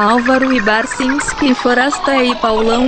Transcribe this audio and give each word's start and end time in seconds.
Álvaro 0.00 0.50
Ibarcinski, 0.50 1.54
Forasta 1.54 2.24
e 2.24 2.34
Paulão. 2.36 2.86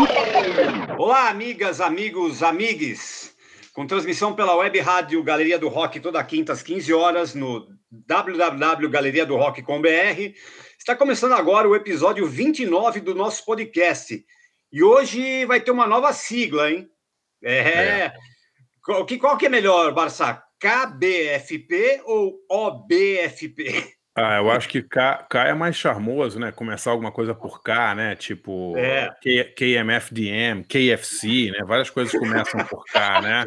Olá, 0.96 1.28
amigas, 1.28 1.78
amigos, 1.78 2.42
amigues. 2.42 3.36
Com 3.74 3.86
transmissão 3.86 4.34
pela 4.34 4.56
web 4.56 4.80
rádio 4.80 5.22
Galeria 5.22 5.58
do 5.58 5.68
Rock 5.68 6.00
toda 6.00 6.24
quinta 6.24 6.54
às 6.54 6.62
15 6.62 6.90
horas 6.94 7.34
no 7.34 7.68
www.galeriadorock.com.br. 7.90 10.38
Está 10.78 10.96
começando 10.96 11.34
agora 11.34 11.68
o 11.68 11.76
episódio 11.76 12.26
29 12.26 13.00
do 13.00 13.14
nosso 13.14 13.44
podcast. 13.44 14.24
E 14.72 14.82
hoje 14.82 15.44
vai 15.44 15.60
ter 15.60 15.70
uma 15.70 15.86
nova 15.86 16.14
sigla, 16.14 16.70
hein? 16.70 16.88
É. 17.44 17.58
é. 17.58 18.14
Qual, 18.82 19.04
que, 19.04 19.18
qual 19.18 19.36
que 19.36 19.44
é 19.44 19.50
melhor, 19.50 19.92
Barça? 19.92 20.42
KBFP 20.58 22.04
ou 22.06 22.38
OBFP? 22.50 24.00
Ah, 24.14 24.36
eu 24.36 24.50
acho 24.50 24.68
que 24.68 24.82
K, 24.82 25.26
K 25.28 25.48
é 25.48 25.54
mais 25.54 25.74
charmoso, 25.74 26.38
né? 26.38 26.52
Começar 26.52 26.90
alguma 26.90 27.10
coisa 27.10 27.34
por 27.34 27.62
K, 27.62 27.94
né? 27.94 28.14
Tipo 28.14 28.76
é. 28.76 29.10
K, 29.22 29.44
KMFDM, 29.56 30.64
KFC, 30.64 31.50
né? 31.50 31.64
Várias 31.64 31.88
coisas 31.88 32.12
começam 32.18 32.62
por 32.66 32.84
K, 32.84 33.22
né? 33.22 33.44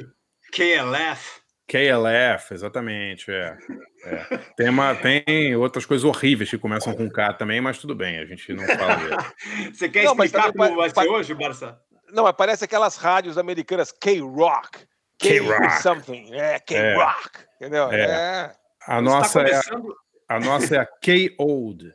KLF. 0.51 1.45
KLF, 1.67 2.53
exatamente, 2.53 3.31
é. 3.31 3.57
é. 4.05 4.37
Tem, 4.55 4.69
uma, 4.69 4.93
tem 4.95 5.55
outras 5.55 5.85
coisas 5.85 6.03
horríveis 6.03 6.49
que 6.49 6.57
começam 6.57 6.93
com 6.95 7.09
K 7.09 7.33
também, 7.33 7.59
mas 7.59 7.79
tudo 7.79 7.95
bem, 7.95 8.19
a 8.19 8.25
gente 8.25 8.53
não 8.53 8.65
fala 8.65 8.95
dele. 8.95 9.15
Você 9.73 9.89
quer 9.89 10.03
não, 10.03 10.11
explicar 10.11 10.53
como 10.53 10.75
vai 10.75 10.89
ser 10.89 11.07
hoje, 11.07 11.33
Barça? 11.33 11.79
Não, 12.11 12.23
mas 12.23 12.35
parece 12.35 12.63
aquelas 12.63 12.97
rádios 12.97 13.37
americanas 13.37 13.91
K-Rock. 13.91 14.85
K-Rock. 15.17 15.81
Something. 15.81 16.33
É, 16.33 16.59
K-Rock. 16.59 17.29
É. 17.39 17.55
Entendeu? 17.55 17.91
É. 17.91 18.01
é. 18.01 18.51
A 18.87 19.01
nossa 19.01 19.41
é 19.41 19.49
começando... 19.49 19.95
A 20.27 20.39
nossa 20.39 20.75
é 20.75 20.79
a 20.79 20.85
K-Old. 20.85 21.93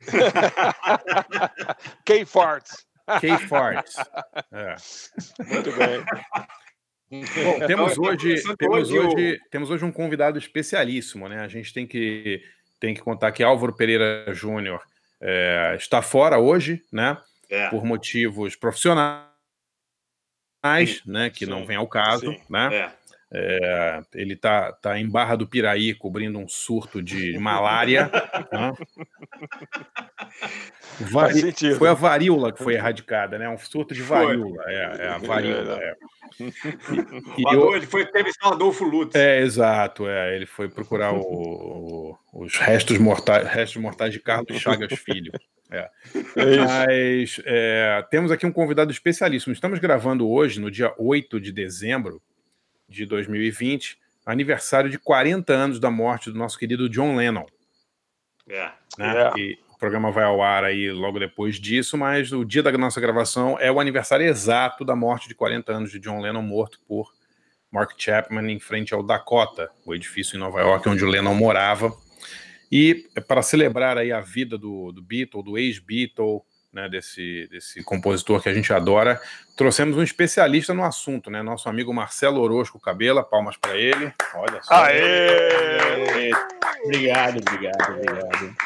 K-Farts. 2.04 2.86
K-Farts. 3.20 3.96
É. 4.52 4.76
Muito 5.52 5.72
bem. 5.72 6.04
Bom, 7.10 7.58
temos 7.66 7.98
hoje, 7.98 8.42
temos 8.58 8.90
hoje, 8.90 9.40
temos 9.50 9.70
hoje 9.70 9.84
um 9.84 9.92
convidado 9.92 10.38
especialíssimo, 10.38 11.28
né? 11.28 11.40
A 11.40 11.48
gente 11.48 11.72
tem 11.72 11.86
que, 11.86 12.42
tem 12.78 12.94
que 12.94 13.00
contar 13.00 13.32
que 13.32 13.42
Álvaro 13.42 13.74
Pereira 13.74 14.26
Júnior 14.34 14.82
é, 15.20 15.74
está 15.76 16.02
fora 16.02 16.38
hoje, 16.38 16.82
né? 16.92 17.16
É. 17.50 17.70
Por 17.70 17.84
motivos 17.84 18.54
profissionais, 18.56 19.24
sim, 20.86 21.00
né? 21.06 21.30
Que 21.30 21.46
sim, 21.46 21.50
não 21.50 21.64
vem 21.64 21.76
ao 21.76 21.88
caso, 21.88 22.30
sim, 22.30 22.40
né? 22.50 22.76
É. 22.76 22.97
É, 23.30 24.00
ele 24.14 24.34
tá, 24.36 24.72
tá 24.72 24.98
em 24.98 25.06
Barra 25.06 25.36
do 25.36 25.46
Piraí 25.46 25.92
cobrindo 25.92 26.38
um 26.38 26.48
surto 26.48 27.02
de 27.02 27.36
malária. 27.38 28.10
né? 28.50 28.72
Vari... 31.00 31.52
Foi 31.76 31.88
a 31.88 31.94
varíola 31.94 32.52
que 32.52 32.62
foi 32.62 32.74
erradicada, 32.74 33.38
né? 33.38 33.48
Um 33.48 33.58
surto 33.58 33.94
de 33.94 34.02
varíola. 34.02 34.64
É, 34.66 34.96
é, 34.98 35.08
a 35.08 35.18
varíola. 35.18 35.78
É. 35.80 35.96
E, 36.38 37.42
e 37.42 37.54
eu... 37.54 37.74
Ele 37.74 37.86
foi 37.86 38.04
teve 38.06 38.30
Adolfo 38.42 38.84
Lutz. 38.84 39.14
É, 39.14 39.40
exato. 39.40 40.06
É, 40.06 40.36
ele 40.36 40.46
foi 40.46 40.68
procurar 40.68 41.12
o, 41.12 41.20
o, 41.22 42.18
os 42.32 42.56
restos 42.58 42.98
mortais, 42.98 43.48
restos 43.48 43.80
mortais 43.80 44.12
de 44.12 44.20
Carlos 44.20 44.60
Chagas 44.60 44.92
Filho. 44.98 45.32
É. 45.70 45.88
é 46.36 46.56
Mas 46.58 47.40
é, 47.44 48.04
temos 48.10 48.30
aqui 48.30 48.46
um 48.46 48.52
convidado 48.52 48.92
especialíssimo. 48.92 49.52
Estamos 49.52 49.78
gravando 49.78 50.28
hoje, 50.28 50.60
no 50.60 50.70
dia 50.70 50.94
8 50.98 51.40
de 51.40 51.50
dezembro, 51.50 52.22
de 52.88 53.04
2020, 53.04 53.98
aniversário 54.24 54.90
de 54.90 54.98
40 54.98 55.52
anos 55.52 55.80
da 55.80 55.90
morte 55.90 56.30
do 56.30 56.38
nosso 56.38 56.58
querido 56.58 56.88
John 56.88 57.16
Lennon. 57.16 57.46
É. 58.48 58.70
Né? 58.98 59.32
É. 59.36 59.38
E 59.38 59.58
o 59.74 59.78
programa 59.78 60.10
vai 60.10 60.24
ao 60.24 60.42
ar 60.42 60.64
aí 60.64 60.90
logo 60.90 61.18
depois 61.18 61.56
disso, 61.56 61.96
mas 61.96 62.32
o 62.32 62.44
dia 62.44 62.62
da 62.62 62.72
nossa 62.72 63.00
gravação 63.00 63.58
é 63.60 63.70
o 63.70 63.78
aniversário 63.78 64.26
exato 64.26 64.84
da 64.84 64.96
morte 64.96 65.28
de 65.28 65.34
40 65.34 65.72
anos 65.72 65.90
de 65.90 65.98
John 65.98 66.20
Lennon 66.20 66.42
morto 66.42 66.80
por 66.86 67.12
Mark 67.70 67.92
Chapman 67.96 68.50
em 68.50 68.58
frente 68.58 68.94
ao 68.94 69.02
Dakota, 69.02 69.70
o 69.84 69.94
edifício 69.94 70.36
em 70.36 70.40
Nova 70.40 70.60
York 70.60 70.88
onde 70.88 71.04
o 71.04 71.08
Lennon 71.08 71.34
morava. 71.34 71.94
E 72.70 73.06
para 73.26 73.42
celebrar 73.42 73.96
aí 73.96 74.12
a 74.12 74.20
vida 74.20 74.58
do, 74.58 74.92
do 74.92 75.02
Beatle, 75.02 75.42
do 75.42 75.56
ex-Beatle, 75.56 76.42
né, 76.72 76.88
desse, 76.88 77.48
desse 77.50 77.82
compositor 77.82 78.42
que 78.42 78.48
a 78.48 78.54
gente 78.54 78.72
adora, 78.72 79.20
trouxemos 79.56 79.96
um 79.96 80.02
especialista 80.02 80.74
no 80.74 80.84
assunto, 80.84 81.30
né? 81.30 81.42
Nosso 81.42 81.68
amigo 81.68 81.92
Marcelo 81.92 82.40
Orozco 82.40 82.78
Cabela, 82.78 83.22
palmas 83.22 83.56
para 83.56 83.76
ele. 83.76 84.12
Olha 84.34 84.62
só. 84.62 84.74
Aê! 84.74 86.30
Obrigado, 86.84 87.38
obrigado, 87.38 87.92
obrigado. 87.92 88.56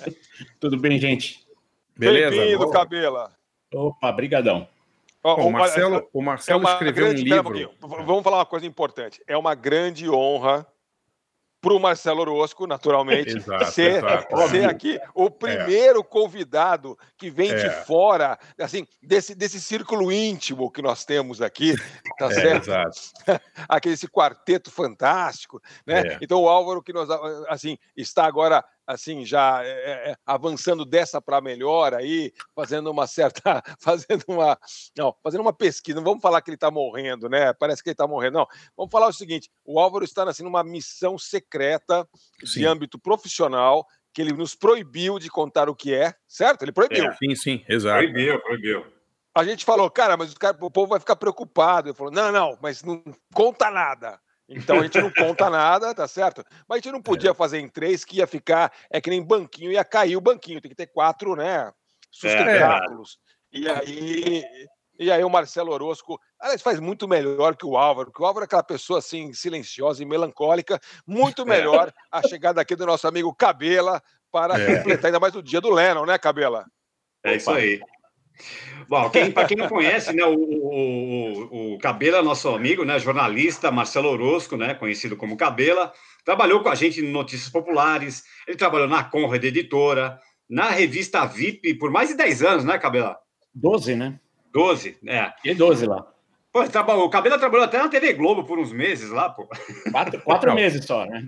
Tudo 0.60 0.78
bem, 0.78 0.98
gente? 0.98 1.44
Beleza? 1.96 2.36
Bem-vindo, 2.36 2.70
Cabela. 2.70 3.32
Opa, 3.72 4.12
brigadão. 4.12 4.68
Bom, 5.22 5.48
o 5.48 5.50
Marcelo, 5.50 6.08
o 6.12 6.20
Marcelo 6.20 6.68
é 6.68 6.72
escreveu 6.72 7.06
grande, 7.06 7.22
um 7.22 7.24
livro. 7.24 7.70
Um 7.82 8.04
Vamos 8.04 8.22
falar 8.22 8.38
uma 8.38 8.46
coisa 8.46 8.66
importante. 8.66 9.22
É 9.26 9.36
uma 9.36 9.54
grande 9.54 10.08
honra 10.08 10.66
para 11.64 11.74
o 11.74 11.80
Marcelo 11.80 12.20
Orosco, 12.20 12.66
naturalmente, 12.66 13.36
exato, 13.38 13.72
ser, 13.72 14.04
exato. 14.04 14.48
ser 14.48 14.68
aqui 14.68 15.00
o 15.14 15.30
primeiro 15.30 16.00
é. 16.00 16.04
convidado 16.04 16.98
que 17.16 17.30
vem 17.30 17.50
é. 17.50 17.54
de 17.54 17.70
fora, 17.86 18.38
assim, 18.60 18.86
desse, 19.02 19.34
desse 19.34 19.58
círculo 19.58 20.12
íntimo 20.12 20.70
que 20.70 20.82
nós 20.82 21.06
temos 21.06 21.40
aqui, 21.40 21.74
tá 22.18 22.26
é, 22.26 22.34
certo? 22.34 22.68
Exato. 22.68 23.00
Aquele 23.66 23.94
esse 23.94 24.08
quarteto 24.08 24.70
fantástico, 24.70 25.60
né? 25.86 26.00
É. 26.00 26.18
Então 26.20 26.42
o 26.42 26.48
Álvaro 26.48 26.82
que 26.82 26.92
nós, 26.92 27.08
assim, 27.48 27.78
está 27.96 28.26
agora 28.26 28.62
assim, 28.86 29.24
já 29.24 29.62
é, 29.64 30.10
é, 30.10 30.16
avançando 30.26 30.84
dessa 30.84 31.20
para 31.20 31.40
melhor 31.40 31.94
aí, 31.94 32.32
fazendo 32.54 32.90
uma 32.90 33.06
certa, 33.06 33.62
fazendo 33.80 34.24
uma, 34.28 34.58
não, 34.96 35.14
fazendo 35.22 35.40
uma 35.40 35.52
pesquisa, 35.52 35.96
não 35.96 36.04
vamos 36.04 36.22
falar 36.22 36.42
que 36.42 36.50
ele 36.50 36.56
está 36.56 36.70
morrendo, 36.70 37.28
né? 37.28 37.52
Parece 37.52 37.82
que 37.82 37.88
ele 37.88 37.94
está 37.94 38.06
morrendo, 38.06 38.38
não. 38.38 38.46
Vamos 38.76 38.90
falar 38.90 39.08
o 39.08 39.12
seguinte, 39.12 39.50
o 39.64 39.78
Álvaro 39.78 40.04
está 40.04 40.24
assim 40.24 40.42
numa 40.42 40.64
missão 40.64 41.18
secreta 41.18 42.08
sim. 42.44 42.60
de 42.60 42.66
âmbito 42.66 42.98
profissional 42.98 43.86
que 44.12 44.22
ele 44.22 44.32
nos 44.32 44.54
proibiu 44.54 45.18
de 45.18 45.28
contar 45.28 45.68
o 45.68 45.74
que 45.74 45.92
é, 45.92 46.14
certo? 46.28 46.62
Ele 46.62 46.72
proibiu. 46.72 47.04
É, 47.04 47.16
sim, 47.16 47.34
sim, 47.34 47.64
exato. 47.68 47.98
Proibiu, 47.98 48.40
proibiu. 48.40 48.86
A 49.34 49.42
gente 49.42 49.64
falou, 49.64 49.90
cara, 49.90 50.16
mas 50.16 50.32
o, 50.32 50.36
cara, 50.36 50.56
o 50.60 50.70
povo 50.70 50.90
vai 50.90 51.00
ficar 51.00 51.16
preocupado. 51.16 51.88
Ele 51.88 51.96
falou, 51.96 52.12
não, 52.12 52.30
não, 52.30 52.56
mas 52.62 52.84
não 52.84 53.02
conta 53.34 53.68
nada. 53.68 54.20
Então 54.48 54.80
a 54.80 54.82
gente 54.82 55.00
não 55.00 55.10
conta 55.10 55.48
nada, 55.48 55.94
tá 55.94 56.06
certo? 56.06 56.44
Mas 56.68 56.76
a 56.76 56.80
gente 56.80 56.92
não 56.92 57.02
podia 57.02 57.30
é. 57.30 57.34
fazer 57.34 57.58
em 57.58 57.68
três 57.68 58.04
que 58.04 58.18
ia 58.18 58.26
ficar, 58.26 58.72
é 58.90 59.00
que 59.00 59.10
nem 59.10 59.22
banquinho, 59.22 59.72
ia 59.72 59.84
cair 59.84 60.16
o 60.16 60.20
banquinho, 60.20 60.60
tem 60.60 60.70
que 60.70 60.76
ter 60.76 60.86
quatro, 60.86 61.34
né? 61.34 61.72
Sustentáculos. 62.10 63.18
É. 63.52 63.58
E 63.58 63.68
aí. 63.68 64.44
E 64.96 65.10
aí 65.10 65.24
o 65.24 65.30
Marcelo 65.30 65.72
Orozco, 65.72 66.20
aliás, 66.38 66.62
faz 66.62 66.78
muito 66.78 67.08
melhor 67.08 67.56
que 67.56 67.66
o 67.66 67.76
Álvaro, 67.76 68.12
que 68.12 68.22
o 68.22 68.24
Álvaro 68.24 68.44
é 68.44 68.46
aquela 68.46 68.62
pessoa 68.62 69.00
assim, 69.00 69.32
silenciosa 69.32 70.00
e 70.00 70.06
melancólica, 70.06 70.78
muito 71.04 71.42
é. 71.42 71.44
melhor 71.44 71.88
é. 71.88 71.92
a 72.12 72.22
chegada 72.22 72.60
aqui 72.60 72.76
do 72.76 72.86
nosso 72.86 73.08
amigo 73.08 73.34
Cabela 73.34 74.00
para 74.30 74.56
é. 74.56 74.76
completar 74.76 75.06
ainda 75.06 75.18
mais 75.18 75.34
o 75.34 75.42
dia 75.42 75.60
do 75.60 75.70
Lennon, 75.70 76.06
né, 76.06 76.16
Cabela? 76.16 76.64
É 77.24 77.30
Opa. 77.30 77.36
isso 77.36 77.50
aí. 77.50 77.80
Bom, 78.88 79.08
quem, 79.10 79.30
para 79.30 79.46
quem 79.46 79.56
não 79.56 79.68
conhece, 79.68 80.12
né, 80.12 80.24
o, 80.24 80.34
o, 80.34 81.74
o 81.74 81.78
Cabela, 81.78 82.22
nosso 82.22 82.48
amigo, 82.48 82.84
né, 82.84 82.98
jornalista 82.98 83.70
Marcelo 83.70 84.10
Orozco, 84.10 84.56
né, 84.56 84.74
conhecido 84.74 85.16
como 85.16 85.36
Cabela, 85.36 85.92
trabalhou 86.24 86.60
com 86.60 86.68
a 86.68 86.74
gente 86.74 87.00
em 87.00 87.10
Notícias 87.10 87.50
Populares, 87.50 88.24
ele 88.46 88.56
trabalhou 88.56 88.88
na 88.88 89.04
Conrad 89.04 89.42
Editora, 89.42 90.20
na 90.48 90.68
revista 90.70 91.24
VIP 91.24 91.74
por 91.74 91.90
mais 91.90 92.08
de 92.08 92.16
10 92.16 92.42
anos, 92.42 92.64
né, 92.64 92.78
Cabela? 92.78 93.16
12, 93.54 93.94
né? 93.94 94.20
12, 94.52 94.98
é. 95.06 95.32
E 95.44 95.54
12 95.54 95.86
lá. 95.86 96.06
Pô, 96.52 96.62
o 96.62 97.10
Cabela 97.10 97.36
trabalhou 97.36 97.64
até 97.64 97.78
na 97.78 97.88
TV 97.88 98.12
Globo 98.12 98.44
por 98.44 98.60
uns 98.60 98.72
meses 98.72 99.10
lá, 99.10 99.28
pô. 99.28 99.48
Quatro, 99.90 100.20
quatro 100.22 100.54
meses 100.54 100.84
só, 100.84 101.04
né? 101.04 101.24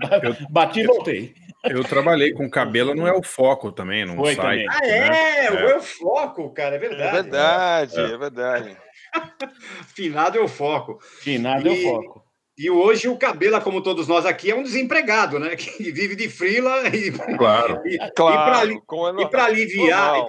Bati 0.48 0.80
e 0.80 0.86
voltei. 0.86 1.34
Eu 1.70 1.84
trabalhei 1.84 2.32
com 2.32 2.48
cabelo 2.48 2.94
no 2.94 3.06
El 3.06 3.22
Foco 3.22 3.72
também, 3.72 4.06
Foi 4.14 4.34
site. 4.34 4.64
Também. 4.64 4.68
Ah, 4.68 4.86
é? 4.86 5.50
Né? 5.50 5.64
O 5.64 5.68
El 5.70 5.80
Foco, 5.80 6.50
cara, 6.50 6.76
é 6.76 6.78
verdade. 6.78 7.02
É 7.02 7.22
verdade, 7.22 8.00
é, 8.00 8.12
é 8.12 8.18
verdade. 8.18 8.76
Finado 9.94 10.38
El 10.38 10.48
Foco. 10.48 10.98
Finado 11.00 11.68
El 11.68 11.76
Foco. 11.76 12.26
E 12.58 12.70
hoje 12.70 13.06
o 13.06 13.18
Cabela, 13.18 13.60
como 13.60 13.82
todos 13.82 14.08
nós 14.08 14.24
aqui, 14.24 14.50
é 14.50 14.54
um 14.54 14.62
desempregado, 14.62 15.38
né? 15.38 15.54
Que 15.56 15.92
vive 15.92 16.16
de 16.16 16.28
frila 16.28 16.88
e. 16.88 17.12
Claro. 17.36 17.82
E, 17.86 17.98
claro, 18.12 18.72
e 19.20 19.28
para 19.28 19.44
aliviar. 19.44 20.26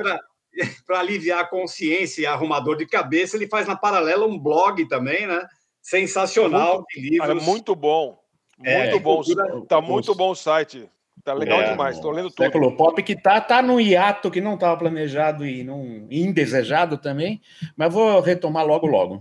para 0.85 0.99
aliviar 0.99 1.39
a 1.39 1.47
consciência 1.47 2.21
e 2.21 2.25
arrumador 2.25 2.75
de 2.75 2.85
cabeça, 2.85 3.37
ele 3.37 3.47
faz 3.47 3.67
na 3.67 3.75
paralela 3.75 4.25
um 4.25 4.37
blog 4.37 4.85
também, 4.87 5.25
né? 5.25 5.41
Sensacional 5.81 6.75
muito, 6.75 6.87
de 6.87 7.01
livros. 7.01 7.27
Cara, 7.27 7.39
muito 7.39 7.75
bom. 7.75 8.19
Muito 8.57 8.69
é, 8.69 8.99
bom. 8.99 9.15
Cultura, 9.17 9.65
tá 9.67 9.79
muito 9.79 10.13
bom 10.15 10.31
o 10.31 10.35
site. 10.35 10.89
Tá 11.23 11.33
legal 11.33 11.61
é, 11.61 11.71
demais, 11.71 11.95
estou 11.95 12.11
lendo 12.11 12.29
tudo. 12.29 12.43
Século 12.43 12.75
Pop 12.77 13.01
que 13.03 13.15
tá, 13.15 13.41
tá 13.41 13.61
no 13.61 13.81
hiato 13.81 14.31
que 14.31 14.39
não 14.39 14.53
estava 14.53 14.77
planejado 14.77 15.45
e 15.45 15.63
não 15.63 16.07
indesejado 16.09 16.97
também, 16.97 17.41
mas 17.75 17.93
vou 17.93 18.21
retomar 18.21 18.65
logo 18.65 18.87
logo. 18.87 19.19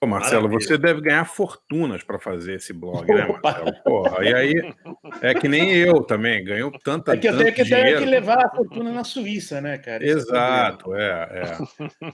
Pô, 0.00 0.06
Marcelo, 0.06 0.44
Maravilha. 0.44 0.68
você 0.68 0.78
deve 0.78 1.00
ganhar 1.00 1.24
fortunas 1.24 2.04
para 2.04 2.20
fazer 2.20 2.54
esse 2.54 2.72
blog, 2.72 3.04
né, 3.12 3.26
Marcelo? 3.42 3.72
Porra, 3.82 4.24
e 4.24 4.32
aí 4.32 4.74
é 5.20 5.34
que 5.34 5.48
nem 5.48 5.74
eu 5.74 6.04
também, 6.04 6.44
ganho 6.44 6.70
tanta. 6.84 7.14
É 7.14 7.16
que 7.16 7.28
eu 7.28 7.36
tenho 7.36 7.52
que, 7.52 7.64
tenho 7.64 7.98
que 7.98 8.04
levar 8.04 8.46
a 8.46 8.48
fortuna 8.48 8.92
na 8.92 9.02
Suíça, 9.02 9.60
né, 9.60 9.76
cara? 9.76 10.04
É 10.04 10.08
Exato, 10.08 10.94
é, 10.94 11.58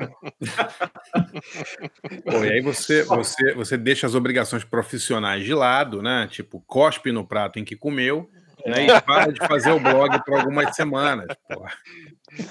Pô, 2.31 2.45
e 2.45 2.53
aí 2.53 2.61
você, 2.61 3.03
você, 3.05 3.55
você 3.55 3.77
deixa 3.77 4.07
as 4.07 4.15
obrigações 4.15 4.63
profissionais 4.63 5.45
de 5.45 5.53
lado, 5.53 6.01
né? 6.01 6.29
Tipo, 6.31 6.61
cospe 6.61 7.11
no 7.11 7.27
prato 7.27 7.59
em 7.59 7.65
que 7.65 7.75
comeu, 7.75 8.31
né? 8.65 8.87
E 8.87 9.01
para 9.03 9.33
de 9.33 9.47
fazer 9.47 9.71
o 9.71 9.81
blog 9.81 10.25
por 10.25 10.39
algumas 10.39 10.75
semanas, 10.75 11.27
porra. 11.49 11.73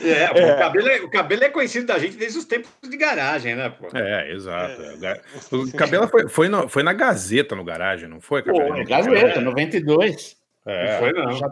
É, 0.01 0.39
é. 0.39 0.53
O, 0.53 0.57
cabelo 0.57 0.87
é, 0.87 1.01
o 1.01 1.09
cabelo 1.09 1.43
é 1.43 1.49
conhecido 1.49 1.85
da 1.85 1.99
gente 1.99 2.17
desde 2.17 2.39
os 2.39 2.45
tempos 2.45 2.71
de 2.81 2.97
garagem, 2.97 3.55
né? 3.55 3.69
Pô? 3.69 3.87
É, 3.95 4.31
exato. 4.31 4.81
É. 4.81 5.21
O 5.51 5.71
cabelo 5.73 6.07
foi, 6.07 6.27
foi, 6.27 6.49
no, 6.49 6.67
foi 6.67 6.81
na 6.81 6.93
Gazeta 6.93 7.55
no 7.55 7.63
garagem, 7.63 8.09
não 8.09 8.19
foi? 8.19 8.41
Cabelo? 8.41 8.75
Pô, 8.75 8.85
Gazeta, 8.85 9.41
92. 9.41 10.37
É. 10.65 10.91
Não 10.91 10.99
foi, 10.99 11.13
não. 11.13 11.31
Já, 11.33 11.49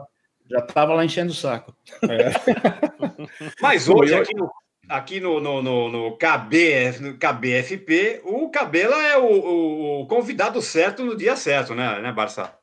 já 0.50 0.62
tava 0.62 0.94
lá 0.94 1.06
enchendo 1.06 1.32
o 1.32 1.36
saco. 1.36 1.76
É. 2.10 2.32
Mas 3.62 3.88
hoje, 3.88 4.16
aqui 4.16 4.36
no, 4.36 4.52
aqui 4.90 5.20
no, 5.20 5.40
no, 5.40 5.62
no, 5.62 5.90
no, 5.90 6.18
KB, 6.18 7.00
no 7.02 7.18
KBFP, 7.18 8.22
o 8.24 8.50
Cabelo 8.50 8.94
é 8.94 9.18
o, 9.18 9.26
o, 9.26 10.02
o 10.02 10.08
convidado 10.08 10.62
certo 10.62 11.04
no 11.04 11.16
dia 11.16 11.36
certo, 11.36 11.76
né, 11.76 12.00
né 12.00 12.12
Barça? 12.12 12.63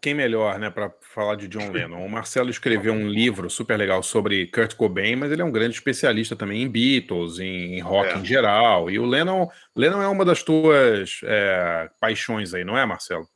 Quem 0.00 0.14
melhor, 0.14 0.58
né, 0.58 0.70
para 0.70 0.90
falar 1.00 1.34
de 1.34 1.46
John 1.46 1.70
Lennon? 1.70 2.04
O 2.04 2.08
Marcelo 2.08 2.48
escreveu 2.48 2.92
um 2.92 3.06
livro 3.06 3.50
super 3.50 3.76
legal 3.76 4.02
sobre 4.02 4.46
Kurt 4.46 4.74
Cobain, 4.74 5.14
mas 5.14 5.30
ele 5.30 5.42
é 5.42 5.44
um 5.44 5.52
grande 5.52 5.74
especialista 5.74 6.34
também 6.34 6.62
em 6.62 6.68
Beatles, 6.68 7.38
em, 7.38 7.78
rock 7.80 8.08
é. 8.08 8.18
em 8.18 8.24
geral. 8.24 8.90
E 8.90 8.98
o 8.98 9.04
Lennon, 9.04 9.48
Lennon 9.76 10.00
é 10.00 10.08
uma 10.08 10.24
das 10.24 10.42
tuas 10.42 11.20
é, 11.24 11.90
paixões 12.00 12.54
aí, 12.54 12.64
não 12.64 12.78
é, 12.78 12.86
Marcelo? 12.86 13.28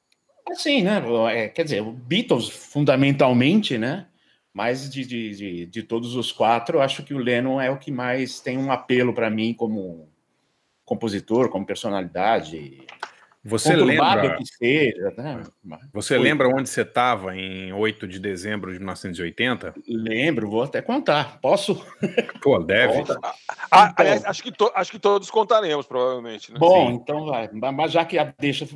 Sim, 0.55 0.83
né? 0.83 1.03
É, 1.33 1.49
quer 1.49 1.65
dizer, 1.65 1.83
o 1.83 1.93
Beatles 1.93 2.49
fundamentalmente, 2.49 3.77
né? 3.77 4.07
Mas 4.53 4.89
de, 4.89 5.05
de, 5.05 5.31
de, 5.35 5.67
de, 5.67 5.83
todos 5.83 6.15
os 6.15 6.31
quatro, 6.31 6.81
acho 6.81 7.03
que 7.03 7.13
o 7.13 7.19
Lennon 7.19 7.61
é 7.61 7.71
o 7.71 7.79
que 7.79 7.91
mais 7.91 8.41
tem 8.41 8.57
um 8.57 8.71
apelo 8.71 9.13
para 9.13 9.29
mim 9.29 9.53
como 9.53 10.09
compositor, 10.85 11.49
como 11.49 11.67
personalidade. 11.67 12.87
Você 13.45 13.77
lembra 13.77 14.37
que 14.37 14.47
seja, 14.47 15.13
né? 15.19 15.43
Você 15.93 16.15
Foi. 16.17 16.25
lembra 16.25 16.49
onde 16.49 16.67
você 16.67 16.81
estava 16.81 17.37
em 17.37 17.75
8 17.75 18.09
de 18.09 18.19
dezembro 18.19 18.73
de 18.73 18.79
1980? 18.79 19.75
Lembro, 19.87 20.49
vou 20.49 20.63
até 20.63 20.81
contar. 20.81 21.39
Posso? 21.43 21.85
Pô, 22.43 22.59
deve. 22.59 23.05
Ah, 23.23 23.35
ah, 23.71 23.89
então, 23.93 23.95
aliás, 23.99 24.25
acho 24.25 24.43
que, 24.43 24.51
to, 24.51 24.73
acho 24.75 24.91
que 24.91 24.99
todos 24.99 25.31
contaremos, 25.31 25.87
provavelmente. 25.87 26.51
Né? 26.51 26.59
Bom, 26.59 26.89
Sim. 26.89 26.95
então 26.95 27.27
vai. 27.27 27.51
Mas 27.53 27.93
já 27.93 28.07
que 28.07 28.17
a 28.17 28.33
deixa 28.39 28.67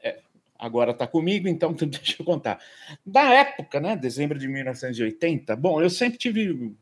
é, 0.00 0.20
agora 0.56 0.92
está 0.92 1.06
comigo, 1.06 1.48
então 1.48 1.72
deixa 1.74 2.16
eu 2.20 2.24
contar. 2.24 2.60
Da 3.04 3.24
época, 3.24 3.80
né? 3.80 3.96
Dezembro 3.96 4.38
de 4.38 4.46
1980, 4.46 5.56
bom, 5.56 5.82
eu 5.82 5.90
sempre 5.90 6.16
tive. 6.16 6.72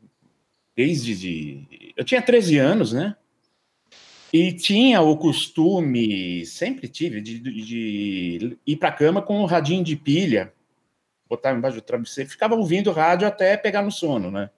Desde. 0.75 1.15
De, 1.15 1.93
eu 1.97 2.05
tinha 2.05 2.21
13 2.21 2.59
anos, 2.59 2.93
né? 2.93 3.15
E 4.33 4.53
tinha 4.53 5.01
o 5.01 5.17
costume, 5.17 6.45
sempre 6.45 6.87
tive, 6.87 7.19
de, 7.21 7.39
de 7.39 8.57
ir 8.65 8.75
para 8.77 8.89
a 8.89 8.93
cama 8.93 9.21
com 9.21 9.41
um 9.41 9.45
radinho 9.45 9.83
de 9.83 9.95
pilha, 9.95 10.53
botar 11.27 11.53
embaixo 11.53 11.77
do 11.77 11.81
travesseiro, 11.81 12.29
ficava 12.29 12.55
ouvindo 12.55 12.91
rádio 12.91 13.27
até 13.27 13.57
pegar 13.57 13.81
no 13.81 13.91
sono, 13.91 14.31
né? 14.31 14.49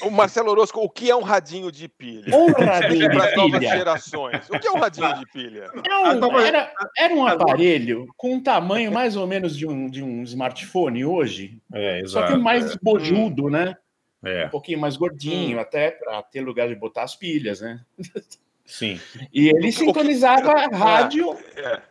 O 0.00 0.10
Marcelo 0.10 0.50
Orozco, 0.50 0.80
o 0.80 0.88
que 0.88 1.10
é 1.10 1.14
um 1.14 1.22
radinho 1.22 1.70
de 1.70 1.88
pilha? 1.88 2.34
Um 2.34 2.50
radinho 2.52 3.02
de 3.10 3.18
pilha. 3.18 3.36
novas 3.36 3.60
gerações. 3.60 4.48
O 4.48 4.58
que 4.58 4.66
é 4.66 4.72
um 4.72 4.78
radinho 4.78 5.14
de 5.18 5.26
pilha? 5.26 5.70
Não, 5.86 6.40
era, 6.40 6.72
era 6.96 7.14
um 7.14 7.26
aparelho 7.26 8.06
com 8.16 8.32
um 8.32 8.42
tamanho 8.42 8.90
mais 8.90 9.14
ou 9.14 9.26
menos 9.26 9.54
de 9.54 9.66
um, 9.66 9.88
de 9.90 10.02
um 10.02 10.22
smartphone 10.22 11.04
hoje. 11.04 11.58
É, 11.72 12.00
exato, 12.00 12.28
só 12.28 12.32
que 12.32 12.42
mais 12.42 12.72
é. 12.72 12.78
bojudo, 12.80 13.50
né? 13.50 13.76
É. 14.24 14.46
Um 14.46 14.48
pouquinho 14.48 14.80
mais 14.80 14.96
gordinho, 14.96 15.58
hum. 15.58 15.60
até 15.60 15.90
para 15.90 16.22
ter 16.22 16.40
lugar 16.40 16.66
de 16.66 16.74
botar 16.74 17.02
as 17.02 17.14
pilhas, 17.14 17.60
né? 17.60 17.84
Sim. 18.64 18.98
E 19.32 19.48
ele 19.48 19.70
sintonizava 19.70 20.52
rádio, 20.72 21.36
é. 21.56 21.82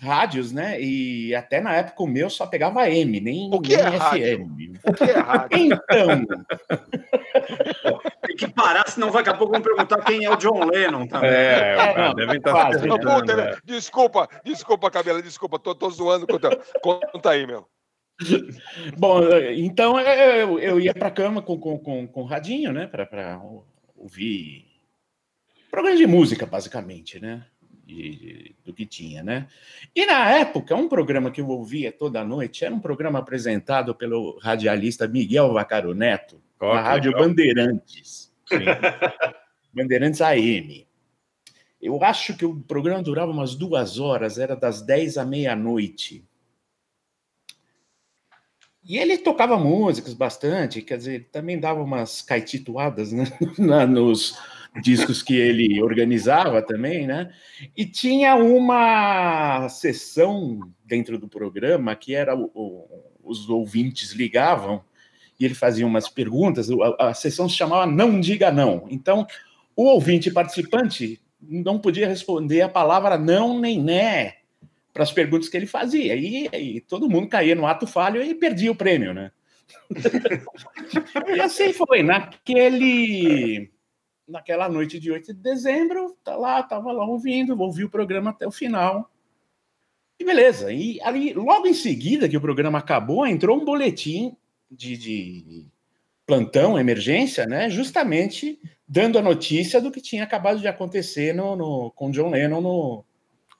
rádios, 0.00 0.52
né? 0.52 0.80
E 0.80 1.34
até 1.34 1.60
na 1.60 1.74
época 1.74 2.02
o 2.02 2.06
meu 2.06 2.28
só 2.28 2.46
pegava 2.46 2.90
M, 2.90 3.20
nem, 3.20 3.48
o 3.52 3.60
que 3.60 3.76
nem 3.76 3.86
é 3.86 3.90
FM. 3.90 3.98
Rádio? 3.98 4.80
O 4.84 4.92
que 4.92 5.04
é 5.04 5.18
rádio? 5.18 5.58
Então. 5.58 6.26
Tem 8.26 8.36
que 8.36 8.48
parar, 8.48 8.88
senão 8.88 9.10
daqui 9.10 9.30
a 9.30 9.34
pouco 9.34 9.52
vão 9.52 9.62
perguntar 9.62 10.02
quem 10.02 10.24
é 10.24 10.30
o 10.30 10.36
John 10.36 10.64
Lennon 10.64 11.06
também. 11.06 11.30
É, 11.30 11.76
é 11.78 12.14
devem 12.14 12.36
estar 12.36 12.52
fazendo. 12.52 12.96
Né? 13.36 13.56
Desculpa, 13.64 14.28
desculpa, 14.44 14.90
Cabela, 14.90 15.22
desculpa, 15.22 15.58
tô, 15.58 15.74
tô 15.74 15.88
zoando. 15.90 16.26
Conta, 16.26 16.56
conta 16.82 17.30
aí, 17.30 17.46
meu. 17.46 17.66
Bom, 18.98 19.20
então 19.56 20.00
eu, 20.00 20.58
eu 20.58 20.80
ia 20.80 20.92
para 20.92 21.10
cama 21.10 21.40
com, 21.40 21.58
com, 21.58 21.78
com, 21.78 22.06
com 22.08 22.24
radinho, 22.24 22.72
né? 22.72 22.86
Para 22.86 23.40
ouvir 23.96 24.67
programa 25.78 25.96
de 25.96 26.06
música, 26.08 26.44
basicamente, 26.44 27.20
né? 27.20 27.44
Do 28.64 28.74
que 28.74 28.84
tinha, 28.84 29.22
né? 29.22 29.46
E 29.94 30.04
na 30.04 30.28
época, 30.30 30.74
um 30.74 30.88
programa 30.88 31.30
que 31.30 31.40
eu 31.40 31.48
ouvia 31.48 31.92
toda 31.92 32.24
noite 32.24 32.64
era 32.64 32.74
um 32.74 32.80
programa 32.80 33.20
apresentado 33.20 33.94
pelo 33.94 34.38
radialista 34.40 35.06
Miguel 35.06 35.52
Vacaro 35.52 35.94
Neto, 35.94 36.42
oh, 36.60 36.74
na 36.74 36.80
Rádio 36.80 37.12
legal. 37.12 37.28
Bandeirantes. 37.28 38.34
Bandeirantes 39.72 40.20
AM. 40.20 40.86
Eu 41.80 42.02
acho 42.02 42.36
que 42.36 42.44
o 42.44 42.60
programa 42.60 43.02
durava 43.02 43.30
umas 43.30 43.54
duas 43.54 44.00
horas, 44.00 44.36
era 44.36 44.56
das 44.56 44.82
10 44.82 45.16
à 45.16 45.24
meia-noite. 45.24 46.26
E 48.84 48.98
ele 48.98 49.16
tocava 49.18 49.56
músicas 49.56 50.12
bastante, 50.12 50.82
quer 50.82 50.98
dizer, 50.98 51.28
também 51.30 51.60
dava 51.60 51.80
umas 51.80 52.20
caetituadas 52.20 53.12
né? 53.12 53.24
nos, 53.86 54.36
discos 54.82 55.22
que 55.22 55.34
ele 55.34 55.82
organizava 55.82 56.62
também, 56.62 57.06
né? 57.06 57.32
E 57.76 57.84
tinha 57.84 58.36
uma 58.36 59.68
sessão 59.68 60.60
dentro 60.84 61.18
do 61.18 61.28
programa 61.28 61.94
que 61.96 62.14
era 62.14 62.36
o, 62.36 62.50
o, 62.54 62.88
os 63.22 63.48
ouvintes 63.48 64.12
ligavam 64.12 64.82
e 65.38 65.44
ele 65.44 65.54
fazia 65.54 65.86
umas 65.86 66.08
perguntas. 66.08 66.68
A, 66.70 67.08
a 67.08 67.14
sessão 67.14 67.48
se 67.48 67.56
chamava 67.56 67.86
Não 67.86 68.20
Diga 68.20 68.50
Não. 68.50 68.86
Então, 68.90 69.26
o 69.74 69.84
ouvinte 69.84 70.30
participante 70.30 71.20
não 71.40 71.78
podia 71.78 72.08
responder 72.08 72.62
a 72.62 72.68
palavra 72.68 73.16
não 73.16 73.60
nem 73.60 73.80
né 73.80 74.34
para 74.92 75.04
as 75.04 75.12
perguntas 75.12 75.48
que 75.48 75.56
ele 75.56 75.66
fazia. 75.66 76.16
E, 76.16 76.48
e, 76.52 76.80
todo 76.80 77.08
mundo 77.08 77.28
caía 77.28 77.54
no 77.54 77.66
ato 77.66 77.86
falho 77.86 78.22
e 78.22 78.34
perdia 78.34 78.72
o 78.72 78.76
prêmio, 78.76 79.14
né? 79.14 79.30
e 81.36 81.40
assim 81.40 81.72
foi. 81.72 82.02
Naquele 82.02 83.70
naquela 84.28 84.68
noite 84.68 85.00
de 85.00 85.10
8 85.10 85.32
de 85.32 85.40
dezembro, 85.40 86.16
tá 86.22 86.36
lá, 86.36 86.62
tava 86.62 86.92
lá 86.92 87.04
ouvindo, 87.04 87.58
ouvi 87.60 87.84
o 87.84 87.90
programa 87.90 88.30
até 88.30 88.46
o 88.46 88.52
final. 88.52 89.10
E 90.20 90.24
beleza. 90.24 90.72
E 90.72 91.00
ali, 91.02 91.32
logo 91.32 91.66
em 91.66 91.74
seguida 91.74 92.28
que 92.28 92.36
o 92.36 92.40
programa 92.40 92.78
acabou, 92.78 93.26
entrou 93.26 93.56
um 93.56 93.64
boletim 93.64 94.36
de, 94.70 94.96
de 94.96 95.66
plantão, 96.26 96.78
emergência, 96.78 97.46
né? 97.46 97.70
Justamente 97.70 98.60
dando 98.86 99.18
a 99.18 99.22
notícia 99.22 99.80
do 99.80 99.90
que 99.90 100.00
tinha 100.00 100.24
acabado 100.24 100.60
de 100.60 100.68
acontecer 100.68 101.34
no, 101.34 101.56
no 101.56 101.90
com 101.92 102.10
John 102.10 102.30
Lennon 102.30 102.60
no, 102.60 103.04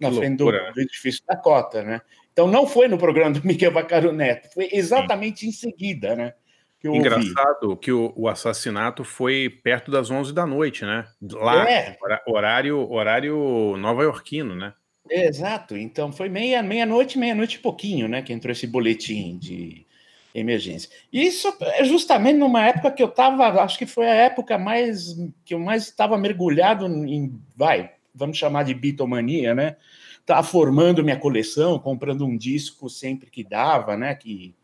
na 0.01 0.13
frente 0.13 0.37
do, 0.37 0.51
do, 0.51 0.81
edifício 0.81 1.23
da 1.27 1.37
Cota, 1.37 1.83
né? 1.83 2.01
Então 2.33 2.47
não 2.47 2.67
foi 2.67 2.89
no 2.89 2.99
programa 2.99 3.33
do 3.33 3.47
Miguel 3.47 3.73
Bacaro 3.73 4.13
Neto, 4.13 4.53
foi 4.53 4.69
exatamente 4.73 5.41
Sim. 5.41 5.49
em 5.49 5.53
seguida, 5.53 6.15
né? 6.15 6.35
Que 6.81 6.89
Engraçado 6.89 7.77
que 7.77 7.91
o, 7.91 8.13
o, 8.15 8.29
assassinato 8.29 9.03
foi 9.03 9.49
perto 9.49 9.91
das 9.91 10.11
11 10.11 10.33
da 10.33 10.47
noite, 10.47 10.85
né? 10.85 11.07
Lá, 11.21 11.69
é. 11.69 11.97
horário, 12.27 12.91
horário 12.91 13.77
nova-iorquino, 13.77 14.55
né? 14.55 14.73
Exato. 15.11 15.77
Então 15.77 16.13
foi 16.13 16.29
meia, 16.29 16.63
meia-noite, 16.63 17.19
meia-noite 17.19 17.57
e 17.57 17.61
pouquinho, 17.61 18.07
né? 18.07 18.23
Que 18.23 18.33
entrou 18.33 18.53
esse 18.53 18.67
boletim 18.67 19.39
de 19.39 19.87
emergência. 20.33 20.89
Isso 21.13 21.53
é 21.61 21.85
justamente 21.85 22.37
numa 22.37 22.65
época 22.67 22.93
que 22.93 23.03
eu 23.03 23.09
estava, 23.09 23.49
acho 23.63 23.79
que 23.79 23.87
foi 23.87 24.07
a 24.07 24.15
época 24.15 24.57
mais 24.57 25.17
que 25.45 25.55
eu 25.55 25.59
mais 25.59 25.85
estava 25.85 26.17
mergulhado 26.17 26.87
em, 26.87 27.41
vai, 27.57 27.91
vamos 28.15 28.39
chamar 28.39 28.65
de 28.65 28.75
bitomania, 28.75 29.55
né? 29.55 29.77
Tava 30.25 30.43
formando 30.43 31.03
minha 31.03 31.19
coleção, 31.19 31.79
comprando 31.79 32.25
um 32.25 32.37
disco 32.37 32.89
sempre 32.89 33.31
que 33.31 33.43
dava, 33.43 33.97
né? 33.97 34.15
Que 34.15 34.55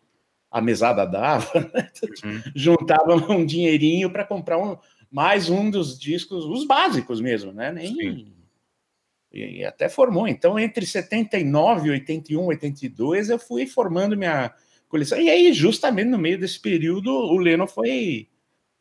a 0.55 0.61
mesada 0.61 1.05
dava, 1.05 1.51
né? 1.75 1.91
uhum. 2.25 2.43
juntava 2.55 3.17
um 3.33 3.45
dinheirinho 3.45 4.09
para 4.09 4.25
comprar 4.25 4.57
um, 4.57 4.79
mais 5.11 5.51
um 5.51 5.69
dos 5.69 5.99
discos, 5.99 6.45
os 6.45 6.65
básicos 6.65 7.21
mesmo, 7.21 7.53
né? 7.53 7.73
Nem, 7.73 8.33
e 9.33 9.65
até 9.65 9.89
formou. 9.89 10.29
Então, 10.29 10.57
entre 10.57 10.87
79, 10.87 11.91
81, 11.91 12.41
82, 12.41 13.31
eu 13.31 13.39
fui 13.39 13.67
formando 13.67 14.17
minha 14.17 14.55
coleção. 14.89 15.21
E 15.21 15.29
aí, 15.29 15.53
justamente 15.53 16.07
no 16.09 16.19
meio 16.19 16.39
desse 16.39 16.61
período, 16.61 17.11
o 17.11 17.37
Leno 17.37 17.67
foi, 17.67 18.29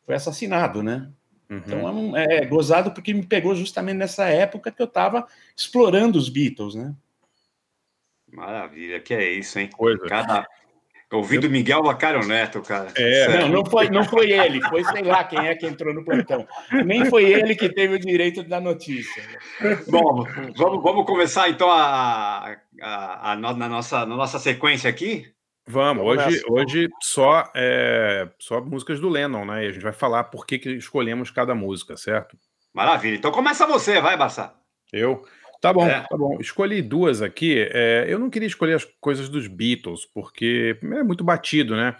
foi 0.06 0.14
assassinado, 0.14 0.80
né? 0.80 1.10
Uhum. 1.50 1.56
Então 1.56 2.16
é, 2.16 2.36
é 2.36 2.46
gozado 2.46 2.92
porque 2.92 3.12
me 3.12 3.26
pegou 3.26 3.52
justamente 3.56 3.96
nessa 3.96 4.26
época 4.26 4.70
que 4.70 4.80
eu 4.80 4.86
estava 4.86 5.26
explorando 5.56 6.16
os 6.16 6.28
Beatles, 6.28 6.76
né? 6.76 6.94
Maravilha, 8.30 9.00
que 9.00 9.12
é 9.12 9.32
isso, 9.32 9.58
hein? 9.58 9.68
Coisa. 9.68 10.06
Cada... 10.06 10.46
Ouvi 11.16 11.38
do 11.38 11.50
Miguel 11.50 11.82
Lacário 11.82 12.26
Neto, 12.26 12.60
cara. 12.62 12.88
É. 12.96 13.38
Não, 13.38 13.48
não 13.48 13.64
foi, 13.64 13.88
não 13.88 14.04
foi 14.04 14.30
ele, 14.32 14.60
foi 14.62 14.84
sei 14.84 15.02
lá 15.02 15.24
quem 15.24 15.46
é 15.46 15.54
que 15.54 15.66
entrou 15.66 15.94
no 15.94 16.04
plantão. 16.04 16.46
Nem 16.84 17.04
foi 17.06 17.24
ele 17.24 17.54
que 17.54 17.68
teve 17.68 17.94
o 17.94 17.98
direito 17.98 18.42
da 18.42 18.60
notícia. 18.60 19.22
Bom, 19.88 20.24
vamos, 20.56 20.82
vamos 20.82 21.06
começar 21.06 21.48
então 21.48 21.70
a, 21.70 22.56
a, 22.80 23.32
a 23.32 23.36
na, 23.36 23.68
nossa, 23.68 24.06
na 24.06 24.16
nossa 24.16 24.38
sequência 24.38 24.90
aqui. 24.90 25.26
Vamos, 25.66 26.04
hoje, 26.04 26.42
hoje 26.46 26.88
só, 27.02 27.50
é, 27.54 28.28
só 28.38 28.60
músicas 28.60 29.00
do 29.00 29.08
Lennon, 29.08 29.46
né? 29.46 29.64
E 29.64 29.68
a 29.68 29.72
gente 29.72 29.82
vai 29.82 29.94
falar 29.94 30.24
por 30.24 30.46
que, 30.46 30.58
que 30.58 30.70
escolhemos 30.70 31.30
cada 31.30 31.54
música, 31.54 31.96
certo? 31.96 32.36
Maravilha. 32.72 33.16
Então 33.16 33.30
começa 33.30 33.66
você, 33.66 34.00
vai, 34.00 34.16
Barça. 34.16 34.52
Eu? 34.92 35.24
Tá 35.64 35.72
bom, 35.72 35.86
É. 35.86 36.02
tá 36.02 36.14
bom. 36.14 36.36
Escolhi 36.38 36.82
duas 36.82 37.22
aqui. 37.22 37.66
É, 37.70 38.04
eu 38.06 38.18
não 38.18 38.28
queria 38.28 38.46
escolher 38.46 38.74
as 38.74 38.84
coisas 39.00 39.30
dos 39.30 39.46
Beatles, 39.46 40.04
porque 40.04 40.78
é 40.82 41.02
muito 41.02 41.24
batido, 41.24 41.74
né? 41.74 41.96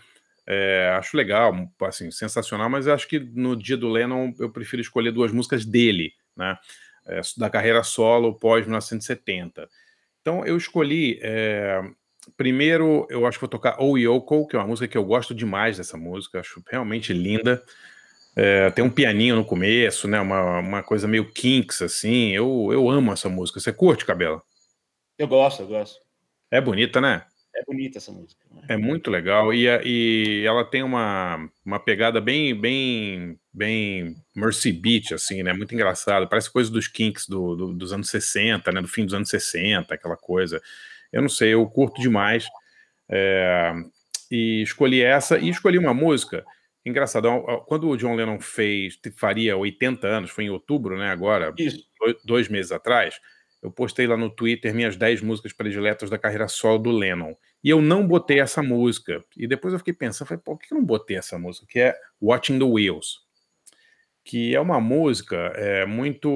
É, 0.47 0.95
acho 0.99 1.17
legal, 1.17 1.55
assim, 1.81 2.11
sensacional, 2.11 2.69
mas 2.69 2.87
acho 2.87 3.09
que 3.09 3.19
no 3.19 3.57
dia 3.57 3.79
do 3.79 3.89
Lennon 3.89 4.35
eu 4.39 4.51
prefiro 4.51 4.83
escolher 4.83 5.13
duas 5.13 5.33
músicas 5.33 5.65
dele, 5.65 6.13
né? 6.37 6.59
É, 7.07 7.23
da 7.39 7.49
carreira 7.49 7.83
solo 7.83 8.35
pós-1970. 8.39 9.67
Então 10.21 10.45
eu 10.45 10.59
escolhi. 10.59 11.19
é, 11.23 11.81
primeiro, 12.37 13.07
eu 13.09 13.27
acho 13.27 13.39
que 13.39 13.43
vou 13.43 13.49
tocar 13.49 13.83
O 13.83 13.97
Yoko, 13.97 14.47
que 14.47 14.57
é 14.57 14.59
uma 14.59 14.69
música 14.69 14.87
que 14.89 14.99
eu 14.99 15.05
gosto 15.07 15.35
demais 15.35 15.79
dessa 15.79 15.97
música, 15.97 16.41
acho 16.41 16.63
realmente 16.71 17.15
linda. 17.15 17.63
É, 18.37 18.71
tem 18.71 18.85
um 18.85 18.91
pianinho 18.91 19.37
no 19.37 19.45
começo, 19.45 20.09
né? 20.09 20.21
Uma, 20.21 20.59
uma 20.59 20.83
coisa 20.83 21.07
meio 21.07 21.31
kinks, 21.33 21.83
assim. 21.83 22.31
Eu, 22.33 22.69
eu 22.73 22.91
amo 22.91 23.13
essa 23.13 23.29
música. 23.29 23.61
Você 23.61 23.73
curte, 23.73 24.05
Cabela? 24.05 24.43
Eu 25.19 25.29
gosto, 25.29 25.63
eu 25.63 25.69
gosto. 25.69 26.01
É 26.51 26.61
bonita, 26.61 27.01
né? 27.01 27.25
É 27.57 27.63
bonita 27.65 27.99
essa 27.99 28.11
música. 28.11 28.45
né? 28.51 28.63
É 28.71 28.77
muito 28.77 29.09
legal. 29.11 29.55
E, 29.55 29.67
e 29.85 30.45
ela 30.45 30.65
tem 30.65 30.83
uma, 30.83 31.49
uma 31.65 31.79
pegada 31.79 32.21
bem, 32.21 32.53
bem, 32.61 33.39
bem 33.53 34.17
Mercy 34.35 34.73
Beat, 34.73 35.13
assim, 35.13 35.45
né? 35.45 35.53
Muito 35.53 35.73
engraçado. 35.73 36.29
Parece 36.29 36.51
coisa 36.51 36.69
dos 36.73 36.89
kinks 36.89 37.29
do, 37.29 37.55
do- 37.55 37.73
dos 37.73 37.93
anos 37.93 38.11
60, 38.11 38.73
né? 38.73 38.83
Do 38.83 38.89
fim 38.89 39.05
dos 39.05 39.15
anos 39.15 39.29
60, 39.29 39.95
aquela 39.95 40.17
coisa. 40.17 40.61
Eu 41.13 41.23
não 41.23 41.29
sei, 41.29 41.55
eu 41.55 41.65
curto 41.67 42.01
demais. 42.03 42.49
É, 43.09 43.73
e 44.29 44.63
escolhi 44.63 45.01
essa 45.03 45.39
e 45.39 45.49
escolhi 45.49 45.79
uma 45.79 45.95
música. 45.95 46.45
Engraçado, 46.85 47.29
quando 47.67 47.89
o 47.89 47.97
John 47.97 48.15
Lennon 48.15 48.39
fez, 48.41 48.99
faria 49.17 49.57
80 49.57 50.07
anos, 50.07 50.31
foi 50.31 50.45
em 50.45 50.51
outubro, 50.51 50.99
né? 50.99 51.11
Agora, 51.11 51.53
Isso. 51.59 51.83
dois, 51.99 52.17
dois 52.25 52.49
meses 52.49 52.73
atrás, 52.73 53.19
eu 53.63 53.71
postei 53.71 54.07
lá 54.07 54.17
no 54.17 54.29
Twitter 54.29 54.75
minhas 54.75 54.95
10 54.95 55.23
músicas 55.23 55.53
prediletas 55.55 56.11
da 56.11 56.19
carreira 56.19 56.47
solo 56.47 56.79
do 56.79 56.91
Lennon. 56.91 57.35
E 57.63 57.71
eu 57.71 57.81
não 57.81 58.07
botei 58.07 58.39
essa 58.39 58.63
música. 58.63 59.25
E 59.35 59.47
depois 59.47 59.73
eu 59.73 59.79
fiquei 59.79 59.95
pensando, 59.95 60.29
falei, 60.29 60.43
por 60.45 60.59
que 60.59 60.75
eu 60.75 60.79
não 60.79 60.85
botei 60.85 61.17
essa 61.17 61.39
música? 61.39 61.67
Que 61.67 61.81
é 61.81 61.97
Watching 62.21 62.59
the 62.59 62.65
Wheels. 62.67 63.25
Que 64.23 64.55
é 64.55 64.61
uma 64.61 64.81
música 64.81 65.37
é, 65.55 65.85
muito 65.85 66.29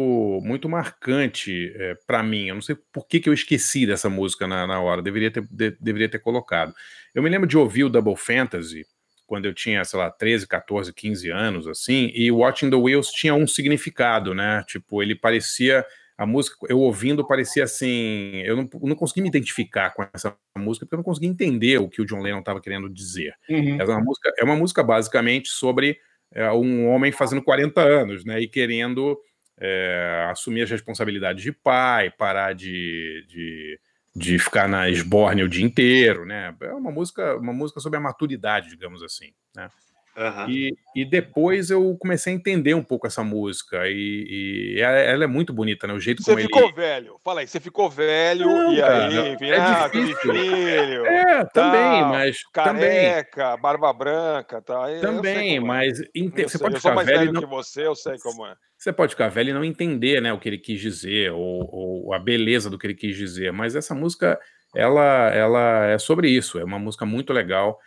muito 0.43 0.69
marcante 0.69 1.73
é, 1.77 1.95
para 2.07 2.23
mim. 2.23 2.47
Eu 2.49 2.55
não 2.55 2.63
sei 2.63 2.77
por 2.93 3.07
que, 3.07 3.21
que 3.21 3.29
eu 3.29 3.33
esqueci 3.35 3.87
dessa 3.87 4.09
música 4.11 4.47
na, 4.47 4.67
na 4.67 4.81
hora. 4.81 5.03
Deveria 5.03 5.31
ter, 5.31 5.43
de- 5.51 5.77
deveria 5.81 6.09
ter 6.09 6.19
colocado. 6.19 6.75
Eu 7.15 7.23
me 7.23 7.29
lembro 7.31 7.47
de 7.49 7.57
ouvir 7.59 7.85
o 7.85 7.91
Double 7.91 8.17
Fantasy 8.17 8.85
quando 9.29 9.45
eu 9.45 9.53
tinha, 9.53 9.85
sei 9.85 9.99
lá, 9.99 10.11
13, 10.11 10.49
14, 10.49 10.93
15 10.93 11.31
anos, 11.31 11.69
assim, 11.69 12.11
e 12.15 12.33
Watching 12.33 12.71
the 12.71 12.77
Wheels 12.77 13.11
tinha 13.11 13.35
um 13.35 13.47
significado, 13.47 14.35
né? 14.35 14.65
Tipo, 14.67 15.03
ele 15.03 15.15
parecia. 15.15 15.85
A 16.17 16.27
música, 16.27 16.57
eu 16.69 16.81
ouvindo, 16.81 17.25
parecia 17.25 17.63
assim. 17.63 18.43
Eu 18.45 18.57
não, 18.57 18.69
não 18.83 18.97
consegui 18.97 19.21
me 19.21 19.29
identificar 19.29 19.91
com 19.91 20.05
essa 20.13 20.37
música, 20.57 20.85
porque 20.85 20.97
eu 20.97 20.99
não 20.99 21.05
consegui 21.05 21.29
entender 21.29 21.79
o 21.79 21.89
que 21.89 22.03
o 22.03 22.05
John 22.05 22.21
Lennon 22.21 22.41
estava 22.41 22.61
querendo 22.61 22.89
dizer. 22.89 23.35
Uhum. 23.49 23.81
É 23.81 23.85
uma 23.85 24.01
música, 24.01 24.33
é 24.37 24.43
uma 24.43 24.57
música 24.57 24.83
basicamente 24.83 25.49
sobre 25.49 25.97
é, 26.35 26.51
um 26.51 26.89
homem 26.89 27.13
fazendo 27.13 27.41
40 27.41 27.81
anos, 27.81 28.25
né? 28.25 28.41
E 28.41 28.49
querendo 28.49 29.17
é, 29.61 30.27
assumir 30.31 30.63
as 30.63 30.71
responsabilidades 30.71 31.43
de 31.43 31.53
pai, 31.53 32.11
parar 32.11 32.53
de, 32.53 33.25
de, 33.29 33.79
de 34.19 34.39
ficar 34.39 34.69
na 34.69 34.91
esbórnia 34.91 35.45
o 35.45 35.49
dia 35.49 35.65
inteiro, 35.65 36.27
né? 36.27 36.55
É 36.61 36.73
uma 36.73 36.91
música, 36.91 37.37
uma 37.37 37.53
música 37.53 37.81
sobre 37.81 37.99
a 37.99 38.03
maturidade, 38.03 38.69
digamos 38.69 39.03
assim, 39.03 39.33
né? 39.55 39.71
Aham. 40.19 40.51
E, 40.51 40.77
e 40.97 41.05
depois 41.05 41.71
eu 41.71 41.97
comecei 41.97 42.33
a 42.33 42.37
entender 42.37 42.75
um 42.75 42.83
pouco 42.83 43.07
essa 43.07 43.23
música 43.23 43.87
e, 43.87 44.75
e 44.77 44.81
ela, 44.81 45.23
é 45.23 45.27
muito 45.29 45.53
bonita, 45.53 45.87
né? 45.87 45.95
O 45.95 46.01
jeito 46.01 46.25
Você 46.25 46.33
como 46.33 46.43
ficou 46.43 46.65
ele 46.65 46.73
velho. 46.73 47.21
Fala 47.25 47.41
aí, 47.41 47.47
você 47.47 47.61
ficou 47.61 47.89
velho 47.89 48.47
Não, 48.49 48.75
e 48.75 48.81
cara, 48.81 49.07
aí, 49.07 49.33
enfim, 49.35 49.47
é 49.47 49.57
ah, 49.59 49.89
filho, 49.89 51.07
é 51.07 51.45
também, 51.45 52.01
tal, 52.01 52.09
mas 52.09 52.37
também, 52.53 52.83
careca, 52.83 53.57
barba 53.59 53.93
branca, 53.93 54.61
tá? 54.61 54.91
Eu- 54.91 55.01
também, 55.01 55.59
é. 55.59 55.61
mas 55.61 56.01
inte- 56.13 56.43
Eu 56.43 56.49
você 56.49 56.59
sei, 56.59 56.65
pode 56.67 56.77
ficar 56.81 56.95
mais 56.97 57.07
velho 57.07 57.19
velho 57.21 57.33
não 57.35 57.41
que 57.41 57.47
você, 57.47 57.87
eu 57.87 57.95
sei 57.95 58.19
como 58.19 58.45
é. 58.45 58.57
Você 58.77 58.93
pode 58.93 59.13
ficar 59.13 59.29
velho 59.29 59.51
e 59.51 59.53
não 59.53 59.65
entender, 59.65 60.21
né, 60.21 60.33
o 60.33 60.41
que 60.41 60.49
ele 60.49 60.59
quis 60.59 60.81
dizer 60.81 61.31
ou, 61.31 61.69
ou 61.73 62.13
a 62.13 62.19
beleza 62.19 62.69
do 62.69 62.77
que 62.77 62.89
ele 62.89 62.95
quis 62.95 63.17
dizer, 63.17 63.53
mas 63.53 63.77
essa 63.77 63.95
música 63.95 64.39
ela 64.75 65.31
ela 65.33 65.87
é 65.87 65.99
sobre 65.99 66.29
isso, 66.29 66.59
é 66.59 66.65
uma 66.65 66.79
música 66.79 67.07
muito 67.07 67.33
legal 67.33 67.79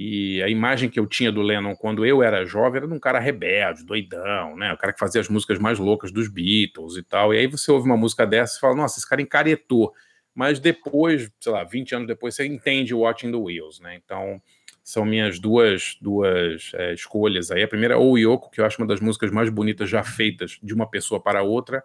e 0.00 0.40
a 0.44 0.48
imagem 0.48 0.88
que 0.88 1.00
eu 1.00 1.08
tinha 1.08 1.32
do 1.32 1.42
Lennon 1.42 1.74
quando 1.74 2.06
eu 2.06 2.22
era 2.22 2.46
jovem 2.46 2.76
era 2.76 2.86
de 2.86 2.94
um 2.94 3.00
cara 3.00 3.18
rebelde, 3.18 3.84
doidão, 3.84 4.56
né, 4.56 4.72
o 4.72 4.76
cara 4.76 4.92
que 4.92 4.98
fazia 5.00 5.20
as 5.20 5.28
músicas 5.28 5.58
mais 5.58 5.80
loucas 5.80 6.12
dos 6.12 6.28
Beatles 6.28 6.96
e 6.96 7.02
tal. 7.02 7.34
E 7.34 7.38
aí 7.38 7.48
você 7.48 7.68
ouve 7.72 7.84
uma 7.84 7.96
música 7.96 8.24
dessa 8.24 8.56
e 8.56 8.60
fala, 8.60 8.76
nossa, 8.76 9.00
esse 9.00 9.08
cara 9.08 9.20
encaretou. 9.20 9.92
Mas 10.32 10.60
depois, 10.60 11.28
sei 11.40 11.50
lá, 11.50 11.64
20 11.64 11.96
anos 11.96 12.06
depois, 12.06 12.36
você 12.36 12.46
entende 12.46 12.94
Watching 12.94 13.32
the 13.32 13.36
Wheels, 13.36 13.80
né? 13.80 13.96
Então, 13.96 14.40
são 14.84 15.04
minhas 15.04 15.40
duas, 15.40 15.98
duas 16.00 16.70
é, 16.74 16.94
escolhas 16.94 17.50
aí. 17.50 17.64
A 17.64 17.68
primeira 17.68 17.94
é 17.94 17.96
O 17.96 18.16
Yoko, 18.16 18.52
que 18.52 18.60
eu 18.60 18.64
acho 18.64 18.80
uma 18.80 18.86
das 18.86 19.00
músicas 19.00 19.32
mais 19.32 19.50
bonitas 19.50 19.90
já 19.90 20.04
feitas 20.04 20.60
de 20.62 20.72
uma 20.72 20.88
pessoa 20.88 21.20
para 21.20 21.42
outra. 21.42 21.82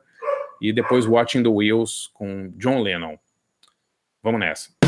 E 0.62 0.72
depois 0.72 1.08
Watching 1.08 1.42
the 1.42 1.50
Wheels 1.50 2.12
com 2.14 2.54
John 2.58 2.80
Lennon. 2.84 3.18
Vamos 4.22 4.40
nessa. 4.40 4.83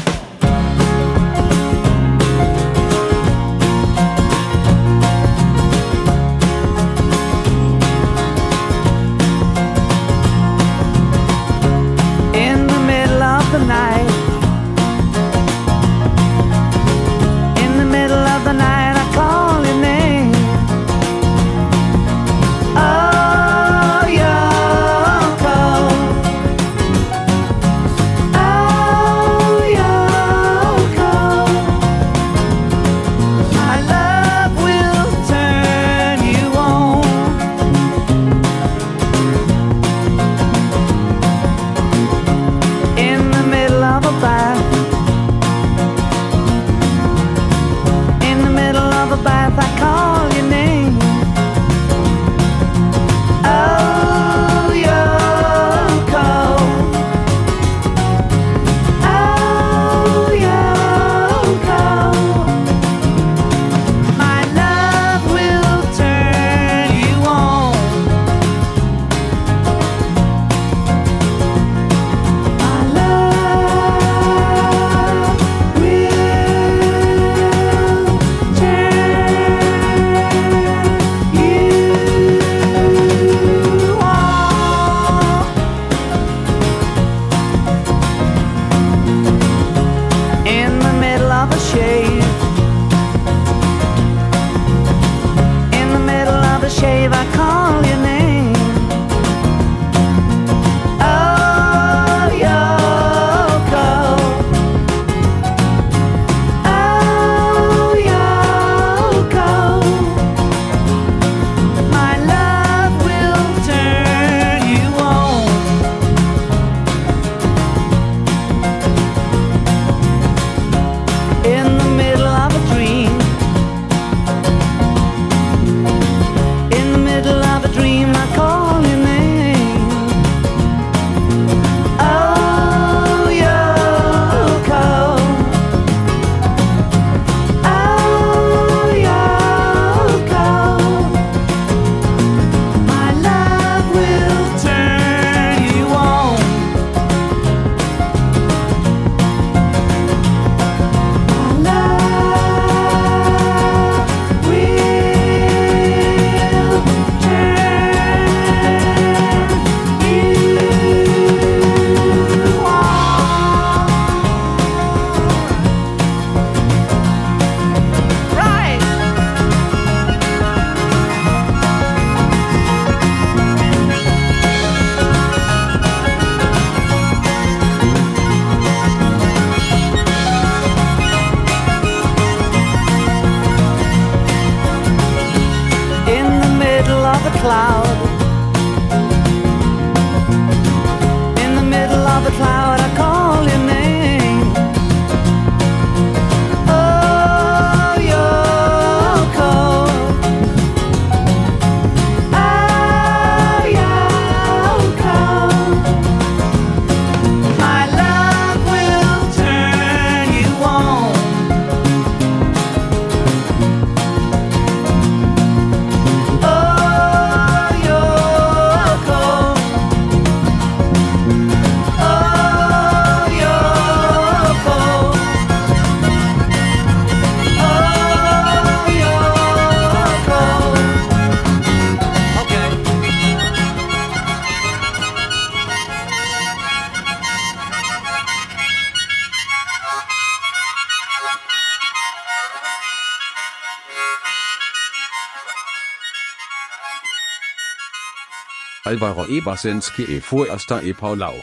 Alvaro 248.88 249.26
Ebasenski 249.28 250.04
e 250.04 250.20
fu 250.20 250.44
hasta 250.44 250.80
e 250.80 250.94
Paulao. 250.94 251.34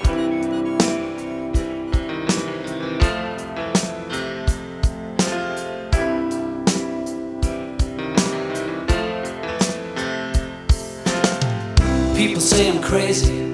People 12.15 12.41
say 12.41 12.69
I'm 12.69 12.81
crazy. 12.81 13.52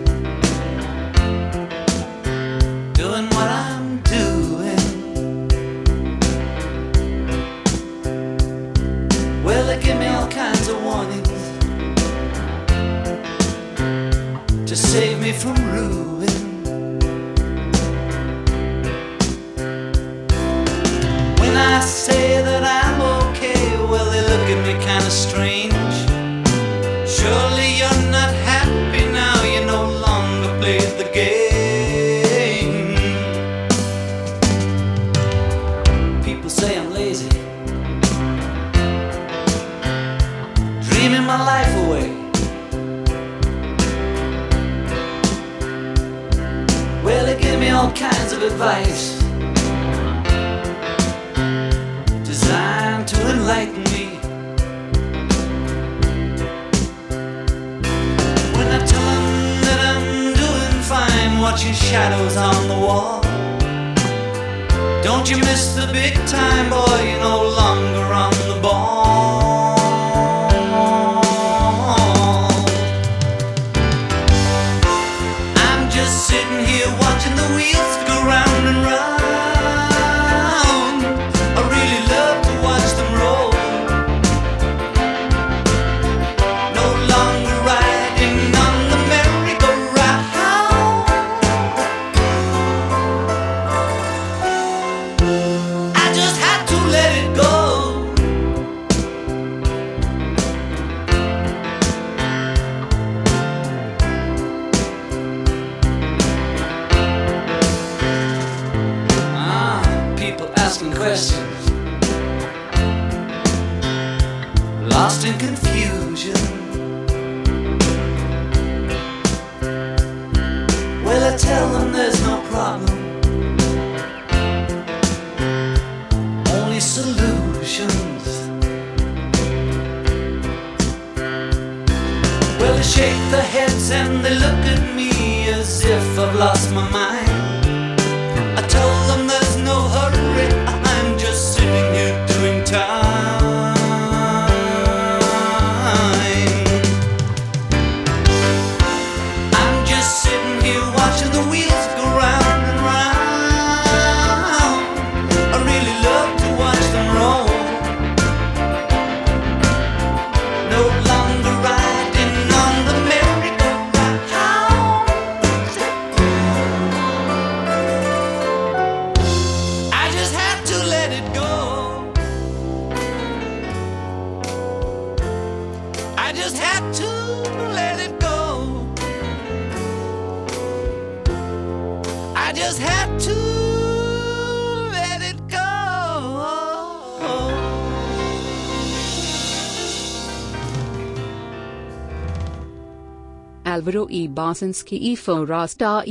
Forasta. 195.17 196.05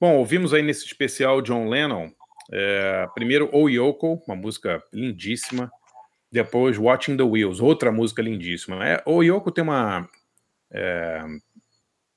Bom, 0.00 0.16
ouvimos 0.16 0.54
aí 0.54 0.62
nesse 0.62 0.86
especial 0.86 1.42
John 1.42 1.68
Lennon, 1.68 2.10
é, 2.52 3.06
primeiro 3.14 3.50
O 3.52 3.68
Yoko, 3.68 4.22
uma 4.26 4.36
música 4.36 4.82
lindíssima, 4.92 5.70
depois 6.30 6.78
Watching 6.78 7.16
the 7.16 7.22
Wheels, 7.22 7.60
outra 7.60 7.90
música 7.90 8.22
lindíssima. 8.22 8.86
É, 8.86 9.02
o 9.04 9.22
Yoko 9.22 9.50
tem 9.50 9.64
uma... 9.64 10.08
É, 10.70 11.22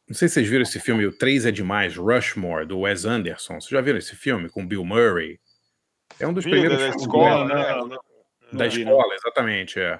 não 0.08 0.14
sei 0.14 0.28
se 0.28 0.36
vocês 0.36 0.48
viram 0.48 0.64
esse 0.64 0.80
filme, 0.80 1.06
o 1.06 1.18
Três 1.18 1.46
é 1.46 1.52
Demais, 1.52 1.96
Rushmore, 1.96 2.66
do 2.66 2.82
Wes 2.82 3.06
Anderson. 3.06 3.60
Vocês 3.60 3.70
já 3.72 3.82
viram 3.82 3.98
esse 3.98 4.16
filme 4.16 4.50
com 4.50 4.68
Bill 4.68 4.86
Murray? 4.86 5.40
É 6.20 6.28
um 6.28 6.34
dos 6.34 6.44
Vi, 6.44 6.52
primeiros... 6.52 6.78
Da 6.78 6.90
escola, 6.90 7.46
né? 7.46 7.98
Da 8.54 8.68
escola, 8.68 9.16
exatamente, 9.16 9.80
é 9.80 10.00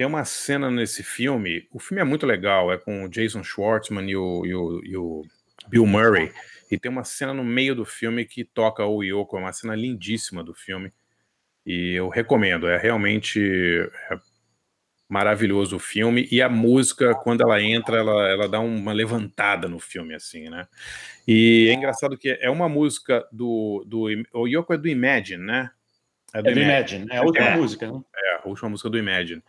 tem 0.00 0.06
uma 0.06 0.24
cena 0.24 0.70
nesse 0.70 1.02
filme. 1.02 1.68
O 1.70 1.78
filme 1.78 2.00
é 2.00 2.04
muito 2.04 2.24
legal, 2.24 2.72
é 2.72 2.78
com 2.78 3.04
o 3.04 3.08
Jason 3.10 3.44
Schwartzman 3.44 4.10
e 4.10 4.16
o, 4.16 4.46
e 4.46 4.54
o, 4.54 4.80
e 4.82 4.96
o 4.96 5.22
Bill 5.68 5.84
Murray. 5.84 6.32
E 6.70 6.78
tem 6.78 6.90
uma 6.90 7.04
cena 7.04 7.34
no 7.34 7.44
meio 7.44 7.74
do 7.74 7.84
filme 7.84 8.24
que 8.24 8.42
toca 8.42 8.82
o 8.82 9.02
Yoko, 9.02 9.36
é 9.36 9.40
uma 9.40 9.52
cena 9.52 9.74
lindíssima 9.76 10.42
do 10.42 10.54
filme. 10.54 10.90
E 11.66 11.92
eu 11.92 12.08
recomendo, 12.08 12.66
é 12.66 12.78
realmente 12.78 13.38
é 14.10 14.18
maravilhoso 15.06 15.76
o 15.76 15.78
filme. 15.78 16.26
E 16.32 16.40
a 16.40 16.48
música, 16.48 17.14
quando 17.14 17.42
ela 17.42 17.60
entra, 17.60 17.98
ela, 17.98 18.26
ela 18.26 18.48
dá 18.48 18.58
uma 18.58 18.94
levantada 18.94 19.68
no 19.68 19.78
filme, 19.78 20.14
assim, 20.14 20.48
né? 20.48 20.66
E 21.28 21.68
é 21.68 21.74
engraçado 21.74 22.16
que 22.16 22.38
é 22.40 22.48
uma 22.48 22.70
música 22.70 23.28
do. 23.30 23.84
do 23.86 24.06
o 24.32 24.48
Yoko 24.48 24.72
é 24.72 24.78
do 24.78 24.88
Imagine, 24.88 25.44
né? 25.44 25.70
É 26.32 26.40
do, 26.40 26.48
é 26.48 26.54
do 26.54 26.58
Imagine, 26.58 27.06
é 27.10 27.18
a 27.18 27.22
última 27.22 27.48
é, 27.48 27.56
música, 27.58 27.92
né? 27.92 28.00
É, 28.16 28.36
a 28.36 28.48
última 28.48 28.70
música 28.70 28.88
do 28.88 28.96
Imagine. 28.96 29.42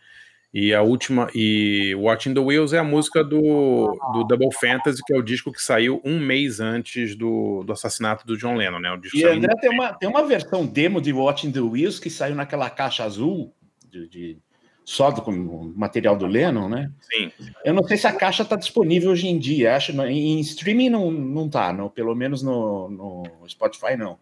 E 0.54 0.74
a 0.74 0.82
última, 0.82 1.30
e 1.34 1.94
Watching 1.94 2.34
the 2.34 2.40
Wheels 2.40 2.74
é 2.74 2.78
a 2.78 2.84
música 2.84 3.24
do, 3.24 3.98
do 4.12 4.24
Double 4.24 4.52
Fantasy, 4.60 5.00
que 5.06 5.14
é 5.14 5.16
o 5.16 5.22
disco 5.22 5.50
que 5.50 5.62
saiu 5.62 5.98
um 6.04 6.20
mês 6.20 6.60
antes 6.60 7.16
do, 7.16 7.64
do 7.64 7.72
assassinato 7.72 8.26
do 8.26 8.36
John 8.36 8.56
Lennon, 8.56 8.78
né? 8.78 8.92
O 8.92 8.98
disco 8.98 9.16
e 9.16 9.24
André, 9.24 9.54
tem 9.58 9.70
uma, 9.70 9.94
tem 9.94 10.06
uma 10.06 10.22
versão 10.26 10.66
demo 10.66 11.00
de 11.00 11.10
Watching 11.10 11.52
the 11.52 11.60
Wheels 11.60 11.98
que 11.98 12.10
saiu 12.10 12.34
naquela 12.34 12.68
caixa 12.68 13.02
azul, 13.02 13.54
de, 13.90 14.06
de 14.06 14.38
só 14.84 15.10
do 15.10 15.22
com 15.22 15.32
material 15.74 16.16
do 16.16 16.26
Lennon, 16.26 16.68
né? 16.68 16.90
Sim. 17.00 17.32
Eu 17.64 17.72
não 17.72 17.84
sei 17.84 17.96
se 17.96 18.06
a 18.06 18.12
caixa 18.12 18.42
está 18.42 18.54
disponível 18.54 19.10
hoje 19.10 19.28
em 19.28 19.38
dia. 19.38 19.74
Acho 19.74 19.92
em 20.02 20.38
streaming 20.40 20.90
não, 20.90 21.10
não 21.10 21.48
tá, 21.48 21.72
não, 21.72 21.88
pelo 21.88 22.14
menos 22.14 22.42
no, 22.42 22.90
no 22.90 23.48
Spotify 23.48 23.96
não. 23.96 24.18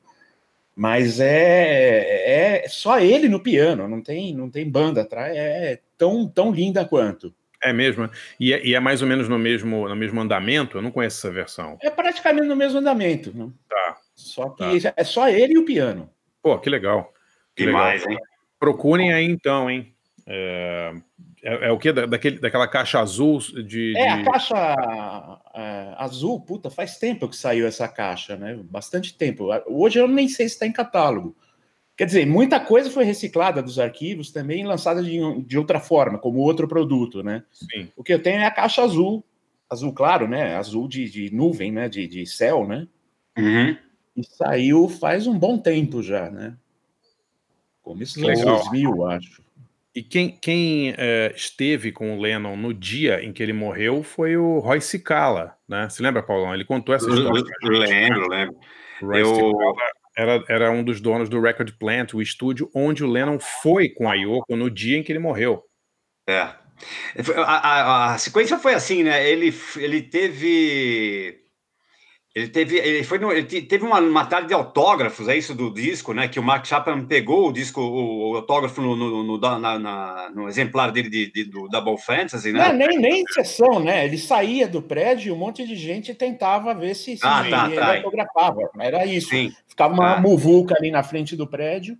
Mas 0.76 1.18
é, 1.18 2.62
é 2.62 2.68
só 2.68 3.00
ele 3.00 3.28
no 3.28 3.40
piano, 3.40 3.88
não 3.88 4.00
tem, 4.00 4.32
não 4.32 4.48
tem 4.48 4.70
banda 4.70 5.02
atrás. 5.02 5.36
É 5.36 5.80
tão, 6.00 6.26
tão 6.26 6.50
linda 6.50 6.82
quanto. 6.82 7.34
É 7.62 7.74
mesmo? 7.74 8.08
E 8.40 8.54
é, 8.54 8.66
e 8.66 8.74
é, 8.74 8.80
mais 8.80 9.02
ou 9.02 9.08
menos 9.08 9.28
no 9.28 9.38
mesmo, 9.38 9.86
no 9.86 9.94
mesmo 9.94 10.18
andamento? 10.18 10.78
Eu 10.78 10.82
não 10.82 10.90
conheço 10.90 11.18
essa 11.18 11.30
versão. 11.34 11.76
É 11.82 11.90
praticamente 11.90 12.48
no 12.48 12.56
mesmo 12.56 12.78
andamento. 12.78 13.36
Né? 13.36 13.50
Tá. 13.68 13.98
Só 14.14 14.48
que 14.48 14.80
tá. 14.80 14.94
é 14.96 15.04
só 15.04 15.28
ele 15.28 15.52
e 15.52 15.58
o 15.58 15.64
piano. 15.66 16.08
Pô, 16.42 16.58
que 16.58 16.70
legal. 16.70 17.12
Que 17.54 17.66
Demais, 17.66 18.00
legal. 18.00 18.14
hein? 18.14 18.30
Procurem 18.58 19.12
aí 19.12 19.26
então, 19.26 19.70
hein? 19.70 19.94
É, 20.26 20.94
é, 21.42 21.68
é 21.68 21.70
o 21.70 21.78
que? 21.78 21.92
Da, 21.92 22.06
daquele, 22.06 22.38
daquela 22.38 22.66
caixa 22.66 22.98
azul 22.98 23.38
de. 23.38 23.94
É, 23.94 24.16
de... 24.16 24.22
a 24.22 24.24
caixa 24.24 25.40
é, 25.54 25.94
azul, 25.98 26.40
puta, 26.40 26.70
faz 26.70 26.96
tempo 26.96 27.28
que 27.28 27.36
saiu 27.36 27.66
essa 27.66 27.86
caixa, 27.86 28.36
né? 28.36 28.58
Bastante 28.64 29.12
tempo. 29.12 29.48
Hoje 29.66 29.98
eu 29.98 30.08
nem 30.08 30.28
sei 30.28 30.48
se 30.48 30.54
está 30.54 30.66
em 30.66 30.72
catálogo. 30.72 31.36
Quer 32.00 32.06
dizer, 32.06 32.26
muita 32.26 32.58
coisa 32.58 32.90
foi 32.90 33.04
reciclada 33.04 33.62
dos 33.62 33.78
arquivos 33.78 34.30
também 34.30 34.64
lançada 34.64 35.02
de, 35.02 35.20
de 35.42 35.58
outra 35.58 35.78
forma, 35.78 36.16
como 36.16 36.38
outro 36.38 36.66
produto, 36.66 37.22
né? 37.22 37.44
Sim. 37.52 37.90
O 37.94 38.02
que 38.02 38.14
eu 38.14 38.22
tenho 38.22 38.40
é 38.40 38.46
a 38.46 38.50
caixa 38.50 38.82
azul, 38.82 39.22
azul 39.68 39.92
claro, 39.92 40.26
né? 40.26 40.56
Azul 40.56 40.88
de, 40.88 41.10
de 41.10 41.30
nuvem, 41.30 41.70
né? 41.70 41.90
De, 41.90 42.06
de 42.06 42.24
céu, 42.24 42.66
né? 42.66 42.88
Uhum. 43.36 43.76
E 44.16 44.24
saiu 44.24 44.88
faz 44.88 45.26
um 45.26 45.38
bom 45.38 45.58
tempo 45.58 46.02
já, 46.02 46.30
né? 46.30 46.56
Começo 47.82 48.18
dos 48.18 48.40
2000, 48.40 49.06
acho. 49.06 49.42
E 49.94 50.02
quem, 50.02 50.30
quem 50.40 50.94
é, 50.96 51.34
esteve 51.36 51.92
com 51.92 52.16
o 52.16 52.20
Lennon 52.22 52.56
no 52.56 52.72
dia 52.72 53.22
em 53.22 53.30
que 53.30 53.42
ele 53.42 53.52
morreu 53.52 54.02
foi 54.02 54.38
o 54.38 54.58
Roy 54.60 54.80
Cicala, 54.80 55.54
né? 55.68 55.86
Você 55.86 56.02
lembra, 56.02 56.22
Paulão? 56.22 56.54
Ele 56.54 56.64
contou 56.64 56.94
essa 56.94 57.10
história. 57.10 57.44
Lembro, 57.62 58.26
lembro. 58.26 58.56
Roy 59.02 59.20
eu... 59.20 59.34
Cicala 59.34 59.99
era, 60.20 60.44
era 60.48 60.70
um 60.70 60.84
dos 60.84 61.00
donos 61.00 61.28
do 61.28 61.40
Record 61.40 61.72
Plant, 61.78 62.12
o 62.12 62.20
estúdio 62.20 62.70
onde 62.74 63.02
o 63.02 63.10
Lennon 63.10 63.38
foi 63.38 63.88
com 63.88 64.08
a 64.08 64.14
Yoko 64.14 64.54
no 64.54 64.70
dia 64.70 64.98
em 64.98 65.02
que 65.02 65.10
ele 65.10 65.18
morreu. 65.18 65.62
É. 66.28 66.40
A, 67.36 67.42
a, 67.44 68.14
a 68.14 68.18
sequência 68.18 68.58
foi 68.58 68.74
assim, 68.74 69.02
né? 69.02 69.28
Ele, 69.28 69.54
ele 69.76 70.02
teve 70.02 71.39
ele 72.40 72.48
teve, 72.48 72.76
ele 72.76 73.04
foi 73.04 73.18
no, 73.18 73.30
ele 73.32 73.44
teve 73.44 73.84
uma, 73.84 74.00
uma 74.00 74.24
tarde 74.26 74.48
de 74.48 74.54
autógrafos, 74.54 75.28
é 75.28 75.36
isso 75.36 75.54
do 75.54 75.72
disco, 75.72 76.12
né? 76.12 76.28
Que 76.28 76.38
o 76.40 76.42
Mark 76.42 76.64
Chapman 76.66 77.04
pegou 77.06 77.48
o 77.48 77.52
disco, 77.52 77.80
o, 77.80 78.30
o 78.32 78.36
autógrafo 78.36 78.80
no, 78.80 78.96
no, 78.96 79.22
no, 79.22 79.38
na, 79.38 79.78
na, 79.78 80.30
no 80.30 80.48
exemplar 80.48 80.90
dele 80.92 81.08
de, 81.10 81.30
de, 81.30 81.44
do 81.44 81.68
Double 81.68 81.98
Fantasy, 81.98 82.52
né? 82.52 82.68
Não, 82.68 82.72
nem, 82.72 82.98
nem 82.98 83.24
sessão, 83.28 83.78
né? 83.80 84.04
Ele 84.04 84.18
saía 84.18 84.66
do 84.66 84.80
prédio 84.82 85.28
e 85.28 85.32
um 85.32 85.36
monte 85.36 85.66
de 85.66 85.76
gente 85.76 86.14
tentava 86.14 86.74
ver 86.74 86.94
se, 86.94 87.16
se 87.16 87.26
ah, 87.26 87.44
tá, 87.48 87.66
ele 87.66 87.76
tá. 87.76 87.96
autografava. 87.96 88.70
Era 88.78 89.04
isso. 89.06 89.28
Sim. 89.30 89.52
Ficava 89.68 89.92
uma 89.94 90.16
Ah. 90.16 90.20
muvuca 90.20 90.74
ali 90.78 90.90
na 90.90 91.02
frente 91.02 91.36
do 91.36 91.46
prédio. 91.46 91.98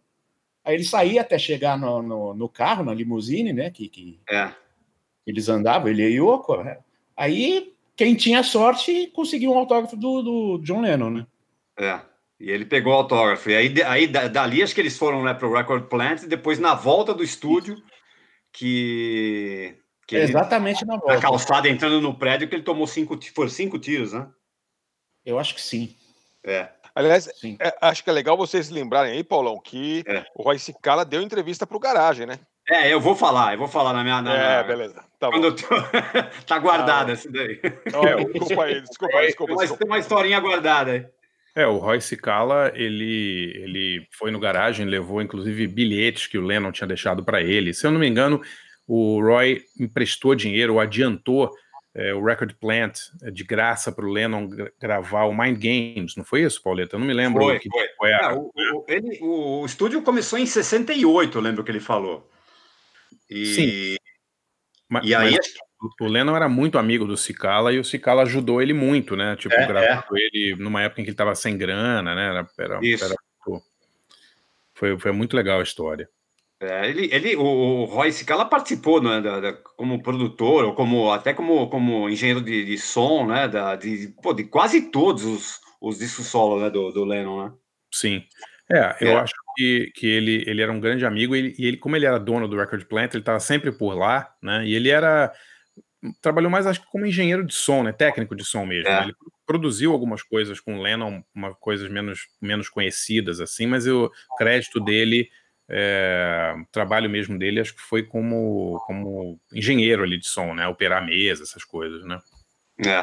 Aí 0.65 0.75
ele 0.75 0.85
saía 0.85 1.23
até 1.23 1.39
chegar 1.39 1.79
no, 1.79 2.03
no, 2.03 2.35
no 2.35 2.49
carro, 2.49 2.85
na 2.85 2.93
limusine, 2.95 3.53
né? 3.53 3.71
Que, 3.71 3.89
que 3.89 4.21
É. 4.29 4.51
eles 5.27 5.49
andavam, 5.49 5.89
ele 5.89 6.09
e 6.09 6.21
o 6.21 6.33
Yoko. 6.33 6.57
né? 6.63 6.79
Aí 7.17 7.73
quem 8.01 8.15
tinha 8.15 8.43
sorte 8.43 9.09
conseguiu 9.09 9.53
um 9.53 9.59
autógrafo 9.59 9.95
do, 9.95 10.23
do 10.23 10.59
John 10.65 10.81
Lennon, 10.81 11.11
né? 11.11 11.27
É. 11.79 12.01
E 12.41 12.51
ele 12.51 12.65
pegou 12.65 12.95
o 12.95 12.97
autógrafo. 12.97 13.51
E 13.51 13.55
aí, 13.55 13.83
aí 13.83 14.07
da- 14.07 14.27
dali 14.27 14.63
acho 14.63 14.75
que 14.75 14.81
eles 14.81 14.97
foram 14.97 15.23
né, 15.23 15.35
para 15.35 15.47
o 15.47 15.53
Record 15.53 15.85
Plant, 15.87 16.23
e 16.23 16.27
depois 16.27 16.59
na 16.59 16.75
volta 16.75 17.13
do 17.13 17.23
estúdio, 17.23 17.77
que. 18.51 19.77
que 20.07 20.17
ele, 20.17 20.25
Exatamente 20.25 20.87
na 20.87 20.95
na 20.95 20.99
volta. 21.01 21.21
calçada 21.21 21.69
entrando 21.69 22.01
no 22.01 22.17
prédio, 22.17 22.49
que 22.49 22.55
ele 22.55 22.63
tomou 22.63 22.87
cinco, 22.87 23.19
foram 23.35 23.51
cinco 23.51 23.79
tiros, 23.79 24.15
né? 24.15 24.27
Eu 25.23 25.39
acho 25.39 25.55
que 25.55 25.61
sim. 25.61 25.95
É. 26.43 26.71
Aliás, 26.95 27.29
sim. 27.39 27.59
é, 27.61 27.77
acho 27.83 28.03
que 28.03 28.09
é 28.09 28.13
legal 28.15 28.35
vocês 28.35 28.71
lembrarem 28.71 29.13
aí, 29.13 29.23
Paulão, 29.23 29.61
que 29.63 30.03
É. 30.07 30.25
o 30.35 30.43
Roy 30.43 30.59
Cicala 30.59 31.05
deu 31.05 31.21
entrevista 31.21 31.67
pro 31.67 31.79
Garagem, 31.79 32.27
né? 32.27 32.39
É, 32.71 32.93
eu 32.93 33.01
vou 33.01 33.17
falar, 33.17 33.53
eu 33.55 33.59
vou 33.59 33.67
falar 33.69 33.93
na 33.93 34.05
minha. 34.05 34.23
Na, 34.23 34.35
é, 34.35 34.63
beleza. 34.65 35.03
Tá. 35.19 35.29
Quando 35.29 35.53
tô... 35.55 35.67
tá 36.47 36.59
guardada 36.59 37.11
Ah, 37.11 37.15
essa 37.15 37.31
daí. 37.31 37.61
Ó, 37.93 38.05
desculpa 38.33 38.65
aí, 38.65 38.81
desculpa 38.81 39.19
aí, 39.19 39.27
desculpa. 39.27 39.53
Mas 39.55 39.61
desculpa. 39.63 39.77
tem 39.85 39.87
uma 39.93 39.99
historinha 39.99 40.39
guardada 40.41 40.93
aí. 40.93 41.07
É, 41.57 41.67
o 41.67 41.79
Roy 41.79 42.01
Cicala, 42.01 42.71
ele, 42.77 43.53
ele 43.57 44.07
foi 44.17 44.31
no 44.31 44.39
garagem, 44.39 44.87
levou 44.87 45.21
inclusive 45.21 45.67
bilhetes 45.67 46.29
que 46.29 46.39
o 46.39 46.43
Lennon 46.47 46.71
tinha 46.71 46.87
deixado 46.87 47.25
para 47.25 47.43
ele. 47.43 47.75
Se 47.75 47.85
eu 47.87 47.91
não 47.91 47.99
me 47.99 48.07
engano, 48.09 48.41
o 48.87 49.21
Roy 49.21 49.61
emprestou 49.79 50.37
dinheiro, 50.37 50.75
ou 50.75 50.81
adiantou 50.81 51.51
é, 51.93 52.15
o 52.15 52.25
Record 52.25 52.55
Plant 52.61 52.99
é, 53.25 53.33
de 53.33 53.43
graça 53.43 53.91
para 53.91 54.07
o 54.07 54.13
Lennon 54.13 54.47
gra- 54.47 54.71
gravar 54.81 55.25
o 55.25 55.37
Mind 55.37 55.59
Games, 55.59 56.15
não 56.17 56.25
foi 56.25 56.43
isso, 56.43 56.63
Pauleta? 56.63 56.95
Eu 56.95 57.01
não 57.01 57.07
me 57.07 57.13
lembro. 57.13 57.43
Foi, 57.43 57.59
que 57.59 57.69
foi. 57.69 57.85
foi 57.99 58.13
a- 58.13 58.31
É, 58.31 58.33
o, 58.33 58.43
o- 58.55 58.85
ele- 58.87 59.19
o 59.21 59.67
estúdio 59.67 60.01
começou 60.03 60.39
em 60.39 60.47
68, 60.47 61.37
eu 61.37 61.43
lembro 61.43 61.65
que 61.65 61.71
ele 61.73 61.81
falou. 61.81 62.31
E, 63.31 63.47
Sim. 63.47 63.97
ma- 64.89 65.03
e 65.05 65.15
aí, 65.15 65.37
mas 65.37 65.55
o 66.01 66.07
Lennon 66.07 66.35
era 66.37 66.49
muito 66.49 66.77
amigo 66.77 67.07
do 67.07 67.17
Cicala 67.17 67.73
e 67.73 67.79
o 67.79 67.85
Cicala 67.85 68.23
ajudou 68.23 68.61
ele 68.61 68.73
muito, 68.75 69.15
né? 69.17 69.37
Tipo, 69.37 69.55
É, 69.55 69.67
gravando 69.67 70.19
ele 70.19 70.57
numa 70.59 70.83
época 70.83 71.01
em 71.01 71.05
que 71.05 71.11
ele 71.11 71.15
estava 71.15 71.35
sem 71.35 71.57
grana, 71.57 72.15
né? 72.15 72.27
Era, 72.29 72.49
era- 72.59 72.81
Isso. 72.83 73.05
era 73.05 73.15
foi, 74.75 74.99
foi 74.99 75.13
muito 75.13 75.37
legal 75.37 75.61
a 75.61 75.63
história. 75.63 76.09
é, 76.59 76.89
ele, 76.89 77.09
ele, 77.13 77.37
o, 77.37 77.43
o 77.43 77.85
Roy 77.85 78.11
Cicala 78.13 78.45
participou 78.45 79.01
né, 79.03 79.21
da- 79.21 79.41
da- 79.41 79.53
como 79.53 80.03
produtor, 80.03 80.65
ou 80.65 80.75
como, 80.75 81.11
até 81.13 81.33
como, 81.33 81.69
como 81.71 82.09
engenheiro 82.09 82.41
de, 82.43 82.65
de 82.65 82.79
som, 82.79 83.27
né? 83.27 83.47
Da, 83.49 83.77
de, 83.77 84.15
pô, 84.23 84.33
de 84.35 84.45
quase 84.45 84.91
todos 84.91 85.25
os, 85.25 85.61
os 85.81 85.99
discos 85.99 86.27
solo 86.27 86.61
né, 86.61 86.69
do, 86.71 86.91
do 86.93 87.05
Lennon, 87.05 87.45
né? 87.45 87.53
Sim. 87.93 88.25
É, 88.71 88.97
eu 89.01 89.13
É. 89.13 89.21
acho 89.21 89.35
que, 89.57 89.93
que 89.95 90.07
ele, 90.07 90.45
ele 90.47 90.63
era 90.63 90.73
um 90.73 90.81
grande 90.81 91.05
amigo 91.05 91.35
e 91.35 91.39
ele, 91.39 91.55
e 91.59 91.67
ele, 91.67 91.77
como 91.77 91.97
ele 91.97 92.07
era 92.07 92.19
dono 92.19 92.49
do 92.49 92.57
Record 92.57 92.85
Plant, 92.85 93.13
ele 93.13 93.23
estava 93.23 93.41
sempre 93.41 93.73
por 93.73 93.95
lá, 93.95 94.35
né? 94.43 94.65
E 94.67 94.75
ele 94.75 94.91
era. 94.91 95.33
Trabalhou 96.23 96.51
mais, 96.51 96.67
acho 96.67 96.81
que, 96.81 96.91
como 96.91 97.05
engenheiro 97.05 97.45
de 97.45 97.55
som, 97.55 97.83
né? 97.83 97.93
Técnico 97.93 98.35
de 98.35 98.45
som 98.45 98.65
mesmo. 98.65 98.89
É. 98.89 99.01
né? 99.01 99.03
Ele 99.05 99.15
produziu 99.47 99.93
algumas 99.93 100.23
coisas 100.23 100.61
com 100.61 100.79
o 100.79 100.83
Lennon, 100.83 101.23
uma, 101.35 101.55
coisas 101.55 101.91
menos, 101.91 102.29
menos 102.41 102.69
conhecidas, 102.69 103.41
assim, 103.41 103.67
mas 103.67 103.87
o 103.87 104.11
crédito 104.39 104.81
dele, 104.81 105.29
é, 105.69 106.55
o 106.57 106.65
trabalho 106.73 107.11
mesmo 107.11 107.39
dele, 107.39 107.61
acho 107.61 107.75
que 107.75 107.83
foi 107.83 108.03
como, 108.03 108.81
como 108.87 109.39
engenheiro 109.53 110.03
ali 110.03 110.17
de 110.19 110.29
som, 110.29 110.55
né? 110.55 110.67
Operar 110.67 111.05
mesa, 111.05 111.43
essas 111.43 111.65
coisas, 111.65 112.05
né? 112.05 112.19
É. 112.87 113.01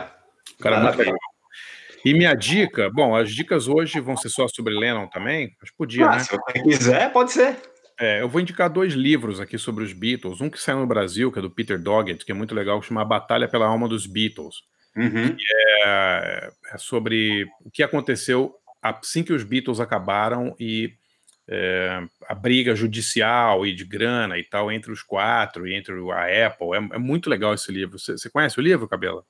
O 0.54 0.64
cara 0.64 0.80
muito 0.80 0.98
legal. 0.98 1.18
E 2.06 2.14
minha 2.14 2.34
dica, 2.34 2.90
bom, 2.90 3.16
as 3.16 3.32
dicas 3.32 3.68
hoje 3.68 4.00
vão 4.00 4.16
ser 4.16 4.30
só 4.30 4.48
sobre 4.48 4.74
Lennon 4.74 5.08
também, 5.08 5.56
mas 5.60 5.72
podia, 5.72 6.06
Ah, 6.06 6.12
né? 6.12 6.20
Se 6.20 6.36
você 6.36 6.64
quiser, 6.64 7.12
pode 7.12 7.32
ser. 7.32 7.58
É, 8.00 8.22
eu 8.22 8.30
vou 8.30 8.40
indicar 8.40 8.70
dois 8.70 8.94
livros 8.94 9.40
aqui 9.40 9.58
sobre 9.58 9.84
os 9.84 9.92
Beatles. 9.92 10.40
Um 10.40 10.50
que 10.50 10.60
saiu 10.60 10.80
no 10.80 10.86
Brasil, 10.86 11.32
que 11.32 11.40
é 11.40 11.42
do 11.42 11.50
Peter 11.50 11.82
Doggett, 11.82 12.24
que 12.24 12.32
é 12.32 12.36
muito 12.36 12.54
legal, 12.54 12.80
que 12.80 12.88
chama 12.88 13.02
A 13.02 13.06
Batalha 13.06 13.48
pela 13.48 13.66
Alma 13.66 13.88
dos 13.88 14.06
Beatles. 14.06 14.58
Uhum. 14.96 15.36
É, 15.86 16.52
é 16.74 16.78
sobre 16.78 17.48
o 17.64 17.72
que 17.72 17.84
aconteceu 17.84 18.54
assim 18.82 19.24
que 19.24 19.34
os 19.34 19.44
Beatles 19.44 19.80
acabaram 19.80 20.56
e 20.60 20.94
é, 21.48 22.04
a 22.28 22.36
briga 22.36 22.76
judicial 22.76 23.66
e 23.66 23.74
de 23.74 23.86
grana 23.86 24.38
e 24.38 24.44
tal 24.44 24.72
entre 24.72 24.92
os 24.92 25.02
quatro 25.02 25.68
e 25.68 25.76
entre 25.76 25.94
a 26.12 26.48
Apple. 26.48 26.74
É, 26.74 26.96
é 26.96 27.00
muito 27.00 27.30
legal 27.30 27.54
esse 27.54 27.72
livro. 27.72 27.98
Você, 27.98 28.14
você 28.14 28.30
conhece 28.30 28.60
o 28.60 28.64
livro, 28.64 28.88
Cabela? 28.88 29.24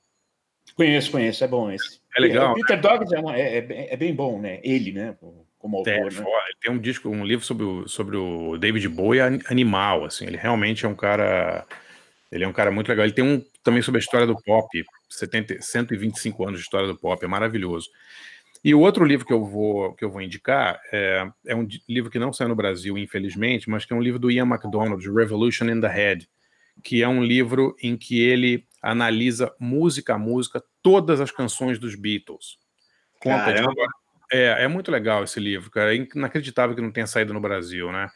Conheço, 0.78 1.10
conheço, 1.10 1.42
é 1.42 1.48
bom 1.48 1.68
esse. 1.72 2.00
É 2.16 2.20
legal, 2.20 2.52
O 2.52 2.54
Peter 2.54 2.80
Doggett 2.80 3.12
é, 3.12 3.18
uma- 3.18 3.36
é- 3.36 3.56
é 3.56 3.96
bem- 3.96 4.10
é 4.10 4.12
bom, 4.12 4.40
né? 4.40 4.60
Ele, 4.62 4.92
né? 4.92 5.16
Como 5.58 5.76
É, 5.78 5.78
autor, 5.80 6.04
né? 6.04 6.10
foda. 6.22 6.44
Ele 6.46 6.56
tem 6.62 6.72
um 6.72 6.78
disco, 6.78 7.08
um 7.08 7.24
livro 7.24 7.44
sobre 7.44 7.64
o, 7.64 7.88
sobre 7.88 8.16
o 8.16 8.56
David 8.56 8.88
Bowie 8.88 9.18
an- 9.18 9.40
animal, 9.50 10.04
assim. 10.04 10.24
Ele 10.24 10.36
realmente 10.36 10.86
é 10.86 10.88
um 10.88 10.94
cara 10.94 11.66
Ele 12.30 12.44
é 12.44 12.48
um 12.48 12.52
cara 12.52 12.70
muito 12.70 12.86
legal. 12.86 13.04
Ele 13.04 13.12
tem 13.12 13.24
um 13.24 13.42
também 13.64 13.82
sobre 13.82 13.98
a 13.98 14.02
história 14.02 14.24
do 14.24 14.40
pop, 14.40 14.68
70, 15.10 15.60
125 15.60 16.46
anos 16.46 16.60
de 16.60 16.64
história 16.64 16.86
do 16.86 16.96
pop, 16.96 17.24
é 17.24 17.26
maravilhoso. 17.26 17.88
E 18.64 18.72
o 18.72 18.78
outro 18.80 19.04
livro 19.04 19.26
que 19.26 19.32
eu 19.32 19.44
vou, 19.44 19.94
que 19.94 20.04
eu 20.04 20.10
vou 20.10 20.22
indicar 20.22 20.80
é, 20.92 21.26
é 21.46 21.56
um 21.56 21.66
livro 21.88 22.08
que 22.08 22.20
não 22.20 22.32
saiu 22.32 22.48
no 22.50 22.54
Brasil, 22.54 22.96
infelizmente, 22.96 23.68
mas 23.68 23.84
que 23.84 23.92
é 23.92 23.96
um 23.96 24.00
livro 24.02 24.20
do 24.20 24.30
Ian 24.30 24.44
MacDonald, 24.46 25.04
Revolution 25.10 25.68
in 25.70 25.80
the 25.80 25.88
Head, 25.88 26.28
que 26.84 27.02
é 27.02 27.08
um 27.08 27.24
livro 27.24 27.74
em 27.82 27.96
que 27.96 28.20
ele 28.20 28.64
analisa 28.82 29.54
música 29.58 30.14
a 30.14 30.18
música 30.18 30.62
todas 30.82 31.20
as 31.20 31.30
canções 31.30 31.78
dos 31.78 31.94
Beatles. 31.94 32.58
Conta 33.20 33.54
é, 34.30 34.64
é 34.64 34.68
muito 34.68 34.90
legal 34.90 35.24
esse 35.24 35.40
livro, 35.40 35.70
cara. 35.70 35.94
É 35.94 36.06
inacreditável 36.14 36.76
que 36.76 36.82
não 36.82 36.92
tenha 36.92 37.06
saído 37.06 37.32
no 37.32 37.40
Brasil, 37.40 37.90
né? 37.90 38.08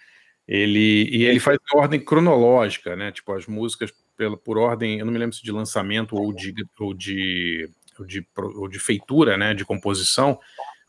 Ele, 0.47 1.09
e 1.11 1.25
ele 1.25 1.41
faz 1.41 1.57
em 1.57 1.79
ordem 1.79 2.01
cronológica, 2.01 2.97
né? 2.97 3.13
Tipo, 3.13 3.33
as 3.33 3.47
músicas 3.47 3.93
pela, 4.17 4.37
por 4.37 4.59
ordem, 4.59 4.99
eu 4.99 5.07
não 5.07 5.13
me 5.13 5.19
lembro 5.19 5.35
se 5.35 5.43
de 5.43 5.53
lançamento 5.53 6.17
ou 6.17 6.33
de, 6.33 6.53
ou 6.79 6.93
de, 6.93 7.71
ou 7.99 8.05
de, 8.05 8.27
ou 8.37 8.69
de 8.69 8.79
feitura, 8.79 9.37
né? 9.37 9.55
De 9.55 9.65
composição, 9.65 10.39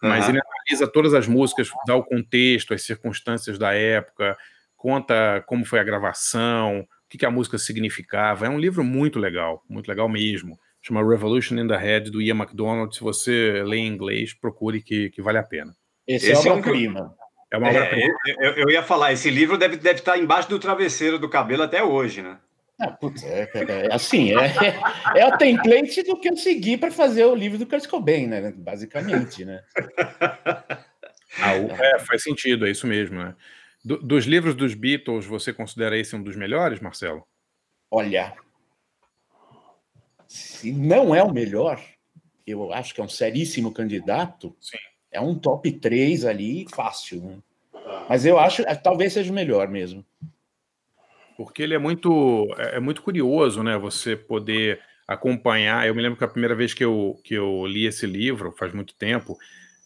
mas 0.01 0.25
Aham. 0.25 0.33
ele 0.33 0.41
analisa 0.41 0.87
todas 0.91 1.13
as 1.13 1.27
músicas, 1.27 1.69
dá 1.87 1.95
o 1.95 2.03
contexto, 2.03 2.73
as 2.73 2.81
circunstâncias 2.81 3.57
da 3.57 3.73
época, 3.73 4.35
conta 4.75 5.41
como 5.47 5.65
foi 5.65 5.79
a 5.79 5.83
gravação, 5.83 6.85
que, 7.13 7.17
que 7.19 7.25
a 7.27 7.31
música 7.31 7.59
significava. 7.59 8.47
É 8.47 8.49
um 8.49 8.57
livro 8.59 8.83
muito 8.83 9.19
legal, 9.19 9.63
muito 9.69 9.87
legal 9.87 10.09
mesmo. 10.09 10.59
Chama 10.81 11.07
Revolution 11.07 11.55
in 11.59 11.67
the 11.67 11.77
Head, 11.77 12.09
do 12.09 12.19
Ian 12.21 12.33
MacDonald. 12.33 12.93
Se 12.95 13.01
você 13.01 13.61
lê 13.63 13.77
em 13.77 13.87
inglês, 13.87 14.33
procure 14.33 14.81
que, 14.81 15.11
que 15.11 15.21
vale 15.21 15.37
a 15.37 15.43
pena. 15.43 15.75
Esse, 16.07 16.31
Esse 16.31 16.47
é 16.47 16.49
é 16.49 16.53
um 16.53 16.57
obra-prima. 16.57 17.13
É 17.51 17.57
uma 17.57 17.67
É, 17.67 17.71
obra-prima. 17.71 18.13
eu, 18.25 18.35
eu- 18.41 18.53
eu 18.63 18.69
ia 18.71 18.81
falar, 18.81 19.13
esse 19.13 19.29
livro 19.29 19.57
deve, 19.59 19.77
deve 19.77 19.99
estar 19.99 20.17
embaixo 20.17 20.49
do 20.49 20.57
travesseiro 20.57 21.19
do 21.19 21.29
cabelo 21.29 21.61
até 21.61 21.83
hoje, 21.83 22.23
né? 22.23 22.37
Ah, 22.81 22.89
putz, 22.89 23.23
é, 23.23 23.47
é- 23.53 23.85
é 23.85 23.93
assim, 23.93 24.31
é, 24.35 24.45
é, 25.15 25.19
é 25.21 25.27
o 25.27 25.37
template 25.37 26.01
do 26.01 26.19
que 26.19 26.29
eu 26.29 26.35
segui 26.35 26.75
para 26.77 26.89
fazer 26.91 27.25
o 27.25 27.35
livro 27.35 27.59
do 27.59 27.67
Kurt 27.67 27.87
Cobain, 27.87 28.25
né? 28.25 28.51
Basicamente, 28.57 29.45
né? 29.45 29.61
Ah, 31.39 31.55
é, 31.55 31.97
faz 31.99 32.21
sentido, 32.21 32.67
é 32.67 32.69
isso 32.69 32.85
mesmo. 32.85 33.17
Né? 33.17 33.33
Do- 33.83 33.97
dos 34.01 34.25
livros 34.25 34.55
dos 34.55 34.73
Beatles, 34.73 35.25
você 35.25 35.51
considera 35.51 35.97
esse 35.97 36.15
um 36.15 36.23
dos 36.23 36.35
melhores, 36.35 36.79
Marcelo? 36.79 37.25
Olha, 37.91 38.33
se 40.27 40.71
não 40.71 41.13
é 41.13 41.21
o 41.21 41.31
melhor, 41.31 41.81
eu 42.47 42.71
acho 42.73 42.93
que 42.95 43.01
é 43.01 43.03
um 43.03 43.09
seríssimo 43.09 43.71
candidato. 43.73 44.55
Sim. 44.59 44.77
É 45.11 45.21
um 45.21 45.37
top 45.37 45.71
3 45.71 46.25
ali, 46.25 46.65
fácil. 46.73 47.21
Né? 47.21 47.37
Mas 48.09 48.25
eu 48.25 48.39
acho, 48.39 48.63
é, 48.63 48.73
talvez 48.73 49.13
seja 49.13 49.31
o 49.31 49.35
melhor 49.35 49.67
mesmo. 49.67 50.03
Porque 51.37 51.61
ele 51.61 51.73
é 51.73 51.77
muito, 51.77 52.47
é 52.57 52.77
é 52.77 52.79
muito 52.79 53.01
curioso, 53.01 53.61
né? 53.63 53.77
Você 53.77 54.15
poder 54.15 54.79
acompanhar. 55.07 55.85
Eu 55.87 55.93
me 55.93 56.01
lembro 56.01 56.17
que 56.17 56.23
a 56.23 56.27
primeira 56.27 56.55
vez 56.55 56.73
que 56.73 56.83
eu, 56.83 57.19
que 57.23 57.33
eu 57.33 57.65
li 57.67 57.85
esse 57.85 58.05
livro, 58.05 58.51
faz 58.57 58.73
muito 58.73 58.95
tempo, 58.95 59.37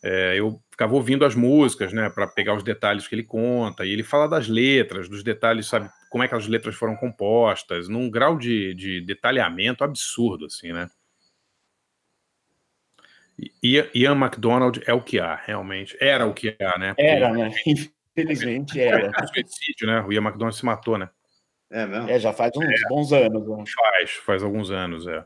é, 0.03 0.36
eu 0.38 0.62
ficava 0.69 0.93
ouvindo 0.93 1.25
as 1.25 1.36
músicas, 1.36 1.91
né? 1.91 2.10
Para 2.10 2.27
pegar 2.27 2.53
os 2.55 2.63
detalhes 2.63 3.07
que 3.07 3.15
ele 3.15 3.23
conta. 3.23 3.86
E 3.86 3.91
ele 3.91 4.03
fala 4.03 4.27
das 4.27 4.47
letras, 4.47 5.10
dos 5.10 5.23
detalhes, 5.23 5.67
sabe? 5.67 5.89
Como 6.10 6.23
é 6.23 6.27
que 6.27 6.36
as 6.36 6.47
letras 6.47 6.75
foram 6.75 6.95
compostas, 6.95 7.89
num 7.89 8.10
grau 8.10 8.38
de, 8.38 8.73
de 8.73 9.01
detalhamento 9.01 9.83
absurdo, 9.83 10.45
assim, 10.45 10.71
né? 10.71 10.88
E 13.62 13.89
Ian- 13.93 14.15
MacDonald 14.15 14.81
é 14.88 14.93
o 14.93 15.01
que 15.01 15.19
há, 15.19 15.36
realmente. 15.36 15.95
Era 15.99 16.25
o 16.25 16.33
que 16.33 16.55
há, 16.60 16.77
né? 16.79 16.93
Porque 16.93 17.01
Era, 17.01 17.31
né? 17.31 17.51
Infelizmente 18.17 18.79
era. 18.79 19.10
um 19.10 19.27
suicídio, 19.27 19.86
né? 19.86 20.01
O 20.01 20.12
Ian 20.12 20.21
MacDonald 20.21 20.55
se 20.57 20.65
matou, 20.65 20.97
né? 20.97 21.07
É 21.69 21.86
mesmo? 21.86 22.10
É, 22.10 22.17
já 22.17 22.33
faz 22.33 22.51
uns 22.55 22.65
bons 22.89 23.12
anos. 23.12 23.47
né? 23.47 23.63
Faz, 23.75 24.12
faz 24.12 24.43
alguns 24.43 24.71
anos, 24.71 25.05
é. 25.05 25.23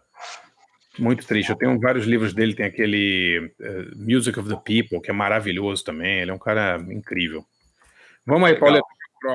Muito 1.00 1.26
triste. 1.26 1.50
Eu 1.50 1.56
tenho 1.56 1.80
vários 1.80 2.06
livros 2.06 2.34
dele, 2.34 2.54
tem 2.54 2.66
aquele 2.66 3.54
eh, 3.60 3.86
Music 3.96 4.38
of 4.38 4.50
the 4.50 4.56
People, 4.56 5.02
que 5.02 5.10
é 5.10 5.14
maravilhoso 5.14 5.84
também. 5.84 6.20
Ele 6.20 6.32
é 6.32 6.34
um 6.34 6.40
cara 6.40 6.78
incrível. 6.90 7.46
Vamos 8.26 8.50
aí. 8.50 8.60
Paulo. 8.60 8.82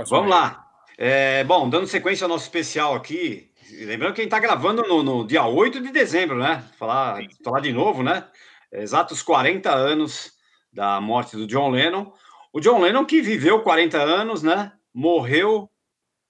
Vamos 0.08 0.30
lá. 0.30 0.66
É, 0.98 1.44
bom, 1.44 1.68
dando 1.68 1.86
sequência 1.86 2.24
ao 2.24 2.28
nosso 2.28 2.44
especial 2.44 2.94
aqui, 2.94 3.50
lembrando 3.84 4.14
que 4.14 4.20
a 4.20 4.24
gente 4.24 4.32
está 4.32 4.38
gravando 4.38 4.82
no, 4.82 5.02
no 5.02 5.26
dia 5.26 5.46
8 5.46 5.80
de 5.82 5.90
dezembro, 5.90 6.38
né? 6.38 6.64
Falar, 6.78 7.20
falar 7.44 7.60
de 7.60 7.72
novo, 7.72 8.02
né? 8.02 8.24
Exatos 8.72 9.22
40 9.22 9.70
anos 9.70 10.32
da 10.72 11.00
morte 11.00 11.36
do 11.36 11.46
John 11.46 11.70
Lennon. 11.70 12.12
O 12.52 12.60
John 12.60 12.80
Lennon 12.80 13.04
que 13.04 13.20
viveu 13.20 13.60
40 13.60 13.98
anos, 13.98 14.42
né? 14.42 14.72
Morreu 14.92 15.70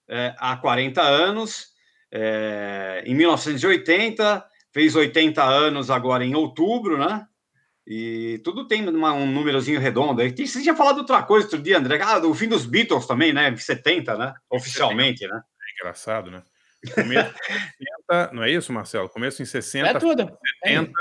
é, 0.09 0.35
há 0.39 0.57
40 0.57 1.01
anos, 1.01 1.69
é, 2.11 3.03
em 3.07 3.15
1980, 3.15 4.45
fez 4.77 4.95
80 4.95 5.43
anos 5.43 5.91
agora 5.91 6.23
em 6.23 6.35
outubro, 6.35 6.99
né? 6.99 7.27
E 7.87 8.39
tudo 8.45 8.69
tem 8.69 8.87
uma- 8.87 9.15
um 9.15 9.25
númerozinho 9.27 9.81
redondo 9.81 10.21
aí. 10.21 10.31
Tem- 10.31 10.47
Você 10.47 10.61
tinha 10.61 10.77
falado 10.77 10.99
outra 10.99 11.23
coisa 11.23 11.47
outro 11.47 11.63
dia, 11.63 11.79
André. 11.79 11.99
Ah, 12.03 12.19
do 12.19 12.35
fim 12.35 12.47
dos 12.47 12.67
Beatles 12.67 13.07
também, 13.07 13.33
né? 13.33 13.57
70, 13.57 14.19
né? 14.19 14.35
Oficialmente, 14.51 15.27
né? 15.27 15.35
É 15.41 15.81
engraçado, 15.81 16.31
né? 16.31 16.43
Começo 16.95 17.31
em 17.31 17.85
60, 18.11 18.31
não 18.35 18.43
é 18.43 18.51
isso, 18.51 18.71
Marcelo? 18.71 19.09
Começo 19.09 19.41
em 19.43 19.47
60, 19.47 19.89
É 19.93 19.95
tudo. 19.95 20.31
70, 20.63 20.93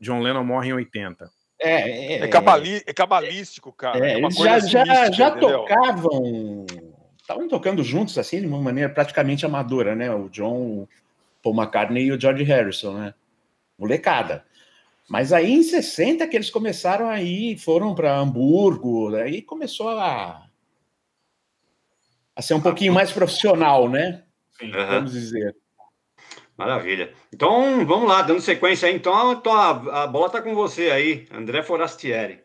John 0.00 0.20
Lennon 0.22 0.42
morre 0.42 0.70
em 0.70 0.72
80. 0.72 1.30
É, 1.60 2.14
é, 2.14 2.24
É, 2.24 2.28
cabali, 2.28 2.82
é 2.84 2.92
cabalístico, 2.92 3.72
cara. 3.72 4.04
É, 4.04 4.14
É, 4.14 4.16
uma 4.16 4.26
eles 4.26 4.36
coisa 4.36 4.58
já, 4.68 4.84
já, 4.84 5.10
já 5.12 5.28
entendeu? 5.28 5.66
tocavam, 5.66 6.66
estavam 7.20 7.46
tocando 7.46 7.84
juntos 7.84 8.18
assim 8.18 8.40
de 8.40 8.46
uma 8.48 8.60
maneira 8.60 8.90
praticamente 8.92 9.46
amadora, 9.46 9.94
né? 9.94 10.12
O 10.12 10.28
John, 10.30 10.56
o 10.82 10.88
Paul 11.42 11.54
McCartney 11.54 12.06
e 12.06 12.12
o 12.12 12.20
George 12.20 12.42
Harrison, 12.44 12.94
né? 12.94 13.14
Molecada. 13.80 14.44
Mas 15.08 15.32
aí 15.32 15.50
em 15.50 15.62
60 15.62 16.28
que 16.28 16.36
eles 16.36 16.50
começaram 16.50 17.08
aí, 17.08 17.58
foram 17.58 17.94
para 17.94 18.16
Hamburgo, 18.16 19.16
aí 19.16 19.42
começou 19.42 19.88
a 19.88 20.46
a 22.36 22.42
ser 22.42 22.54
um 22.54 22.60
pouquinho 22.60 22.92
mais 22.92 23.10
profissional, 23.10 23.88
né? 23.88 24.22
Aham. 24.62 24.86
Vamos 24.86 25.12
dizer. 25.12 25.56
Maravilha. 26.56 27.12
Então, 27.32 27.84
vamos 27.86 28.08
lá, 28.08 28.22
dando 28.22 28.40
sequência 28.40 28.88
aí. 28.88 28.94
Então, 28.94 29.14
a, 29.14 30.02
a 30.02 30.06
bola 30.06 30.26
está 30.26 30.42
com 30.42 30.54
você 30.54 30.90
aí, 30.90 31.26
André 31.32 31.62
Forastieri. 31.62 32.42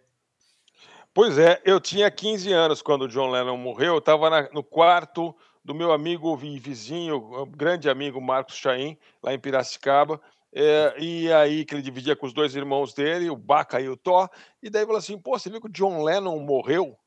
Pois 1.13 1.37
é, 1.37 1.61
eu 1.63 1.79
tinha 1.79 2.09
15 2.09 2.51
anos 2.51 2.81
quando 2.81 3.03
o 3.03 3.07
John 3.07 3.29
Lennon 3.29 3.57
morreu. 3.57 3.93
Eu 3.93 3.99
estava 3.99 4.49
no 4.53 4.63
quarto 4.63 5.35
do 5.63 5.73
meu 5.73 5.91
amigo 5.91 6.37
e 6.43 6.59
vizinho, 6.59 7.45
grande 7.47 7.89
amigo 7.89 8.21
Marcos 8.21 8.55
Chaim, 8.55 8.97
lá 9.23 9.33
em 9.33 9.39
Piracicaba. 9.39 10.21
É, 10.55 10.95
e 10.99 11.31
aí 11.33 11.65
que 11.65 11.75
ele 11.75 11.81
dividia 11.81 12.15
com 12.15 12.25
os 12.25 12.33
dois 12.33 12.55
irmãos 12.55 12.93
dele, 12.93 13.29
o 13.29 13.35
Baca 13.35 13.81
e 13.81 13.89
o 13.89 13.97
Thó. 13.97 14.29
E 14.63 14.69
daí 14.69 14.85
falou 14.85 14.97
assim: 14.99 15.19
pô, 15.19 15.37
você 15.37 15.49
viu 15.49 15.59
que 15.61 15.67
o 15.67 15.71
John 15.71 16.03
Lennon 16.03 16.39
morreu? 16.39 16.97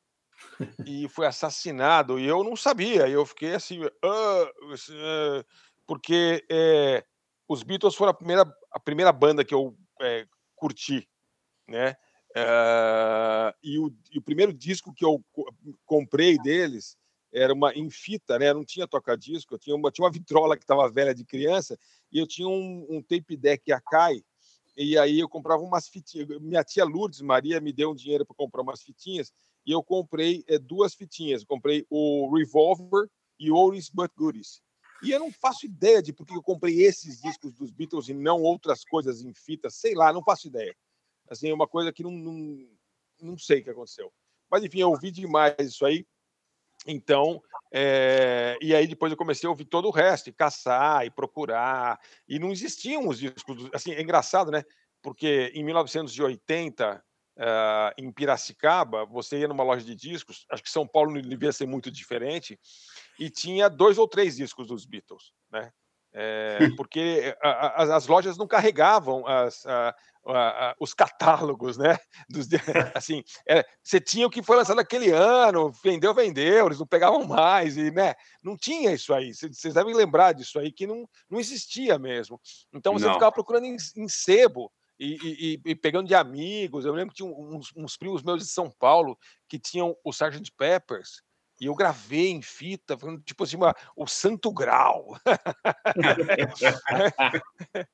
e 0.85 1.07
foi 1.09 1.25
assassinado. 1.27 2.19
E 2.19 2.25
eu 2.27 2.43
não 2.43 2.55
sabia. 2.55 3.07
E 3.07 3.13
eu 3.13 3.25
fiquei 3.25 3.53
assim, 3.55 3.81
"Ah", 4.03 4.51
assim, 4.73 4.93
ah", 4.97 5.43
porque 5.85 6.45
é, 6.51 7.03
os 7.47 7.63
Beatles 7.63 7.95
foram 7.95 8.11
a 8.11 8.13
primeira, 8.13 8.43
a 8.71 8.79
primeira 8.79 9.11
banda 9.11 9.43
que 9.45 9.53
eu 9.53 9.75
é, 10.01 10.25
curti, 10.55 11.07
né? 11.67 11.95
Eh, 12.35 13.55
e, 13.63 13.79
o, 13.79 13.91
e 14.11 14.19
o 14.19 14.23
primeiro 14.23 14.53
disco 14.53 14.93
que 14.93 15.05
eu 15.05 15.23
co- 15.31 15.45
comprei 15.85 16.37
deles 16.39 16.97
era 17.31 17.53
uma 17.53 17.73
em 17.73 17.89
fita, 17.89 18.39
né? 18.39 18.53
Não 18.53 18.65
tinha 18.65 18.87
toca-disco, 18.87 19.53
eu 19.53 19.59
tinha 19.59 19.75
uma, 19.75 19.91
tinha 19.91 20.05
uma 20.05 20.11
vitrola 20.11 20.57
que 20.57 20.63
estava 20.63 20.89
velha 20.89 21.13
de 21.13 21.23
criança 21.23 21.77
e 22.11 22.19
eu 22.19 22.27
tinha 22.27 22.47
um, 22.47 22.85
um 22.89 23.01
tape 23.01 23.37
deck 23.37 23.71
Akai 23.71 24.23
e 24.81 24.97
aí 24.97 25.19
eu 25.19 25.27
comprava 25.27 25.61
umas 25.61 25.89
fitinhas. 25.89 26.27
Minha 26.39 26.63
tia 26.63 26.85
Lourdes 26.85 27.19
Maria 27.19 27.59
me 27.59 27.73
deu 27.73 27.91
um 27.91 27.95
dinheiro 27.95 28.25
para 28.25 28.35
comprar 28.35 28.61
umas 28.61 28.81
fitinhas 28.81 29.31
e 29.65 29.71
eu 29.71 29.83
comprei 29.83 30.43
eh, 30.47 30.57
duas 30.57 30.93
fitinhas. 30.93 31.41
Eu 31.41 31.47
comprei 31.47 31.85
o 31.89 32.33
Revolver 32.33 33.09
e 33.37 33.51
Oldies 33.51 33.89
But 33.89 34.11
Goodies. 34.17 34.61
E 35.03 35.11
eu 35.11 35.19
não 35.19 35.31
faço 35.31 35.65
ideia 35.65 36.01
de 36.01 36.13
por 36.13 36.25
que 36.25 36.33
eu 36.33 36.41
comprei 36.41 36.81
esses 36.81 37.21
discos 37.21 37.53
dos 37.53 37.71
Beatles 37.71 38.07
e 38.07 38.13
não 38.13 38.41
outras 38.41 38.85
coisas 38.85 39.21
em 39.21 39.33
fita, 39.33 39.69
sei 39.69 39.93
lá, 39.95 40.11
não 40.13 40.23
faço 40.23 40.47
ideia. 40.47 40.75
Assim, 41.29 41.49
é 41.49 41.53
uma 41.53 41.67
coisa 41.67 41.91
que 41.91 42.03
não, 42.03 42.11
não, 42.11 42.67
não 43.21 43.37
sei 43.37 43.59
o 43.59 43.63
que 43.63 43.69
aconteceu. 43.69 44.11
Mas, 44.49 44.63
enfim, 44.63 44.79
eu 44.79 44.89
ouvi 44.89 45.11
demais 45.11 45.55
isso 45.59 45.85
aí. 45.85 46.05
Então, 46.85 47.41
é, 47.71 48.57
e 48.61 48.73
aí 48.73 48.87
depois 48.87 49.11
eu 49.11 49.17
comecei 49.17 49.47
a 49.47 49.49
ouvir 49.49 49.65
todo 49.65 49.87
o 49.87 49.91
resto, 49.91 50.29
e 50.29 50.33
caçar, 50.33 51.05
e 51.05 51.11
procurar. 51.11 51.99
E 52.27 52.39
não 52.39 52.51
existiam 52.51 53.07
os 53.07 53.19
discos. 53.19 53.69
Assim, 53.73 53.91
é 53.91 54.01
engraçado, 54.01 54.51
né? 54.51 54.63
Porque 55.01 55.51
em 55.53 55.63
1980, 55.63 57.03
ah, 57.37 57.93
em 57.97 58.11
Piracicaba, 58.11 59.05
você 59.05 59.39
ia 59.39 59.47
numa 59.47 59.63
loja 59.63 59.85
de 59.85 59.95
discos, 59.95 60.45
acho 60.51 60.61
que 60.63 60.69
São 60.69 60.85
Paulo 60.85 61.13
não 61.13 61.21
devia 61.21 61.53
ser 61.53 61.65
muito 61.65 61.89
diferente, 61.89 62.59
e 63.17 63.29
tinha 63.29 63.69
dois 63.69 63.97
ou 63.97 64.07
três 64.07 64.35
discos 64.35 64.67
dos 64.67 64.85
Beatles, 64.85 65.31
né? 65.49 65.71
É, 66.13 66.69
porque 66.75 67.35
a, 67.41 67.49
a, 67.49 67.83
as, 67.83 67.89
as 67.89 68.07
lojas 68.07 68.37
não 68.37 68.47
carregavam 68.47 69.25
as, 69.27 69.63
a, 69.65 69.95
os 70.79 70.93
catálogos, 70.93 71.77
né? 71.77 71.97
Dos, 72.29 72.47
assim, 72.95 73.23
é, 73.47 73.65
você 73.83 73.99
tinha 73.99 74.27
o 74.27 74.29
que 74.29 74.43
foi 74.43 74.57
lançado 74.57 74.79
aquele 74.79 75.11
ano, 75.11 75.71
vendeu, 75.83 76.13
vendeu, 76.13 76.65
eles 76.65 76.79
não 76.79 76.87
pegavam 76.87 77.25
mais, 77.25 77.77
e 77.77 77.91
né? 77.91 78.15
Não 78.43 78.57
tinha 78.57 78.91
isso 78.91 79.13
aí. 79.13 79.33
Vocês 79.33 79.73
devem 79.73 79.93
lembrar 79.93 80.33
disso 80.33 80.59
aí, 80.59 80.71
que 80.71 80.87
não, 80.87 81.07
não 81.29 81.39
existia 81.39 81.97
mesmo. 81.97 82.39
Então 82.73 82.93
você 82.93 83.05
não. 83.05 83.13
ficava 83.13 83.31
procurando 83.31 83.65
em, 83.65 83.77
em 83.97 84.07
sebo. 84.07 84.71
E, 85.01 85.15
e, 85.23 85.61
e, 85.71 85.75
pegando 85.75 86.09
de 86.09 86.13
amigos, 86.13 86.83
eu 86.83 86.91
lembro 86.91 87.13
que 87.13 87.23
tinha 87.23 87.33
uns, 87.33 87.71
uns 87.73 87.95
primos 87.95 88.21
meus 88.21 88.43
de 88.43 88.49
São 88.49 88.69
Paulo 88.69 89.17
que 89.47 89.57
tinham 89.57 89.95
o 90.03 90.09
Sgt. 90.09 90.51
Peppers, 90.57 91.21
e 91.59 91.65
eu 91.65 91.75
gravei 91.75 92.29
em 92.29 92.41
fita, 92.41 92.97
tipo 93.25 93.43
assim, 93.43 93.57
uma, 93.57 93.75
o 93.95 94.07
Santo 94.07 94.51
Grau. 94.51 95.17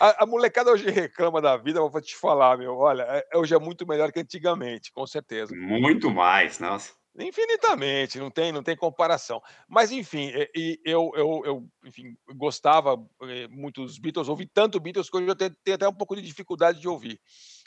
a, 0.00 0.22
a, 0.22 0.26
molecada 0.26 0.70
hoje 0.70 0.90
reclama 0.90 1.40
da 1.40 1.56
vida, 1.56 1.80
vou 1.80 2.00
te 2.00 2.16
falar, 2.16 2.56
meu, 2.56 2.76
olha, 2.76 3.02
é, 3.02 3.36
hoje 3.36 3.54
é 3.54 3.58
muito 3.58 3.86
melhor 3.86 4.10
que 4.10 4.20
antigamente, 4.20 4.90
com 4.92 5.06
certeza. 5.06 5.54
Muito 5.54 6.10
mais, 6.10 6.58
nossa. 6.58 6.92
Infinitamente, 7.18 8.18
não 8.18 8.30
tem, 8.30 8.50
não 8.50 8.62
tem 8.62 8.74
comparação. 8.74 9.42
Mas, 9.68 9.92
enfim, 9.92 10.32
eu, 10.82 11.12
eu, 11.14 11.42
eu 11.44 11.68
enfim, 11.84 12.16
gostava 12.34 12.96
eh, 13.24 13.46
muito 13.48 13.82
dos 13.82 13.98
Beatles, 13.98 14.28
ouvi 14.28 14.46
tanto 14.46 14.80
Beatles 14.80 15.10
que 15.10 15.16
hoje 15.18 15.28
eu 15.28 15.36
tenho, 15.36 15.54
tenho 15.62 15.74
até 15.74 15.86
um 15.86 15.92
pouco 15.92 16.16
de 16.16 16.22
dificuldade 16.22 16.80
de 16.80 16.88
ouvir. 16.88 17.20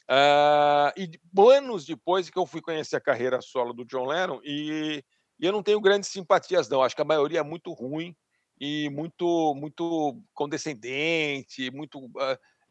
Uh, 0.09 0.93
e 0.97 1.09
anos 1.57 1.85
depois 1.85 2.29
que 2.29 2.37
eu 2.37 2.45
fui 2.45 2.61
conhecer 2.61 2.95
a 2.95 3.01
carreira 3.01 3.41
solo 3.41 3.73
do 3.73 3.85
John 3.85 4.05
Lennon, 4.05 4.39
e 4.43 5.03
e 5.39 5.45
eu 5.45 5.51
não 5.51 5.63
tenho 5.63 5.81
grandes 5.81 6.09
simpatias, 6.09 6.69
não. 6.69 6.81
Acho 6.81 6.95
que 6.95 7.01
a 7.01 7.05
maioria 7.05 7.39
é 7.39 7.43
muito 7.43 7.73
ruim 7.73 8.15
e 8.59 8.89
muito, 8.89 9.53
muito 9.55 10.21
condescendente, 10.33 11.69
muito, 11.71 12.09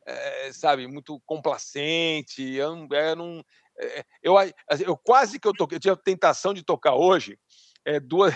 é, 0.06 0.52
sabe, 0.52 0.86
muito 0.86 1.20
complacente. 1.26 2.42
Eu, 2.54 2.86
eu 2.90 3.16
não. 3.16 3.44
É, 3.78 4.04
eu, 4.22 4.38
assim, 4.38 4.84
eu 4.84 4.96
quase 4.96 5.38
que 5.38 5.48
eu 5.48 5.52
toquei, 5.52 5.76
eu 5.76 5.80
tinha 5.80 5.94
a 5.94 5.96
tentação 5.96 6.54
de 6.54 6.62
tocar 6.62 6.94
hoje 6.94 7.38
é, 7.84 8.00
duas, 8.00 8.34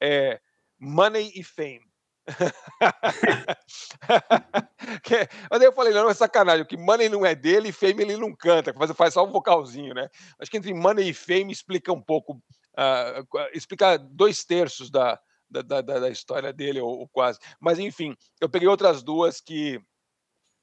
é, 0.00 0.40
Money 0.78 1.32
e 1.34 1.44
Fame. 1.44 1.86
Mas 5.50 5.62
eu 5.62 5.72
falei, 5.72 5.94
não, 5.94 6.10
é 6.10 6.14
sacanagem, 6.14 6.66
que 6.66 6.76
Money 6.76 7.08
não 7.08 7.24
é 7.24 7.34
dele 7.34 7.70
e 7.70 7.72
Fame 7.72 8.02
ele 8.02 8.18
não 8.18 8.34
canta, 8.34 8.74
faz, 8.74 8.92
faz 8.92 9.14
só 9.14 9.24
um 9.24 9.32
vocalzinho, 9.32 9.94
né? 9.94 10.10
Acho 10.38 10.50
que 10.50 10.58
entre 10.58 10.74
Money 10.74 11.08
e 11.08 11.14
Fame 11.14 11.50
explica 11.52 11.90
um 11.92 12.02
pouco 12.02 12.42
uh, 12.78 13.38
explicar 13.52 13.98
dois 13.98 14.44
terços 14.44 14.90
da, 14.90 15.20
da, 15.50 15.62
da, 15.62 15.80
da 15.82 16.08
história 16.08 16.52
dele, 16.52 16.80
ou, 16.80 17.00
ou, 17.00 17.08
quase. 17.08 17.38
Mas, 17.60 17.78
enfim, 17.78 18.14
eu 18.40 18.48
peguei 18.48 18.68
outras 18.68 19.02
duas 19.02 19.40
que 19.40 19.80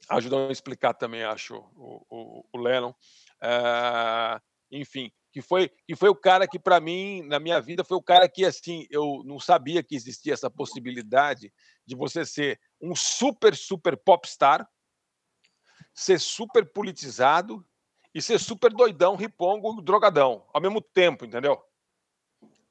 ajudam 0.09 0.47
a 0.47 0.51
explicar 0.51 0.93
também, 0.93 1.23
acho, 1.23 1.55
o, 1.55 2.05
o, 2.09 2.45
o 2.53 2.57
Lennon. 2.57 2.91
Uh, 3.41 4.39
enfim, 4.71 5.11
que 5.31 5.41
foi, 5.41 5.69
que 5.85 5.95
foi 5.95 6.09
o 6.09 6.15
cara 6.15 6.47
que, 6.47 6.57
para 6.57 6.79
mim, 6.79 7.21
na 7.23 7.39
minha 7.39 7.59
vida, 7.59 7.83
foi 7.83 7.97
o 7.97 8.03
cara 8.03 8.29
que, 8.29 8.45
assim, 8.45 8.87
eu 8.89 9.21
não 9.25 9.39
sabia 9.39 9.83
que 9.83 9.95
existia 9.95 10.33
essa 10.33 10.49
possibilidade 10.49 11.51
de 11.85 11.95
você 11.95 12.25
ser 12.25 12.59
um 12.81 12.95
super, 12.95 13.55
super 13.55 13.97
popstar, 13.97 14.67
ser 15.93 16.19
super 16.19 16.65
politizado 16.71 17.65
e 18.13 18.21
ser 18.21 18.39
super 18.39 18.71
doidão, 18.71 19.15
ripongo, 19.15 19.81
drogadão, 19.81 20.45
ao 20.53 20.61
mesmo 20.61 20.81
tempo, 20.81 21.25
entendeu? 21.25 21.61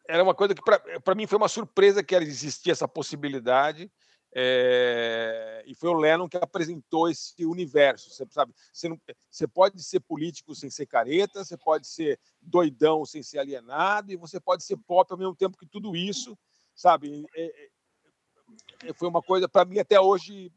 Era 0.09 0.23
uma 0.23 0.35
coisa 0.35 0.55
que 0.55 0.63
para 0.63 1.15
mim 1.15 1.27
foi 1.27 1.39
uma 1.39 1.49
surpresa 1.49 2.03
que 2.03 2.15
existia 2.15 2.73
essa 2.73 2.89
possibilidade. 2.89 3.91
É, 4.37 5.63
e 5.65 5.77
foi 5.77 5.89
o 5.91 5.95
Lennon 5.95 6.29
que 6.29 6.37
apresentou 6.37 7.09
esse 7.09 7.45
universo. 7.45 8.11
Você 8.11 8.27
sabe, 8.31 8.53
você, 8.73 8.89
não, 8.89 9.01
você 9.31 9.47
pode 9.47 9.81
ser 9.83 10.01
político 10.01 10.55
sem 10.57 10.69
ser 10.69 10.87
careta, 10.87 11.45
você 11.45 11.57
pode 11.57 11.87
ser 11.87 12.19
doidão 12.43 13.05
sem 13.05 13.23
ser 13.23 13.39
alienado, 13.39 14.13
e 14.13 14.17
você 14.17 14.41
pode 14.41 14.65
ser 14.65 14.77
pop 14.77 15.11
ao 15.13 15.19
mesmo 15.19 15.37
tempo 15.37 15.57
que 15.57 15.67
tudo 15.67 15.95
isso, 15.95 16.37
sabe? 16.75 17.25
É, 17.37 17.69
é, 18.83 18.93
foi 18.93 19.09
uma 19.09 19.23
coisa 19.23 19.49
para 19.49 19.65
mim 19.65 19.79
até 19.79 20.01
hoje 20.01 20.53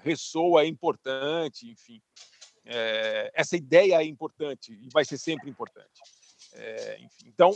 ressoa, 0.00 0.62
é 0.62 0.66
importante, 0.66 1.70
enfim. 1.70 2.02
essa 3.34 3.54
ideia 3.54 4.02
é 4.02 4.04
importante 4.04 4.72
e 4.72 4.88
vai 4.90 5.04
ser 5.04 5.18
sempre 5.18 5.48
importante. 5.48 6.00
enfim, 6.98 7.28
então 7.28 7.54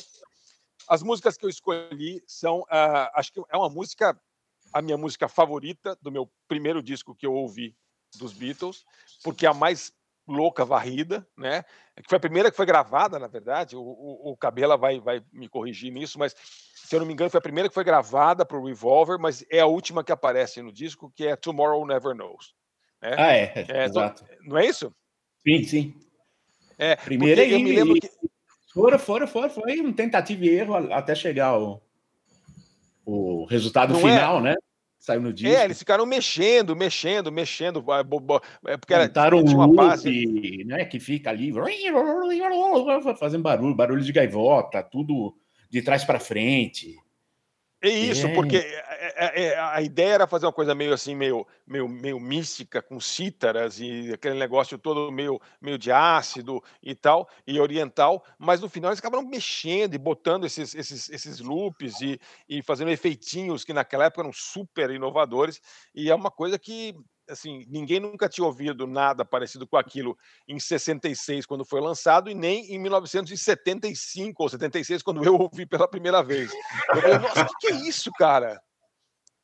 as 0.88 1.02
músicas 1.02 1.36
que 1.36 1.44
eu 1.44 1.50
escolhi 1.50 2.22
são, 2.26 2.60
uh, 2.60 3.10
acho 3.14 3.32
que 3.32 3.40
é 3.50 3.56
uma 3.56 3.68
música, 3.68 4.18
a 4.72 4.82
minha 4.82 4.96
música 4.96 5.28
favorita 5.28 5.96
do 6.00 6.10
meu 6.10 6.30
primeiro 6.48 6.82
disco 6.82 7.14
que 7.14 7.26
eu 7.26 7.34
ouvi 7.34 7.74
dos 8.16 8.32
Beatles, 8.32 8.84
porque 9.22 9.46
é 9.46 9.48
a 9.48 9.54
mais 9.54 9.92
louca 10.26 10.64
varrida, 10.64 11.26
né? 11.36 11.62
Que 11.96 12.08
foi 12.08 12.16
a 12.16 12.20
primeira 12.20 12.50
que 12.50 12.56
foi 12.56 12.66
gravada, 12.66 13.18
na 13.18 13.28
verdade. 13.28 13.76
O, 13.76 13.80
o, 13.80 14.32
o 14.32 14.36
Cabela 14.36 14.76
vai, 14.76 14.98
vai 14.98 15.22
me 15.32 15.48
corrigir 15.48 15.92
nisso, 15.92 16.18
mas 16.18 16.34
se 16.34 16.94
eu 16.94 17.00
não 17.00 17.06
me 17.06 17.12
engano 17.12 17.30
foi 17.30 17.38
a 17.38 17.42
primeira 17.42 17.68
que 17.68 17.74
foi 17.74 17.84
gravada 17.84 18.44
para 18.44 18.58
o 18.58 18.64
Revolver, 18.64 19.18
mas 19.18 19.44
é 19.50 19.60
a 19.60 19.66
última 19.66 20.02
que 20.02 20.12
aparece 20.12 20.60
no 20.62 20.72
disco, 20.72 21.12
que 21.14 21.26
é 21.26 21.36
Tomorrow 21.36 21.86
Never 21.86 22.14
Knows. 22.14 22.54
Né? 23.00 23.14
Ah, 23.18 23.32
é, 23.32 23.66
é 23.68 23.84
exato. 23.84 24.24
Não 24.42 24.58
é 24.58 24.66
isso? 24.66 24.92
Sim, 25.46 25.62
sim. 25.62 25.94
É, 26.78 26.96
primeira 26.96 27.44
eu 27.44 27.60
me 27.60 27.72
lembro 27.72 27.94
que 27.94 28.10
Foram, 28.76 28.98
foram, 28.98 29.26
foram. 29.26 29.48
Foi 29.48 29.80
um 29.80 29.90
tentativa 29.90 30.44
e 30.44 30.50
erro 30.50 30.74
até 30.92 31.14
chegar 31.14 31.46
ao, 31.46 31.82
o 33.06 33.46
resultado 33.46 33.94
Não 33.94 34.00
é? 34.00 34.02
final, 34.02 34.38
é? 34.40 34.42
né? 34.42 34.54
Saiu 34.98 35.22
no 35.22 35.32
disco. 35.32 35.56
É, 35.56 35.64
eles 35.64 35.78
ficaram 35.78 36.04
mexendo, 36.04 36.76
mexendo, 36.76 37.32
mexendo. 37.32 37.82
É, 38.66 38.76
porque 38.76 38.92
era, 38.92 39.04
Montaram 39.04 39.42
tinha 39.42 39.56
uma 39.56 39.72
base... 39.72 40.62
né, 40.66 40.84
que 40.84 41.00
fica 41.00 41.30
ali 41.30 41.50
fazendo 43.18 43.42
barulho, 43.42 43.74
barulho 43.74 44.02
de 44.02 44.12
gaivota, 44.12 44.82
tudo 44.82 45.34
de 45.70 45.80
trás 45.80 46.04
para 46.04 46.20
frente. 46.20 46.96
É 47.82 47.90
isso, 47.90 48.26
é. 48.26 48.34
porque 48.34 48.56
é, 48.56 49.44
é, 49.44 49.58
a 49.58 49.82
ideia 49.82 50.14
era 50.14 50.26
fazer 50.26 50.46
uma 50.46 50.52
coisa 50.52 50.74
meio 50.74 50.94
assim, 50.94 51.14
meio, 51.14 51.46
meio, 51.66 51.86
meio 51.86 52.18
mística, 52.18 52.80
com 52.80 52.98
cítaras 52.98 53.78
e 53.78 54.12
aquele 54.12 54.38
negócio 54.38 54.78
todo 54.78 55.12
meio, 55.12 55.38
meio 55.60 55.78
de 55.78 55.92
ácido 55.92 56.62
e 56.82 56.94
tal, 56.94 57.28
e 57.46 57.60
oriental, 57.60 58.24
mas 58.38 58.60
no 58.60 58.68
final 58.68 58.90
eles 58.90 58.98
acabaram 58.98 59.28
mexendo 59.28 59.94
e 59.94 59.98
botando 59.98 60.46
esses, 60.46 60.74
esses, 60.74 61.10
esses 61.10 61.40
loops 61.40 62.00
e, 62.00 62.18
e 62.48 62.62
fazendo 62.62 62.90
efeitinhos 62.90 63.62
que 63.62 63.74
naquela 63.74 64.06
época 64.06 64.22
eram 64.22 64.32
super 64.32 64.90
inovadores, 64.90 65.60
e 65.94 66.10
é 66.10 66.14
uma 66.14 66.30
coisa 66.30 66.58
que 66.58 66.94
assim, 67.28 67.64
ninguém 67.68 68.00
nunca 68.00 68.28
tinha 68.28 68.46
ouvido 68.46 68.86
nada 68.86 69.24
parecido 69.24 69.66
com 69.66 69.76
aquilo 69.76 70.16
em 70.46 70.58
66, 70.58 71.46
quando 71.46 71.64
foi 71.64 71.80
lançado, 71.80 72.30
e 72.30 72.34
nem 72.34 72.72
em 72.72 72.78
1975 72.78 74.42
ou 74.42 74.48
76, 74.48 75.02
quando 75.02 75.24
eu 75.24 75.34
ouvi 75.34 75.66
pela 75.66 75.88
primeira 75.88 76.22
vez. 76.22 76.52
Eu 76.90 77.00
falei, 77.00 77.18
nossa, 77.18 77.42
o 77.42 77.46
que, 77.46 77.54
que, 77.60 77.66
é 77.68 77.76
isso, 77.88 78.10
cara? 78.12 78.60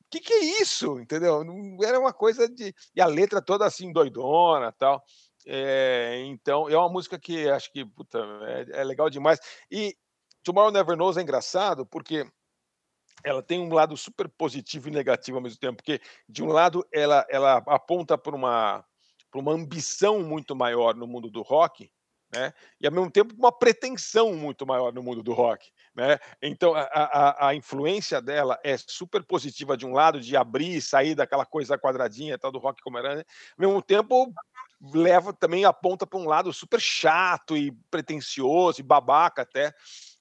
O 0.00 0.10
que, 0.10 0.20
que, 0.20 0.32
é 0.32 0.62
isso? 0.62 1.00
Entendeu? 1.00 1.42
Era 1.82 1.98
uma 1.98 2.12
coisa 2.12 2.48
de. 2.48 2.74
E 2.94 3.00
a 3.00 3.06
letra 3.06 3.40
toda 3.40 3.64
assim, 3.64 3.92
doidona 3.92 4.70
tal. 4.72 5.02
É, 5.46 6.22
então, 6.26 6.68
é 6.68 6.76
uma 6.76 6.88
música 6.88 7.18
que 7.18 7.48
acho 7.48 7.72
que 7.72 7.84
puta, 7.84 8.18
é, 8.42 8.80
é 8.80 8.84
legal 8.84 9.10
demais. 9.10 9.40
E 9.70 9.96
Tomorrow 10.42 10.70
Never 10.70 10.96
Knows 10.96 11.16
é 11.16 11.22
engraçado 11.22 11.86
porque 11.86 12.26
ela 13.24 13.42
tem 13.42 13.60
um 13.60 13.72
lado 13.72 13.96
super 13.96 14.28
positivo 14.28 14.88
e 14.88 14.92
negativo 14.92 15.38
ao 15.38 15.42
mesmo 15.42 15.58
tempo, 15.58 15.76
porque 15.76 16.00
de 16.28 16.42
um 16.42 16.48
lado 16.48 16.86
ela, 16.92 17.24
ela 17.28 17.56
aponta 17.66 18.18
para 18.18 18.34
uma, 18.34 18.84
uma 19.34 19.52
ambição 19.52 20.22
muito 20.22 20.54
maior 20.54 20.94
no 20.94 21.06
mundo 21.06 21.30
do 21.30 21.42
rock, 21.42 21.90
né? 22.32 22.52
E 22.80 22.86
ao 22.86 22.92
mesmo 22.92 23.10
tempo 23.10 23.34
uma 23.34 23.52
pretensão 23.52 24.34
muito 24.34 24.66
maior 24.66 24.92
no 24.92 25.02
mundo 25.02 25.22
do 25.22 25.32
rock, 25.32 25.70
né? 25.94 26.18
Então 26.40 26.74
a, 26.74 26.82
a, 26.82 27.48
a, 27.48 27.54
influência 27.54 28.22
dela 28.22 28.58
é 28.64 28.76
super 28.78 29.22
positiva 29.22 29.76
de 29.76 29.84
um 29.84 29.92
lado 29.92 30.20
de 30.20 30.36
abrir 30.36 30.80
sair 30.80 31.14
daquela 31.14 31.44
coisa 31.44 31.78
quadradinha 31.78 32.38
tal 32.38 32.50
do 32.50 32.58
rock 32.58 32.80
como 32.82 32.98
era, 32.98 33.16
né? 33.16 33.24
ao 33.58 33.66
mesmo 33.66 33.82
tempo 33.82 34.32
leva 34.94 35.32
também 35.32 35.64
aponta 35.64 36.06
para 36.06 36.18
um 36.18 36.26
lado 36.26 36.52
super 36.52 36.80
chato 36.80 37.56
e 37.56 37.70
pretencioso 37.90 38.80
e 38.80 38.82
babaca 38.82 39.42
até, 39.42 39.72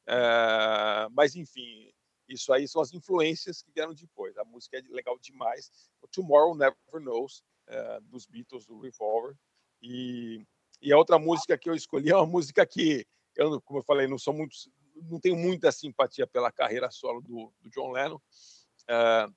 é, 0.05 1.07
mas 1.11 1.35
enfim 1.35 1.91
isso 2.33 2.53
aí 2.53 2.67
são 2.67 2.81
as 2.81 2.93
influências 2.93 3.61
que 3.61 3.71
vieram 3.71 3.93
depois. 3.93 4.37
A 4.37 4.45
música 4.45 4.77
é 4.77 4.81
legal 4.89 5.17
demais. 5.19 5.71
O 6.01 6.07
Tomorrow 6.07 6.55
Never 6.55 6.75
Knows, 6.93 7.43
é, 7.67 7.99
dos 8.01 8.25
Beatles, 8.25 8.65
do 8.65 8.79
Revolver. 8.79 9.35
E, 9.81 10.45
e 10.81 10.93
a 10.93 10.97
outra 10.97 11.19
música 11.19 11.57
que 11.57 11.69
eu 11.69 11.75
escolhi 11.75 12.09
é 12.09 12.15
uma 12.15 12.25
música 12.25 12.65
que, 12.65 13.05
eu, 13.35 13.61
como 13.61 13.79
eu 13.79 13.83
falei, 13.83 14.07
não 14.07 14.17
sou 14.17 14.33
muito, 14.33 14.55
não 15.09 15.19
tenho 15.19 15.35
muita 15.35 15.71
simpatia 15.71 16.25
pela 16.27 16.51
carreira 16.51 16.89
solo 16.89 17.21
do, 17.21 17.53
do 17.61 17.69
John 17.69 17.91
Lennon. 17.91 18.19
É, 18.87 19.27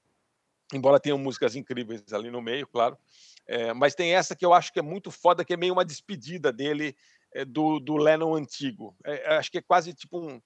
embora 0.73 1.01
tenha 1.01 1.17
músicas 1.17 1.57
incríveis 1.57 2.13
ali 2.13 2.31
no 2.31 2.43
meio, 2.43 2.67
claro. 2.67 2.99
É, 3.47 3.75
mas 3.75 3.95
tem 3.95 4.15
essa 4.15 4.35
que 4.35 4.45
eu 4.45 4.55
acho 4.55 4.73
que 4.73 4.79
é 4.79 4.83
muito 4.83 5.11
foda, 5.11 5.45
que 5.45 5.53
é 5.53 5.57
meio 5.57 5.75
uma 5.75 5.85
despedida 5.85 6.53
dele 6.53 6.97
é, 7.33 7.45
do, 7.45 7.79
do 7.79 7.97
Lennon 7.97 8.35
antigo. 8.35 8.97
É, 9.05 9.37
acho 9.37 9.51
que 9.51 9.59
é 9.59 9.63
quase 9.63 9.93
tipo 9.93 10.19
um, 10.19 10.41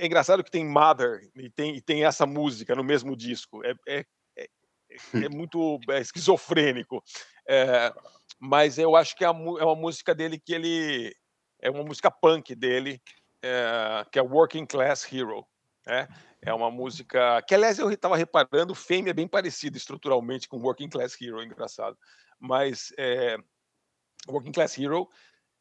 é 0.00 0.06
engraçado 0.06 0.42
que 0.42 0.50
tem 0.50 0.64
Mother 0.64 1.20
e 1.36 1.50
tem, 1.50 1.76
e 1.76 1.80
tem 1.82 2.04
essa 2.04 2.24
música 2.24 2.74
no 2.74 2.82
mesmo 2.82 3.14
disco. 3.14 3.62
É, 3.62 3.74
é, 3.86 4.04
é, 4.38 4.46
é 4.46 4.48
muito 5.28 5.78
é, 5.90 6.00
esquizofrênico. 6.00 7.04
É, 7.46 7.92
mas 8.40 8.78
eu 8.78 8.96
acho 8.96 9.14
que 9.14 9.24
é, 9.24 9.28
é 9.28 9.30
uma 9.30 9.76
música 9.76 10.14
dele 10.14 10.40
que 10.40 10.54
ele. 10.54 11.14
É 11.60 11.70
uma 11.70 11.84
música 11.84 12.10
punk 12.10 12.54
dele, 12.54 12.98
que 14.10 14.18
é 14.18 14.22
Working 14.22 14.64
Class 14.64 15.06
Hero. 15.12 15.46
né? 15.86 16.08
É 16.40 16.54
uma 16.54 16.70
música 16.70 17.42
que, 17.42 17.54
aliás, 17.54 17.78
eu 17.78 17.90
estava 17.90 18.16
reparando, 18.16 18.74
Fame 18.74 19.10
é 19.10 19.12
bem 19.12 19.28
parecido 19.28 19.76
estruturalmente 19.76 20.48
com 20.48 20.56
Working 20.56 20.88
Class 20.88 21.20
Hero, 21.20 21.42
engraçado. 21.42 21.98
Mas 22.38 22.90
Working 24.26 24.52
Class 24.52 24.78
Hero 24.78 25.06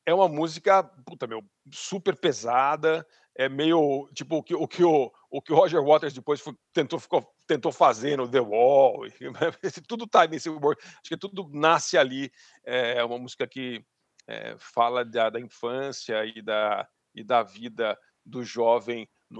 é 0.05 0.13
uma 0.13 0.29
música, 0.29 0.81
puta, 1.05 1.27
meu, 1.27 1.43
super 1.69 2.15
pesada, 2.15 3.05
é 3.39 3.47
meio 3.47 4.09
tipo 4.13 4.35
o 4.35 4.43
que 4.43 4.53
o, 4.53 4.67
que 4.67 4.83
o, 4.83 5.09
o, 5.31 5.41
que 5.41 5.53
o 5.53 5.55
Roger 5.55 5.81
Waters 5.81 6.13
depois 6.13 6.41
foi- 6.41 6.57
tentou, 6.73 6.99
ficou, 6.99 7.25
tentou 7.47 7.71
fazer 7.71 8.17
no 8.17 8.27
The 8.27 8.41
Wall. 8.41 9.05
e- 9.63 9.81
tudo 9.87 10.05
tá 10.05 10.27
nesse 10.27 10.49
work, 10.49 10.83
acho 10.83 11.07
que 11.07 11.15
tudo 11.15 11.49
nasce 11.53 11.97
ali. 11.97 12.29
É 12.65 13.01
uma 13.01 13.17
música 13.17 13.47
que 13.47 13.81
é, 14.27 14.57
fala 14.59 15.05
da, 15.05 15.29
da 15.29 15.39
infância 15.39 16.25
e 16.25 16.41
da, 16.41 16.85
e 17.15 17.23
da 17.23 17.41
vida 17.41 17.97
do 18.25 18.43
jovem 18.43 19.09
no, 19.29 19.39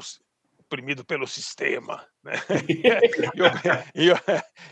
oprimido 0.60 1.04
pelo 1.04 1.28
sistema, 1.28 2.08
né? 2.24 2.36
e, 3.98 4.06
e 4.08 4.14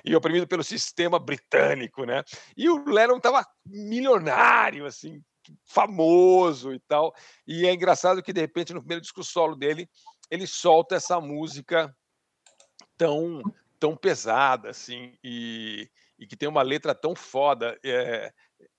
e 0.06 0.16
oprimido 0.16 0.48
pelo 0.48 0.64
sistema 0.64 1.20
britânico, 1.20 2.06
né? 2.06 2.24
E 2.56 2.70
o 2.70 2.86
Lennon 2.86 3.18
estava 3.18 3.46
milionário, 3.66 4.86
assim, 4.86 5.22
famoso 5.64 6.74
e 6.74 6.80
tal. 6.80 7.14
E 7.46 7.66
é 7.66 7.74
engraçado 7.74 8.22
que, 8.24 8.34
de 8.34 8.42
repente, 8.42 8.74
no 8.74 8.82
primeiro 8.82 9.02
disco 9.02 9.24
solo 9.24 9.56
dele, 9.56 9.90
ele 10.30 10.48
solta 10.48 10.96
essa 10.96 11.20
música 11.20 11.96
tão, 12.98 13.42
tão 13.80 13.96
pesada, 13.96 14.70
assim, 14.70 15.18
e, 15.24 15.90
e 16.18 16.26
que 16.26 16.36
tem 16.36 16.50
uma 16.50 16.62
letra 16.62 16.94
tão 16.94 17.16
foda 17.16 17.78
é, 17.84 18.34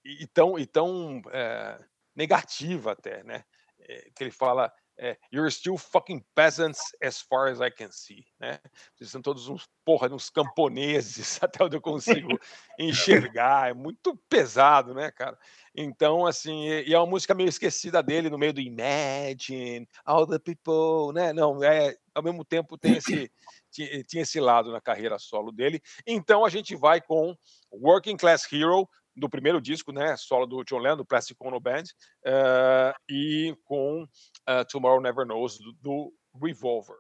e, 0.05 0.27
tão, 0.27 0.59
e 0.59 0.67
tão 0.67 1.23
é, 1.31 1.79
negativa 2.15 2.93
até, 2.93 3.23
né? 3.23 3.45
É, 3.81 4.11
que 4.15 4.25
ele 4.25 4.31
fala 4.31 4.73
é, 4.99 5.17
You're 5.33 5.51
still 5.51 5.79
fucking 5.79 6.25
peasants 6.35 6.81
as 7.01 7.21
far 7.21 7.49
as 7.49 7.61
I 7.61 7.71
can 7.71 7.91
see, 7.93 8.27
né? 8.41 8.59
Vocês 8.95 9.11
são 9.11 9.23
todos 9.23 9.49
uns 9.49 9.69
porra, 9.85 10.13
uns 10.13 10.29
camponeses, 10.29 11.39
até 11.43 11.65
onde 11.65 11.77
eu 11.77 11.81
consigo 11.81 12.39
enxergar. 12.79 13.71
É 13.71 13.75
muito 13.75 14.17
pesado, 14.29 14.93
né, 14.93 15.11
cara? 15.13 15.39
Então, 15.75 16.27
assim, 16.27 16.69
e 16.69 16.93
é 16.93 16.99
uma 16.99 17.07
música 17.07 17.35
meio 17.35 17.49
esquecida 17.49 18.03
dele 18.03 18.29
no 18.29 18.37
meio 18.37 18.53
do 18.53 18.61
Imagine, 18.61 19.89
All 20.05 20.27
the 20.27 20.39
People, 20.39 21.15
né? 21.15 21.33
Não, 21.33 21.63
é, 21.63 21.97
ao 22.13 22.23
mesmo 22.23 22.45
tempo 22.45 22.77
tem 22.77 22.97
esse, 22.97 23.31
ti- 23.71 24.05
tinha 24.05 24.23
esse 24.23 24.41
lado 24.41 24.73
na 24.73 24.81
carreira 24.81 25.19
solo 25.19 25.53
dele. 25.53 25.81
Então 26.05 26.45
a 26.45 26.49
gente 26.49 26.75
vai 26.75 27.01
com 27.01 27.37
Working 27.73 28.17
Class 28.17 28.53
Hero, 28.53 28.89
do 29.19 29.29
primeiro 29.29 29.61
disco, 29.61 29.93
né? 29.93 30.17
Solo 30.17 30.47
do 30.47 30.65
John 30.65 30.79
Lennon, 30.79 30.99
do 30.99 31.05
Plastic 31.05 31.37
Ono 31.41 31.61
Band, 31.61 31.85
eh, 32.25 32.95
e 33.11 33.57
com 33.65 34.07
eh, 34.47 34.65
Tomorrow 34.65 35.01
Never 35.01 35.27
Knows, 35.27 35.59
do, 35.59 35.73
do 35.83 36.13
Revolver. 36.41 36.97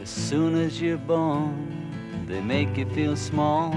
As 0.00 0.08
soon 0.08 0.56
as 0.56 0.80
you're 0.80 0.98
born, 0.98 1.68
they 2.26 2.40
make 2.40 2.76
you 2.76 2.86
feel 2.90 3.16
small. 3.16 3.72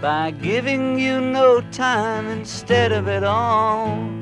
By 0.00 0.32
giving 0.32 0.98
you 0.98 1.20
no 1.20 1.60
time 1.70 2.26
instead 2.28 2.90
of 2.90 3.06
it 3.06 3.22
all. 3.22 4.21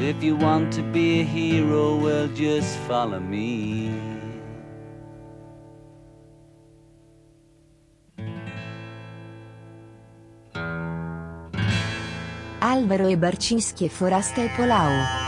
If 0.00 0.22
you 0.22 0.36
want 0.36 0.72
to 0.74 0.82
be 0.82 1.20
a 1.20 1.24
hero, 1.24 1.96
well, 1.96 2.28
just 2.28 2.78
follow 2.86 3.18
me. 3.18 3.90
Alvaro 12.60 13.08
e 13.08 13.16
Barcinski 13.16 13.86
e 13.86 13.88
Forasta 13.88 14.40
e 14.40 14.48
Polau. 14.50 15.27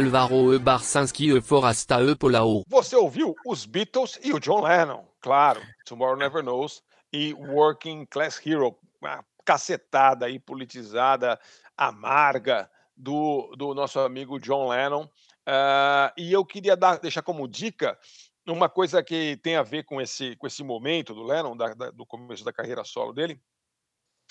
E 0.00 1.36
e 1.36 1.40
Forasta 1.40 2.00
e 2.02 2.16
Polau. 2.16 2.62
Você 2.66 2.96
ouviu 2.96 3.34
os 3.46 3.66
Beatles 3.66 4.18
e 4.22 4.32
o 4.32 4.40
John 4.40 4.62
Lennon, 4.62 5.04
claro. 5.20 5.60
Tomorrow 5.84 6.16
Never 6.16 6.42
Knows 6.42 6.82
e 7.12 7.34
Working 7.34 8.06
Class 8.06 8.40
Hero, 8.44 8.76
uma 9.00 9.24
cacetada 9.44 10.26
aí 10.26 10.38
politizada, 10.38 11.38
amarga 11.76 12.70
do, 12.96 13.54
do 13.56 13.74
nosso 13.74 13.98
amigo 14.00 14.38
John 14.38 14.68
Lennon. 14.68 15.08
Ah, 15.46 16.12
e 16.16 16.32
eu 16.32 16.44
queria 16.44 16.76
dar, 16.76 16.98
deixar 16.98 17.22
como 17.22 17.48
dica 17.48 17.98
uma 18.46 18.68
coisa 18.68 19.02
que 19.02 19.36
tem 19.42 19.56
a 19.56 19.62
ver 19.62 19.84
com 19.84 20.00
esse, 20.00 20.34
com 20.36 20.46
esse 20.46 20.62
momento 20.62 21.14
do 21.14 21.22
Lennon, 21.22 21.56
da- 21.56 21.74
da- 21.74 21.90
do 21.90 22.04
começo 22.06 22.44
da 22.44 22.52
carreira 22.52 22.84
solo 22.84 23.12
dele, 23.12 23.40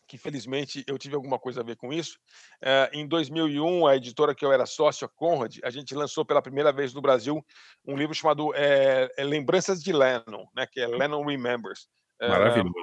que 0.09 0.17
felizmente 0.17 0.83
eu 0.87 0.97
tive 0.97 1.13
alguma 1.15 1.37
coisa 1.37 1.61
a 1.61 1.63
ver 1.63 1.75
com 1.77 1.93
isso. 1.93 2.17
Eh, 2.61 2.89
em 2.93 3.07
2001, 3.07 3.85
a 3.85 3.95
editora 3.95 4.33
que 4.33 4.43
eu 4.43 4.51
era 4.51 4.65
sócio, 4.65 5.05
a 5.05 5.09
Conrad, 5.09 5.57
a 5.63 5.69
gente 5.69 5.93
lançou 5.93 6.25
pela 6.25 6.41
primeira 6.41 6.71
vez 6.73 6.93
no 6.95 6.99
Brasil 7.01 7.45
um 7.85 7.95
livro 7.95 8.15
chamado 8.15 8.51
eh, 8.55 9.07
Lembranças 9.19 9.83
de 9.83 9.93
Lennon, 9.93 10.47
né, 10.55 10.65
que 10.65 10.81
é 10.81 10.87
Lennon 10.87 11.23
Remembers. 11.23 11.87
Maravilhoso. 12.19 12.73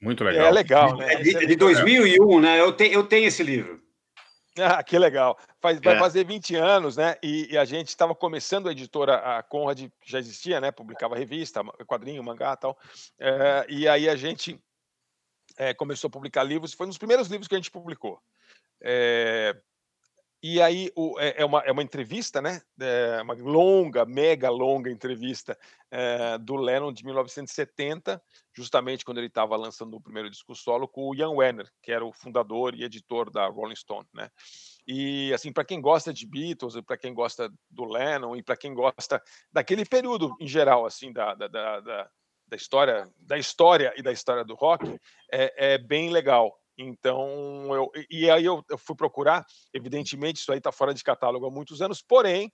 Muito 0.00 0.22
É 0.24 0.30
legal. 0.32 0.52
legal, 0.52 0.96
né? 0.98 1.14
É 1.14 1.16
de, 1.16 1.28
Esse 1.30 1.36
é 1.36 1.40
de 1.40 1.46
livro 1.46 1.64
2001, 1.66 2.40
né? 2.40 2.60
Eu, 2.60 2.70
te, 2.76 2.84
eu 2.92 3.04
tenho 3.06 3.26
esse 3.26 3.42
livro. 3.42 3.82
Ah, 4.58 4.82
que 4.84 4.96
legal. 4.98 5.36
Faz, 5.60 5.80
vai 5.80 5.96
É. 5.96 5.98
fazer 5.98 6.24
20 6.24 6.54
anos, 6.54 6.96
né? 6.98 7.16
E, 7.22 7.52
e 7.52 7.58
a 7.58 7.64
gente 7.64 7.88
estava 7.88 8.14
começando 8.14 8.68
a 8.68 8.72
editora, 8.72 9.16
a 9.16 9.42
Conrad 9.42 9.80
que 9.80 9.90
já 10.12 10.18
existia, 10.18 10.60
né? 10.60 10.70
Publicava 10.70 11.16
revista, 11.16 11.64
quadrinho, 11.86 12.22
mangá 12.22 12.52
e 12.52 12.56
tal. 12.60 12.78
Eh, 13.18 13.66
e 13.70 13.88
aí 13.88 14.08
a 14.08 14.14
gente 14.14 14.60
eh, 15.58 15.74
começou 15.74 16.08
a 16.08 16.10
publicar 16.10 16.42
livros. 16.42 16.72
Foi 16.74 16.86
um 16.86 16.90
dos 16.90 16.98
primeiros 16.98 17.28
livros 17.28 17.48
que 17.48 17.54
a 17.54 17.58
gente 17.58 17.70
publicou. 17.70 18.20
Eh, 18.82 19.54
e 20.46 20.60
aí 20.60 20.90
o- 20.94 21.18
é, 21.18 21.40
é 21.40 21.44
uma, 21.44 21.60
é 21.60 21.72
uma 21.72 21.82
entrevista, 21.82 22.42
né? 22.42 22.60
É 22.78 23.22
uma 23.22 23.32
longa, 23.32 24.04
mega 24.04 24.50
longa 24.50 24.90
entrevista 24.90 25.58
eh, 25.90 26.36
do 26.36 26.54
Lennon 26.56 26.92
de 26.92 27.02
1970, 27.02 28.22
justamente 28.52 29.06
quando 29.06 29.16
ele 29.18 29.28
estava 29.28 29.56
lançando 29.56 29.96
o 29.96 30.00
primeiro 30.02 30.28
disco 30.28 30.54
solo 30.54 30.86
com 30.86 31.08
o 31.08 31.14
Ian 31.14 31.30
Werner, 31.30 31.66
que 31.82 31.90
era 31.90 32.04
o 32.04 32.12
fundador 32.12 32.74
e 32.74 32.84
editor 32.84 33.30
da 33.30 33.46
Rolling 33.46 33.74
Stone, 33.74 34.06
né? 34.12 34.28
E 34.86 35.32
assim, 35.32 35.50
para 35.50 35.64
quem 35.64 35.80
gosta 35.80 36.12
de 36.12 36.26
Beatles, 36.26 36.78
para 36.82 36.98
quem 36.98 37.14
gosta 37.14 37.50
do 37.70 37.86
Lennon 37.86 38.36
e 38.36 38.42
para 38.42 38.54
quem 38.54 38.74
gosta 38.74 39.22
daquele 39.50 39.86
período 39.86 40.36
em 40.38 40.46
geral, 40.46 40.84
assim, 40.84 41.10
da, 41.10 41.34
da, 41.34 41.48
da, 41.48 41.80
da- 41.80 42.10
da 42.54 42.56
história, 42.56 43.08
da 43.18 43.36
história 43.36 43.92
e 43.96 44.02
da 44.02 44.12
história 44.12 44.44
do 44.44 44.54
rock, 44.54 44.86
é, 45.32 45.74
é 45.74 45.78
bem 45.78 46.10
legal. 46.10 46.56
Então, 46.78 47.74
eu, 47.74 47.90
e 48.08 48.30
aí 48.30 48.44
eu, 48.44 48.64
eu 48.70 48.78
fui 48.78 48.94
procurar, 48.94 49.44
evidentemente, 49.72 50.40
isso 50.40 50.52
aí 50.52 50.58
está 50.58 50.70
fora 50.70 50.94
de 50.94 51.02
catálogo 51.02 51.46
há 51.46 51.50
muitos 51.50 51.82
anos, 51.82 52.00
porém, 52.00 52.52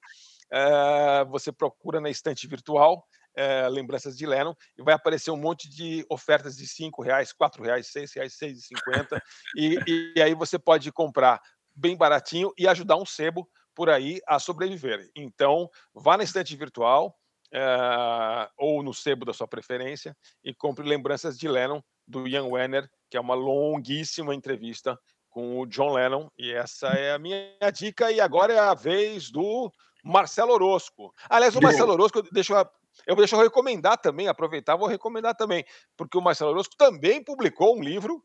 eh, 0.53 1.25
você 1.29 1.53
procura 1.53 2.01
na 2.01 2.11
estante 2.11 2.47
virtual 2.47 3.07
eh, 3.35 3.69
lembranças 3.69 4.17
de 4.17 4.27
Lennon 4.27 4.55
e 4.77 4.83
vai 4.83 4.95
aparecer 4.95 5.31
um 5.31 5.37
monte 5.37 5.71
de 5.71 6.05
ofertas 6.11 6.57
de 6.57 6.67
cinco 6.67 7.03
reais, 7.03 7.33
quatro 7.33 7.63
reais, 7.63 7.91
seis 7.91 8.13
reais, 8.15 8.35
seis 8.37 8.59
e 8.59 8.63
cinquenta 8.63 9.23
e, 9.57 10.15
e 10.17 10.23
aí 10.23 10.35
você 10.35 10.59
pode 10.59 10.93
comprar 10.93 11.41
bem 11.75 11.97
baratinho 11.97 12.53
e 12.59 12.69
ajudar 12.69 12.97
um 12.97 13.07
sebo, 13.07 13.49
por 13.75 13.89
aí 13.89 14.21
a 14.27 14.39
sobreviver. 14.39 15.09
Então, 15.17 15.71
vá 15.95 16.17
na 16.17 16.25
estante 16.25 16.55
virtual 16.57 17.17
eh, 17.53 18.49
ou 18.57 18.83
no 18.83 18.95
sebo 18.95 19.25
da 19.25 19.33
sua 19.33 19.49
preferência 19.49 20.17
e 20.45 20.55
compre 20.55 20.87
lembranças 20.89 21.39
de 21.39 21.49
Lennon 21.49 21.83
do 22.07 22.27
Ian 22.27 22.45
Wenner, 22.45 22.89
que 23.09 23.17
é 23.17 23.21
uma 23.21 23.35
longuíssima 23.35 24.35
entrevista 24.35 24.99
com 25.31 25.61
o 25.61 25.67
John 25.67 25.93
Lennon. 25.93 26.29
E 26.39 26.53
essa 26.53 26.89
é 26.89 27.13
a 27.13 27.19
minha 27.19 27.53
dica. 27.73 28.11
E 28.11 28.21
agora 28.21 28.53
é 28.53 28.59
a 28.59 28.75
vez 28.75 29.31
do 29.31 29.73
Marcelo 30.05 30.53
Orosco. 30.53 31.15
Aliás, 31.29 31.55
o. 31.55 31.61
Marcelo 31.61 31.93
Orosco, 31.93 32.23
deixa 32.33 32.53
eu, 32.53 32.69
eu 33.07 33.17
deixa 33.17 33.37
eu 33.37 33.41
recomendar 33.41 33.99
também, 33.99 34.29
aproveitar, 34.29 34.77
vou 34.77 34.89
recomendar 34.89 35.35
também, 35.35 35.65
porque 35.97 36.19
o 36.19 36.21
Marcelo 36.21 36.51
Orosco 36.51 36.77
também 36.77 37.23
publicou 37.23 37.77
um 37.77 37.83
livro 37.83 38.23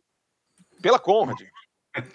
pela 0.81 0.99
Conrad. 0.99 1.39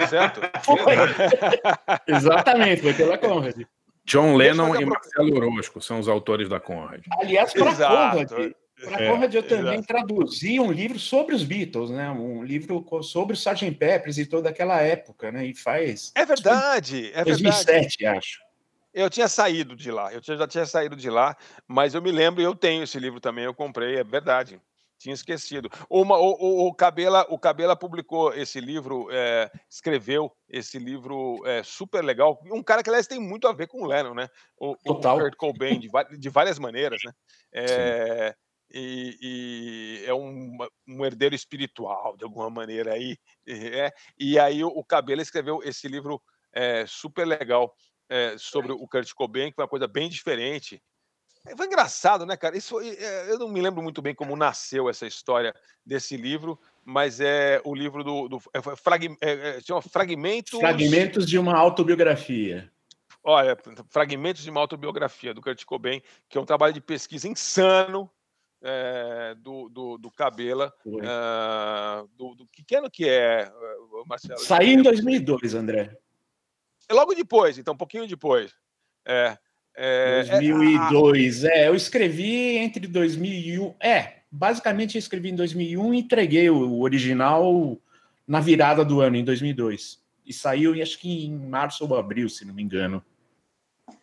Certo? 0.09 0.41
Exatamente, 2.07 2.83
foi 2.83 2.95
pela 2.95 3.19
Conrad. 3.19 3.67
John 4.11 4.35
Lennon 4.35 4.73
fazer 4.73 4.83
e 4.83 4.87
Marcelo 4.87 5.37
Orozco 5.37 5.81
são 5.81 6.01
os 6.01 6.09
autores 6.09 6.49
da 6.49 6.59
Conrad. 6.59 7.01
Aliás, 7.21 7.53
para. 7.53 7.73
Conrad, 7.73 8.53
para 8.83 9.03
É, 9.05 9.09
Conrad 9.13 9.35
eu 9.35 9.43
também 9.43 9.75
exato. 9.79 9.87
traduzi 9.87 10.59
um 10.59 10.73
livro 10.73 10.99
sobre 10.99 11.35
os 11.35 11.45
Beatles, 11.45 11.91
né? 11.91 12.11
Um 12.11 12.43
livro 12.43 12.85
sobre 13.03 13.35
o 13.35 13.37
Sgt. 13.37 13.71
Peppers 13.73 14.19
e 14.19 14.27
toda 14.27 14.49
aquela 14.49 14.81
época, 14.81 15.31
né? 15.31 15.47
E 15.47 15.55
faz 15.55 16.11
É 16.17 16.25
verdade, 16.25 17.11
é 17.15 17.23
verdade. 17.25 17.43
2007, 17.43 18.07
acho. 18.07 18.39
Eu 18.93 19.09
tinha 19.09 19.29
saído 19.29 19.77
de 19.77 19.93
lá, 19.93 20.13
eu 20.13 20.21
tinha- 20.21 20.37
já 20.37 20.49
tinha 20.49 20.67
saído 20.67 20.97
de 20.97 21.09
lá, 21.09 21.37
mas 21.69 21.95
eu 21.95 22.03
me 22.03 22.11
lembro, 22.11 22.41
e 22.41 22.45
eu 22.45 22.57
tenho 22.57 22.83
esse 22.83 22.99
livro 22.99 23.21
também, 23.21 23.45
eu 23.45 23.55
comprei, 23.55 23.97
é 23.99 24.03
verdade. 24.03 24.61
Tinha 25.01 25.15
esquecido. 25.15 25.71
Uma, 25.89 26.19
o, 26.19 26.37
o, 26.39 26.67
o 26.69 26.75
Cabela, 26.75 27.27
o 27.31 27.39
Cabela 27.39 27.75
publicou 27.75 28.35
esse 28.35 28.61
livro, 28.61 29.09
é, 29.11 29.51
escreveu 29.67 30.31
esse 30.47 30.79
livro 30.79 31.41
é, 31.47 31.63
super 31.63 32.05
legal. 32.05 32.39
Um 32.53 32.63
cara 32.63 32.83
que, 32.83 32.91
aliás, 32.91 33.07
tem 33.07 33.19
muito 33.19 33.49
a 33.49 33.53
ver 33.55 33.67
com 33.67 33.83
o 33.83 33.87
Lennon, 33.87 34.13
né? 34.13 34.29
O, 34.59 34.73
o 34.73 34.95
Total. 34.95 35.19
Kurt 35.19 35.37
Cobain, 35.37 35.81
de, 35.81 35.89
de 36.19 36.29
várias 36.29 36.59
maneiras, 36.59 37.01
né? 37.03 37.13
É, 37.51 38.35
e, 38.71 39.17
e 39.23 40.05
é 40.05 40.13
um, 40.13 40.59
um 40.87 41.03
herdeiro 41.03 41.35
espiritual, 41.35 42.15
de 42.19 42.25
alguma 42.25 42.51
maneira 42.51 42.93
aí. 42.93 43.17
É, 43.49 43.91
e 44.19 44.39
aí 44.39 44.63
o, 44.63 44.69
o 44.69 44.85
Cabela 44.85 45.23
escreveu 45.23 45.63
esse 45.65 45.89
livro 45.89 46.21
é, 46.53 46.85
super 46.87 47.27
legal 47.27 47.75
é, 48.07 48.37
sobre 48.37 48.71
o 48.71 48.87
Kurt 48.87 49.11
Cobain, 49.15 49.49
que 49.49 49.55
foi 49.55 49.65
uma 49.65 49.71
coisa 49.71 49.89
bem 49.89 50.11
diferente. 50.11 50.79
É, 51.47 51.57
Foi 51.57 51.67
engraçado, 51.67 52.27
né, 52.27 52.37
cara? 52.37 52.57
Isso 52.57 52.81
é, 52.81 53.31
eu 53.31 53.39
não 53.39 53.49
me 53.49 53.61
lembro 53.61 53.83
muito 53.83 54.03
bem 54.03 54.15
como 54.15 54.37
nasceu 54.37 54.89
essa 54.89 55.07
história 55.07 55.55
desse 55.85 56.17
livro, 56.17 56.59
mas 56.85 57.21
é 57.21 57.61
o 57.65 57.75
livro 57.75 58.05
do, 58.05 58.29
do 58.29 58.43
é, 58.53 58.61
frag- 58.77 59.17
é, 59.21 59.31
é, 59.57 59.61
chama 59.61 59.81
Fragmentos. 59.83 60.59
Fragmentos 60.61 61.27
de 61.27 61.39
uma 61.39 61.57
autobiografia. 61.57 62.71
Olha, 63.23 63.57
fragmentos 63.91 64.43
de 64.43 64.51
uma 64.51 64.61
autobiografia 64.61 65.35
do 65.35 65.43
Kurt 65.43 65.65
Cobain, 65.65 66.03
que 66.29 66.39
é 66.39 66.41
um 66.41 66.47
trabalho 66.47 66.73
de 66.73 66.81
pesquisa 66.81 67.29
insano 67.29 68.11
é, 68.63 69.35
do, 69.39 69.69
do, 69.69 69.99
do 69.99 70.11
Cabela. 70.11 70.73
Ah, 71.03 72.05
do, 72.17 72.35
do- 72.35 72.47
que 72.47 72.75
ano 72.75 72.91
que 72.91 73.07
é, 73.09 73.43
eh, 73.43 73.51
Marcelo? 74.07 74.39
Saiu 74.39 74.79
em 74.79 74.83
2002, 74.83 75.55
André. 75.55 75.97
É 76.89 76.95
logo 76.95 77.15
depois, 77.15 77.59
então, 77.59 77.75
um 77.75 77.77
pouquinho 77.77 78.07
depois. 78.07 78.55
É, 79.07 79.37
é, 79.83 80.27
é, 80.29 80.31
2002. 80.33 81.45
É, 81.45 81.69
eu 81.69 81.75
escrevi 81.75 82.59
entre 82.59 82.87
2001. 82.87 83.75
É, 83.81 84.17
basicamente 84.31 84.97
eu 84.97 84.99
escrevi 84.99 85.31
em 85.31 85.35
2001 85.35 85.95
e 85.95 85.99
entreguei 85.99 86.51
o 86.51 86.81
original 86.81 87.79
na 88.29 88.41
virada 88.41 88.85
do 88.85 89.01
ano, 89.01 89.17
em 89.17 89.25
2002. 89.25 89.99
E 90.27 90.35
saiu, 90.35 90.81
acho 90.83 90.99
que 90.99 91.25
em 91.25 91.35
março 91.35 91.85
ou 91.87 91.97
abril, 91.97 92.29
se 92.29 92.45
não 92.45 92.53
me 92.53 92.63
engano. 92.63 93.03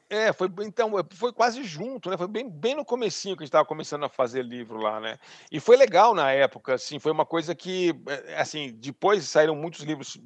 É, 0.10 0.34
foi 0.34 0.50
então, 0.62 0.92
foi 1.12 1.32
quase 1.32 1.64
junto, 1.64 2.10
né? 2.10 2.18
Foi 2.18 2.28
bem, 2.28 2.50
bem 2.50 2.74
no 2.74 2.84
comecinho 2.84 3.36
que 3.36 3.44
a 3.44 3.46
gente 3.46 3.50
estava 3.50 3.66
começando 3.66 4.06
a 4.06 4.10
fazer 4.10 4.44
livro 4.44 4.80
lá, 4.82 5.00
né? 5.00 5.20
E 5.52 5.60
foi 5.60 5.78
legal 5.78 6.16
na 6.16 6.32
época, 6.32 6.74
assim, 6.74 6.98
foi 6.98 7.12
uma 7.12 7.26
coisa 7.26 7.54
que, 7.54 7.94
eh, 8.08 8.36
assim, 8.38 8.74
depois 8.80 9.26
saíram 9.26 9.56
muitos 9.56 9.82
livros, 9.82 10.18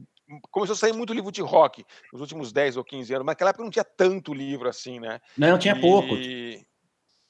começou 0.51 0.73
a 0.73 0.77
sair 0.77 0.93
muito 0.93 1.13
livro 1.13 1.31
de 1.31 1.41
rock 1.41 1.83
nos 2.11 2.21
últimos 2.21 2.51
10 2.51 2.77
ou 2.77 2.83
15 2.83 3.13
anos, 3.13 3.25
mas 3.25 3.33
naquela 3.33 3.49
época 3.49 3.63
não 3.63 3.71
tinha 3.71 3.83
tanto 3.83 4.33
livro 4.33 4.69
assim, 4.69 4.99
né? 4.99 5.19
Não, 5.37 5.57
tinha 5.57 5.79
pouco. 5.79 6.15
E- 6.15 6.65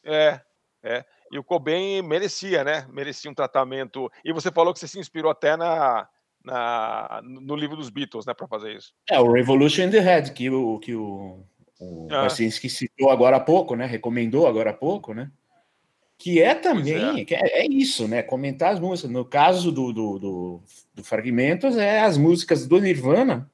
É, 0.04 0.41
é. 0.84 1.06
E 1.32 1.38
o 1.38 1.43
Cobain 1.43 2.02
merecia, 2.02 2.64
né? 2.64 2.88
Merecia 2.91 3.30
um 3.30 3.36
tratamento. 3.36 4.12
E 4.26 4.34
você 4.34 4.52
falou 4.52 4.74
que 4.74 4.80
você 4.80 4.88
se 4.88 4.99
inspirou 4.99 5.32
até 5.32 5.56
na, 5.56 6.08
na, 6.43 7.22
no 7.24 7.56
livro 7.56 7.76
dos 7.78 7.89
Beatles, 7.89 8.26
né, 8.26 8.34
para 8.34 8.47
fazer 8.47 8.76
isso. 8.76 8.93
É, 9.10 9.20
o 9.20 9.32
Revolution 9.32 9.84
in 9.84 9.91
the 9.91 9.99
Head, 9.99 10.34
que 10.34 10.49
o, 10.49 10.80
que 10.80 10.95
o, 10.95 11.45
o 11.80 12.08
Ah. 12.12 12.22
Barcinski 12.24 12.70
citou 12.70 13.10
agora 13.10 13.38
há 13.38 13.39
pouco, 13.39 13.76
né? 13.76 13.86
Recomendou 13.86 14.47
agora 14.47 14.72
há 14.72 14.74
pouco, 14.74 15.14
né? 15.14 15.32
Que 16.22 16.40
é 16.40 16.54
também, 16.54 17.26
que 17.26 17.34
é, 17.34 17.62
é 17.64 17.66
isso, 17.66 18.08
né? 18.08 18.22
Comentar 18.22 18.72
as 18.74 18.80
músicas. 18.80 19.10
No 19.10 19.26
caso 19.26 19.72
do, 19.72 19.92
do, 19.92 20.20
do, 20.20 20.62
do 20.94 21.04
Fragmentos, 21.04 21.76
é 21.78 22.02
as 22.02 22.16
músicas 22.16 22.68
do 22.68 22.80
Nirvana. 22.80 23.50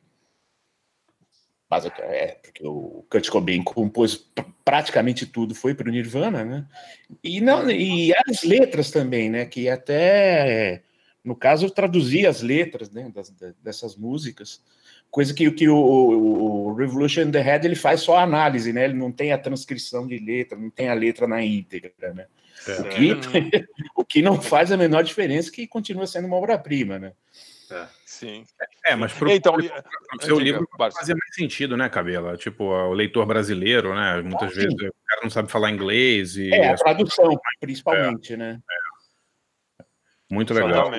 Basic- 1.69 2.01
É, 2.01 2.37
porque 2.43 2.67
o 2.67 3.05
Kurt 3.09 3.29
Cobain 3.29 3.63
compôs 3.63 4.15
pr- 4.17 4.43
praticamente 4.65 5.25
tudo, 5.25 5.55
foi 5.55 5.73
para 5.73 5.87
o 5.87 5.91
Nirvana, 5.91 6.43
né? 6.43 6.65
E, 7.23 7.39
não, 7.39 7.69
e 7.71 8.13
as 8.27 8.43
letras 8.43 8.91
também, 8.91 9.29
né? 9.29 9.45
Que 9.45 9.69
até, 9.69 10.83
no 11.23 11.35
caso, 11.37 11.65
eu 11.67 11.69
traduzi 11.71 12.27
as 12.27 12.41
letras 12.41 12.89
né, 12.91 13.09
das, 13.15 13.29
da- 13.29 13.53
dessas 13.63 13.95
músicas, 13.95 14.61
coisa 15.09 15.33
que, 15.33 15.49
que 15.51 15.69
o, 15.69 15.77
o- 15.77 16.67
o 16.67 16.73
Revolution 16.73 17.21
in 17.21 17.31
the 17.31 17.39
Head 17.41 17.65
ele 17.65 17.75
faz 17.75 18.01
só 18.01 18.17
a 18.17 18.23
análise, 18.23 18.73
né? 18.73 18.83
Ele 18.83 18.93
não 18.95 19.09
tem 19.09 19.31
a 19.31 19.37
transcrição 19.37 20.05
de 20.05 20.19
letra, 20.19 20.57
não 20.57 20.69
tem 20.69 20.89
a 20.89 20.93
letra 20.93 21.25
na 21.27 21.41
íntegra, 21.41 22.13
né? 22.13 22.27
É. 22.71 22.79
O, 22.81 22.89
que, 22.89 23.11
o 23.95 24.05
que 24.05 24.21
não 24.21 24.41
faz 24.41 24.71
a 24.71 24.77
menor 24.77 25.03
diferença, 25.03 25.51
que 25.51 25.67
continua 25.67 26.07
sendo 26.07 26.27
uma 26.27 26.37
obra-prima, 26.37 26.99
né? 26.99 27.13
Sim. 28.05 28.45
É, 28.85 28.95
mas 28.95 29.11
pro, 29.13 29.29
Então, 29.29 29.53
pro, 29.53 29.65
e- 29.65 29.69
pro 29.69 30.21
seu 30.25 30.37
diga, 30.37 30.59
livro 30.59 30.67
fazia 30.93 31.15
mais 31.15 31.35
sentido, 31.35 31.75
né, 31.75 31.89
Cabela? 31.89 32.37
Tipo, 32.37 32.63
o 32.63 32.93
leitor 32.93 33.25
brasileiro, 33.25 33.93
né? 33.93 34.21
Muitas 34.21 34.51
Ah, 34.51 34.55
vezes 34.55 34.73
o 34.73 34.93
cara 35.05 35.21
não 35.21 35.29
sabe 35.29 35.51
falar 35.51 35.69
inglês 35.69 36.37
e 36.37 36.53
É, 36.53 36.71
a 36.71 36.75
tradução, 36.75 37.37
principalmente, 37.59 38.37
né? 38.37 38.59
muito 40.29 40.53
legal. 40.53 40.91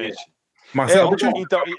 Marcelo, 0.75 1.17
É, 1.19 1.25
eu... 1.25 1.33
então, 1.37 1.63
e- 1.67 1.77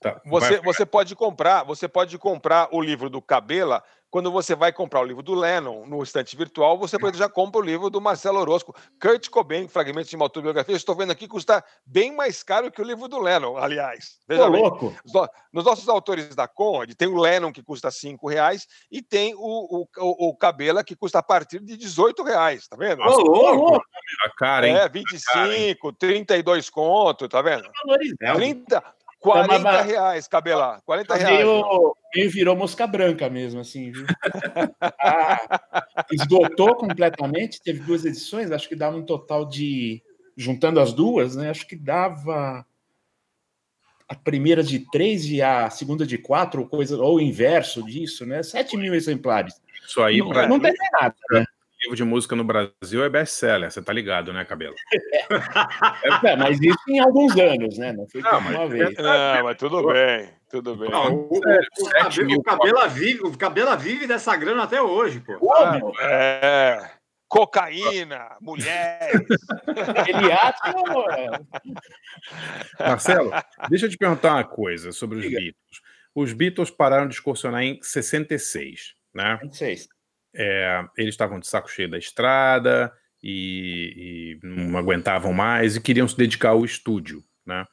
Tá, 0.00 0.20
Você, 0.26 0.50
vai- 0.56 0.60
você 0.60 0.86
pode 0.86 1.16
comprar, 1.16 1.64
você 1.64 1.88
pode 1.88 2.18
comprar 2.18 2.68
o 2.70 2.80
livro 2.80 3.08
do 3.08 3.22
Cabela. 3.22 3.82
Quando 4.08 4.30
você 4.30 4.54
vai 4.54 4.72
comprar 4.72 5.00
o 5.00 5.04
livro 5.04 5.22
do 5.22 5.34
Lennon 5.34 5.84
no 5.86 6.02
estante 6.02 6.36
virtual, 6.36 6.78
você 6.78 6.98
pode 6.98 7.18
já 7.18 7.28
compra 7.28 7.60
o 7.60 7.64
livro 7.64 7.90
do 7.90 8.00
Marcelo 8.00 8.38
Orozco, 8.38 8.74
Kurt 9.00 9.28
Cobain, 9.28 9.68
Fragmentos 9.68 10.08
de 10.08 10.16
uma 10.16 10.24
Autobiografia. 10.24 10.76
Estou 10.76 10.94
vendo 10.94 11.10
aqui 11.10 11.26
que 11.26 11.28
custa 11.28 11.62
bem 11.84 12.14
mais 12.14 12.42
caro 12.42 12.70
que 12.70 12.80
o 12.80 12.84
livro 12.84 13.08
do 13.08 13.18
Lennon, 13.20 13.56
aliás. 13.56 14.18
Veja 14.28 14.48
bem. 14.48 14.62
louco. 14.62 14.94
Os 15.04 15.12
no- 15.12 15.28
Nos 15.52 15.64
nossos 15.64 15.88
autores 15.88 16.34
da 16.34 16.46
Conrad, 16.46 16.92
tem 16.94 17.08
o 17.08 17.18
Lennon 17.18 17.52
que 17.52 17.62
custa 17.62 17.90
cinco 17.90 18.28
reais 18.28 18.66
e 18.90 19.02
tem 19.02 19.34
o, 19.34 19.38
o, 19.40 19.88
o, 19.98 20.28
o 20.30 20.36
Cabela 20.36 20.84
que 20.84 20.94
custa 20.96 21.18
a 21.18 21.22
partir 21.22 21.60
de 21.60 21.76
18 21.76 22.22
reais, 22.22 22.68
tá 22.68 22.76
vendo? 22.76 23.02
Ô, 23.02 23.20
louco! 23.20 23.82
a 24.24 24.30
cara, 24.36 24.68
hein? 24.68 24.76
É, 24.76 24.88
25, 24.88 25.92
32 25.92 26.70
conto, 26.70 27.28
tá 27.28 27.42
vendo? 27.42 27.68
É, 28.20 28.32
30, 28.34 28.82
40 29.32 29.58
mas- 29.60 29.86
reais, 29.86 30.28
Cabela. 30.28 30.80
40 30.84 31.14
Mas 31.14 31.22
reais. 31.22 31.38
meio, 31.38 31.96
meio 32.14 32.30
virou 32.30 32.56
mosca 32.56 32.86
branca 32.86 33.28
mesmo, 33.30 33.60
assim, 33.60 33.90
viu? 33.92 34.06
Ah, 35.02 35.84
esgotou 36.10 36.74
completamente, 36.74 37.62
teve 37.62 37.80
duas 37.80 38.04
edições, 38.04 38.50
acho 38.50 38.68
que 38.68 38.76
dava 38.76 38.96
um 38.96 39.04
total 39.04 39.44
de. 39.44 40.02
Juntando 40.36 40.80
as 40.80 40.92
duas, 40.92 41.34
né? 41.34 41.48
Acho 41.48 41.66
que 41.66 41.74
dava 41.76 42.66
a 44.08 44.14
primeira 44.14 44.62
de 44.62 44.80
três 44.90 45.24
e 45.30 45.40
a 45.40 45.70
segunda 45.70 46.06
de 46.06 46.18
quatro, 46.18 46.60
ou 46.62 46.68
coisa, 46.68 46.96
ou 46.98 47.16
o 47.16 47.20
inverso 47.20 47.82
disso, 47.82 48.26
né? 48.26 48.42
Sete 48.42 48.76
mil 48.76 48.94
exemplares. 48.94 49.54
Isso 49.86 50.02
aí, 50.02 50.18
não, 50.18 50.28
pra 50.28 50.46
não 50.46 50.60
tem 50.60 50.74
nada, 51.00 51.14
né? 51.30 51.45
Livro 51.86 51.96
de 51.96 52.04
música 52.04 52.36
no 52.36 52.44
Brasil 52.44 53.04
é 53.04 53.08
best-seller, 53.08 53.70
você 53.70 53.80
tá 53.82 53.92
ligado, 53.92 54.32
né, 54.32 54.44
Cabelo? 54.44 54.74
É, 56.24 56.36
mas 56.36 56.60
isso 56.60 56.78
em 56.88 56.98
alguns 57.00 57.36
anos, 57.36 57.78
né? 57.78 57.92
Não 57.92 58.06
foi 58.08 58.20
Não, 58.20 58.40
mas- 58.40 58.54
uma 58.54 58.68
vez. 58.68 58.94
Não, 58.96 59.44
mas 59.44 59.56
tudo 59.56 59.86
bem, 59.86 60.30
tudo 60.50 60.76
bem. 60.76 60.90
Não, 60.90 61.14
o, 61.14 61.28
o, 61.38 61.42
Sério, 61.42 61.68
o, 61.80 61.84
sete 61.84 61.94
Cabela, 62.02 62.26
mil 62.26 62.38
o 62.38 62.42
Cabela 62.42 62.88
vive, 62.88 63.20
o 63.22 63.36
Cabela 63.38 63.76
vive 63.76 64.06
dessa 64.06 64.36
grana 64.36 64.62
até 64.64 64.80
hoje, 64.80 65.20
pô. 65.20 65.36
Óbvio, 65.40 65.92
É, 66.00 66.90
cocaína, 67.28 68.36
mulheres. 68.40 69.26
ele 70.08 70.32
acha. 70.32 70.72
Marcelo, 72.78 73.30
deixa 73.68 73.86
eu 73.86 73.90
te 73.90 73.96
perguntar 73.96 74.34
uma 74.34 74.44
coisa 74.44 74.92
sobre 74.92 75.18
os 75.18 75.24
Diga. 75.24 75.38
Beatles. 75.38 75.80
Os 76.14 76.32
Beatles 76.32 76.70
pararam 76.70 77.08
de 77.08 77.14
excursionar 77.14 77.62
em 77.62 77.78
66, 77.82 78.94
né? 79.14 79.38
Não 79.42 79.52
sei. 79.52 79.76
É, 80.36 80.84
eles 80.98 81.14
estavam 81.14 81.40
de 81.40 81.46
saco 81.46 81.70
cheio 81.70 81.88
da 81.88 81.98
estrada 81.98 82.92
e, 83.22 84.38
e 84.42 84.46
não 84.46 84.78
aguentavam 84.78 85.32
mais 85.32 85.76
e 85.76 85.80
queriam 85.80 86.06
se 86.06 86.16
dedicar 86.16 86.50
ao 86.50 86.64
estúdio, 86.64 87.24
né? 87.44 87.64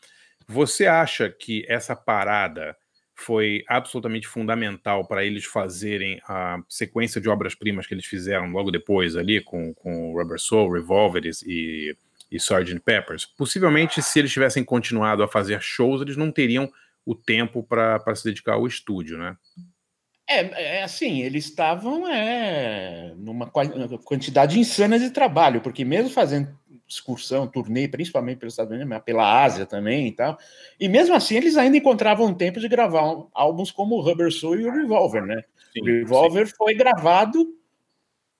Você 0.47 0.85
acha 0.85 1.29
que 1.29 1.65
essa 1.67 1.95
parada 1.95 2.75
foi 3.15 3.63
absolutamente 3.67 4.27
fundamental 4.27 5.07
para 5.07 5.23
eles 5.23 5.45
fazerem 5.45 6.19
a 6.27 6.59
sequência 6.67 7.21
de 7.21 7.29
obras-primas 7.29 7.85
que 7.85 7.93
eles 7.93 8.05
fizeram 8.05 8.51
logo 8.51 8.71
depois 8.71 9.15
ali, 9.15 9.41
com, 9.41 9.73
com 9.73 10.13
Rubber 10.13 10.39
Soul, 10.39 10.73
Revolveres 10.73 11.41
e, 11.43 11.95
e 12.31 12.37
Sgt. 12.37 12.79
Peppers. 12.79 13.25
Possivelmente, 13.25 14.01
se 14.01 14.19
eles 14.19 14.31
tivessem 14.31 14.63
continuado 14.63 15.23
a 15.23 15.27
fazer 15.27 15.61
shows, 15.61 16.01
eles 16.01 16.17
não 16.17 16.31
teriam 16.31 16.71
o 17.05 17.13
tempo 17.15 17.63
para 17.63 18.15
se 18.15 18.23
dedicar 18.23 18.53
ao 18.53 18.67
estúdio, 18.67 19.17
né? 19.17 19.37
É, 20.27 20.77
é 20.77 20.83
assim, 20.83 21.21
eles 21.21 21.45
estavam 21.45 22.07
é, 22.07 23.13
numa 23.17 23.45
quantidade 23.47 24.57
insana 24.57 24.97
de 24.97 25.09
trabalho, 25.09 25.61
porque 25.61 25.83
mesmo 25.83 26.09
fazendo 26.09 26.57
excursão, 26.87 27.47
turnê, 27.47 27.87
principalmente 27.87 28.37
pelos 28.37 28.53
Estados 28.53 28.71
Unidos, 28.71 28.89
mas 28.89 29.03
pela 29.03 29.43
Ásia 29.43 29.65
também 29.65 30.07
e 30.07 30.11
tal, 30.11 30.37
e 30.79 30.87
mesmo 30.87 31.15
assim 31.15 31.35
eles 31.35 31.57
ainda 31.57 31.77
encontravam 31.77 32.33
tempo 32.33 32.59
de 32.59 32.67
gravar 32.67 33.25
álbuns 33.33 33.71
como 33.71 33.95
o 33.95 34.01
Rubber 34.01 34.31
Soul 34.31 34.59
e 34.59 34.65
o 34.65 34.71
Revolver, 34.71 35.25
né? 35.25 35.43
Sim, 35.73 35.81
o 35.81 35.85
Revolver 35.85 36.47
sim. 36.47 36.53
foi 36.55 36.73
gravado 36.73 37.57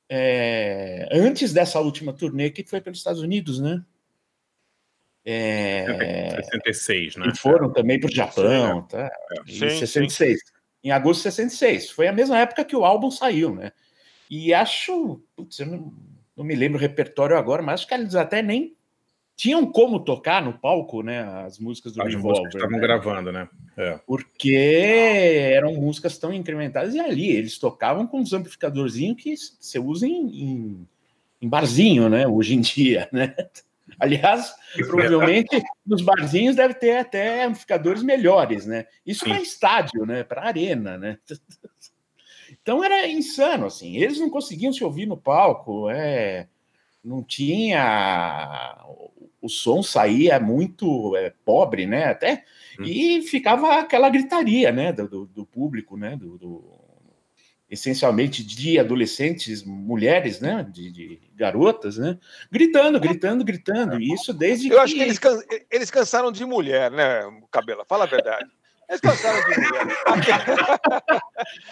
é, 0.08 1.10
antes 1.12 1.52
dessa 1.52 1.80
última 1.80 2.14
turnê 2.14 2.50
que 2.50 2.64
foi 2.64 2.80
pelos 2.80 3.00
Estados 3.00 3.22
Unidos, 3.22 3.60
né? 3.60 3.84
É, 5.26 6.36
66, 6.36 7.16
né? 7.16 7.32
E 7.34 7.38
foram 7.38 7.72
também 7.72 8.00
para 8.00 8.10
o 8.10 8.14
Japão, 8.14 8.82
sim, 8.82 8.88
tá? 8.90 9.10
É. 9.32 9.52
Em 9.52 9.80
66. 9.80 10.53
Em 10.84 10.92
agosto 10.92 11.20
de 11.20 11.32
66. 11.32 11.92
Foi 11.92 12.08
a 12.08 12.14
mesma 12.14 12.38
época 12.38 12.66
que 12.66 12.76
o 12.76 12.84
álbum 12.84 13.10
saiu, 13.10 13.56
né? 13.56 13.72
E 14.30 14.54
acho. 14.54 15.22
Putz, 15.36 15.60
eu 15.60 15.68
não, 15.68 15.94
não 16.36 16.44
me 16.44 16.56
lembro 16.56 16.78
o 16.78 16.82
repertório 16.82 17.38
agora, 17.38 17.62
mas 17.62 17.82
acho 17.82 17.88
que 17.88 17.94
eles 17.94 18.16
até 18.16 18.42
nem 18.42 18.76
tinham 19.36 19.66
como 19.66 20.00
tocar 20.00 20.44
no 20.44 20.54
palco, 20.54 21.02
né? 21.02 21.22
As 21.46 21.58
músicas 21.58 21.94
do 21.94 22.02
As 22.02 22.14
Revolver. 22.14 22.48
estavam 22.48 22.72
né? 22.72 22.80
gravando, 22.80 23.32
né? 23.32 23.48
É. 23.76 24.00
Porque 24.06 24.56
eram 25.54 25.74
músicas 25.74 26.18
tão 26.18 26.34
incrementadas 26.34 26.94
e 26.94 27.00
ali 27.00 27.32
eles 27.32 27.58
tocavam 27.58 28.06
com 28.06 28.20
uns 28.20 28.34
amplificadorzinhos 28.34 29.22
que 29.22 29.36
você 29.60 29.80
usa 29.80 30.08
em, 30.08 30.44
em, 30.44 30.88
em 31.42 31.50
barzinho, 31.50 32.10
né? 32.10 32.28
Hoje 32.28 32.54
em 32.56 32.62
dia, 32.62 33.10
né? 33.12 33.36
Aliás, 34.00 34.54
provavelmente 34.76 35.62
nos 35.86 36.02
barzinhos 36.02 36.56
deve 36.56 36.74
ter 36.74 36.98
até 36.98 37.44
amplificadores 37.44 38.04
melhores, 38.04 38.66
né? 38.66 38.86
Isso 39.06 39.26
para 39.26 39.42
estádio, 39.42 40.06
né? 40.06 40.24
Para 40.24 40.48
arena, 40.48 40.98
né? 40.98 41.18
Então 42.62 42.84
era 42.84 43.08
insano, 43.08 43.66
assim. 43.66 43.98
Eles 43.98 44.20
não 44.20 44.30
conseguiam 44.30 44.72
se 44.72 44.84
ouvir 44.84 45.06
no 45.06 45.18
palco, 45.18 45.90
é, 45.90 46.48
não 47.04 47.22
tinha. 47.22 48.78
O 49.42 49.50
som 49.50 49.84
saía 49.84 50.40
muito 50.40 51.18
é, 51.18 51.34
pobre, 51.44 51.86
né? 51.86 52.06
Até 52.06 52.46
hum. 52.80 52.84
e 52.86 53.22
ficava 53.24 53.80
aquela 53.80 54.10
gritaria, 54.10 54.72
né? 54.72 54.94
Do, 54.94 55.26
do 55.26 55.46
público, 55.46 55.98
né? 55.98 56.16
Do, 56.16 56.38
do, 56.38 56.83
essencialmente 57.74 58.44
de 58.44 58.78
adolescentes, 58.78 59.64
mulheres, 59.64 60.40
né? 60.40 60.66
De, 60.72 60.92
de, 60.92 61.20
garotas, 61.34 61.98
né? 61.98 62.20
Gritando, 62.52 63.00
gritando, 63.00 63.44
gritando. 63.44 64.00
E 64.00 64.14
isso 64.14 64.32
desde. 64.32 64.70
Eu 64.70 64.76
que... 64.76 64.80
acho 64.80 64.94
que 64.94 65.02
eles, 65.02 65.20
can... 65.20 65.40
eles 65.72 65.90
cansaram 65.90 66.32
de 66.32 66.46
mulher, 66.46 66.92
né, 66.92 67.22
Cabela? 67.52 67.84
Fala 67.90 68.04
a 68.04 68.08
verdade. 68.08 68.46
Eles 68.88 69.02
cansaram 69.02 69.40
de 69.50 69.60
mulher. 69.60 69.88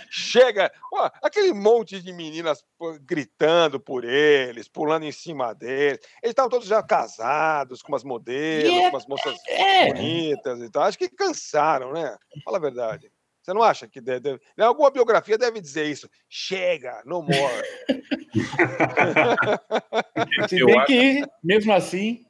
Chega, 0.10 0.72
ó, 0.91 1.12
aquele 1.22 1.54
monte 1.54 2.02
de 2.02 2.12
meninas 2.12 2.66
gritando 3.02 3.80
por 3.80 4.04
eles, 4.04 4.68
pulando 4.68 5.04
em 5.04 5.12
cima 5.12 5.54
deles. 5.54 5.99
Eles 6.24 6.32
estavam 6.32 6.49
todos 6.49 6.68
já 6.68 6.82
casados, 6.82 7.84
com 7.84 7.91
umas 7.91 8.04
modelos, 8.04 8.74
é, 8.74 8.89
com 8.89 8.95
umas 8.95 9.06
moças 9.06 9.38
é. 9.47 9.88
bonitas 9.88 10.62
e 10.62 10.70
tal. 10.72 10.84
Acho 10.84 10.97
que 10.97 11.10
cansaram, 11.10 11.93
né? 11.93 12.18
Fala 12.43 12.58
a 12.58 12.62
verdade. 12.62 13.12
Você 13.42 13.54
não 13.54 13.64
acha 13.64 13.88
que 13.88 14.00
deve, 14.00 14.20
deve, 14.20 14.39
alguma 14.58 14.92
biografia 14.92 15.38
deve 15.38 15.60
dizer 15.60 15.86
isso? 15.86 16.10
Chega, 16.30 17.02
no 17.06 17.24
more. 17.24 17.64
Se 20.48 20.64
bem 20.64 20.86
que, 20.86 21.24
mesmo 21.44 21.74
assim, 21.74 22.24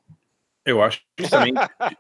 eu 0.66 0.82
acho 0.82 1.02
que 1.18 1.30
também 1.30 1.54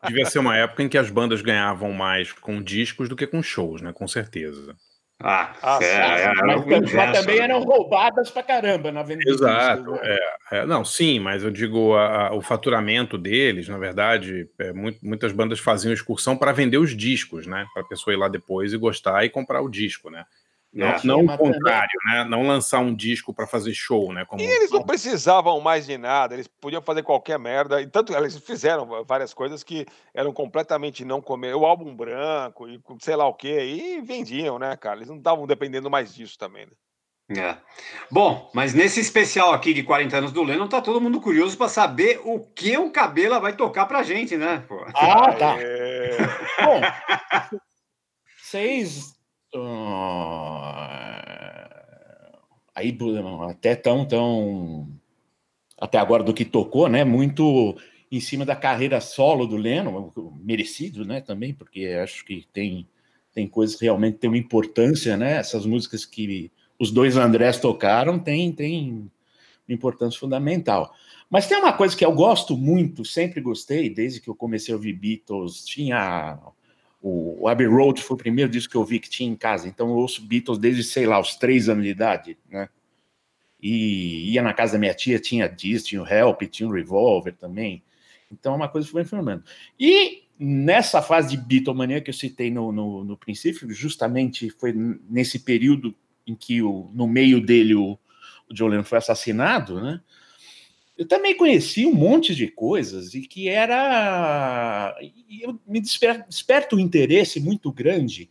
devia 0.07 0.26
ser 0.26 0.39
uma 0.39 0.55
época 0.55 0.84
em 0.84 0.89
que 0.89 0.97
as 0.97 1.09
bandas 1.09 1.41
ganhavam 1.41 1.91
mais 1.91 2.32
com 2.32 2.62
discos 2.62 3.09
do 3.09 3.16
que 3.16 3.28
com 3.28 3.41
shows, 3.41 3.82
né? 3.82 3.91
Com 3.91 4.07
certeza. 4.07 4.76
Ah, 5.24 5.53
ah 5.61 5.80
é, 5.82 6.24
é, 6.24 6.34
mas, 6.45 6.65
mas, 6.65 6.93
mas, 6.93 7.19
também 7.19 7.38
né? 7.38 7.43
eram 7.43 7.61
roubadas 7.61 8.30
pra 8.32 8.41
caramba 8.41 8.91
na 8.91 9.03
venda 9.03 9.22
Exato. 9.26 9.91
Né? 9.91 9.99
É, 10.03 10.57
é, 10.59 10.65
não, 10.65 10.84
sim, 10.84 11.19
mas 11.19 11.43
eu 11.43 11.51
digo 11.51 11.93
a, 11.93 12.28
a, 12.28 12.34
o 12.34 12.41
faturamento 12.41 13.17
deles, 13.17 13.67
na 13.67 13.78
verdade, 13.78 14.49
é, 14.59 14.74
muito, 14.74 14.99
muitas 15.03 15.32
bandas 15.32 15.59
faziam 15.59 15.93
excursão 15.93 16.36
para 16.36 16.51
vender 16.51 16.78
os 16.78 16.95
discos, 16.95 17.45
né? 17.45 17.65
Para 17.74 17.84
a 17.84 17.88
pessoa 17.88 18.13
ir 18.13 18.17
lá 18.17 18.28
depois 18.28 18.74
e 18.74 18.78
gostar 18.78 19.24
e 19.24 19.30
comprar 19.30 19.61
o 19.61 19.69
disco, 19.69 20.09
né? 20.09 20.26
Não, 20.74 20.88
é, 20.88 21.01
não 21.03 21.26
o 21.26 21.38
contrário, 21.38 21.99
né? 22.05 22.24
Não 22.24 22.43
lançar 22.43 22.80
um 22.80 22.95
disco 22.95 23.34
para 23.34 23.45
fazer 23.45 23.74
show, 23.74 24.13
né? 24.13 24.24
Como... 24.24 24.41
E 24.41 24.45
eles 24.45 24.72
não 24.72 24.84
precisavam 24.84 25.59
mais 25.59 25.86
de 25.86 25.97
nada, 25.97 26.34
eles 26.34 26.47
podiam 26.47 26.82
fazer 26.82 27.03
qualquer 27.03 27.38
merda. 27.38 27.82
E 27.82 27.88
tanto 27.88 28.13
eles 28.13 28.38
fizeram 28.38 29.03
várias 29.03 29.34
coisas 29.34 29.63
que 29.63 29.86
eram 30.13 30.32
completamente 30.32 31.03
não 31.03 31.22
comer. 31.22 31.55
O 31.55 31.65
álbum 31.65 31.93
branco 31.93 32.69
e 32.69 32.80
sei 33.01 33.17
lá 33.17 33.28
o 33.28 33.34
quê, 33.34 33.65
e 33.65 34.01
vendiam, 34.01 34.57
né, 34.57 34.78
cara? 34.78 34.97
Eles 34.97 35.09
não 35.09 35.17
estavam 35.17 35.45
dependendo 35.45 35.89
mais 35.89 36.15
disso 36.15 36.38
também, 36.38 36.65
né? 36.65 36.72
É. 37.38 37.57
Bom, 38.09 38.49
mas 38.53 38.74
nesse 38.74 38.99
especial 38.99 39.53
aqui 39.53 39.74
de 39.74 39.84
40 39.84 40.17
anos 40.17 40.32
do 40.34 40.43
Lennon, 40.43 40.67
tá 40.67 40.82
todo 40.82 40.99
mundo 40.99 41.22
curioso 41.22 41.57
para 41.57 41.69
saber 41.69 42.19
o 42.26 42.39
que 42.39 42.78
o 42.78 42.91
Cabela 42.91 43.39
vai 43.39 43.55
tocar 43.55 43.86
pra 43.86 44.03
gente, 44.03 44.36
né? 44.36 44.63
Pô. 44.67 44.86
Ah, 44.93 45.34
tá. 45.34 45.55
É... 45.57 46.17
Bom, 46.61 46.82
vocês 48.38 49.22
Uh, 49.53 50.61
aí 52.76 52.97
até 53.49 53.76
tão 53.76 54.05
tão 54.05 54.88
até 55.78 55.97
agora 55.97 56.24
do 56.24 56.34
que 56.34 56.45
tocou, 56.45 56.88
né? 56.88 57.03
Muito 57.03 57.76
em 58.11 58.19
cima 58.19 58.45
da 58.45 58.55
carreira 58.55 59.01
solo 59.01 59.47
do 59.47 59.55
Leno, 59.55 60.11
merecido, 60.43 61.05
né? 61.05 61.22
Também 61.22 61.53
porque 61.53 61.86
acho 61.88 62.26
que 62.26 62.45
tem 62.53 62.88
tem 63.34 63.47
coisas 63.47 63.78
que 63.78 63.86
realmente 63.86 64.17
têm 64.17 64.30
uma 64.30 64.38
importância, 64.38 65.15
né? 65.15 65.38
Essas 65.38 65.65
músicas 65.65 66.05
que 66.05 66.51
os 66.78 66.91
dois 66.91 67.17
Andrés 67.17 67.59
tocaram 67.59 68.19
têm 68.19 68.51
tem 68.51 69.09
uma 69.67 69.74
importância 69.76 70.19
fundamental. 70.19 70.93
Mas 71.30 71.47
tem 71.47 71.57
uma 71.57 71.72
coisa 71.72 71.95
que 71.95 72.05
eu 72.05 72.11
gosto 72.11 72.57
muito, 72.57 73.05
sempre 73.05 73.39
gostei, 73.39 73.89
desde 73.89 74.19
que 74.19 74.30
eu 74.30 74.36
comecei 74.36 74.74
a 74.74 74.78
ouvir 74.78 74.93
Beatles, 74.93 75.63
tinha 75.63 76.38
o, 77.01 77.47
Abbey 77.47 77.67
Road 77.67 78.01
foi 78.01 78.15
o 78.15 78.17
primeiro 78.17 78.51
disco 78.51 78.71
que 78.71 78.77
eu 78.77 78.85
vi 78.85 78.99
que 78.99 79.09
tinha 79.09 79.29
em 79.29 79.35
casa, 79.35 79.67
então 79.67 79.89
eu 79.89 79.95
ouço 79.95 80.21
Beatles 80.21 80.59
desde, 80.59 80.83
sei 80.83 81.05
lá, 81.05 81.19
os 81.19 81.35
três 81.35 81.67
anos 81.67 81.83
de 81.83 81.89
idade, 81.89 82.37
né? 82.49 82.69
E 83.61 84.31
ia 84.31 84.41
na 84.41 84.53
casa 84.53 84.73
da 84.73 84.79
minha 84.79 84.93
tia, 84.93 85.19
tinha 85.19 85.47
disco, 85.47 85.89
tinha 85.89 86.01
o 86.01 86.07
Help, 86.07 86.41
tinha 86.43 86.67
o 86.67 86.71
Revolver 86.71 87.35
também. 87.35 87.83
Então, 88.31 88.53
é 88.53 88.55
uma 88.55 88.67
coisa 88.67 88.87
foi 88.87 89.03
informando. 89.03 89.43
E 89.79 90.23
nessa 90.39 91.01
fase 91.01 91.37
de 91.37 91.43
Beatlemania 91.43 92.01
que 92.01 92.09
eu 92.09 92.13
citei 92.13 92.49
no, 92.49 92.71
no, 92.71 93.03
no, 93.03 93.17
princípio, 93.17 93.71
justamente 93.71 94.49
foi 94.49 94.73
nesse 94.73 95.39
período 95.39 95.93
em 96.25 96.33
que 96.33 96.61
o, 96.63 96.89
no 96.93 97.07
meio 97.07 97.39
dele 97.39 97.75
o, 97.75 97.99
o 98.49 98.53
John 98.53 98.67
Lennon 98.67 98.83
foi 98.83 98.97
assassinado, 98.97 99.79
né? 99.79 100.01
Eu 101.01 101.07
também 101.07 101.35
conheci 101.35 101.83
um 101.87 101.95
monte 101.95 102.35
de 102.35 102.47
coisas 102.47 103.15
e 103.15 103.21
que 103.21 103.49
era. 103.49 104.95
Eu 105.41 105.59
me 105.65 105.81
desperta, 105.81 106.27
desperta 106.29 106.75
um 106.75 106.79
interesse 106.79 107.39
muito 107.39 107.71
grande. 107.71 108.29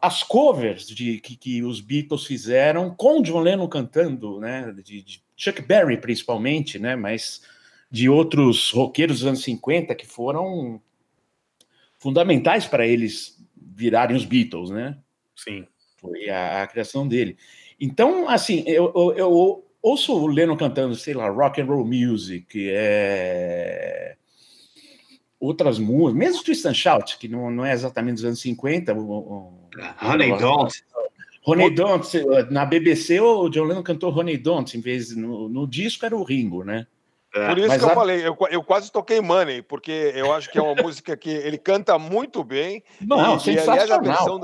As 0.00 0.22
covers 0.22 0.86
de, 0.88 1.20
que, 1.20 1.36
que 1.36 1.62
os 1.62 1.82
Beatles 1.82 2.24
fizeram 2.24 2.94
com 2.94 3.20
John 3.20 3.40
Lennon 3.40 3.68
cantando, 3.68 4.40
né? 4.40 4.74
De, 4.82 5.02
de, 5.02 5.22
Chuck 5.36 5.60
Berry, 5.60 5.98
principalmente, 5.98 6.78
né? 6.78 6.96
Mas 6.96 7.42
de 7.90 8.08
outros 8.08 8.70
roqueiros 8.70 9.18
dos 9.18 9.26
anos 9.26 9.42
50 9.42 9.94
que 9.94 10.06
foram 10.06 10.80
fundamentais 11.98 12.64
para 12.66 12.86
eles 12.86 13.38
virarem 13.54 14.16
os 14.16 14.24
Beatles, 14.24 14.70
né? 14.70 14.96
Sim. 15.36 15.66
Foi 15.98 16.30
a, 16.30 16.62
a 16.62 16.66
criação 16.66 17.06
dele. 17.06 17.36
Então, 17.78 18.30
assim, 18.30 18.64
eu, 18.66 18.90
eu, 18.94 19.12
eu 19.14 19.69
ouço 19.82 20.14
o 20.14 20.26
Leno 20.26 20.56
cantando, 20.56 20.94
sei 20.94 21.14
lá, 21.14 21.28
rock 21.28 21.60
and 21.60 21.66
roll 21.66 21.84
music, 21.84 22.68
é... 22.70 24.16
outras 25.38 25.78
músicas, 25.78 26.14
mesmo 26.14 26.44
Twist 26.44 26.66
and 26.66 26.74
Shout, 26.74 27.18
que 27.18 27.28
não, 27.28 27.50
não 27.50 27.64
é 27.64 27.72
exatamente 27.72 28.16
dos 28.16 28.24
anos 28.24 28.40
50. 28.40 28.94
O, 28.94 28.98
o, 28.98 29.60
Honey 30.02 30.36
Don't. 30.38 30.84
Honey 31.46 31.70
Don't, 31.70 32.06
na 32.50 32.66
BBC 32.66 33.18
o 33.20 33.48
John 33.48 33.64
Lennon 33.64 33.82
cantou 33.82 34.12
Honey 34.12 34.36
Don't, 34.36 34.76
em 34.76 34.80
vez 34.80 35.16
no, 35.16 35.48
no 35.48 35.66
disco 35.66 36.04
era 36.04 36.14
o 36.14 36.22
Ringo, 36.22 36.62
né? 36.62 36.86
É. 37.34 37.48
Por 37.48 37.58
isso 37.58 37.68
Mas 37.68 37.78
que 37.78 37.84
eu 37.84 37.90
a... 37.90 37.94
falei, 37.94 38.26
eu, 38.26 38.36
eu 38.50 38.62
quase 38.62 38.90
toquei 38.90 39.20
Money, 39.20 39.62
porque 39.62 40.12
eu 40.14 40.32
acho 40.32 40.50
que 40.50 40.58
é 40.58 40.62
uma 40.62 40.74
música 40.82 41.16
que 41.16 41.30
ele 41.30 41.58
canta 41.58 41.98
muito 41.98 42.42
bem. 42.42 42.82
Não, 43.00 43.36
e, 43.36 43.40
sensacional. 43.40 43.76
E, 43.76 43.80
aliás, 43.80 43.90
a 43.90 43.98
versão, 43.98 44.40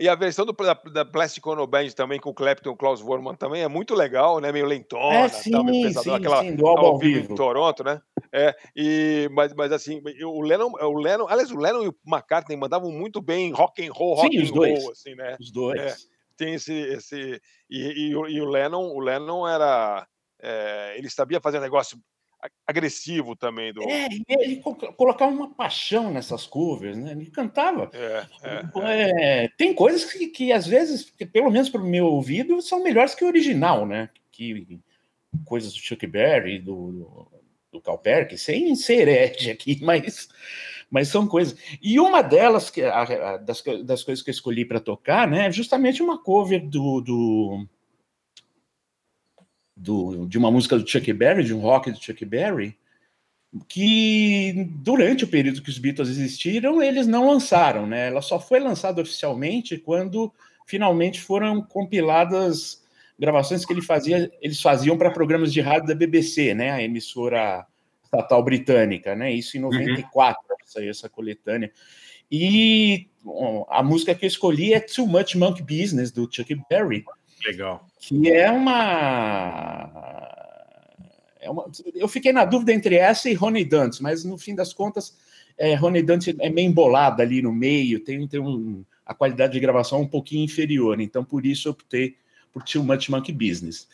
e 0.00 0.08
a 0.08 0.14
versão 0.14 0.46
do, 0.46 0.52
da, 0.52 0.74
da 0.74 1.04
Plastic 1.04 1.46
Ono 1.46 1.66
Band 1.66 1.90
também, 1.90 2.18
com 2.18 2.30
o 2.30 2.34
Clapton 2.34 2.70
e 2.70 2.72
o 2.72 2.76
Klaus 2.76 3.00
Vorman 3.00 3.34
também 3.36 3.62
é 3.62 3.68
muito 3.68 3.94
legal, 3.94 4.40
né? 4.40 4.50
Meio 4.50 4.66
lentona, 4.66 5.26
é, 5.26 5.28
sim, 5.28 5.50
tal, 5.50 5.62
meio 5.64 5.82
pesadão, 5.82 6.14
sim, 6.14 6.18
aquela 6.18 6.42
sim, 6.42 6.56
do 6.56 6.66
ao 6.66 6.98
vivo 6.98 7.32
em 7.32 7.36
Toronto, 7.36 7.84
né? 7.84 8.00
É, 8.32 8.54
e, 8.74 9.28
mas, 9.32 9.52
mas 9.54 9.70
assim, 9.72 10.00
o 10.24 10.40
Lennon, 10.40 10.70
o 10.72 10.98
Lennon, 10.98 11.26
aliás, 11.28 11.50
o 11.50 11.58
Lennon 11.58 11.82
e 11.84 11.88
o 11.88 11.94
McCartney 12.06 12.56
mandavam 12.56 12.90
muito 12.90 13.20
bem 13.20 13.52
rock 13.52 13.86
and 13.86 13.92
roll, 13.92 14.14
rock 14.14 14.34
Sim, 14.36 14.48
and 14.48 14.52
dois. 14.52 14.82
roll, 14.82 14.92
assim, 14.92 15.14
né? 15.14 15.36
Os 15.38 15.52
dois. 15.52 15.80
É, 15.80 15.94
tem 16.36 16.54
esse, 16.54 16.72
esse 16.72 17.40
e, 17.68 18.08
e 18.08 18.16
o- 18.16 18.26
e 18.26 18.40
o 18.40 18.46
Lennon, 18.46 18.94
o 18.94 19.00
Lennon 19.00 19.46
era, 19.46 20.06
é, 20.42 20.94
ele 20.96 21.10
sabia 21.10 21.40
fazer 21.40 21.58
um 21.58 21.62
negócio 21.62 21.98
agressivo 22.66 23.34
também 23.36 23.72
do, 23.72 23.82
É, 23.82 24.08
ele 24.28 24.56
co- 24.56 24.74
colocava 24.74 25.32
uma 25.32 25.52
paixão 25.54 26.12
nessas 26.12 26.46
covers, 26.46 26.96
né? 26.96 27.12
Ele 27.12 27.26
cantava. 27.30 27.90
é, 27.92 28.26
é, 28.42 29.44
É, 29.44 29.48
tem 29.56 29.74
coisas 29.74 30.04
que, 30.04 30.28
que 30.28 30.52
às 30.52 30.66
vezes, 30.66 31.10
que, 31.10 31.26
pelo 31.26 31.50
menos 31.50 31.68
para 31.68 31.80
o 31.80 31.86
meu 31.86 32.06
ouvido, 32.06 32.60
são 32.62 32.82
melhores 32.82 33.14
que 33.14 33.24
o 33.24 33.28
original, 33.28 33.86
né? 33.86 34.08
Que 34.30 34.80
coisas 35.44 35.72
do 35.72 35.78
Chuck 35.78 36.06
Berry, 36.06 36.58
do, 36.58 37.28
do 37.72 37.80
Perky, 37.98 38.36
sem 38.36 38.74
ser 38.74 39.08
herege 39.08 39.50
aqui, 39.50 39.78
mas, 39.82 40.28
mas 40.90 41.08
são 41.08 41.26
coisas. 41.26 41.56
E 41.82 41.98
uma 42.00 42.22
delas, 42.22 42.70
que, 42.70 42.82
a- 42.82 43.02
a- 43.02 43.36
das, 43.36 43.62
das 43.84 44.02
coisas 44.02 44.22
que 44.24 44.30
eu 44.30 44.34
escolhi 44.34 44.64
para 44.64 44.80
tocar, 44.80 45.28
né, 45.28 45.46
é 45.46 45.52
justamente 45.52 46.02
uma 46.02 46.22
cover 46.22 46.66
do, 46.68 47.00
do, 47.00 47.66
do- 49.80 50.26
de 50.26 50.36
uma 50.36 50.50
música 50.50 50.78
do 50.78 50.86
Chuck 50.86 51.10
Berry, 51.12 51.42
de 51.42 51.54
um 51.54 51.60
rock 51.60 51.90
do 51.90 52.02
Chuck 52.02 52.22
Berry, 52.24 52.76
que 53.66 54.68
durante 54.76 55.24
o 55.24 55.28
período 55.28 55.62
que 55.62 55.70
os 55.70 55.78
Beatles 55.78 56.08
existiram, 56.08 56.82
eles 56.82 57.06
não 57.06 57.28
lançaram, 57.28 57.86
né? 57.86 58.08
Ela 58.08 58.22
só 58.22 58.38
foi 58.38 58.60
lançada 58.60 59.00
oficialmente 59.00 59.78
quando 59.78 60.32
finalmente 60.66 61.20
foram 61.20 61.60
compiladas 61.62 62.84
gravações 63.18 63.64
que 63.64 63.72
ele 63.72 63.82
fazia, 63.82 64.30
eles 64.40 64.60
faziam 64.60 64.96
para 64.96 65.10
programas 65.10 65.52
de 65.52 65.60
rádio 65.60 65.88
da 65.88 65.94
BBC, 65.94 66.54
né? 66.54 66.70
A 66.70 66.82
emissora 66.82 67.66
estatal 68.04 68.42
britânica, 68.42 69.14
né? 69.16 69.32
Isso 69.32 69.56
em 69.56 69.60
94 69.60 70.42
saiu 70.64 70.90
essa 70.90 71.08
coletânea. 71.08 71.72
E 72.30 73.08
bom, 73.24 73.66
a 73.68 73.82
música 73.82 74.14
que 74.14 74.24
eu 74.24 74.28
escolhi 74.28 74.72
é 74.72 74.78
Too 74.78 75.06
Much 75.06 75.34
Monkey 75.34 75.62
Business 75.62 76.12
do 76.12 76.28
Chuck 76.30 76.54
Berry, 76.68 77.04
Legal. 77.44 77.86
que 77.98 78.30
é 78.30 78.50
uma 78.50 79.90
é 81.40 81.48
uma- 81.50 81.66
eu 81.94 82.06
fiquei 82.06 82.32
na 82.32 82.44
dúvida 82.44 82.72
entre 82.72 82.96
essa 82.96 83.28
e 83.30 83.34
Ronnie 83.34 83.64
Dantz, 83.64 83.98
mas 84.00 84.24
no 84.24 84.36
fim 84.36 84.54
das 84.54 84.72
contas, 84.72 85.16
é, 85.56 85.74
Ronnie 85.74 86.02
Dantz 86.02 86.28
é 86.28 86.50
meio 86.50 86.68
embolada 86.68 87.22
ali 87.22 87.40
no 87.42 87.52
meio, 87.52 88.00
tem, 88.00 88.26
tem 88.28 88.40
um, 88.40 88.84
a 89.04 89.14
qualidade 89.14 89.54
de 89.54 89.60
gravação 89.60 90.02
um 90.02 90.06
pouquinho 90.06 90.44
inferior, 90.44 91.00
então 91.00 91.24
por 91.24 91.46
isso 91.46 91.68
eu 91.68 91.72
optei 91.72 92.16
por 92.52 92.62
Too 92.62 92.84
Much 92.84 93.08
Monkey 93.08 93.32
Business. 93.32 93.88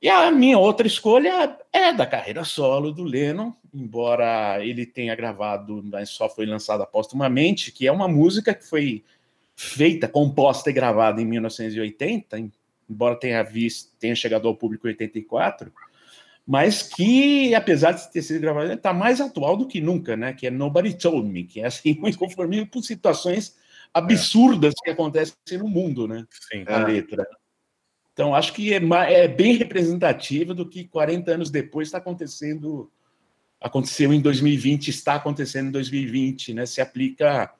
E 0.00 0.08
a 0.08 0.30
minha 0.30 0.58
outra 0.58 0.86
escolha 0.86 1.58
é 1.72 1.92
da 1.92 2.06
carreira 2.06 2.44
solo 2.44 2.92
do 2.92 3.02
Lennon, 3.02 3.52
embora 3.72 4.64
ele 4.64 4.86
tenha 4.86 5.14
gravado, 5.14 5.82
mas 5.84 6.10
só 6.10 6.28
foi 6.28 6.46
lançada 6.46 6.86
póstumamente, 6.86 7.72
que 7.72 7.86
é 7.86 7.92
uma 7.92 8.06
música 8.06 8.54
que 8.54 8.64
foi 8.64 9.04
feita, 9.56 10.06
composta 10.06 10.68
e 10.68 10.72
gravada 10.72 11.20
em 11.20 11.24
1980, 11.24 12.50
embora 12.88 13.18
tenha 13.18 13.42
visto, 13.42 13.90
tenha 13.98 14.14
chegado 14.14 14.46
ao 14.46 14.54
público 14.54 14.86
em 14.86 14.90
84, 14.90 15.72
mas 16.46 16.82
que, 16.82 17.54
apesar 17.54 17.92
de 17.92 18.12
ter 18.12 18.22
sido 18.22 18.40
gravado, 18.40 18.70
está 18.70 18.92
mais 18.92 19.20
atual 19.20 19.56
do 19.56 19.66
que 19.66 19.80
nunca, 19.80 20.16
né? 20.16 20.32
Que 20.32 20.46
é 20.46 20.50
Nobody 20.50 20.94
Told 20.94 21.28
Me, 21.28 21.42
que 21.42 21.60
é 21.60 21.66
assim, 21.66 21.98
um 22.00 22.06
inconformismo 22.06 22.68
com 22.68 22.80
situações 22.80 23.56
absurdas 23.92 24.74
que 24.84 24.90
acontecem 24.90 25.34
no 25.58 25.66
mundo, 25.66 26.06
né? 26.06 26.24
Sim. 26.30 26.62
A 26.68 26.82
É. 26.82 26.84
letra. 26.84 27.26
Então, 28.12 28.34
acho 28.34 28.52
que 28.52 28.72
é, 28.72 28.80
é 29.12 29.26
bem 29.26 29.56
representativa 29.56 30.54
do 30.54 30.68
que 30.68 30.84
40 30.84 31.32
anos 31.32 31.50
depois 31.50 31.88
está 31.88 31.98
acontecendo, 31.98 32.90
aconteceu 33.60 34.12
em 34.12 34.20
2020, 34.20 34.88
está 34.88 35.16
acontecendo 35.16 35.68
em 35.68 35.72
2020, 35.72 36.54
né? 36.54 36.64
Se 36.64 36.80
aplica 36.80 37.52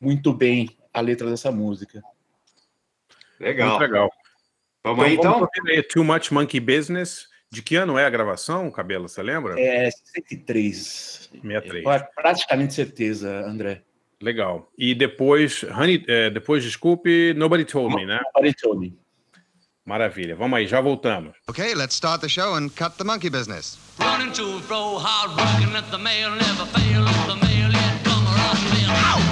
muito 0.00 0.32
bem 0.32 0.70
a 0.92 1.00
letra 1.00 1.28
dessa 1.30 1.50
música. 1.50 2.02
Legal. 3.38 3.70
Muito 3.70 3.80
legal. 3.80 4.10
Vamos 4.84 5.04
aí, 5.04 5.14
então? 5.14 5.48
aí, 5.66 5.82
Too 5.82 6.04
Much 6.04 6.30
Monkey 6.30 6.60
Business. 6.60 7.28
De 7.52 7.62
que 7.62 7.74
ano 7.74 7.98
é 7.98 8.04
a 8.04 8.10
gravação, 8.10 8.70
Cabelo? 8.70 9.08
Você 9.08 9.22
lembra? 9.22 9.60
É 9.60 9.90
103. 9.90 11.30
63. 11.32 11.84
É 11.84 11.98
praticamente 12.14 12.74
certeza, 12.74 13.28
André. 13.44 13.82
Legal. 14.22 14.70
E 14.78 14.94
depois, 14.94 15.64
Honey, 15.64 16.04
é, 16.06 16.30
depois, 16.30 16.62
desculpe, 16.62 17.34
Nobody 17.34 17.64
Told 17.64 17.96
Me, 17.96 18.06
né? 18.06 18.20
Nobody 18.34 18.54
Told 18.54 18.78
Me. 18.78 18.96
Maravilha. 19.84 20.36
Vamos 20.36 20.58
aí, 20.58 20.66
já 20.68 20.80
voltamos. 20.80 21.34
Okay, 21.48 21.74
let's 21.74 21.94
start 21.94 22.20
the 22.20 22.28
show 22.28 22.54
and 22.54 22.68
cut 22.76 22.96
the 22.98 23.04
monkey 23.04 23.30
business. 23.30 23.78
Running 23.98 24.32
to 24.34 24.44
and 24.44 24.62
fro, 24.62 24.98
hard 24.98 25.30
working 25.36 25.74
at 25.74 25.90
the 25.90 25.98
mail, 25.98 26.30
never 26.30 26.66
fail 26.66 27.02
at 27.08 27.26
the 27.26 27.34
mail, 27.34 27.72
yet 27.72 28.04
come 28.04 28.26
around 28.28 29.29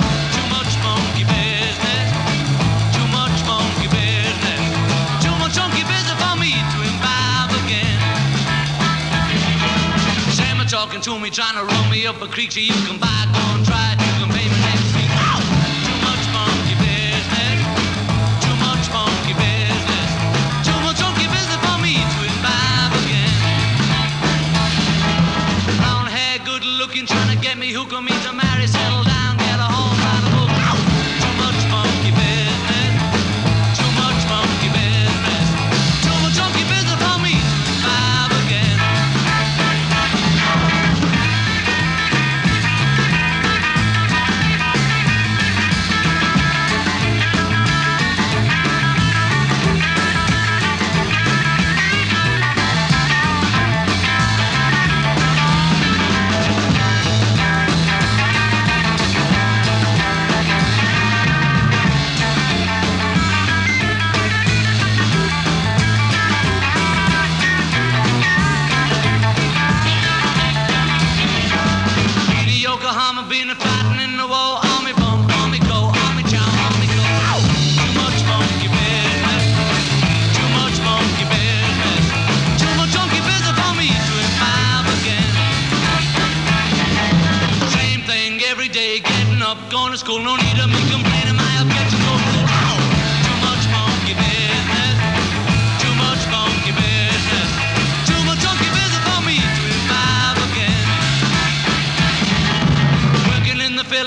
talking 11.01 11.19
to 11.19 11.23
me, 11.23 11.31
trying 11.31 11.55
to 11.55 11.65
run 11.65 11.91
me 11.91 12.07
up 12.07 12.21
a 12.23 12.27
creek, 12.27 12.53
so 12.53 12.61
you 12.61 12.73
can 12.73 12.99
buy, 12.99 13.25
go 13.33 13.57
and 13.57 13.65
try. 13.65 13.93
it, 13.93 14.08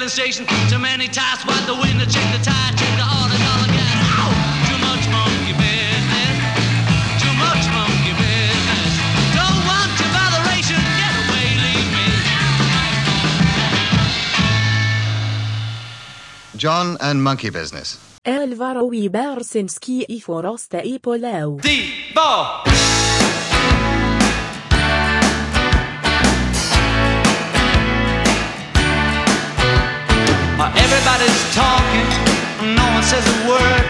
filling 0.02 0.10
station, 0.10 0.46
too 0.70 0.80
many 0.80 1.08
tasks. 1.08 1.46
Wipe 1.46 1.66
the 1.66 1.76
window, 1.76 2.06
check 2.06 2.26
the 2.34 2.44
tire, 2.44 2.74
check 2.74 2.90
the 2.98 3.06
order, 3.06 3.38
dollar 3.38 3.70
gas. 3.70 4.02
Ow! 4.18 4.34
Too 4.68 4.80
much 4.82 5.06
monkey 5.14 5.54
business, 5.54 6.36
too 7.22 7.34
much 7.38 7.66
monkey 7.70 8.14
business. 8.18 8.92
Don't 9.38 9.62
want 9.70 9.94
your 10.02 10.12
botheration, 10.18 10.82
get 10.98 11.14
away, 11.22 11.48
leave 11.66 11.90
me. 11.94 12.08
John 16.58 16.98
and 17.00 17.22
monkey 17.24 17.50
business. 17.52 18.00
Elvaro 18.26 18.90
Ibersinski 18.92 20.06
i 20.10 20.20
Foroste 20.20 20.82
i 20.84 21.00
Poleu. 21.00 21.60
Ball. 22.14 22.81
Everybody's 30.76 31.42
talking, 31.54 32.08
no 32.76 32.86
one 32.94 33.04
says 33.04 33.26
a 33.26 33.38
word. 33.48 33.86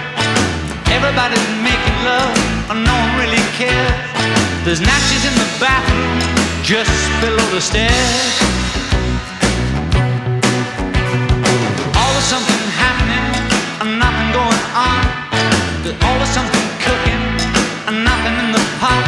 Everybody's 0.92 1.48
making 1.64 1.98
love, 2.04 2.34
no 2.70 2.94
one 2.94 3.14
really 3.20 3.44
cares. 3.58 3.96
There's 4.66 4.82
natches 4.82 5.24
in 5.26 5.36
the 5.36 5.50
bathroom, 5.60 6.20
just 6.64 6.92
below 7.22 7.48
the 7.50 7.62
stairs. 7.62 8.34
Always 11.98 12.28
something 12.30 12.62
happening 12.78 13.26
and 13.82 13.98
nothing 13.98 14.30
going 14.32 14.64
on. 14.76 15.02
There's 15.84 16.00
always 16.04 16.30
something 16.30 16.66
cooking 16.86 17.24
and 17.88 18.04
nothing 18.06 18.36
in 18.44 18.52
the 18.52 18.64
pot. 18.80 19.06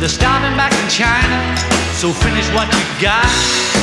They're 0.00 0.08
starving 0.08 0.56
back 0.56 0.72
in 0.72 0.88
China, 0.90 1.38
so 1.94 2.12
finish 2.12 2.46
what 2.52 2.68
you 2.68 2.84
got. 3.00 3.75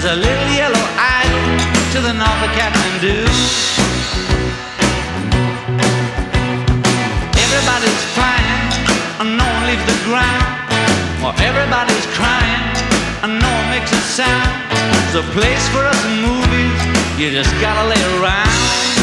There's 0.00 0.16
a 0.16 0.20
little 0.22 0.50
yellow 0.54 0.86
idol 0.94 1.58
to 1.90 1.98
the 2.00 2.14
north 2.14 2.42
of 2.46 2.50
Kathmandu. 2.54 3.18
Everybody's 7.34 8.04
flying, 8.14 8.62
and 9.18 9.36
no 9.36 9.42
one 9.42 9.66
leaves 9.66 9.82
the 9.90 9.98
ground. 10.06 10.46
Well, 11.18 11.34
everybody's 11.42 12.06
crying, 12.14 12.62
and 13.24 13.42
no 13.42 13.50
one 13.50 13.70
makes 13.74 13.90
a 13.90 13.98
sound. 14.14 14.70
There's 14.70 15.26
a 15.26 15.26
place 15.34 15.66
for 15.74 15.82
us 15.82 15.98
in 16.06 16.22
movies, 16.22 16.78
you 17.18 17.32
just 17.32 17.50
gotta 17.60 17.88
lay 17.88 18.22
around. 18.22 18.97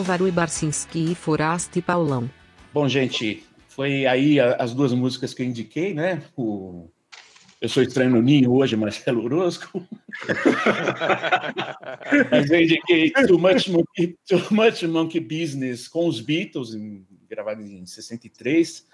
Álvaro 0.00 0.26
Ibarcinski 0.26 1.12
e 1.12 1.14
Forasta 1.14 1.78
e 1.78 1.82
Paulão. 1.82 2.30
Bom, 2.72 2.88
gente, 2.88 3.44
foi 3.68 4.06
aí 4.06 4.40
as 4.40 4.72
duas 4.72 4.94
músicas 4.94 5.34
que 5.34 5.42
eu 5.42 5.46
indiquei, 5.46 5.92
né? 5.92 6.22
O 6.34 6.88
Eu 7.60 7.68
Sou 7.68 7.82
Estranho 7.82 8.08
no 8.12 8.22
Ninho 8.22 8.50
hoje, 8.50 8.74
Marcelo 8.78 9.22
Orozco. 9.22 9.86
Mas 12.30 12.50
eu 12.50 12.62
indiquei 12.62 13.10
Too 13.10 13.38
Much 13.38 13.68
Monkey, 13.68 14.16
Too 14.26 14.42
Much 14.50 14.82
Monkey 14.84 15.20
Business 15.20 15.86
com 15.86 16.06
os 16.08 16.18
Beatles, 16.18 16.72
em- 16.74 17.04
gravado 17.28 17.60
em 17.60 17.84
63, 17.84 18.86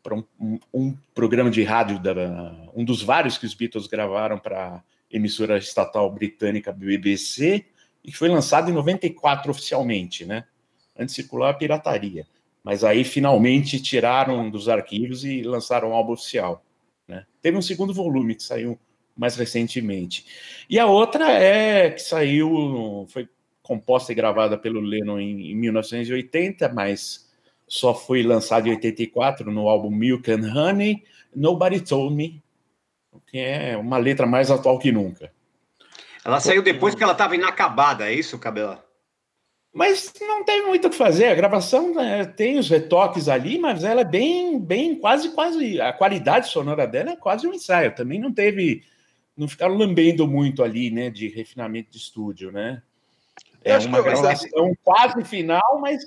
para 0.00 0.14
um, 0.14 0.22
um- 0.40 0.58
um 0.72 0.96
programa 1.12 1.50
de 1.50 1.64
rádio, 1.64 1.98
da, 1.98 2.54
um 2.72 2.84
dos 2.84 3.02
vários 3.02 3.36
que 3.36 3.46
os 3.46 3.52
Beatles 3.54 3.88
gravaram 3.88 4.38
para 4.38 4.76
a 4.76 4.82
emissora 5.10 5.58
estatal 5.58 6.08
britânica 6.12 6.70
BBC, 6.72 7.64
e 8.06 8.12
que 8.12 8.16
foi 8.16 8.28
lançado 8.28 8.70
em 8.70 8.72
94 8.72 9.50
oficialmente, 9.50 10.24
né? 10.24 10.44
Antes 10.96 11.16
circular 11.16 11.50
a 11.50 11.54
pirataria. 11.54 12.24
Mas 12.62 12.84
aí 12.84 13.02
finalmente 13.02 13.82
tiraram 13.82 14.48
dos 14.48 14.68
arquivos 14.68 15.24
e 15.24 15.42
lançaram 15.42 15.90
o 15.90 15.92
álbum 15.92 16.12
oficial. 16.12 16.64
Né? 17.06 17.26
Teve 17.42 17.58
um 17.58 17.62
segundo 17.62 17.92
volume 17.92 18.36
que 18.36 18.44
saiu 18.44 18.78
mais 19.16 19.34
recentemente. 19.34 20.24
E 20.70 20.78
a 20.78 20.86
outra 20.86 21.30
é 21.32 21.90
que 21.90 22.00
saiu, 22.00 23.06
foi 23.08 23.28
composta 23.60 24.12
e 24.12 24.14
gravada 24.14 24.56
pelo 24.56 24.80
Lennon 24.80 25.18
em, 25.18 25.50
em 25.50 25.54
1980, 25.56 26.68
mas 26.68 27.28
só 27.66 27.92
foi 27.92 28.22
lançada 28.22 28.68
em 28.68 28.72
84 28.72 29.50
no 29.50 29.68
álbum 29.68 29.90
Milk 29.90 30.30
and 30.30 30.52
Honey, 30.54 31.02
Nobody 31.34 31.80
Told 31.80 32.14
Me, 32.14 32.40
que 33.26 33.38
é 33.38 33.76
uma 33.76 33.98
letra 33.98 34.26
mais 34.26 34.50
atual 34.50 34.78
que 34.78 34.92
nunca. 34.92 35.32
Ela 36.26 36.40
saiu 36.40 36.60
depois 36.60 36.92
que 36.92 37.04
ela 37.04 37.12
estava 37.12 37.36
inacabada, 37.36 38.10
é 38.10 38.12
isso, 38.12 38.36
Cabela? 38.36 38.84
Mas 39.72 40.12
não 40.20 40.44
teve 40.44 40.66
muito 40.66 40.88
o 40.88 40.90
que 40.90 40.96
fazer. 40.96 41.26
A 41.26 41.34
gravação 41.36 41.94
né, 41.94 42.24
tem 42.24 42.58
os 42.58 42.68
retoques 42.68 43.28
ali, 43.28 43.60
mas 43.60 43.84
ela 43.84 44.00
é 44.00 44.04
bem, 44.04 44.58
bem, 44.58 44.96
quase, 44.96 45.30
quase. 45.30 45.80
A 45.80 45.92
qualidade 45.92 46.48
sonora 46.48 46.84
dela 46.84 47.12
é 47.12 47.16
quase 47.16 47.46
um 47.46 47.54
ensaio. 47.54 47.94
Também 47.94 48.18
não 48.18 48.32
teve, 48.34 48.82
não 49.36 49.46
ficaram 49.46 49.76
lambendo 49.76 50.26
muito 50.26 50.64
ali, 50.64 50.90
né, 50.90 51.10
de 51.10 51.28
refinamento 51.28 51.92
de 51.92 51.98
estúdio, 51.98 52.50
né? 52.50 52.82
É 53.62 53.78
uma 53.78 54.02
gravação 54.02 54.76
quase 54.82 55.22
final, 55.22 55.78
mas 55.80 56.02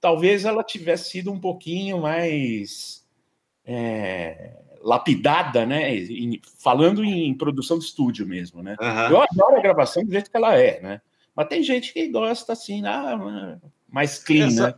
talvez 0.00 0.44
ela 0.44 0.62
tivesse 0.62 1.10
sido 1.10 1.32
um 1.32 1.40
pouquinho 1.40 2.02
mais 2.02 3.04
é, 3.64 4.52
lapidada, 4.86 5.66
né? 5.66 5.96
em- 5.96 6.40
falando 6.62 7.04
em 7.04 7.34
produção 7.34 7.76
de 7.78 7.84
estúdio 7.84 8.24
mesmo, 8.24 8.62
né? 8.62 8.76
Aham. 8.80 9.10
Eu 9.10 9.20
adoro 9.20 9.56
a 9.56 9.60
gravação 9.60 10.04
do 10.04 10.12
jeito 10.12 10.30
que 10.30 10.36
ela 10.36 10.56
é, 10.56 10.80
né? 10.80 11.00
Mas 11.34 11.48
tem 11.48 11.62
gente 11.62 11.92
que 11.92 12.06
gosta 12.08 12.52
assim, 12.52 12.86
ah, 12.86 13.58
mais 13.90 14.18
clean, 14.22 14.46
Essa- 14.46 14.66
né? 14.68 14.74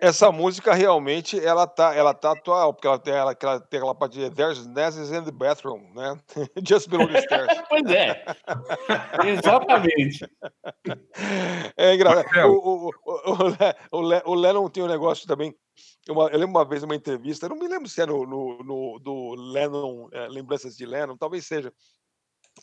Essa 0.00 0.30
música 0.30 0.74
realmente 0.74 1.44
ela 1.44 1.66
tá, 1.66 1.92
ela 1.94 2.14
tá 2.14 2.30
atual, 2.30 2.72
porque 2.72 2.86
ela 2.86 2.98
tem, 2.98 3.12
ela, 3.12 3.36
ela 3.40 3.60
tem 3.60 3.78
aquela 3.78 3.94
parte 3.94 4.16
de 4.18 4.30
There's 4.30 4.64
Nazis 4.66 5.10
in 5.10 5.24
the 5.24 5.32
bathroom, 5.32 5.92
né? 5.92 6.16
Just 6.64 6.88
below 6.88 7.08
the 7.08 7.20
stairs. 7.20 7.48
pois 7.68 7.84
é. 7.90 8.24
Exatamente. 9.26 10.24
É 11.76 11.94
engraçado. 11.94 12.48
O, 12.48 12.86
o, 12.86 12.90
o, 13.04 13.32
o, 13.32 13.42
Le- 13.48 13.74
o, 13.90 14.00
Le- 14.00 14.22
o 14.24 14.34
Lennon 14.34 14.68
tem 14.70 14.82
um 14.84 14.88
negócio 14.88 15.26
também. 15.26 15.54
Uma, 16.08 16.28
eu 16.28 16.38
lembro 16.38 16.56
uma 16.56 16.64
vez 16.64 16.82
uma 16.82 16.94
entrevista, 16.94 17.48
não 17.48 17.56
me 17.56 17.68
lembro 17.68 17.88
se 17.88 18.00
é 18.00 18.06
no, 18.06 18.24
no, 18.26 18.58
no- 18.62 18.98
do 18.98 19.34
Lennon, 19.52 20.08
é, 20.12 20.26
Lembranças 20.28 20.76
de 20.76 20.86
Lennon, 20.86 21.16
talvez 21.16 21.46
seja. 21.46 21.72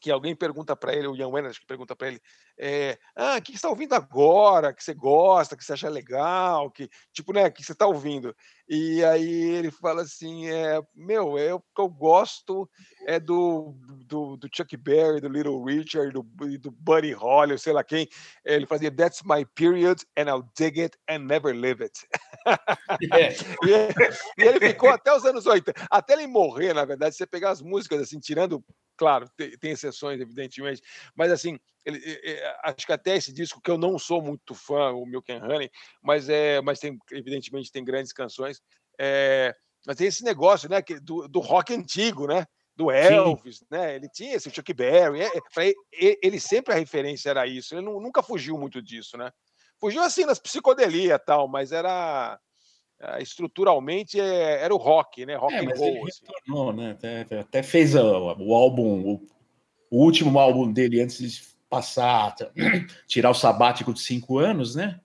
Que 0.01 0.11
alguém 0.11 0.35
pergunta 0.35 0.75
para 0.75 0.93
ele, 0.93 1.07
o 1.07 1.15
Ian 1.15 1.29
Wenner, 1.29 1.51
que 1.51 1.65
pergunta 1.65 1.95
para 1.95 2.07
ele, 2.07 2.21
é, 2.57 2.97
ah, 3.15 3.37
o 3.37 3.41
que 3.41 3.51
você 3.51 3.57
está 3.57 3.69
ouvindo 3.69 3.93
agora, 3.93 4.73
que 4.73 4.83
você 4.83 4.93
gosta, 4.93 5.55
que 5.55 5.63
você 5.63 5.73
acha 5.73 5.89
legal, 5.89 6.71
que 6.71 6.89
tipo, 7.11 7.33
né, 7.33 7.49
que 7.49 7.63
você 7.63 7.71
está 7.71 7.85
ouvindo? 7.85 8.35
E 8.67 9.03
aí 9.03 9.55
ele 9.55 9.69
fala 9.69 10.01
assim, 10.01 10.49
é, 10.49 10.81
meu, 10.95 11.37
é 11.37 11.53
o 11.53 11.59
que 11.59 11.81
eu 11.81 11.87
gosto 11.87 12.67
é 13.05 13.19
do, 13.19 13.75
do, 14.07 14.37
do 14.37 14.49
Chuck 14.51 14.75
Berry, 14.75 15.21
do 15.21 15.29
Little 15.29 15.63
Richard, 15.63 16.11
do, 16.11 16.23
do 16.23 16.71
Buddy 16.71 17.11
Holly, 17.11 17.59
sei 17.59 17.73
lá 17.73 17.83
quem. 17.83 18.07
Ele 18.43 18.65
fazia 18.65 18.89
That's 18.89 19.21
my 19.23 19.45
period 19.53 20.01
and 20.17 20.23
I'll 20.23 20.49
dig 20.57 20.81
it 20.81 20.97
and 21.07 21.19
never 21.19 21.55
live 21.55 21.83
it. 21.83 21.99
É. 23.13 23.35
E 23.65 23.71
ele, 23.71 23.93
e 24.37 24.43
ele 24.43 24.59
ficou 24.59 24.89
até 24.89 25.15
os 25.15 25.25
anos 25.25 25.45
80, 25.45 25.73
até 25.89 26.13
ele 26.13 26.27
morrer, 26.27 26.73
na 26.73 26.85
verdade, 26.85 27.15
você 27.15 27.25
pegar 27.25 27.51
as 27.51 27.61
músicas 27.61 28.01
assim, 28.01 28.19
tirando, 28.19 28.63
claro, 28.97 29.29
tem, 29.35 29.51
tem 29.57 29.71
exceções, 29.71 30.19
evidentemente, 30.19 30.81
mas 31.15 31.31
assim, 31.31 31.59
ele, 31.85 32.01
é, 32.03 32.57
acho 32.63 32.85
que 32.85 32.91
até 32.93 33.15
esse 33.15 33.33
disco, 33.33 33.61
que 33.61 33.69
eu 33.69 33.77
não 33.77 33.99
sou 33.99 34.21
muito 34.21 34.55
fã, 34.55 34.91
o 34.91 35.05
Milk 35.05 35.31
and 35.31 35.43
Honey, 35.43 35.69
mas, 36.01 36.29
é, 36.29 36.61
mas 36.61 36.79
tem, 36.79 36.97
evidentemente, 37.11 37.71
tem 37.71 37.83
grandes 37.83 38.11
canções, 38.11 38.61
é, 38.99 39.55
mas 39.85 39.95
tem 39.97 40.07
esse 40.07 40.23
negócio, 40.23 40.69
né, 40.69 40.81
que, 40.81 40.99
do, 40.99 41.27
do 41.27 41.39
rock 41.39 41.73
antigo, 41.73 42.25
né? 42.27 42.45
Do 42.75 42.91
Elvis, 42.91 43.63
né? 43.71 43.95
Ele 43.95 44.09
tinha 44.09 44.35
esse 44.35 44.51
Chuck 44.51 44.73
Berry. 44.73 45.21
é, 45.21 45.27
é, 45.27 45.73
ele, 45.93 46.19
ele 46.21 46.39
sempre 46.41 46.73
a 46.73 46.77
referência 46.77 47.29
era 47.29 47.47
isso. 47.47 47.73
Ele 47.73 47.83
nu- 47.83 48.01
nunca 48.01 48.21
fugiu 48.21 48.57
muito 48.57 48.81
disso, 48.81 49.17
né? 49.17 49.31
Fugiu 49.79 50.01
assim 50.01 50.25
nas 50.25 50.39
psicodelia 50.39 51.15
e 51.15 51.19
tal, 51.19 51.47
mas 51.47 51.71
era 51.71 52.37
estruturalmente 53.19 54.19
é, 54.19 54.63
era 54.63 54.73
o 54.73 54.77
rock, 54.77 55.25
né? 55.25 55.35
Rock 55.35 55.53
É, 55.53 55.59
and 55.59 55.69
roll. 55.75 56.07
assim. 56.07 56.25
retornou, 56.25 56.73
né? 56.73 56.91
Até, 56.91 57.39
até 57.39 57.63
fez 57.63 57.95
o, 57.95 58.01
o 58.39 58.53
álbum, 58.53 59.01
o, 59.01 59.27
o 59.89 60.03
último 60.03 60.37
álbum 60.39 60.71
dele 60.71 61.01
antes 61.01 61.17
de 61.19 61.41
passar, 61.69 62.35
tirar 63.07 63.29
o 63.31 63.33
sabático 63.33 63.93
de 63.93 64.01
cinco 64.01 64.37
anos, 64.39 64.75
né? 64.75 64.99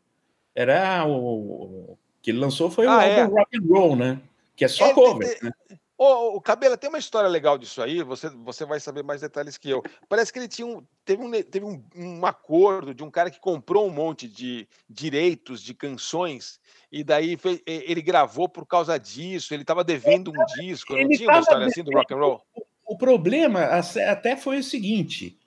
Era 0.55 1.07
o, 1.07 1.93
o 1.93 1.99
que 2.23 2.31
ele 2.31 2.39
lançou 2.39 2.71
foi 2.71 2.87
o 2.87 2.91
Ah, 2.91 3.05
é. 3.05 3.23
álbum 3.23 3.37
Rock 3.37 3.57
and 3.57 3.67
Roll, 3.69 3.97
né? 3.97 4.21
Que 4.57 4.65
é 4.65 4.69
só 4.69 4.87
É, 4.87 4.95
cover. 4.95 5.39
tem- 5.41 5.49
né? 5.51 5.79
Ô, 6.03 6.37
ô, 6.37 6.41
Cabela, 6.41 6.79
tem 6.79 6.89
uma 6.89 6.99
história 6.99 7.29
legal 7.29 7.59
disso 7.59 7.83
aí, 7.83 8.03
você, 8.03 8.31
você 8.31 8.65
vai 8.65 8.81
saber 8.81 9.03
mais 9.05 9.21
detalhes 9.21 9.59
que 9.59 9.69
eu. 9.69 9.83
Parece 10.09 10.33
que 10.33 10.39
ele 10.39 10.49
tinha 10.49 10.67
um, 10.67 10.83
teve, 11.05 11.23
um, 11.23 11.31
teve 11.31 11.67
um, 11.67 11.85
um 11.95 12.25
acordo 12.25 12.95
de 12.95 13.05
um 13.05 13.11
cara 13.11 13.31
que 13.31 13.39
comprou 13.39 13.87
um 13.87 13.93
monte 13.93 14.27
de 14.27 14.67
direitos 14.89 15.63
de 15.63 15.75
canções 15.75 16.59
e 16.91 17.05
daí 17.05 17.37
ele 17.67 18.01
gravou 18.01 18.49
por 18.49 18.65
causa 18.65 18.97
disso, 18.99 19.53
ele 19.53 19.61
estava 19.61 19.85
devendo 19.85 20.31
um 20.31 20.45
disco, 20.59 20.95
não 20.95 21.01
ele 21.01 21.19
tinha 21.19 21.29
uma 21.29 21.39
história 21.41 21.67
assim 21.67 21.85
do 21.85 21.93
rock 21.93 22.15
and 22.15 22.17
roll? 22.17 22.43
O 22.87 22.97
problema 22.97 23.65
até 24.09 24.39
foi 24.39 24.61
o 24.61 24.65
seguinte: 24.65 25.39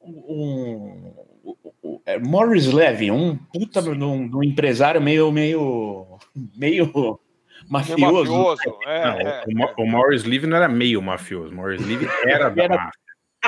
um, 0.00 1.12
o- 1.42 1.58
o- 1.64 1.74
o- 1.82 2.02
é, 2.06 2.20
Morris 2.20 2.66
Levy, 2.66 3.10
um 3.10 3.36
puta 3.36 3.82
de 3.82 3.90
um, 3.90 4.30
um 4.32 4.44
empresário 4.44 5.00
meio, 5.02 5.32
meio, 5.32 6.18
meio 6.56 7.20
mafioso. 7.68 8.32
Mafioso, 8.32 8.78
é, 8.86 9.04
Não, 9.04 9.20
é, 9.20 9.44
o, 9.46 9.56
Mo- 9.56 9.72
o 9.78 9.86
Morris 9.86 10.24
Levy 10.24 10.46
não 10.46 10.56
era 10.56 10.68
meio 10.68 11.00
mafioso, 11.02 11.52
o 11.52 11.56
Morris 11.56 11.84
Levy 11.86 12.08
era 12.26 12.48
da 12.50 12.68
máfia. 12.68 13.01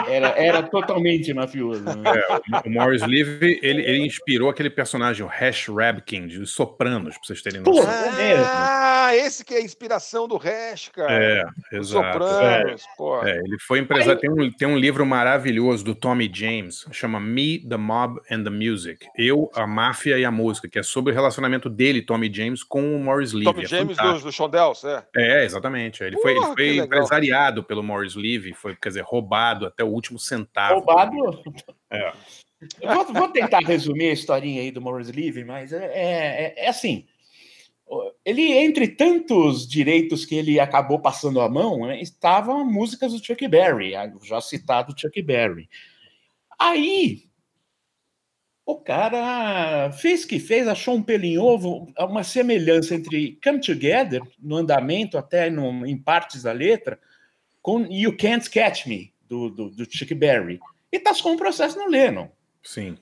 Era, 0.09 0.29
era 0.31 0.63
totalmente 0.63 1.33
mafioso. 1.33 1.83
né? 1.85 1.93
É, 2.05 2.69
o, 2.69 2.71
Morris 2.71 3.03
Levy, 3.03 3.61
ele, 3.63 3.83
ele 3.83 4.05
inspirou 4.07 4.51
aquele 4.51 4.69
personagem, 4.69 5.25
o 5.25 5.29
Hash 5.29 5.69
Rabkin, 5.69 6.27
de 6.27 6.41
Os 6.41 6.51
Sopranos, 6.51 7.15
pra 7.17 7.25
vocês 7.27 7.41
terem 7.43 7.61
noção. 7.61 7.89
é 7.91 8.13
mesmo. 8.17 8.45
Ah, 8.47 9.15
esse 9.15 9.45
que 9.45 9.55
é 9.55 9.59
a 9.59 9.63
inspiração 9.63 10.27
do 10.27 10.37
Hash, 10.37 10.89
cara. 10.89 11.13
É, 11.13 11.45
exato. 11.77 12.13
Sopranos, 12.19 12.83
pô. 12.97 13.25
É, 13.25 13.39
ele 13.39 13.57
foi 13.61 13.79
empresário. 13.79 14.21
Tem 14.21 14.31
um, 14.31 14.51
tem 14.51 14.67
um 14.69 14.77
livro 14.77 15.07
maravilhoso 15.07 15.85
do 15.85 15.95
Tommy 15.95 16.31
James, 16.33 16.85
chama 16.91 17.21
Me, 17.21 17.59
the 17.61 17.77
Mob 17.77 18.21
and 18.31 18.43
the 18.43 18.51
Music. 18.51 19.07
Eu, 19.17 19.49
a 19.55 19.67
máfia 19.67 20.19
e 20.19 20.25
a 20.25 20.31
música, 20.31 20.69
que 20.69 20.79
é 20.79 20.83
sobre 20.83 21.13
o 21.13 21.15
relacionamento 21.15 21.71
dele, 21.71 22.03
Tommy 22.03 22.33
James, 22.35 22.63
com 22.65 22.97
o 22.97 22.99
Morris 22.99 23.33
Levy. 23.33 23.45
Tommy 23.45 23.65
É 23.65 23.69
James 23.69 23.97
fantástico. 23.97 24.21
do, 24.21 24.25
do 24.31 24.33
Shondells, 24.33 24.85
é. 24.87 25.05
É, 25.17 25.45
exatamente. 25.45 26.03
Ele 26.03 26.17
foi, 26.19 26.33
ele 26.33 26.41
Porra, 26.41 26.55
foi 26.55 26.77
empresariado 26.79 27.63
pelo 27.63 27.83
Morris 27.83 28.15
Levy, 28.17 28.53
foi, 28.55 28.75
quer 28.75 28.89
dizer, 28.89 29.03
roubado 29.05 29.67
até 29.67 29.84
o 29.85 29.93
último 29.93 30.19
centavo. 30.19 30.75
Roubado. 30.75 31.43
É. 31.91 32.13
Vou, 32.83 33.13
vou 33.13 33.29
tentar 33.29 33.61
resumir 33.61 34.09
a 34.09 34.13
historinha 34.13 34.63
aí 34.63 34.71
do 34.71 34.81
Morris 34.81 35.09
Levy, 35.09 35.45
mas 35.45 35.73
é, 35.73 35.85
é, 35.85 36.65
é 36.65 36.69
assim. 36.69 37.07
Ele, 38.25 38.53
entre 38.53 38.89
tantos 38.89 39.69
direitos 39.69 40.25
que 40.25 40.35
ele 40.35 40.59
acabou 40.59 40.99
passando 40.99 41.41
a 41.41 41.49
mão, 41.49 41.87
né, 41.87 42.01
estavam 42.01 42.65
músicas 42.65 43.13
do 43.13 43.25
Chuck 43.25 43.47
Berry, 43.47 43.93
já 44.23 44.41
citado 44.41 44.99
Chuck 44.99 45.21
Berry. 45.23 45.69
Aí, 46.59 47.25
o 48.67 48.77
cara 48.77 49.93
fez 49.93 50.25
que 50.25 50.41
fez, 50.41 50.67
achou 50.67 50.95
um 50.95 51.03
pelo 51.03 51.25
em 51.25 51.39
ovo, 51.39 51.93
uma 51.99 52.25
semelhança 52.25 52.95
entre 52.95 53.39
Come 53.45 53.61
Together, 53.61 54.23
no 54.39 54.57
andamento, 54.57 55.19
até 55.19 55.51
no, 55.51 55.85
em 55.87 55.99
partes 55.99 56.45
da 56.45 56.53
letra, 56.53 56.99
com 57.61 57.87
You 57.87 58.17
Can't 58.17 58.49
Catch 58.49 58.87
Me, 58.87 59.14
do, 59.35 59.51
do, 59.51 59.71
do 59.71 59.85
Chuck 59.91 60.15
Berry. 60.15 60.61
E 60.93 60.99
tascou 60.99 61.33
um 61.33 61.37
processo 61.37 61.79
no 61.79 61.89
Lennon. 61.89 62.29
Sim. 62.63 62.97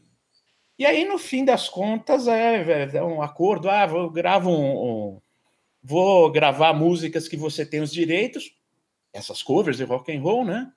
E 0.79 0.87
aí, 0.87 1.05
no 1.05 1.19
fim 1.19 1.45
das 1.45 1.69
contas, 1.69 2.27
é, 2.27 2.89
é 2.97 3.03
um 3.03 3.23
acordo. 3.23 3.69
Ah, 3.69 3.87
vou 3.87 4.11
gravar 4.11 4.49
um, 4.49 5.15
um- 5.15 5.21
vou 5.83 6.31
gravar 6.33 6.73
músicas 6.73 7.29
que 7.29 7.37
você 7.37 7.67
tem 7.67 7.81
os 7.81 7.93
direitos, 7.93 8.57
essas 9.13 9.43
covers 9.43 9.77
de 9.77 9.85
rock 9.85 10.11
and 10.15 10.21
roll, 10.21 10.45
né? 10.45 10.73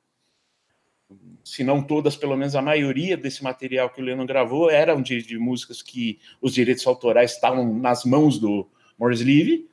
Se 1.44 1.64
não 1.64 1.82
todas, 1.84 2.15
pelo 2.15 2.36
menos 2.36 2.56
a 2.56 2.61
maioria 2.61 3.15
desse 3.15 3.44
material 3.44 3.90
que 3.91 4.02
o 4.02 4.03
Lennon 4.03 4.26
gravou 4.26 4.69
eram 4.69 5.02
de, 5.02 5.22
de 5.22 5.38
músicas 5.38 5.82
que 5.82 6.19
os 6.41 6.53
direitos 6.53 6.86
autorais 6.88 7.32
estavam 7.34 7.72
nas 7.77 8.03
mãos 8.03 8.40
do 8.40 8.68
Morris 8.98 9.22
Levy. 9.22 9.69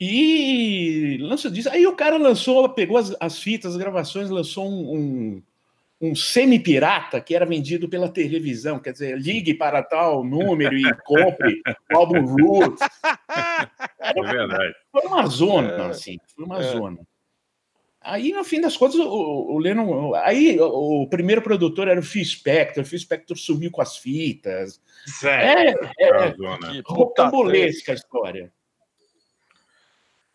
E 0.00 1.18
lançou 1.22 1.50
disso. 1.50 1.70
Aí 1.70 1.86
o 1.86 1.96
cara 1.96 2.16
lançou, 2.18 2.68
pegou 2.68 2.98
as, 2.98 3.14
as 3.18 3.38
fitas, 3.38 3.72
as 3.72 3.78
gravações, 3.78 4.28
lançou 4.28 4.68
um, 4.68 4.94
um, 4.94 5.42
um 6.08 6.14
semi-pirata 6.14 7.20
que 7.20 7.34
era 7.34 7.46
vendido 7.46 7.88
pela 7.88 8.08
televisão. 8.08 8.78
Quer 8.78 8.92
dizer, 8.92 9.18
ligue 9.18 9.54
para 9.54 9.82
tal 9.82 10.22
número 10.22 10.76
e 10.76 10.94
compre 11.04 11.62
o 11.92 11.96
álbum 11.96 12.20
Roots. 12.24 12.80
É 13.98 14.22
verdade. 14.22 14.72
Foi 14.92 15.02
uma 15.02 15.26
zona, 15.26 15.72
É. 15.72 15.86
assim. 15.86 16.16
Foi 16.36 16.44
uma 16.44 16.60
É. 16.60 16.62
zona. 16.62 16.98
Aí, 18.00 18.30
no 18.30 18.44
fim 18.44 18.60
das 18.60 18.76
contas, 18.76 18.94
o, 19.00 19.04
o 19.04 19.58
Lennon. 19.58 20.14
Aí, 20.14 20.60
o, 20.60 21.02
o 21.02 21.08
primeiro 21.08 21.42
produtor 21.42 21.88
era 21.88 21.98
o 21.98 22.02
Phil 22.04 22.24
Spector. 22.24 22.84
O 22.84 22.86
Phil 22.86 23.00
Spector 23.00 23.36
sumiu 23.36 23.68
com 23.72 23.82
as 23.82 23.96
fitas. 23.96 24.80
Sério. 25.06 25.76
É, 25.98 26.04
é. 26.08 26.30
Que 26.30 26.82
puta 26.84 27.24
rocambolesca 27.24 27.90
a 27.90 27.94
história. 27.96 28.52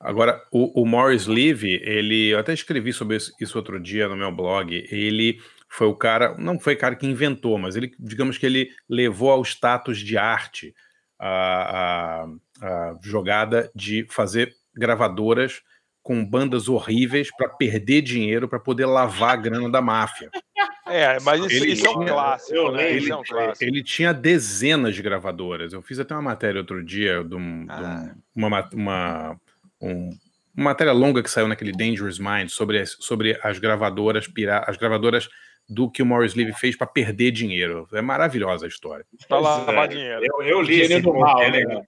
Agora, 0.03 0.41
o, 0.51 0.81
o 0.81 0.85
Morris 0.85 1.27
Levy, 1.27 1.79
ele, 1.83 2.29
eu 2.29 2.39
até 2.39 2.53
escrevi 2.53 2.91
sobre 2.91 3.17
isso, 3.17 3.57
outro 3.57 3.79
dia 3.79 4.07
no 4.07 4.17
meu 4.17 4.31
blog. 4.31 4.73
Ele 4.91 5.39
foi 5.69 5.87
o 5.87 5.95
cara, 5.95 6.35
não 6.37 6.59
foi 6.59 6.73
o 6.73 6.77
cara 6.77 6.95
que 6.95 7.05
inventou, 7.07 7.57
mas 7.57 7.75
ele, 7.75 7.91
digamos 7.99 8.37
que 8.37 8.45
ele 8.45 8.69
levou 8.89 9.31
ao 9.31 9.41
status 9.43 9.99
de 9.99 10.17
arte 10.17 10.73
a, 11.19 12.23
a- 12.23 12.27
a 12.61 12.97
jogada 13.03 13.71
de 13.75 14.05
fazer 14.09 14.53
gravadoras 14.75 15.61
com 16.03 16.25
bandas 16.25 16.67
horríveis 16.67 17.29
para 17.35 17.47
perder 17.47 18.01
dinheiro 18.01 18.47
para 18.49 18.59
poder 18.59 18.85
lavar 18.87 19.31
a 19.33 19.35
grana 19.35 19.69
da 19.69 19.81
máfia. 19.81 20.29
É, 20.87 21.17
mas 21.21 21.39
isso, 21.45 21.63
Ele 21.63 21.71
isso 21.71 21.87
é 21.87 21.89
um 21.89 21.93
tinha- 21.99 22.11
clássico, 22.11 22.53
eu 22.53 22.71
né? 22.73 22.91
Isso 22.91 23.13
é 23.13 23.15
um 23.15 23.23
clássico. 23.23 23.63
Ele 23.63 23.81
tinha 23.81 24.13
dezenas 24.13 24.93
de 24.93 25.01
gravadoras. 25.01 25.71
Eu 25.71 25.81
fiz 25.81 25.97
até 25.99 26.13
uma 26.13 26.21
matéria 26.21 26.59
outro 26.59 26.83
dia, 26.83 27.23
de, 27.23 27.33
um- 27.33 27.65
de 27.65 27.71
um- 27.71 27.75
Ah. 27.85 28.15
uma, 28.35 28.49
ma- 28.49 28.69
uma, 28.73 29.41
um- 29.81 30.09
uma 30.55 30.65
matéria 30.65 30.91
longa 30.93 31.23
que 31.23 31.29
saiu 31.31 31.47
naquele 31.47 31.71
Dangerous 31.71 32.19
Mind 32.19 32.49
sobre 32.49 32.79
as, 32.79 32.97
sobre 32.99 33.39
as 33.41 33.57
gravadoras 33.59 34.27
pira- 34.27 34.63
as 34.67 34.75
gravadoras 34.77 35.29
do 35.69 35.89
que 35.89 36.01
o 36.01 36.05
Morris 36.05 36.35
Levy 36.35 36.51
fez 36.53 36.75
para 36.75 36.87
perder 36.87 37.31
dinheiro. 37.31 37.87
É 37.93 38.01
maravilhosa 38.01 38.65
a 38.65 38.67
história. 38.67 39.05
Pois 39.29 39.41
lavar 39.41 39.85
é. 39.85 39.87
dinheiro. 39.87 40.21
Eu, 40.23 40.41
eu 40.45 40.61
li 40.61 40.81
esse 40.81 41.01
mal, 41.01 41.41
é 41.41 41.51
né? 41.65 41.81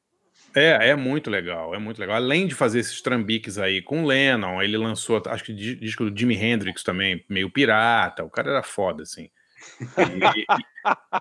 É, 0.56 0.90
é 0.90 0.96
muito 0.96 1.30
legal, 1.30 1.74
é 1.76 1.80
muito 1.80 2.00
legal. 2.00 2.16
Além 2.16 2.46
de 2.48 2.54
fazer 2.54 2.80
esses 2.80 3.02
trambiques 3.02 3.58
aí 3.58 3.82
com 3.82 4.04
o 4.04 4.08
Lennon, 4.08 4.62
ele 4.62 4.78
lançou, 4.78 5.22
acho 5.28 5.44
que 5.44 5.54
di- 5.54 5.76
disco 5.76 6.10
do 6.10 6.18
Jimi 6.18 6.36
Hendrix 6.36 6.84
também, 6.84 7.26
meio 7.28 7.50
pirata. 7.50 8.24
O 8.24 8.30
cara 8.30 8.52
era 8.52 8.64
foda, 8.64 9.02
assim. 9.04 9.30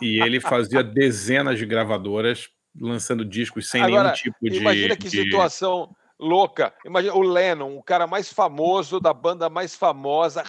E, 0.00 0.04
e- 0.04 0.16
e 0.18 0.22
ele 0.22 0.38
fazia 0.38 0.82
dezenas 0.84 1.58
de 1.58 1.64
gravadoras 1.66 2.48
lançando 2.78 3.24
discos 3.24 3.68
sem 3.70 3.82
Agora, 3.82 4.02
nenhum 4.02 4.14
tipo 4.14 4.36
de. 4.42 4.56
imagina 4.58 4.96
que 4.96 5.08
de- 5.08 5.22
situação 5.22 5.94
louca. 6.22 6.72
Imagina 6.84 7.14
o 7.14 7.20
Lennon, 7.20 7.76
o 7.76 7.82
cara 7.82 8.06
mais 8.06 8.32
famoso 8.32 9.00
da 9.00 9.12
banda 9.12 9.50
mais 9.50 9.74
famosa, 9.74 10.44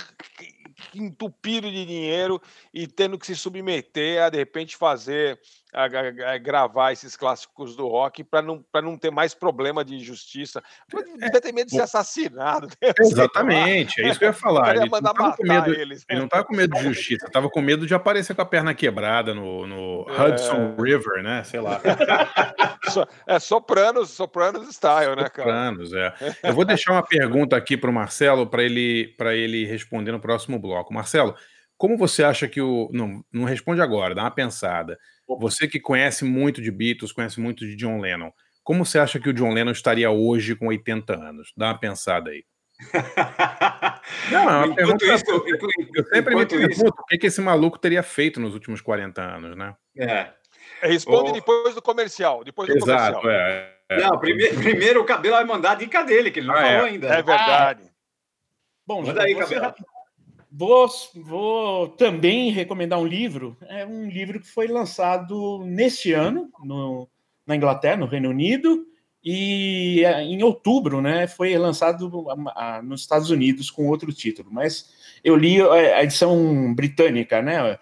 entupido 0.93 1.69
de 1.69 1.85
dinheiro 1.85 2.39
e 2.71 2.85
tendo 2.85 3.17
que 3.17 3.25
se 3.25 3.35
submeter 3.35 4.21
a 4.21 4.29
de 4.29 4.37
repente 4.37 4.77
fazer 4.77 5.39
a, 5.73 5.85
a- 5.85 6.33
a 6.33 6.37
gravar 6.37 6.91
esses 6.91 7.15
clássicos 7.17 7.75
do 7.75 7.87
rock 7.87 8.23
para 8.23 8.41
não 8.41 8.63
não 8.81 8.97
ter 8.97 9.11
mais 9.11 9.33
problema 9.33 9.83
de 9.83 9.99
justiça. 9.99 10.61
Deve 11.17 11.41
ter 11.41 11.51
medo 11.51 11.67
de 11.67 11.75
ser 11.75 11.81
assassinado. 11.81 12.67
Exatamente, 12.99 14.01
é 14.01 14.09
isso 14.09 14.19
que 14.19 14.25
eu 14.25 14.29
ia 14.29 14.33
falar. 14.33 14.75
ia 14.75 14.81
Ele 14.81 14.89
não 14.89 15.01
tava 15.01 15.35
com 15.35 15.43
medo, 15.43 15.73
eles. 15.73 16.05
ele 16.09 16.19
não 16.21 16.27
tava 16.27 16.43
com 16.43 16.55
medo 16.55 16.75
de 16.75 16.83
justiça, 16.83 17.29
tava 17.31 17.49
com 17.49 17.61
medo 17.61 17.85
de 17.87 17.93
aparecer 17.93 18.35
com 18.35 18.41
a 18.41 18.45
perna 18.45 18.73
quebrada 18.73 19.33
no, 19.33 19.65
no 19.67 20.05
É. 20.09 20.21
Hudson 20.23 20.75
River, 20.79 21.23
né? 21.23 21.43
Sei 21.43 21.59
lá. 21.59 21.81
É 23.25 23.39
Sopranos, 23.39 24.09
Sopranos 24.09 24.67
style, 24.75 25.15
né, 25.15 25.29
cara? 25.29 25.49
Sopranos, 25.71 25.93
é. 25.93 26.13
Eu 26.43 26.53
vou 26.53 26.65
deixar 26.65 26.91
uma 26.91 27.01
pergunta 27.01 27.55
aqui 27.55 27.77
para 27.77 27.89
o 27.89 27.93
Marcelo 27.93 28.45
para 28.45 28.61
ele, 28.61 29.15
ele 29.33 29.65
responder 29.65 30.11
no 30.11 30.19
próximo 30.19 30.59
bloco. 30.59 30.93
Marcelo, 30.93 31.33
como 31.77 31.97
você 31.97 32.23
acha 32.23 32.47
que 32.47 32.61
o. 32.61 32.89
Não, 32.93 33.23
não 33.31 33.45
responde 33.45 33.81
agora, 33.81 34.13
dá 34.13 34.23
uma 34.23 34.31
pensada. 34.31 34.99
Você 35.39 35.67
que 35.67 35.79
conhece 35.79 36.23
muito 36.25 36.61
de 36.61 36.69
Beatles, 36.71 37.11
conhece 37.11 37.39
muito 37.39 37.65
de 37.65 37.75
John 37.75 37.99
Lennon, 37.99 38.31
como 38.63 38.85
você 38.85 38.99
acha 38.99 39.19
que 39.19 39.29
o 39.29 39.33
John 39.33 39.53
Lennon 39.53 39.71
estaria 39.71 40.09
hoje 40.11 40.55
com 40.55 40.67
80 40.67 41.13
anos? 41.15 41.51
Dá 41.57 41.67
uma 41.67 41.79
pensada 41.79 42.29
aí. 42.31 42.43
Não, 44.31 44.63
é 44.63 44.67
Enquanto 44.83 45.05
isso, 45.05 45.23
eu 45.29 45.37
enqu- 45.47 45.67
eu 45.95 46.03
sempre 46.05 46.35
me 46.35 46.45
pergunto 46.45 46.71
isso- 46.71 46.85
o 46.87 47.05
que, 47.05 47.17
que 47.17 47.27
esse 47.27 47.41
maluco 47.41 47.77
teria 47.79 48.03
feito 48.03 48.39
nos 48.39 48.53
últimos 48.53 48.81
40 48.81 49.21
anos, 49.21 49.55
né? 49.57 49.75
É. 49.97 50.31
Responde 50.81 51.29
Ô- 51.31 51.33
depois 51.33 51.75
do 51.75 51.81
comercial. 51.81 52.43
Depois 52.43 52.67
do 52.69 52.75
Exato, 52.77 53.19
comercial. 53.21 53.31
é. 53.31 53.73
é. 53.89 53.97
Não, 54.01 54.19
primeiro, 54.19 54.55
primeiro 54.57 55.01
o 55.01 55.05
Cabelo 55.05 55.35
vai 55.35 55.45
mandar 55.45 55.71
a 55.71 55.75
dica 55.75 56.03
dele, 56.03 56.31
que 56.31 56.39
ele 56.39 56.47
não 56.47 56.55
Ah, 56.55 56.61
falou 56.61 56.87
é. 56.87 56.89
ainda. 56.89 57.07
É 57.07 57.21
verdade. 57.21 57.83
Bom, 58.85 59.01
Manda 59.05 59.23
aí, 59.23 59.33
ser 59.45 59.59
Cabelo. 59.61 59.73
Vou, 60.55 60.87
vou 61.15 61.87
também 61.89 62.51
recomendar 62.51 62.99
um 62.99 63.07
livro. 63.07 63.57
É 63.67 63.85
um 63.85 64.07
livro 64.07 64.39
que 64.39 64.47
foi 64.47 64.67
lançado 64.67 65.63
neste 65.65 66.13
ano 66.13 66.49
no, 66.63 67.09
na 67.45 67.55
Inglaterra, 67.55 67.97
no 67.97 68.05
Reino 68.05 68.29
Unido, 68.29 68.85
e 69.23 70.03
é, 70.05 70.21
em 70.21 70.43
outubro, 70.43 71.01
né, 71.01 71.27
foi 71.27 71.57
lançado 71.57 72.29
a- 72.29 72.77
a- 72.77 72.81
nos 72.83 73.01
Estados 73.01 73.29
Unidos 73.29 73.71
com 73.71 73.87
outro 73.87 74.13
título. 74.13 74.49
Mas 74.51 74.93
eu 75.23 75.35
li 75.35 75.59
a, 75.61 75.71
a 75.97 76.03
edição 76.03 76.73
britânica, 76.75 77.41
né, 77.41 77.79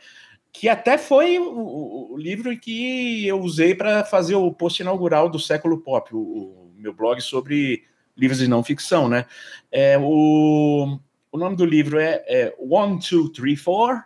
que 0.53 0.69
até 0.69 0.97
foi 0.97 1.39
o, 1.39 1.43
o- 1.43 2.13
o 2.13 2.17
livro 2.17 2.57
que 2.59 3.25
eu 3.27 3.39
usei 3.41 3.73
para 3.75 4.03
fazer 4.05 4.35
o 4.35 4.51
post 4.51 4.81
inaugural 4.81 5.29
do 5.29 5.39
Século 5.39 5.79
Pop, 5.81 6.13
o, 6.15 6.19
o 6.19 6.71
meu 6.75 6.93
blog 6.93 7.19
sobre 7.21 7.83
livros 8.15 8.39
de 8.39 8.47
não 8.47 8.63
ficção, 8.63 9.07
né? 9.07 9.25
É, 9.71 9.97
o, 9.99 10.99
o 11.31 11.37
nome 11.37 11.55
do 11.55 11.65
livro 11.65 11.99
é, 11.99 12.23
é 12.27 12.55
One, 12.59 12.99
Two, 12.99 13.29
Three, 13.29 13.55
Four, 13.55 14.03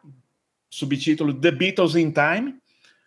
subtítulo 0.70 1.34
The 1.34 1.52
Beatles 1.52 1.96
in 1.96 2.12
Time. 2.12 2.56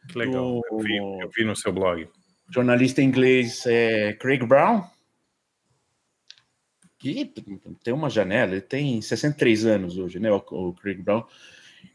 Que 0.09 0.19
legal. 0.19 0.61
Eu 0.71 0.79
vi, 0.79 0.97
eu 0.97 1.31
vi 1.35 1.45
no 1.45 1.55
seu 1.55 1.73
blog. 1.73 2.09
Jornalista 2.51 3.03
inglês 3.03 3.65
é, 3.67 4.15
Craig 4.15 4.45
Brown, 4.45 4.83
que 6.99 7.33
tem 7.85 7.95
uma 7.95 8.11
janela, 8.11 8.53
ele 8.53 8.61
tem 8.61 9.01
63 9.01 9.67
anos 9.67 9.99
hoje, 9.99 10.19
né? 10.19 10.31
O, 10.33 10.43
o 10.51 10.75
Craig 10.75 11.01
Brown. 11.01 11.25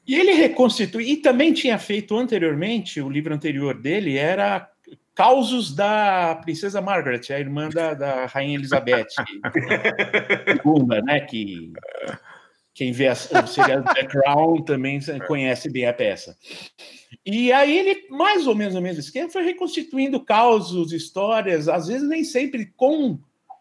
E 0.08 0.16
ele 0.16 0.32
reconstitui, 0.34 1.12
e 1.12 1.18
também 1.18 1.54
tinha 1.54 1.78
feito 1.78 2.18
anteriormente, 2.18 3.02
o 3.02 3.10
livro 3.10 3.34
anterior 3.34 3.74
dele 3.74 4.18
era 4.18 4.70
Causos 5.16 5.76
da 5.76 6.36
Princesa 6.44 6.82
Margaret, 6.82 7.22
a 7.30 7.40
irmã 7.40 7.70
da, 7.70 7.94
da 7.94 8.26
Rainha 8.26 8.56
Elizabeth 8.56 9.08
II, 10.66 11.02
né? 11.04 11.20
Que 11.22 11.72
quem 12.74 12.92
vê 12.92 13.08
a, 13.08 13.14
o 13.14 13.48
seriado 13.48 13.94
The 13.94 14.06
Crown 14.06 14.64
também 14.64 15.00
conhece 15.28 15.70
bem 15.70 15.86
a 15.86 15.94
peça. 15.94 16.36
E 17.24 17.52
aí 17.52 17.78
ele, 17.78 18.08
mais 18.10 18.48
ou 18.48 18.56
menos 18.56 18.74
no 18.74 18.82
mesmo 18.82 19.00
esquema, 19.00 19.30
foi 19.30 19.44
reconstituindo 19.44 20.20
causos, 20.20 20.92
histórias, 20.92 21.68
às 21.70 21.88
vezes 21.88 22.08
nem 22.08 22.24
sempre 22.24 22.66
com 22.76 23.20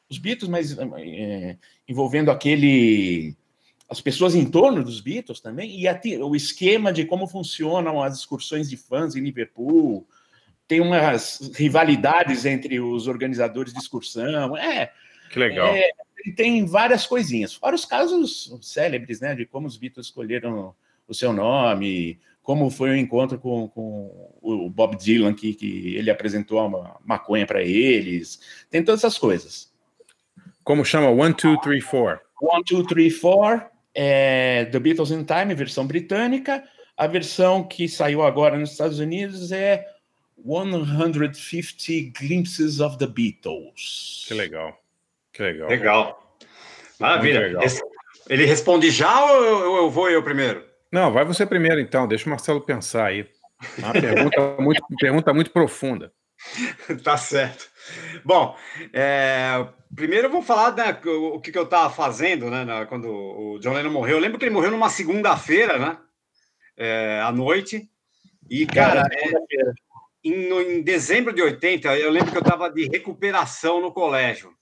os 0.09 0.19
Beatles, 0.19 0.49
mas 0.49 0.77
é, 0.79 1.57
envolvendo 1.87 2.31
aquele 2.31 3.37
as 3.89 4.01
pessoas 4.01 4.35
em 4.35 4.51
torno 4.51 4.83
dos 4.83 5.03
Beatles 5.03 5.41
também, 5.41 5.79
e 5.79 5.87
a, 5.87 6.01
o 6.23 6.35
esquema 6.35 6.91
de 6.91 7.05
como 7.05 7.27
funcionam 7.27 8.03
as 8.03 8.16
excursões 8.16 8.70
de 8.70 8.77
fãs 8.79 9.15
em 9.15 9.20
Liverpool, 9.20 10.07
tem 10.73 10.81
umas 10.81 11.39
rivalidades 11.55 12.47
entre 12.47 12.81
os 12.81 13.07
organizadores 13.07 13.74
de 13.74 13.78
excursão, 13.78 14.57
é... 14.57 14.90
Que 15.31 15.39
legal. 15.39 15.66
É, 15.66 15.90
tem 16.35 16.65
várias 16.65 17.07
coisinhas, 17.07 17.53
fora 17.53 17.74
os 17.74 17.85
casos 17.85 18.57
célebres, 18.62 19.20
né, 19.20 19.35
de 19.35 19.44
como 19.44 19.66
os 19.66 19.77
Beatles 19.77 20.07
escolheram 20.07 20.74
o 21.07 21.12
seu 21.12 21.31
nome, 21.31 22.19
como 22.43 22.70
foi 22.70 22.89
o 22.89 22.97
encontro 22.97 23.39
com, 23.39 23.69
com 23.69 24.32
o 24.40 24.70
Bob 24.70 24.97
Dylan, 24.97 25.35
que, 25.35 25.53
que 25.53 25.94
ele 25.94 26.11
apresentou 26.11 26.66
uma 26.66 26.99
maconha 27.05 27.44
para 27.44 27.61
eles, 27.61 28.40
tem 28.70 28.82
todas 28.82 29.01
essas 29.01 29.19
coisas. 29.19 29.70
Como 30.65 30.86
chama? 30.86 31.11
One, 31.11 31.35
two, 31.35 31.61
three, 31.61 31.82
four. 31.82 32.19
One, 32.40 32.65
two, 32.65 32.82
three, 32.86 33.11
four 33.11 33.62
é 33.94 34.65
The 34.73 34.78
Beatles 34.78 35.11
in 35.11 35.24
Time, 35.24 35.55
versão 35.55 35.86
britânica. 35.86 36.65
A 36.97 37.07
versão 37.07 37.62
que 37.62 37.86
saiu 37.90 38.23
agora 38.23 38.59
nos 38.59 38.70
Estados 38.70 38.99
Unidos 38.99 39.53
é 39.53 39.91
150 40.44 42.12
Glimpses 42.19 42.81
of 42.81 42.98
the 42.98 43.06
Beatles. 43.06 44.24
Que 44.27 44.35
legal. 44.35 44.78
Que 45.32 45.43
legal. 45.43 45.69
Legal. 45.69 46.39
Maravilha. 46.98 47.40
Legal. 47.40 47.62
Ele 48.28 48.44
responde 48.44 48.90
já 48.90 49.24
ou 49.24 49.44
eu, 49.44 49.77
eu 49.77 49.90
vou 49.90 50.09
eu 50.10 50.23
primeiro? 50.23 50.64
Não, 50.90 51.12
vai 51.12 51.24
você 51.24 51.47
primeiro 51.47 51.81
então, 51.81 52.06
deixa 52.06 52.27
o 52.27 52.31
Marcelo 52.31 52.60
pensar 52.60 53.06
aí. 53.06 53.28
Uma 53.78 53.93
pergunta 53.93 54.56
muito, 54.60 54.82
pergunta 54.98 55.35
muito 55.35 55.51
profunda. 55.51 56.12
tá 57.02 57.16
certo. 57.16 57.70
Bom, 58.24 58.56
é, 58.93 59.66
primeiro 59.94 60.27
eu 60.27 60.31
vou 60.31 60.43
falar 60.43 60.74
né, 60.74 60.98
o, 61.05 61.36
o 61.36 61.40
que, 61.40 61.52
que 61.52 61.59
eu 61.59 61.64
estava 61.64 61.89
fazendo 61.93 62.51
né, 62.51 62.64
na- 62.64 62.86
quando 62.86 63.09
o 63.09 63.59
John 63.60 63.73
Lennon 63.73 63.90
morreu. 63.90 64.16
Eu 64.16 64.20
lembro 64.20 64.39
que 64.39 64.44
ele 64.44 64.55
morreu 64.55 64.70
numa 64.70 64.89
segunda-feira, 64.89 65.78
né? 65.78 65.98
é, 66.77 67.20
à 67.20 67.32
noite. 67.32 67.89
E, 68.51 68.66
cara, 68.66 69.09
é, 69.12 69.73
em, 70.24 70.49
no- 70.49 70.61
em 70.61 70.82
dezembro 70.82 71.32
de 71.32 71.43
80, 71.43 71.97
eu 71.97 72.11
lembro 72.11 72.31
que 72.31 72.36
eu 72.36 72.43
estava 72.43 72.70
de 72.70 72.86
recuperação 72.89 73.81
no 73.81 73.93
colégio. 73.93 74.55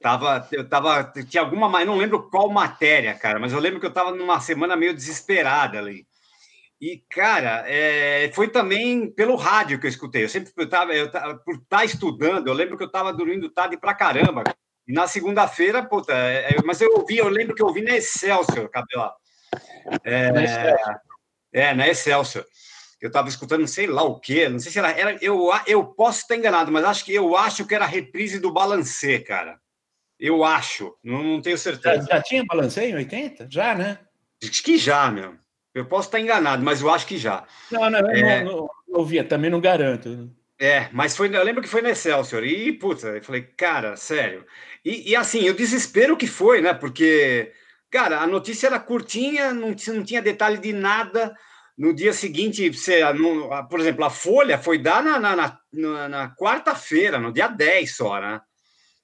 Tava, 0.00 0.46
eu 0.52 0.68
tava, 0.68 1.12
tinha 1.28 1.42
alguma, 1.42 1.68
mas 1.68 1.86
não 1.86 1.96
lembro 1.96 2.30
qual 2.30 2.48
matéria, 2.48 3.14
cara, 3.14 3.38
mas 3.40 3.52
eu 3.52 3.58
lembro 3.58 3.80
que 3.80 3.86
eu 3.86 3.90
estava 3.90 4.12
numa 4.12 4.40
semana 4.40 4.76
meio 4.76 4.94
desesperada 4.94 5.78
ali. 5.78 6.06
E, 6.80 6.98
cara, 7.10 7.64
é, 7.66 8.30
foi 8.32 8.46
também 8.48 9.10
pelo 9.10 9.34
rádio 9.34 9.80
que 9.80 9.86
eu 9.86 9.90
escutei. 9.90 10.22
Eu 10.22 10.28
sempre 10.28 10.52
eu 10.56 10.68
tava, 10.68 10.94
eu 10.94 11.10
tava- 11.10 11.34
por 11.38 11.56
estar 11.56 11.84
estudando, 11.84 12.46
eu 12.46 12.54
lembro 12.54 12.76
que 12.76 12.84
eu 12.84 12.86
estava 12.86 13.12
dormindo 13.12 13.50
tarde 13.50 13.76
pra 13.76 13.92
caramba. 13.94 14.44
E 14.86 14.92
na 14.92 15.08
segunda-feira, 15.08 15.84
puta, 15.84 16.12
é, 16.12 16.52
é, 16.52 16.56
mas 16.64 16.80
eu 16.80 16.92
ouvi, 16.94 17.18
eu 17.18 17.28
lembro 17.28 17.54
que 17.56 17.62
eu 17.62 17.66
ouvi 17.66 17.82
na 17.82 17.96
Excelsior, 17.96 18.68
Cabela. 18.70 19.12
É, 20.04 20.30
é, 21.52 21.74
na 21.74 21.88
Excelsior. 21.88 22.44
Eu 23.00 23.08
estava 23.08 23.28
escutando 23.28 23.66
sei 23.66 23.86
lá 23.86 24.02
o 24.02 24.18
quê, 24.18 24.48
não 24.48 24.58
sei 24.58 24.72
se 24.72 24.78
era, 24.78 24.90
era 24.90 25.18
eu, 25.22 25.48
eu 25.66 25.84
posso 25.84 26.20
estar 26.20 26.36
enganado, 26.36 26.72
mas 26.72 26.84
acho 26.84 27.04
que 27.04 27.14
eu 27.14 27.36
acho 27.36 27.64
que 27.64 27.74
era 27.74 27.84
a 27.84 27.88
reprise 27.88 28.38
do 28.40 28.52
Balancê, 28.52 29.20
cara. 29.20 29.58
Eu 30.18 30.42
acho, 30.44 30.96
não, 31.02 31.22
não 31.22 31.40
tenho 31.40 31.56
Já, 31.56 31.62
certeza. 31.62 32.06
já 32.10 32.20
tinha 32.20 32.44
balancei 32.44 32.90
em 32.90 32.96
80? 32.96 33.46
Já, 33.48 33.74
né? 33.74 34.00
Acho 34.42 34.62
que 34.62 34.76
já, 34.76 35.10
meu. 35.10 35.36
Eu 35.72 35.86
posso 35.86 36.08
estar 36.08 36.18
enganado, 36.18 36.64
mas 36.64 36.80
eu 36.80 36.90
acho 36.90 37.06
que 37.06 37.16
já. 37.16 37.44
Não, 37.70 37.88
não, 37.88 38.00
É. 38.10 38.42
não, 38.42 38.50
não, 38.52 38.70
não 38.88 38.98
ouvia, 39.00 39.22
também 39.22 39.48
não 39.48 39.60
garanto. 39.60 40.28
É, 40.58 40.88
mas 40.92 41.16
foi, 41.16 41.34
eu 41.34 41.42
lembro 41.44 41.62
que 41.62 41.68
foi 41.68 41.82
na 41.82 41.90
Excelsior. 41.90 42.42
E, 42.42 42.72
puta, 42.72 43.08
eu 43.08 43.22
falei, 43.22 43.42
cara, 43.42 43.94
sério. 43.94 44.44
E, 44.84 45.10
e, 45.12 45.16
assim, 45.16 45.48
o 45.48 45.54
desespero 45.54 46.16
que 46.16 46.26
foi, 46.26 46.60
né? 46.60 46.74
Porque, 46.74 47.52
cara, 47.88 48.18
a 48.20 48.26
notícia 48.26 48.66
era 48.66 48.80
curtinha, 48.80 49.54
não, 49.54 49.68
não 49.68 50.02
tinha 50.02 50.20
detalhe 50.20 50.58
de 50.58 50.72
nada. 50.72 51.32
No 51.78 51.94
dia 51.94 52.12
seguinte, 52.12 52.68
você, 52.70 53.02
por 53.70 53.78
exemplo, 53.78 54.04
a 54.04 54.10
Folha 54.10 54.58
foi 54.58 54.78
dar 54.78 55.00
na, 55.00 55.20
na, 55.20 55.36
na- 55.72 56.08
na- 56.08 56.34
quarta-feira, 56.34 57.20
no 57.20 57.32
dia 57.32 57.46
10 57.46 57.94
só, 57.94 58.20
né? 58.20 58.40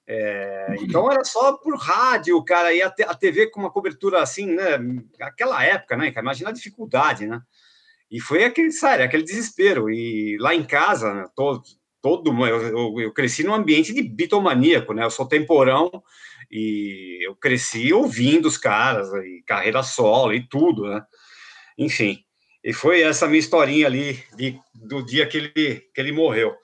É, 0.05 0.75
então 0.81 1.09
era 1.09 1.23
só 1.23 1.53
por 1.53 1.77
rádio, 1.77 2.43
cara, 2.43 2.73
e 2.73 2.81
a, 2.81 2.87
a 2.87 3.15
TV 3.15 3.47
com 3.49 3.61
uma 3.61 3.71
cobertura 3.71 4.21
assim, 4.21 4.47
né? 4.47 4.77
Aquela 5.21 5.63
época, 5.63 5.95
né? 5.95 6.13
Imagina 6.17 6.49
a 6.49 6.53
dificuldade, 6.53 7.25
né? 7.25 7.41
E 8.11 8.19
foi 8.19 8.43
aquele, 8.43 8.71
sério, 8.71 9.05
aquele 9.05 9.23
desespero. 9.23 9.89
E 9.89 10.37
lá 10.39 10.53
em 10.53 10.63
casa, 10.63 11.13
né, 11.13 11.25
todo, 11.33 11.63
todo 12.01 12.45
eu, 12.45 12.61
eu, 12.61 13.01
eu 13.01 13.13
cresci 13.13 13.43
num 13.43 13.53
ambiente 13.53 13.93
de 13.93 14.01
bitomaníaco, 14.03 14.93
né? 14.93 15.05
Eu 15.05 15.09
sou 15.09 15.25
temporão 15.25 15.89
e 16.51 17.25
eu 17.25 17.33
cresci 17.37 17.93
ouvindo 17.93 18.47
os 18.47 18.57
caras, 18.57 19.07
e 19.23 19.41
carreira 19.47 19.81
solo 19.81 20.33
e 20.33 20.45
tudo, 20.45 20.87
né? 20.89 21.01
Enfim, 21.77 22.24
e 22.65 22.73
foi 22.73 23.03
essa 23.03 23.27
minha 23.27 23.39
historinha 23.39 23.85
ali 23.85 24.23
de, 24.35 24.59
do 24.73 25.05
dia 25.05 25.27
que 25.27 25.37
ele, 25.37 25.51
que 25.51 26.01
ele 26.01 26.11
morreu. 26.11 26.57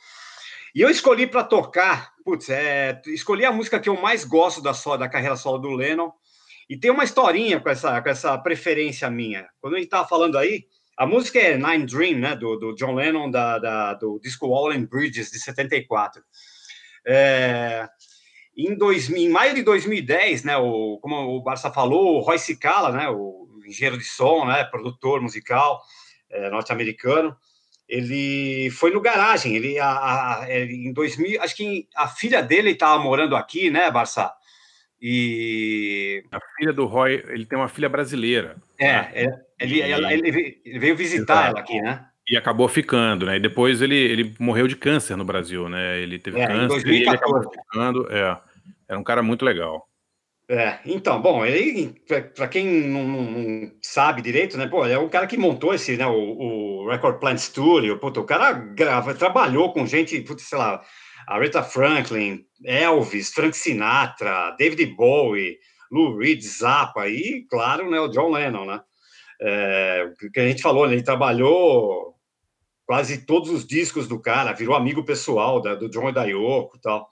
E 0.74 0.82
eu 0.82 0.90
escolhi 0.90 1.28
para 1.28 1.44
tocar, 1.44 2.16
putz, 2.26 2.50
é, 2.50 3.00
escolhi 3.06 3.46
a 3.46 3.52
música 3.52 3.80
que 3.80 3.88
eu 3.88 4.02
mais 4.02 4.26
gosto 4.26 4.64
da, 4.64 4.72
da 4.98 5.08
carreira 5.08 5.36
solo 5.36 5.60
do 5.60 5.70
Lennon, 5.70 6.12
e 6.68 6.76
tem 6.76 6.90
uma 6.90 7.04
historinha 7.04 7.60
com 7.60 7.70
essa, 7.70 8.02
com 8.02 8.10
essa 8.10 8.36
preferência 8.40 9.12
minha. 9.12 9.48
Quando 9.60 9.76
a 9.76 9.78
gente 9.78 9.88
estava 9.88 10.08
falando 10.08 10.40
aí, 10.40 10.66
a 10.98 11.06
música 11.06 11.38
é 11.38 11.56
Nine 11.56 11.86
Dream, 11.86 12.18
né, 12.18 12.36
do, 12.36 12.56
do 12.56 12.74
John 12.74 12.96
Lennon, 12.96 13.30
da, 13.30 13.60
da, 13.60 13.94
do 13.94 14.20
disco 14.20 14.48
Wall 14.48 14.72
and 14.72 14.86
Bridges, 14.86 15.30
de 15.30 15.40
74. 15.40 16.24
É, 17.06 17.88
em, 18.58 18.76
dois, 18.76 19.08
em 19.12 19.30
maio 19.30 19.54
de 19.54 19.62
2010, 19.62 20.46
né, 20.46 20.58
o, 20.58 20.98
como 21.00 21.38
o 21.38 21.44
Barça 21.44 21.70
falou, 21.70 22.16
o 22.16 22.20
Roy 22.22 22.40
Cicala, 22.40 22.92
né, 22.92 23.08
o 23.08 23.51
engenheiro 23.72 23.98
de 23.98 24.06
som, 24.06 24.46
né, 24.46 24.64
produtor 24.64 25.22
musical 25.22 25.82
é, 26.30 26.50
norte-americano, 26.50 27.36
ele 27.88 28.70
foi 28.72 28.92
no 28.92 29.02
garagem, 29.02 29.56
ele, 29.56 29.78
a, 29.78 30.44
a, 30.44 30.46
ele, 30.50 30.88
em 30.88 30.94
2000, 30.94 31.42
acho 31.42 31.56
que 31.56 31.88
a 31.96 32.08
filha 32.08 32.42
dele 32.42 32.72
estava 32.72 33.02
morando 33.02 33.36
aqui, 33.36 33.70
né, 33.70 33.92
Barça? 33.92 34.32
E 35.02 36.24
a 36.32 36.40
filha 36.56 36.72
do 36.72 36.86
Roy, 36.86 37.24
ele 37.28 37.46
tem 37.46 37.58
uma 37.58 37.68
filha 37.68 37.90
brasileira. 37.90 38.56
É, 38.78 38.94
né? 38.94 39.12
é 39.16 39.26
ele, 39.60 39.76
e... 39.76 39.82
ela, 39.82 40.14
ele, 40.14 40.62
veio 40.80 40.96
visitar 40.96 41.34
Exato. 41.34 41.50
ela 41.50 41.60
aqui, 41.60 41.82
né? 41.82 42.06
E 42.30 42.38
acabou 42.38 42.68
ficando, 42.68 43.26
né? 43.26 43.38
E 43.38 43.40
depois 43.40 43.82
ele, 43.82 43.96
ele 43.96 44.36
morreu 44.40 44.68
de 44.68 44.76
câncer 44.76 45.18
no 45.18 45.26
Brasil, 45.26 45.68
né? 45.68 46.00
Ele 46.00 46.20
teve 46.20 46.40
é, 46.40 46.46
câncer 46.46 46.88
e 46.88 47.02
ele 47.02 47.10
acabou 47.10 47.52
ficando. 47.52 48.08
É, 48.12 48.38
era 48.88 49.00
um 49.00 49.04
cara 49.04 49.24
muito 49.24 49.44
legal. 49.44 49.90
É, 50.54 50.80
então, 50.86 51.22
bom, 51.22 51.46
ele, 51.46 51.96
para 52.36 52.46
quem 52.50 52.66
não, 52.66 53.06
não, 53.06 53.72
sabe 53.82 54.22
direito, 54.22 54.58
né, 54.58 54.68
pô, 54.68 54.86
é 54.86 54.98
o 54.98 55.10
cara 55.10 55.26
que 55.26 55.38
montou 55.38 55.74
esse, 55.74 55.96
né, 55.96 56.06
o, 56.06 56.12
o 56.84 56.90
Record 56.90 57.22
Plant 57.22 57.38
Studio, 57.38 57.98
o 57.98 58.24
cara 58.26 58.52
grava, 58.52 59.14
trabalhou 59.14 59.72
com 59.72 59.86
gente, 59.86 60.26
sei 60.40 60.58
lá, 60.58 60.82
Aretha 61.26 61.64
Franklin, 61.64 62.44
Elvis, 62.66 63.32
Frank 63.32 63.56
Sinatra, 63.56 64.54
David 64.60 64.88
Bowie, 64.88 65.58
Lou 65.90 66.18
Reed, 66.18 66.42
Zappa 66.42 67.08
e, 67.08 67.46
claro, 67.50 67.90
né, 67.90 68.02
o 68.02 68.10
John 68.10 68.32
Lennon, 68.32 68.66
né? 68.66 68.82
É, 69.42 70.12
que 70.34 70.40
a 70.42 70.48
gente 70.50 70.62
falou, 70.62 70.86
né, 70.86 70.96
ele 70.96 71.04
trabalhou 71.04 72.14
quase 72.86 73.26
todos 73.26 73.50
os 73.50 73.66
discos 73.66 74.06
do 74.06 74.20
cara, 74.20 74.52
virou 74.52 74.76
amigo 74.76 75.06
pessoal 75.06 75.62
da, 75.62 75.76
do 75.76 75.90
John 75.90 76.10
e 76.10 76.14
da 76.14 76.26
Yoko 76.26 76.76
e 76.76 76.82
tal. 76.82 77.08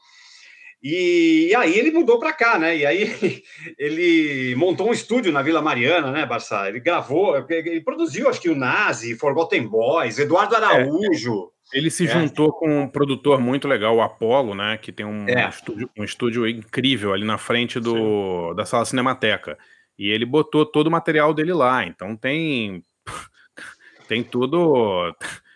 E, 0.82 1.48
e 1.50 1.56
aí 1.56 1.78
ele 1.78 1.92
mudou 1.92 2.20
para 2.20 2.32
cá, 2.32 2.58
né? 2.58 2.78
E 2.78 2.86
aí 2.86 3.44
ele 3.78 4.56
montou 4.56 4.90
um 4.90 4.94
estúdio 4.94 5.32
na 5.32 5.42
Vila 5.42 5.62
Mariana, 5.62 6.12
né, 6.12 6.26
Barça? 6.26 6.70
Ele 6.70 6.80
gravou, 6.80 7.36
ele 7.50 7.82
produziu, 7.82 8.30
acho 8.30 8.42
que 8.42 8.50
o 8.50 8.56
Nazi, 8.56 9.18
Forgotten 9.18 9.68
Boys, 9.68 10.20
Eduardo 10.20 10.56
Araújo. 10.56 11.52
É. 11.74 11.78
Ele 11.78 11.92
se 11.92 12.06
é. 12.06 12.08
juntou 12.08 12.52
com 12.52 12.84
um 12.84 12.88
produtor 12.88 13.40
muito 13.40 13.68
legal, 13.68 13.96
o 13.96 14.02
Apollo, 14.02 14.56
né? 14.56 14.78
Que 14.78 14.92
tem 14.92 15.06
um, 15.06 15.28
é. 15.28 15.48
estúdio, 15.50 15.90
um 15.98 16.04
estúdio 16.04 16.48
incrível 16.48 17.14
ali 17.14 17.26
na 17.26 17.38
frente 17.38 17.80
do, 17.80 18.54
da 18.54 18.66
sala 18.66 18.86
Cinemateca. 18.86 19.58
E 19.98 20.10
ele 20.10 20.26
botou 20.26 20.66
todo 20.66 20.88
o 20.88 20.92
material 20.92 21.34
dele 21.34 21.52
lá. 21.52 21.86
Então 21.86 22.16
tem. 22.16 22.84
tem 24.08 24.24
tudo. 24.24 25.14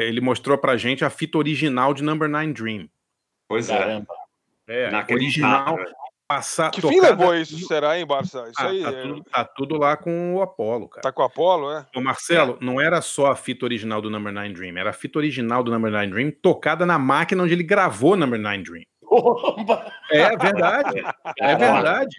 Ele 0.00 0.20
mostrou 0.20 0.58
pra 0.58 0.76
gente 0.76 1.04
a 1.04 1.10
fita 1.10 1.38
original 1.38 1.94
de 1.94 2.02
Number 2.02 2.28
Nine 2.28 2.52
Dream. 2.52 2.88
Pois 3.46 3.68
é. 3.68 4.02
É, 4.68 4.90
original. 5.12 5.78
Passar, 6.28 6.70
que 6.70 6.82
fim 6.82 7.00
levou 7.00 7.34
isso, 7.34 7.58
será, 7.66 7.98
hein, 7.98 8.04
Barça? 8.04 8.42
Isso 8.50 8.60
ah, 8.60 8.68
aí, 8.68 8.82
tá, 8.82 8.90
é... 8.90 9.02
tudo, 9.02 9.24
tá, 9.24 9.44
tudo, 9.46 9.78
lá 9.78 9.96
com 9.96 10.34
o 10.34 10.42
Apollo, 10.42 10.86
cara. 10.86 11.00
Tá 11.00 11.10
com 11.10 11.22
o 11.22 11.24
Apollo, 11.24 11.72
é? 11.72 11.86
O 11.96 12.02
Marcelo, 12.02 12.58
não 12.60 12.78
era 12.78 13.00
só 13.00 13.30
a 13.30 13.34
fita 13.34 13.64
original 13.64 14.02
do 14.02 14.10
Number 14.10 14.30
Nine 14.30 14.52
Dream, 14.52 14.76
era 14.76 14.90
a 14.90 14.92
fita 14.92 15.18
original 15.18 15.62
do 15.64 15.70
Number 15.70 15.90
Nine 15.90 16.12
Dream 16.12 16.30
tocada 16.42 16.84
na 16.84 16.98
máquina 16.98 17.42
onde 17.42 17.54
ele 17.54 17.62
gravou 17.62 18.14
Number 18.14 18.38
Nine 18.38 18.62
Dream. 18.62 18.84
Opa! 19.04 19.90
É 20.10 20.36
verdade. 20.36 21.02
É 21.38 21.56
verdade. 21.56 22.16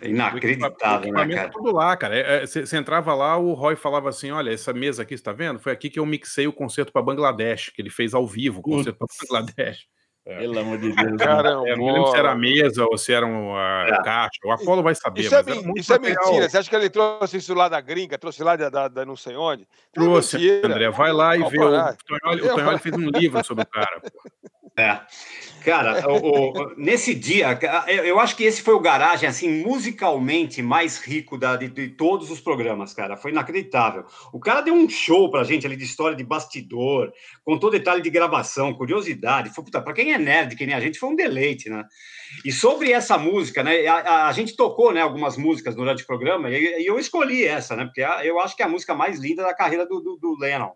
É 0.00 0.08
inacreditável, 0.08 1.12
né, 1.12 1.34
cara? 1.34 1.50
Tudo 1.50 1.72
lá, 1.72 1.96
cara. 1.96 2.46
Você 2.46 2.76
é, 2.76 2.78
entrava 2.78 3.12
lá, 3.14 3.36
o 3.36 3.52
Roy 3.52 3.74
falava 3.74 4.08
assim: 4.08 4.30
olha, 4.30 4.50
essa 4.50 4.72
mesa 4.72 5.02
aqui, 5.02 5.14
está 5.14 5.32
vendo? 5.32 5.58
Foi 5.58 5.72
aqui 5.72 5.90
que 5.90 5.98
eu 5.98 6.06
mixei 6.06 6.46
o 6.46 6.52
concerto 6.52 6.92
para 6.92 7.02
Bangladesh, 7.02 7.70
que 7.70 7.82
ele 7.82 7.90
fez 7.90 8.14
ao 8.14 8.26
vivo 8.26 8.60
o 8.60 8.62
concerto 8.62 8.98
para 8.98 9.08
Bangladesh. 9.20 9.88
É. 10.26 10.38
Pelo 10.38 10.58
amor 10.58 10.78
de 10.78 10.92
Deus. 10.92 11.16
Caramba. 11.16 11.68
Eu 11.68 11.76
não 11.76 11.86
lembro 11.86 12.10
se 12.10 12.16
era 12.16 12.32
a 12.32 12.34
mesa 12.34 12.84
ou 12.84 12.98
se 12.98 13.12
era 13.12 13.26
uma 13.26 13.86
é. 13.88 14.02
caixa. 14.02 14.38
O 14.44 14.52
Apolo 14.52 14.82
vai 14.82 14.94
saber. 14.94 15.22
Isso, 15.22 15.34
é, 15.34 15.42
isso 15.76 15.92
é, 15.94 15.98
mentira. 15.98 16.48
Você 16.48 16.58
acha 16.58 16.68
que 16.68 16.76
ele 16.76 16.90
trouxe 16.90 17.38
isso 17.38 17.54
lá 17.54 17.68
da 17.68 17.80
gringa? 17.80 18.18
Trouxe 18.18 18.42
lá 18.42 18.54
da, 18.54 18.68
da, 18.68 18.88
da 18.88 19.04
não 19.06 19.16
sei 19.16 19.34
onde? 19.34 19.66
Trouxe, 19.92 20.60
André. 20.62 20.90
Vai 20.90 21.12
lá 21.12 21.36
e 21.36 21.40
vê. 21.40 21.58
O 21.58 21.96
Tonholi, 22.06 22.42
o 22.42 22.54
Tonholi 22.54 22.78
fez 22.78 22.94
um 22.94 23.08
livro 23.08 23.44
sobre 23.44 23.64
o 23.64 23.66
cara. 23.66 24.02
É. 24.76 25.00
Cara, 25.64 26.08
o, 26.10 26.52
o, 26.52 26.74
nesse 26.76 27.14
dia, 27.14 27.58
eu 28.02 28.18
acho 28.18 28.34
que 28.34 28.44
esse 28.44 28.62
foi 28.62 28.72
o 28.72 28.80
garagem, 28.80 29.28
assim, 29.28 29.62
musicalmente 29.62 30.62
mais 30.62 30.98
rico 30.98 31.36
da, 31.36 31.54
de, 31.54 31.68
de, 31.68 31.88
todos 31.88 32.30
os 32.30 32.40
programas, 32.40 32.94
cara. 32.94 33.14
Foi 33.14 33.30
inacreditável. 33.30 34.06
O 34.32 34.40
cara 34.40 34.62
deu 34.62 34.72
um 34.72 34.88
show 34.88 35.30
pra 35.30 35.44
gente 35.44 35.66
ali 35.66 35.76
de 35.76 35.84
história 35.84 36.16
de 36.16 36.24
bastidor, 36.24 37.12
contou 37.44 37.70
detalhe 37.70 38.00
de 38.00 38.08
gravação, 38.08 38.72
curiosidade. 38.72 39.50
Foi, 39.50 39.62
puta, 39.62 39.82
pra 39.82 39.92
quem 39.92 40.09
é 40.12 40.18
nerd, 40.18 40.56
que 40.56 40.66
nem 40.66 40.74
a 40.74 40.80
gente, 40.80 40.98
foi 40.98 41.08
um 41.08 41.16
deleite, 41.16 41.68
né? 41.68 41.84
E 42.44 42.52
sobre 42.52 42.92
essa 42.92 43.18
música, 43.18 43.62
né? 43.62 43.86
A, 43.86 43.94
a, 43.94 44.28
a 44.28 44.32
gente 44.32 44.56
tocou, 44.56 44.92
né, 44.92 45.00
algumas 45.00 45.36
músicas 45.36 45.74
durante 45.74 46.02
o 46.02 46.06
programa 46.06 46.50
e, 46.50 46.82
e, 46.82 46.86
eu 46.86 46.98
escolhi 46.98 47.44
essa, 47.44 47.74
né? 47.76 47.84
Porque 47.84 48.00
eu 48.26 48.38
acho 48.40 48.56
que 48.56 48.62
é 48.62 48.66
a 48.66 48.68
música 48.68 48.94
mais 48.94 49.18
linda 49.18 49.42
da 49.42 49.54
carreira 49.54 49.86
do, 49.86 50.00
do, 50.00 50.16
do 50.16 50.36
Lennon. 50.38 50.72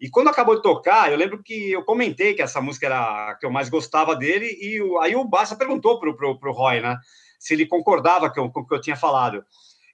E 0.00 0.08
quando 0.08 0.28
acabou 0.28 0.54
de 0.54 0.62
tocar, 0.62 1.10
eu 1.10 1.18
lembro 1.18 1.42
que 1.42 1.72
eu 1.72 1.84
comentei 1.84 2.32
que 2.32 2.42
essa 2.42 2.60
música 2.60 2.86
era 2.86 3.30
a 3.30 3.34
que 3.34 3.44
eu 3.44 3.50
mais 3.50 3.68
gostava 3.68 4.14
dele, 4.14 4.56
e 4.60 4.80
o, 4.80 4.98
aí 5.00 5.16
o 5.16 5.24
Bassa 5.24 5.56
perguntou 5.56 5.98
pro, 5.98 6.16
pro, 6.16 6.38
pro 6.38 6.52
Roy, 6.52 6.80
né? 6.80 6.96
Se 7.38 7.54
ele 7.54 7.66
concordava 7.66 8.30
com, 8.30 8.50
com 8.50 8.60
o 8.60 8.66
que 8.66 8.74
eu 8.74 8.80
tinha 8.80 8.96
falado. 8.96 9.44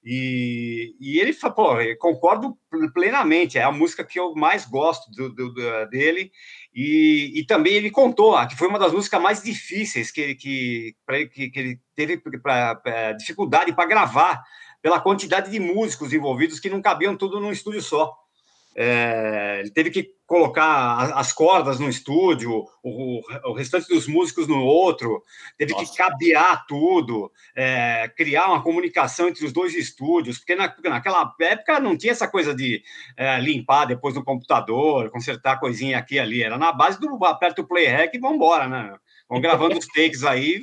E, 0.04 0.94
e 1.00 1.18
ele 1.18 1.32
falou, 1.32 1.56
pô, 1.56 1.76
concordo 1.98 2.58
plenamente, 2.92 3.56
é 3.56 3.62
a 3.62 3.72
música 3.72 4.04
que 4.04 4.20
eu 4.20 4.34
mais 4.34 4.66
gosto 4.66 5.10
do, 5.10 5.34
do, 5.34 5.54
do, 5.54 5.86
dele. 5.86 6.30
E, 6.74 7.32
e 7.38 7.46
também 7.46 7.74
ele 7.74 7.90
contou 7.90 8.34
ah, 8.34 8.46
que 8.46 8.56
foi 8.56 8.66
uma 8.66 8.78
das 8.78 8.92
músicas 8.92 9.22
mais 9.22 9.42
difíceis 9.42 10.10
que, 10.10 10.34
que, 10.34 10.96
que, 11.32 11.50
que 11.50 11.58
ele 11.60 11.80
teve 11.94 12.16
pra, 12.42 12.74
pra 12.74 13.12
dificuldade 13.12 13.72
para 13.72 13.88
gravar, 13.88 14.42
pela 14.82 15.00
quantidade 15.00 15.50
de 15.50 15.60
músicos 15.60 16.12
envolvidos 16.12 16.58
que 16.58 16.68
não 16.68 16.82
cabiam 16.82 17.16
tudo 17.16 17.38
num 17.38 17.52
estúdio 17.52 17.80
só. 17.80 18.12
É, 18.76 19.58
ele 19.60 19.70
teve 19.70 19.90
que 19.90 20.14
colocar 20.26 21.12
as 21.14 21.32
cordas 21.32 21.78
no 21.78 21.88
estúdio, 21.88 22.64
o, 22.82 23.20
o, 23.44 23.52
restante 23.52 23.86
dos 23.88 24.08
músicos 24.08 24.48
no 24.48 24.64
outro, 24.64 25.22
teve 25.58 25.72
Nossa. 25.72 25.92
que 25.92 25.98
cabear 25.98 26.64
tudo, 26.66 27.30
é, 27.54 28.10
criar 28.16 28.46
uma 28.46 28.62
comunicação 28.62 29.28
entre 29.28 29.44
os 29.44 29.52
dois 29.52 29.74
estúdios, 29.74 30.38
porque 30.38 30.56
na, 30.56 30.74
naquela 30.84 31.32
época 31.40 31.78
não 31.78 31.96
tinha 31.96 32.12
essa 32.12 32.26
coisa 32.26 32.54
de 32.54 32.82
é, 33.16 33.38
limpar 33.38 33.84
depois 33.84 34.14
no 34.14 34.24
computador, 34.24 35.10
consertar 35.10 35.60
coisinha 35.60 35.98
aqui 35.98 36.14
e 36.14 36.20
ali, 36.20 36.42
era 36.42 36.58
na 36.58 36.72
base 36.72 36.98
do 36.98 37.22
aperta 37.24 37.62
o 37.62 37.68
play 37.68 37.86
rec 37.86 38.14
e 38.14 38.18
vamos 38.18 38.36
embora, 38.36 38.66
né? 38.66 38.96
Vamos 39.28 39.42
gravando 39.42 39.78
os 39.78 39.86
takes 39.86 40.24
aí, 40.24 40.62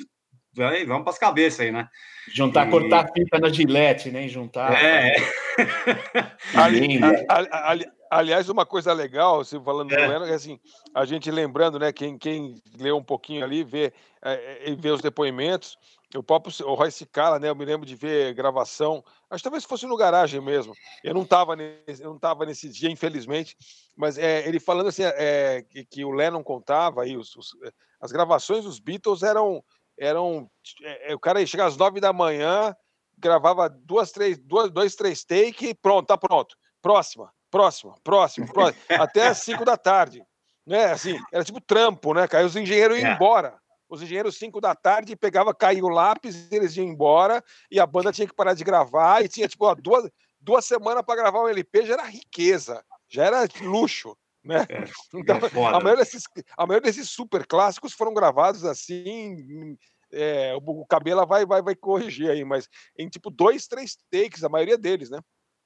vamos 0.85 1.03
para 1.03 1.11
as 1.11 1.19
cabeças 1.19 1.61
aí, 1.61 1.71
né? 1.71 1.87
Juntar, 2.33 2.67
e... 2.67 2.71
cortar 2.71 3.05
a 3.05 3.13
fita 3.13 3.39
na 3.39 3.49
gilete, 3.49 4.11
né? 4.11 4.27
Juntar. 4.27 4.73
É. 4.83 5.15
ali, 6.55 6.99
ali, 7.29 7.49
ali, 7.51 7.85
Aliás, 8.13 8.49
uma 8.49 8.65
coisa 8.65 8.91
legal, 8.91 9.41
se 9.45 9.57
falando 9.61 9.93
é. 9.93 10.29
é 10.29 10.33
assim, 10.33 10.59
a 10.93 11.05
gente 11.05 11.31
lembrando, 11.31 11.79
né, 11.79 11.93
quem, 11.93 12.17
quem 12.17 12.61
leu 12.77 12.97
um 12.97 13.03
pouquinho 13.03 13.41
ali, 13.41 13.63
vê, 13.63 13.93
é, 14.21 14.69
é, 14.69 14.75
vê 14.75 14.89
os 14.89 14.99
depoimentos, 14.99 15.77
o 16.13 16.21
próprio 16.21 16.53
o 16.67 16.73
Roy 16.73 16.91
Cicala, 16.91 17.39
né, 17.39 17.47
eu 17.47 17.55
me 17.55 17.63
lembro 17.63 17.85
de 17.85 17.95
ver 17.95 18.33
gravação, 18.33 19.01
acho 19.29 19.41
que 19.41 19.43
talvez 19.43 19.63
fosse 19.63 19.87
no 19.87 19.95
garagem 19.95 20.41
mesmo, 20.41 20.73
eu 21.05 21.13
não 21.13 21.21
estava 21.21 21.55
nesse, 21.55 22.03
eu 22.03 22.09
não 22.09 22.19
tava 22.19 22.45
nesse 22.45 22.67
dia, 22.67 22.91
infelizmente, 22.91 23.55
mas 23.95 24.17
é, 24.17 24.45
ele 24.45 24.59
falando 24.59 24.89
assim, 24.89 25.03
é, 25.03 25.63
que, 25.69 25.85
que, 25.85 26.03
o 26.03 26.11
Lennon 26.11 26.43
contava 26.43 27.03
aí, 27.03 27.15
os, 27.15 27.33
os, 27.37 27.55
as 28.01 28.11
gravações 28.11 28.65
dos 28.65 28.77
Beatles 28.77 29.23
eram, 29.23 29.63
eram 29.97 30.51
é, 30.83 31.15
o 31.15 31.19
cara 31.19 31.39
ia 31.39 31.47
chegar 31.47 31.67
às 31.67 31.77
nove 31.77 32.01
da 32.01 32.11
manhã, 32.11 32.75
gravava 33.17 33.69
duas, 33.69 34.11
três, 34.11 34.37
duas, 34.37 34.69
dois, 34.69 34.95
três 34.95 35.23
take, 35.23 35.73
pronto, 35.75 36.07
tá 36.07 36.17
pronto, 36.17 36.57
próxima, 36.81 37.31
próximo, 37.51 37.95
próximo, 38.03 38.51
próximo, 38.51 38.81
até 38.89 39.27
as 39.27 39.37
5 39.39 39.63
da 39.63 39.77
tarde. 39.77 40.23
Né? 40.65 40.85
Assim, 40.85 41.19
era 41.31 41.43
tipo 41.43 41.59
trampo, 41.59 42.13
né? 42.13 42.27
Aí 42.31 42.45
os 42.45 42.55
engenheiros 42.55 42.97
iam 42.97 43.11
é. 43.11 43.13
embora. 43.13 43.59
Os 43.89 44.01
engenheiros, 44.01 44.37
5 44.37 44.61
da 44.61 44.73
tarde, 44.73 45.17
pegava, 45.17 45.53
caía 45.53 45.83
o 45.83 45.89
lápis, 45.89 46.49
eles 46.49 46.77
iam 46.77 46.87
embora, 46.87 47.43
e 47.69 47.77
a 47.77 47.85
banda 47.85 48.13
tinha 48.13 48.25
que 48.25 48.33
parar 48.33 48.53
de 48.53 48.63
gravar, 48.63 49.21
e 49.21 49.27
tinha, 49.27 49.49
tipo, 49.49 49.65
ó, 49.65 49.75
duas, 49.75 50.09
duas 50.39 50.65
semanas 50.65 51.03
para 51.05 51.21
gravar 51.21 51.43
um 51.43 51.49
LP, 51.49 51.85
já 51.85 51.95
era 51.95 52.03
riqueza, 52.05 52.81
já 53.09 53.25
era 53.25 53.45
luxo. 53.61 54.17
Né? 54.43 54.65
É, 54.69 54.83
então, 55.13 55.37
é 55.37 55.75
a, 55.75 55.79
maioria 55.79 55.97
desses, 55.97 56.23
a 56.57 56.65
maioria 56.65 56.89
desses 56.89 57.09
super 57.09 57.45
clássicos 57.45 57.91
foram 57.91 58.13
gravados 58.13 58.63
assim. 58.63 59.77
É, 60.09 60.55
o, 60.55 60.81
o 60.81 60.85
Cabela 60.85 61.25
vai, 61.25 61.45
vai, 61.45 61.61
vai 61.61 61.75
corrigir 61.75 62.29
aí, 62.29 62.45
mas 62.45 62.69
em 62.97 63.09
tipo 63.09 63.29
dois, 63.29 63.67
três 63.67 63.97
takes, 64.09 64.43
a 64.43 64.49
maioria 64.49 64.77
deles, 64.77 65.09
né? 65.09 65.19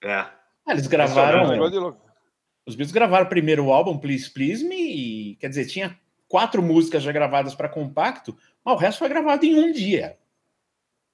É, 0.03 0.27
eles 0.67 0.87
gravaram. 0.87 1.95
Os 2.65 2.75
Beatles 2.75 2.91
gravaram 2.91 3.27
primeiro 3.27 3.65
o 3.65 3.73
álbum 3.73 3.97
Please 3.97 4.29
Please 4.29 4.63
Me, 4.67 4.75
e, 4.75 5.35
quer 5.35 5.49
dizer, 5.49 5.65
tinha 5.67 5.97
quatro 6.27 6.63
músicas 6.63 7.03
já 7.03 7.11
gravadas 7.11 7.53
para 7.53 7.69
compacto, 7.69 8.35
mas 8.63 8.73
o 8.75 8.77
resto 8.77 8.99
foi 8.99 9.09
gravado 9.09 9.45
em 9.45 9.53
um 9.59 9.71
dia. 9.71 10.17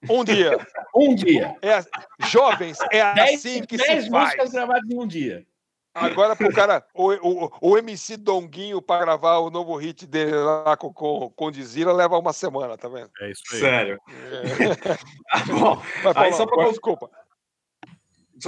Um 0.10 0.24
dia. 0.24 0.58
Um 0.96 1.16
dia. 1.16 1.56
É, 1.62 1.80
jovens, 2.28 2.78
é 2.92 3.14
Dez, 3.14 3.36
assim 3.36 3.64
que 3.64 3.78
dez 3.78 4.04
se 4.04 4.10
músicas 4.10 4.36
faz. 4.36 4.52
gravadas 4.52 4.90
em 4.90 5.00
um 5.00 5.08
dia. 5.08 5.46
Agora 5.94 6.36
pro 6.36 6.52
cara, 6.54 6.86
o, 6.94 7.12
o, 7.12 7.52
o 7.62 7.78
MC 7.78 8.16
Donguinho 8.18 8.82
para 8.82 9.06
gravar 9.06 9.38
o 9.40 9.50
novo 9.50 9.76
hit 9.76 10.06
dele 10.08 10.32
lá 10.34 10.76
com, 10.78 10.92
com, 10.94 11.30
com 11.30 11.52
Dizira 11.52 11.92
leva 11.92 12.18
uma 12.18 12.32
semana, 12.34 12.78
tá 12.78 12.88
vendo? 12.88 13.10
É 13.22 13.32
isso 13.32 13.44
aí. 13.52 13.60
Sério. 13.60 14.00
É. 14.10 15.44
Bom, 15.52 15.76
Vai, 15.76 16.08
aí 16.08 16.14
Paulão, 16.14 16.34
só 16.34 16.46
pra, 16.46 16.70
desculpa. 16.70 17.12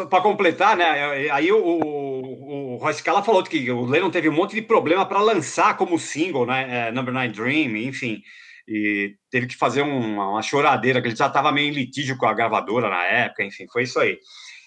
Pra 0.10 0.22
completar, 0.22 0.76
né? 0.76 1.30
Aí 1.32 1.52
o, 1.52 1.58
o, 1.58 2.74
o 2.74 2.78
Roy 2.78 2.94
Scala 2.94 3.24
falou 3.24 3.44
que 3.44 3.72
o 3.72 3.86
Lennon 3.86 4.10
teve 4.10 4.30
um 4.30 4.34
monte 4.34 4.56
de 4.56 4.62
problema 4.62 5.06
para 5.06 5.22
lançar 5.22 5.78
como 5.78 6.00
single, 6.00 6.46
né? 6.46 6.88
É, 6.88 6.92
Number 6.92 7.14
Nine 7.14 7.34
Dream, 7.34 7.78
enfim. 7.78 8.22
E 8.68 9.16
teve 9.30 9.48
que 9.48 9.58
fazer 9.58 9.82
uma, 9.82 10.30
uma 10.30 10.42
choradeira, 10.42 11.02
que 11.02 11.08
ele 11.08 11.16
já 11.16 11.28
estava 11.28 11.52
meio 11.52 11.70
em 11.70 11.74
litígio 11.74 12.18
com 12.18 12.26
a 12.26 12.34
gravadora 12.34 12.90
na 12.90 13.04
época, 13.04 13.44
enfim, 13.44 13.66
foi 13.72 13.84
isso 13.84 14.00
aí. 14.00 14.18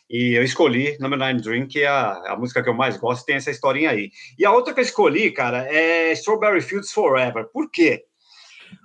E 0.08 0.38
eu 0.38 0.44
escolhi 0.44 0.96
Number 1.00 1.18
Nine 1.18 1.40
Dream, 1.40 1.66
que 1.66 1.80
é 1.80 1.88
a, 1.88 2.12
a 2.32 2.36
música 2.36 2.62
que 2.62 2.68
eu 2.68 2.74
mais 2.74 2.96
gosto, 2.96 3.24
tem 3.24 3.36
essa 3.36 3.50
historinha 3.50 3.90
aí. 3.90 4.10
E 4.38 4.44
a 4.44 4.52
outra 4.52 4.72
que 4.72 4.80
eu 4.80 4.84
escolhi, 4.84 5.30
cara, 5.32 5.66
é 5.68 6.12
Strawberry 6.12 6.60
Fields 6.60 6.92
Forever. 6.92 7.46
Por 7.52 7.70
quê? 7.70 8.04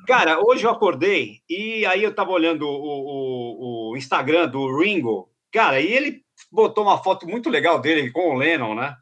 Cara, 0.07 0.39
hoje 0.43 0.65
eu 0.65 0.71
acordei 0.71 1.39
e 1.49 1.85
aí 1.85 2.03
eu 2.03 2.13
tava 2.13 2.31
olhando 2.31 2.67
o, 2.67 3.89
o, 3.89 3.91
o 3.91 3.97
Instagram 3.97 4.47
do 4.47 4.79
Ringo, 4.79 5.29
cara, 5.51 5.79
e 5.79 5.91
ele 5.91 6.23
botou 6.51 6.83
uma 6.83 7.01
foto 7.01 7.27
muito 7.27 7.49
legal 7.49 7.79
dele 7.79 8.11
com 8.11 8.35
o 8.35 8.37
Lennon, 8.37 8.75
né? 8.75 8.95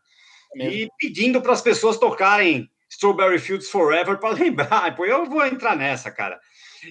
E 0.56 0.90
pedindo 0.98 1.42
para 1.42 1.54
as 1.54 1.62
pessoas 1.62 1.98
tocarem 1.98 2.70
Strawberry 2.90 3.40
Fields 3.40 3.70
Forever 3.70 4.18
para 4.18 4.34
lembrar. 4.38 4.96
Pô, 4.96 5.06
eu 5.06 5.26
vou 5.26 5.46
entrar 5.46 5.76
nessa, 5.76 6.12
cara. 6.12 6.40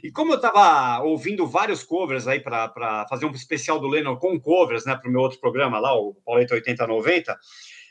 E 0.02 0.10
como 0.10 0.32
eu 0.32 0.36
estava 0.36 1.02
ouvindo 1.02 1.46
vários 1.46 1.82
covers 1.82 2.26
aí 2.26 2.40
para 2.40 3.06
fazer 3.08 3.24
um 3.26 3.30
especial 3.30 3.80
do 3.80 3.88
Lennon 3.88 4.16
com 4.16 4.38
covers, 4.38 4.84
né, 4.84 4.94
para 4.94 5.08
o 5.08 5.12
meu 5.12 5.20
outro 5.20 5.40
programa 5.40 5.78
lá, 5.78 5.94
o 5.94 6.14
Pauleta 6.26 6.54
8090, 6.54 7.38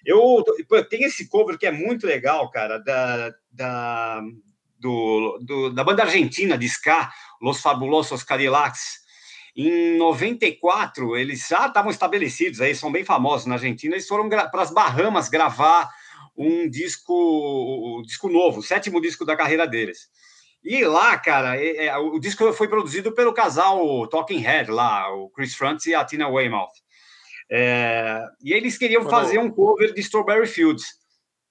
eu 0.05 0.43
pô, 0.69 0.83
tem 0.83 1.03
esse 1.03 1.27
cover 1.27 1.57
que 1.57 1.65
é 1.65 1.71
muito 1.71 2.05
legal, 2.05 2.49
cara, 2.51 2.77
da, 2.77 3.33
da, 3.51 4.21
do, 4.79 5.39
do, 5.41 5.73
da 5.73 5.83
banda 5.83 6.03
argentina 6.03 6.57
de 6.57 6.67
ska, 6.67 7.11
Los 7.41 7.61
Fabulosos 7.61 8.23
Cadillacs. 8.23 9.06
Em 9.59 9.97
94, 9.97 11.17
eles 11.17 11.47
já 11.47 11.65
estavam 11.65 11.89
estabelecidos 11.89 12.61
aí, 12.61 12.75
são 12.75 12.91
bem 12.91 13.03
famosos 13.03 13.47
na 13.47 13.55
Argentina, 13.55 13.95
eles 13.95 14.07
foram 14.07 14.29
para 14.29 14.51
as 14.61 14.69
Bahamas 14.69 15.29
gravar 15.29 15.89
um 16.37 16.69
disco, 16.69 17.97
um 17.97 18.03
disco 18.03 18.29
novo, 18.29 18.59
o 18.59 18.63
sétimo 18.63 19.01
disco 19.01 19.25
da 19.25 19.35
carreira 19.35 19.65
deles. 19.65 20.09
E 20.63 20.85
lá, 20.85 21.17
cara, 21.17 21.59
é, 21.59 21.87
é, 21.87 21.97
o 21.97 22.19
disco 22.19 22.53
foi 22.53 22.67
produzido 22.67 23.11
pelo 23.13 23.33
casal 23.33 24.07
Talking 24.09 24.39
Head 24.39 24.69
lá, 24.69 25.11
o 25.11 25.29
Chris 25.29 25.55
Frantz 25.55 25.87
e 25.87 25.95
a 25.95 26.05
Tina 26.05 26.27
Weymouth. 26.27 26.69
É, 27.49 28.21
e 28.43 28.53
eles 28.53 28.77
queriam 28.77 29.03
Quando- 29.03 29.11
fazer 29.11 29.39
um 29.39 29.49
cover 29.49 29.91
de 29.93 30.01
Strawberry 30.01 30.45
Fields. 30.45 30.85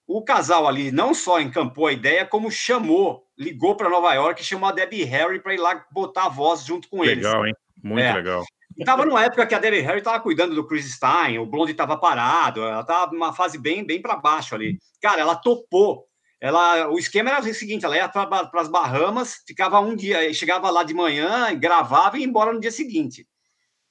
O 0.06 0.22
casal 0.22 0.68
ali 0.68 0.92
não 0.92 1.12
só 1.12 1.40
encampou 1.40 1.88
a 1.88 1.92
ideia, 1.92 2.24
como 2.24 2.50
chamou, 2.52 3.26
ligou 3.36 3.74
para 3.74 3.88
Nova 3.88 4.14
York 4.14 4.40
e 4.40 4.44
chamou 4.44 4.68
a 4.68 4.72
Debbie 4.72 5.02
Harry 5.02 5.40
para 5.40 5.54
ir 5.54 5.58
lá 5.58 5.84
botar 5.90 6.26
a 6.26 6.28
voz 6.28 6.64
junto 6.64 6.88
com 6.88 7.04
eles. 7.04 7.24
Legal, 7.24 7.44
hein? 7.46 7.54
Muito 7.82 8.02
É. 8.04 8.12
legal. 8.12 8.44
E 8.76 8.84
tava 8.84 9.06
numa 9.06 9.24
época 9.24 9.46
que 9.46 9.54
a 9.54 9.58
Debbie 9.58 9.80
Harry 9.80 9.98
estava 9.98 10.20
cuidando 10.20 10.54
do 10.54 10.66
Chris 10.66 10.92
Stein, 10.92 11.38
o 11.38 11.46
Blondie 11.46 11.72
estava 11.72 11.96
parado, 11.96 12.62
ela 12.62 12.80
estava 12.82 13.10
numa 13.12 13.32
fase 13.32 13.58
bem, 13.58 13.84
bem 13.86 14.02
para 14.02 14.16
baixo 14.16 14.54
ali. 14.54 14.78
Cara, 15.00 15.20
ela 15.20 15.34
topou. 15.34 16.04
Ela, 16.38 16.88
o 16.88 16.98
esquema 16.98 17.30
era 17.30 17.40
o 17.40 17.54
seguinte: 17.54 17.86
ela 17.86 17.96
ia 17.96 18.08
para 18.08 18.50
as 18.54 18.68
Bahamas, 18.68 19.42
ficava 19.46 19.80
um 19.80 19.96
dia, 19.96 20.32
chegava 20.34 20.70
lá 20.70 20.82
de 20.82 20.92
manhã, 20.92 21.54
gravava 21.54 22.18
e 22.18 22.20
ia 22.20 22.26
embora 22.26 22.52
no 22.52 22.60
dia 22.60 22.70
seguinte. 22.70 23.26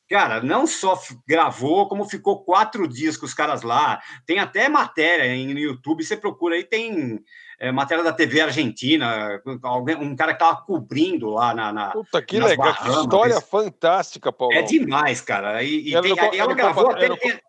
Cara, 0.08 0.40
não 0.44 0.68
só 0.68 1.02
gravou, 1.28 1.88
como 1.88 2.06
ficou 2.06 2.44
quatro 2.44 2.88
dias 2.88 3.18
com 3.18 3.26
os 3.26 3.34
caras 3.34 3.64
lá. 3.64 4.00
Tem 4.28 4.38
até 4.38 4.70
matéria 4.70 5.26
no 5.52 5.60
YouTube, 5.60 6.04
você 6.04 6.16
procura 6.16 6.56
aí, 6.56 6.64
tem 6.64 7.20
é, 7.60 7.72
matéria 7.72 8.04
da 8.04 8.12
TV 8.14 8.42
Argentina, 8.42 9.42
alguém- 9.64 9.96
um 9.96 10.16
cara 10.16 10.34
que 10.34 10.44
estava 10.44 10.62
cobrindo 10.62 11.30
lá 11.30 11.54
na. 11.54 11.72
na 11.74 11.88
Puta, 11.92 12.22
que 12.22 12.38
nas 12.40 12.50
legal, 12.50 12.74
que 12.74 12.80
Bahamas, 12.84 12.98
história 13.04 13.32
isso. 13.38 13.48
fantástica, 13.48 14.32
Paulo. 14.32 14.54
é 14.54 14.62
demais, 14.62 15.22
cara. 15.22 15.64
E, 15.64 15.90
e 15.94 16.02
tem, 16.02 16.12
no 16.16 16.20
ela 16.36 16.48
no 16.50 16.56
gravou 16.56 16.84
Compa- 16.86 16.98
até. 16.98 17.10
no 17.10 17.18
Tem, 17.18 17.40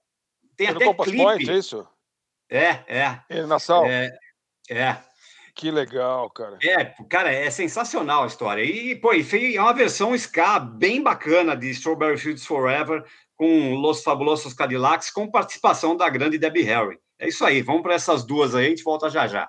tem 0.57 0.67
É 0.69 0.71
no 0.71 0.77
até 0.77 0.85
Compass 0.87 1.07
Point, 1.15 1.37
clipe. 1.39 1.53
é 1.53 1.59
isso? 1.59 1.89
É, 2.51 2.69
é. 2.87 3.21
Ele 3.29 3.47
na 3.47 3.59
sala? 3.59 3.89
É, 3.89 4.11
é. 4.71 4.97
Que 5.55 5.71
legal, 5.71 6.29
cara. 6.31 6.59
É, 6.63 6.85
cara, 7.09 7.33
é 7.33 7.49
sensacional 7.51 8.25
a 8.25 8.27
história. 8.27 8.63
E, 8.63 8.95
pô, 8.95 9.13
e 9.15 9.25
fez- 9.25 9.57
é 9.57 9.61
uma 9.61 9.73
versão 9.73 10.15
ska 10.15 10.59
bem 10.61 11.03
bacana 11.03 11.57
de 11.57 11.71
Strawberry 11.71 12.19
Fields 12.19 12.45
Forever, 12.45 13.03
com 13.37 13.75
Los 13.75 14.03
Fabulosos 14.03 14.53
Cadillacs, 14.53 15.11
com 15.11 15.31
participação 15.31 15.97
da 15.97 16.09
grande 16.11 16.37
Debbie 16.39 16.63
Harry. 16.63 16.99
É 17.19 17.27
isso 17.29 17.43
aí, 17.45 17.63
vamos 17.63 17.81
para 17.83 17.95
essas 17.95 18.23
duas 18.23 18.55
aí, 18.55 18.67
a 18.67 18.69
gente 18.69 18.85
volta 18.85 19.09
já 19.09 19.27
já. 19.27 19.49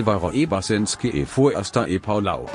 Alvaro 0.00 0.46
Basinski 0.46 1.10
e 1.14 1.26
Fuersta 1.26 1.88
e 1.88 1.98
Paulão. 1.98 2.46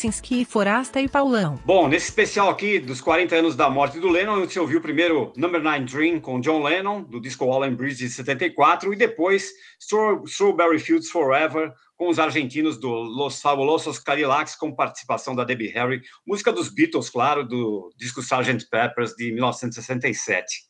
Ibarcinski, 0.00 0.46
Forasta 0.46 0.98
e 0.98 1.06
Paulão. 1.06 1.60
Bom, 1.64 1.86
nesse 1.86 2.06
especial 2.06 2.48
aqui 2.48 2.78
dos 2.78 3.02
40 3.02 3.34
anos 3.36 3.54
da 3.54 3.68
morte 3.68 4.00
do 4.00 4.08
Lennon, 4.08 4.40
você 4.46 4.58
ouviu 4.58 4.80
primeiro 4.80 5.30
Number 5.36 5.62
9 5.62 5.80
Dream 5.80 6.20
com 6.20 6.40
John 6.40 6.62
Lennon, 6.62 7.02
do 7.02 7.20
disco 7.20 7.44
All 7.44 7.70
Bridge 7.72 7.96
de 7.98 8.08
74, 8.08 8.94
e 8.94 8.96
depois 8.96 9.52
Straw- 9.78 10.24
Strawberry 10.24 10.78
Fields 10.78 11.10
Forever, 11.10 11.72
com 11.98 12.08
os 12.08 12.18
argentinos 12.18 12.78
do 12.78 12.88
Los 12.88 13.42
Fabulosos 13.42 13.98
Cadillacs, 13.98 14.56
com 14.56 14.74
participação 14.74 15.34
da 15.34 15.44
Debbie 15.44 15.68
Harry, 15.68 16.00
música 16.26 16.50
dos 16.50 16.70
Beatles, 16.70 17.10
claro, 17.10 17.46
do 17.46 17.92
disco 17.94 18.20
Sgt. 18.20 18.70
Peppers 18.70 19.12
de 19.14 19.30
1967. 19.32 20.69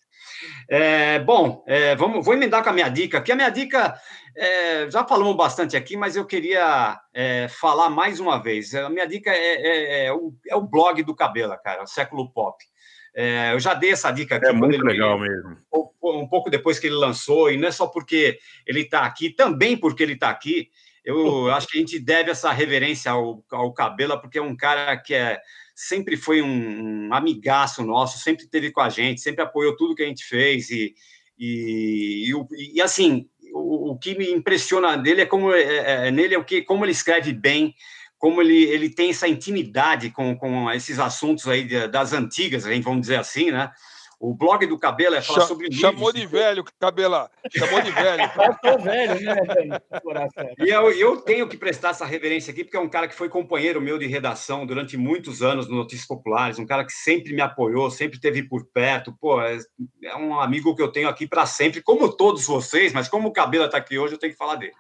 É, 0.68 1.18
bom, 1.18 1.64
é, 1.66 1.94
vamos, 1.96 2.24
vou 2.24 2.34
emendar 2.34 2.62
com 2.62 2.70
a 2.70 2.72
minha 2.72 2.88
dica, 2.88 3.20
que 3.20 3.32
a 3.32 3.36
minha 3.36 3.50
dica, 3.50 3.94
é, 4.36 4.90
já 4.90 5.04
falamos 5.04 5.36
bastante 5.36 5.76
aqui, 5.76 5.96
mas 5.96 6.16
eu 6.16 6.24
queria 6.24 6.98
é, 7.12 7.48
falar 7.48 7.90
mais 7.90 8.20
uma 8.20 8.42
vez. 8.42 8.74
A 8.74 8.88
minha 8.88 9.06
dica 9.06 9.30
é, 9.30 9.34
é- 9.36 10.06
é 10.06 10.12
o, 10.12 10.32
é 10.48 10.56
o 10.56 10.62
blog 10.62 11.02
do 11.02 11.14
Cabela, 11.14 11.56
cara, 11.56 11.82
o 11.82 11.86
Século 11.86 12.30
Pop. 12.32 12.56
Eu 13.52 13.58
já 13.58 13.74
dei 13.74 13.90
essa 13.90 14.10
dica 14.12 14.36
aqui. 14.36 14.46
É 14.46 14.52
muito 14.52 14.76
ele- 14.76 14.84
legal 14.84 15.18
mesmo. 15.18 15.56
um 16.02 16.28
pouco 16.28 16.48
depois 16.48 16.78
que 16.78 16.86
ele 16.86 16.94
lançou, 16.94 17.50
e 17.50 17.56
não 17.56 17.68
é 17.68 17.72
só 17.72 17.86
porque 17.88 18.38
ele 18.66 18.82
está 18.82 19.00
aqui, 19.00 19.30
também 19.30 19.76
porque 19.76 20.02
ele 20.02 20.14
está 20.14 20.30
aqui, 20.30 20.70
eu 21.04 21.50
acho 21.52 21.66
que 21.66 21.76
a 21.76 21.80
gente 21.80 21.98
deve 21.98 22.30
essa 22.30 22.52
reverência 22.52 23.10
ao, 23.10 23.44
ao 23.50 23.72
Cabela, 23.72 24.18
porque 24.20 24.38
é 24.38 24.42
um 24.42 24.56
cara 24.56 24.96
que 24.96 25.14
é, 25.14 25.40
sempre 25.80 26.16
foi 26.16 26.42
um, 26.42 27.12
amigaço 27.12 27.82
nosso, 27.82 28.18
sempre 28.18 28.44
esteve 28.44 28.70
com 28.70 28.82
a 28.82 28.90
gente, 28.90 29.20
sempre 29.20 29.42
apoiou 29.42 29.74
tudo 29.76 29.94
que 29.94 30.02
a 30.02 30.06
gente 30.06 30.24
fez. 30.24 30.68
E, 30.70 30.94
e, 31.38 32.30
e, 32.30 32.76
e, 32.76 32.82
assim, 32.82 33.26
o, 33.54 33.92
o 33.92 33.98
que 33.98 34.16
me 34.16 34.30
impressiona 34.30 34.96
dele 34.96 35.22
é 35.22 35.26
como 35.26 35.52
é, 35.54 36.08
é, 36.08 36.10
nele 36.10 36.34
é 36.34 36.38
o 36.38 36.44
que 36.44 36.60
como 36.60 36.84
ele 36.84 36.92
escreve 36.92 37.32
bem, 37.32 37.74
como 38.18 38.42
ele, 38.42 38.64
ele 38.64 38.90
tem 38.90 39.08
essa 39.08 39.26
intimidade 39.26 40.10
com, 40.10 40.36
com 40.36 40.70
esses 40.70 40.98
assuntos 40.98 41.48
aí 41.48 41.88
das 41.88 42.12
antigas, 42.12 42.64
vamos 42.82 43.00
dizer 43.00 43.16
assim, 43.18 43.50
né? 43.50 43.70
O 44.22 44.34
blog 44.34 44.66
do 44.66 44.78
Cabelo 44.78 45.14
é 45.16 45.22
falar 45.22 45.40
Cha- 45.40 45.46
sobre 45.46 45.72
chamou 45.72 46.10
livros. 46.10 46.20
de 46.20 46.26
velho, 46.26 46.62
Cabela. 46.78 47.30
Chamou 47.56 47.80
de 47.80 47.90
velho. 47.90 48.22
Eu 48.62 48.70
sou 48.70 48.78
velho, 48.84 49.14
né? 49.24 49.80
E 50.58 50.68
eu, 50.68 50.92
eu 50.92 51.16
tenho 51.22 51.48
que 51.48 51.56
prestar 51.56 51.88
essa 51.90 52.04
reverência 52.04 52.52
aqui, 52.52 52.62
porque 52.62 52.76
é 52.76 52.80
um 52.80 52.88
cara 52.88 53.08
que 53.08 53.14
foi 53.14 53.30
companheiro 53.30 53.80
meu 53.80 53.96
de 53.98 54.06
redação 54.06 54.66
durante 54.66 54.94
muitos 54.98 55.42
anos 55.42 55.66
no 55.68 55.76
Notícias 55.76 56.06
Populares, 56.06 56.58
um 56.58 56.66
cara 56.66 56.84
que 56.84 56.92
sempre 56.92 57.32
me 57.32 57.40
apoiou, 57.40 57.90
sempre 57.90 58.16
esteve 58.16 58.42
por 58.42 58.66
perto. 58.66 59.16
Pô, 59.18 59.40
é, 59.40 59.58
é 60.04 60.14
um 60.16 60.38
amigo 60.38 60.76
que 60.76 60.82
eu 60.82 60.92
tenho 60.92 61.08
aqui 61.08 61.26
para 61.26 61.46
sempre, 61.46 61.80
como 61.80 62.14
todos 62.14 62.46
vocês, 62.46 62.92
mas 62.92 63.08
como 63.08 63.28
o 63.28 63.32
Cabelo 63.32 63.64
está 63.64 63.78
aqui 63.78 63.98
hoje, 63.98 64.14
eu 64.14 64.18
tenho 64.18 64.32
que 64.34 64.38
falar 64.38 64.56
dele. 64.56 64.72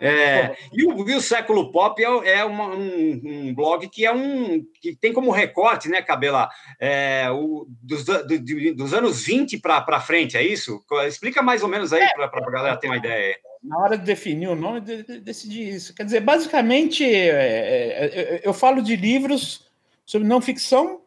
É, 0.00 0.56
e, 0.72 0.84
o, 0.86 1.08
e 1.08 1.14
o 1.14 1.20
Século 1.20 1.70
Pop 1.72 2.02
é, 2.02 2.38
é 2.38 2.44
uma- 2.44 2.74
um, 2.74 3.20
um 3.24 3.54
blog 3.54 3.88
que 3.88 4.04
é 4.04 4.12
um 4.12 4.64
que 4.80 4.94
tem 4.96 5.12
como 5.12 5.30
recorte, 5.30 5.88
né, 5.88 6.02
Cabela, 6.02 6.48
é, 6.80 7.28
o, 7.30 7.66
dos, 7.82 8.04
do- 8.04 8.26
de- 8.26 8.72
dos 8.72 8.92
anos 8.94 9.24
20 9.24 9.58
para 9.58 10.00
frente, 10.00 10.36
é 10.36 10.42
isso? 10.42 10.80
Explica 11.06 11.42
mais 11.42 11.62
ou 11.62 11.68
menos 11.68 11.92
aí 11.92 12.06
para 12.14 12.26
a 12.26 12.50
galera 12.50 12.76
ter 12.76 12.86
uma 12.88 12.96
ideia. 12.96 13.36
Na 13.62 13.76
hora 13.78 13.98
de 13.98 14.04
definir 14.04 14.48
o 14.48 14.54
nome, 14.54 14.80
de- 14.80 15.02
de- 15.02 15.20
decidi 15.20 15.68
isso. 15.68 15.94
Quer 15.94 16.04
dizer, 16.04 16.20
basicamente, 16.20 17.04
é, 17.04 17.26
é, 17.28 18.04
é, 18.36 18.40
eu 18.44 18.54
falo 18.54 18.80
de 18.80 18.94
livros 18.94 19.66
sobre 20.06 20.26
não 20.28 20.40
ficção, 20.40 21.02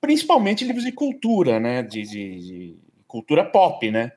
principalmente 0.00 0.64
livros 0.64 0.84
de 0.84 0.90
cultura, 0.92 1.60
né? 1.60 1.80
De 1.82 2.76
cultura 3.06 3.44
pop, 3.44 3.88
né? 3.90 4.12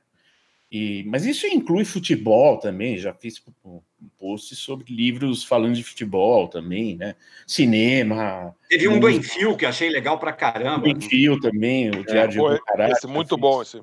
E, 0.71 1.03
mas 1.07 1.25
isso 1.25 1.45
inclui 1.47 1.85
futebol 1.85 2.57
também. 2.57 2.97
Já 2.97 3.13
fiz 3.13 3.41
um 3.63 3.79
post 4.17 4.55
sobre 4.55 4.93
livros 4.93 5.43
falando 5.43 5.75
de 5.75 5.83
futebol 5.83 6.47
também, 6.47 6.95
né? 6.95 7.15
Cinema. 7.45 8.55
Teve 8.67 8.87
um 8.87 8.99
do 8.99 9.07
música, 9.07 9.25
Enfio 9.25 9.55
que 9.55 9.65
achei 9.65 9.89
legal 9.89 10.19
pra 10.19 10.33
caramba. 10.33 10.89
Enfio 10.89 11.39
também, 11.39 11.89
o 11.89 12.03
Diário 12.03 12.31
de 12.31 12.37
Pô, 12.37 12.49
Hugo 12.51 12.65
Caralho. 12.65 12.93
esse 12.93 13.05
é 13.05 13.09
muito 13.09 13.37
bom 13.37 13.61
esse. 13.61 13.81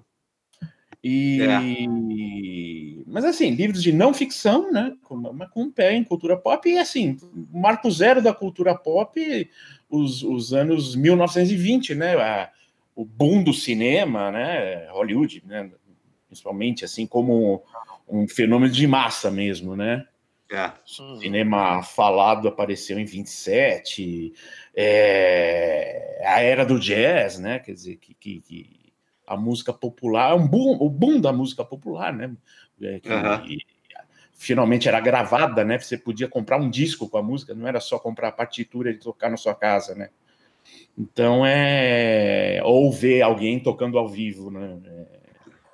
E... 1.05 3.03
Mas 3.07 3.25
assim, 3.25 3.51
livros 3.51 3.83
de 3.83 3.93
não 3.93 4.15
ficção, 4.15 4.71
né? 4.71 4.95
Com, 5.03 5.17
mas 5.17 5.51
com 5.51 5.63
um 5.65 5.71
pé 5.71 5.95
em 5.95 6.05
cultura 6.05 6.37
pop, 6.37 6.69
e 6.69 6.79
assim, 6.79 7.17
marco 7.53 7.91
zero 7.91 8.23
da 8.23 8.33
cultura 8.33 8.75
pop, 8.75 9.51
os, 9.91 10.23
os 10.23 10.53
anos 10.53 10.95
1920, 10.95 11.95
né? 11.95 12.17
A- 12.17 12.51
o 12.95 13.07
boom 13.07 13.43
do 13.43 13.55
cinema, 13.55 14.31
né? 14.31 14.87
Hollywood, 14.91 15.43
né? 15.47 15.71
Principalmente, 16.33 16.83
assim, 16.83 17.07
como 17.07 17.63
um 18.09 18.27
fenômeno 18.27 18.73
de 18.73 18.87
massa 18.87 19.31
mesmo, 19.31 19.77
né? 19.77 20.07
É. 20.51 20.73
O 20.99 21.17
cinema 21.21 21.83
falado 21.83 22.49
apareceu 22.49 22.99
em 22.99 23.05
27, 23.05 24.33
é, 24.75 26.23
a 26.25 26.41
era 26.41 26.65
do 26.65 26.81
jazz, 26.81 27.39
né? 27.39 27.59
Quer 27.59 27.75
dizer, 27.75 27.97
que, 27.97 28.15
que- 28.15 28.41
que 28.41 28.93
a 29.27 29.37
música 29.37 29.75
popular, 29.75 30.35
um 30.35 30.49
boom, 30.49 30.79
o 30.81 30.89
boom 30.89 31.21
da 31.21 31.35
música 31.35 31.63
popular, 31.67 32.15
né? 32.15 32.35
É, 32.81 32.99
que 32.99 33.11
Aham. 33.13 33.45
finalmente 34.33 34.89
era 34.89 35.01
gravada, 35.01 35.63
né? 35.67 35.79
Você 35.79 35.99
podia 35.99 36.29
comprar 36.29 36.57
um 36.59 36.71
disco 36.71 37.11
com 37.11 37.19
a 37.19 37.23
música, 37.23 37.55
não 37.55 37.69
era 37.69 37.79
só 37.79 37.99
comprar 37.99 38.29
a 38.29 38.33
partitura 38.33 38.91
e 38.91 38.95
tocar 38.99 39.31
na 39.31 39.37
sua 39.37 39.55
casa, 39.55 39.95
né? 39.95 40.09
Então 40.97 41.45
é 41.45 42.61
ou 42.65 42.91
ver 42.91 43.21
alguém 43.21 43.61
tocando 43.61 43.99
ao 43.99 44.09
vivo, 44.09 44.51
né? 44.51 44.79
É, 44.87 45.22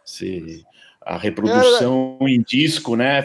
se- 0.08 0.64
a 1.02 1.16
reprodução 1.18 2.18
em 2.22 2.42
disco, 2.42 2.96
né? 2.96 3.22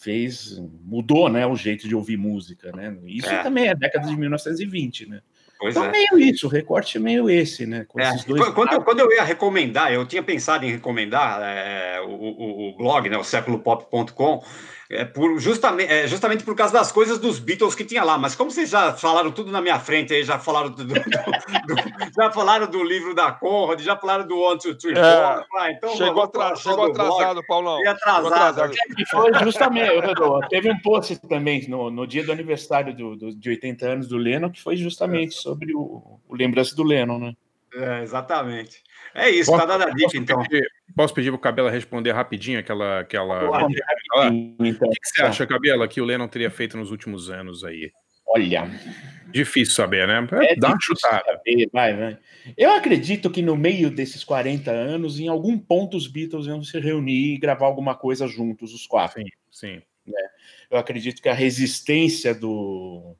fez 0.00 0.62
mudou, 0.84 1.28
né? 1.28 1.44
O 1.44 1.56
jeito 1.56 1.88
de 1.88 1.94
ouvir 1.94 2.16
música, 2.16 2.70
né? 2.70 2.96
Isso 3.04 3.28
É. 3.28 3.42
também 3.42 3.66
é 3.66 3.74
década 3.74 4.06
de 4.06 4.16
1920, 4.16 5.08
né? 5.08 5.20
Pois 5.58 5.74
então 5.74 5.88
é. 5.88 5.90
meio 5.90 6.16
isso, 6.20 6.46
o 6.46 6.48
recorte 6.48 6.98
é 6.98 7.00
meio 7.00 7.28
esse, 7.28 7.66
né? 7.66 7.84
É, 7.96 8.10
dois 8.24 8.40
quando, 8.42 8.54
quando 8.54 8.72
eu, 8.74 8.82
quando 8.82 9.00
eu 9.00 9.10
ia 9.12 9.24
recomendar, 9.24 9.92
eu 9.92 10.06
tinha 10.06 10.22
pensado 10.22 10.64
em 10.64 10.70
recomendar 10.70 11.40
é, 11.42 12.00
o, 12.00 12.10
o- 12.10 12.68
o 12.70 12.76
blog, 12.76 13.08
né, 13.08 13.18
o 13.18 13.24
séculopop.com, 13.24 14.44
é, 14.90 15.04
por, 15.04 15.38
justamente, 15.38 15.92
é, 15.92 16.06
justamente 16.08 16.42
por 16.44 16.54
causa 16.56 16.72
das 16.72 16.90
coisas 16.90 17.18
dos 17.18 17.38
Beatles 17.38 17.74
que 17.74 17.84
tinha 17.84 18.02
lá. 18.02 18.16
Mas 18.16 18.34
como 18.34 18.50
vocês 18.50 18.70
já 18.70 18.94
falaram 18.94 19.30
tudo 19.30 19.52
na 19.52 19.60
minha 19.60 19.78
frente, 19.78 20.14
aí, 20.14 20.24
já 20.24 20.38
falaram 20.38 20.70
do, 20.70 20.84
do- 20.84 20.94
do- 20.94 22.12
já 22.16 22.30
falaram 22.30 22.66
do 22.66 22.82
livro 22.82 23.14
da 23.14 23.30
Conrad, 23.32 23.80
já 23.80 23.96
falaram 23.96 24.26
do 24.26 24.38
One, 24.38 24.58
Two, 24.58 24.74
Three, 24.76 24.94
Four, 24.94 25.04
É, 25.04 25.44
ah, 25.58 25.70
então 25.72 25.90
chegou, 25.96 26.30
chegou 26.56 26.92
blog. 26.92 27.00
atrasado, 27.12 27.42
Paulão. 27.46 27.80
E 27.80 27.84
Chegou 27.84 27.98
atrasado. 28.32 28.72
E 28.98 29.06
foi 29.06 29.34
justamente, 29.44 29.90
teve 30.48 30.70
um 30.70 30.78
post 30.80 31.16
também 31.28 31.68
no, 31.68 31.90
no 31.90 32.06
dia 32.06 32.24
do 32.24 32.32
aniversário 32.32 32.94
do, 32.96 33.14
do- 33.16 33.34
de 33.34 33.50
80 33.50 33.86
anos 33.86 34.08
do 34.08 34.16
Lennon, 34.16 34.50
que 34.50 34.62
foi 34.62 34.76
justamente 34.76 35.34
sobre 35.34 35.74
o, 35.74 36.18
o 36.26 36.34
lembrança 36.34 36.74
do 36.74 36.82
Lennon, 36.82 37.18
né? 37.18 37.32
É, 37.74 38.02
exatamente. 38.02 38.82
É 39.14 39.30
isso, 39.30 39.50
tá 39.50 39.64
dada 39.64 39.86
a 39.86 39.90
dica, 39.90 40.16
então. 40.16 40.42
pedir, 40.42 40.66
posso 40.94 41.14
pedir 41.14 41.30
pro 41.30 41.38
Cabela 41.38 41.70
responder 41.70 42.12
rapidinho 42.12 42.58
aquela. 42.58 43.00
aquela... 43.00 43.38
Aquela- 43.38 44.28
Então, 44.60 44.88
O 44.88 44.90
que, 44.90 45.00
que 45.00 45.08
você 45.08 45.22
acha, 45.22 45.46
Cabela, 45.46 45.88
que 45.88 46.00
o 46.00 46.04
Lennon 46.04 46.28
teria 46.28 46.50
feito 46.50 46.76
nos 46.76 46.90
últimos 46.90 47.30
anos 47.30 47.64
aí? 47.64 47.90
Olha, 48.26 48.70
Difícil 49.30 49.74
saber, 49.74 50.06
né? 50.06 50.26
É 50.42 50.56
Dá 50.56 50.68
uma 50.68 50.78
chutada. 50.80 51.24
saber, 51.24 51.68
vai, 51.72 51.96
vai. 51.96 52.18
Eu 52.56 52.70
acredito 52.72 53.30
que 53.30 53.42
no 53.42 53.56
meio 53.56 53.90
desses 53.90 54.22
40 54.24 54.70
anos, 54.70 55.18
em 55.18 55.28
algum 55.28 55.58
ponto, 55.58 55.96
os 55.96 56.06
Beatles 56.06 56.46
iam 56.46 56.62
se 56.62 56.78
reunir 56.78 57.34
e 57.34 57.38
gravar 57.38 57.66
alguma 57.66 57.94
coisa 57.94 58.26
juntos, 58.26 58.72
os 58.74 58.86
quatro. 58.86 59.20
Sim, 59.22 59.28
sim. 59.50 59.82
né? 60.06 60.22
Eu 60.70 60.78
acredito 60.78 61.22
que 61.22 61.28
a 61.28 61.34
resistência 61.34 62.34
do, 62.34 63.16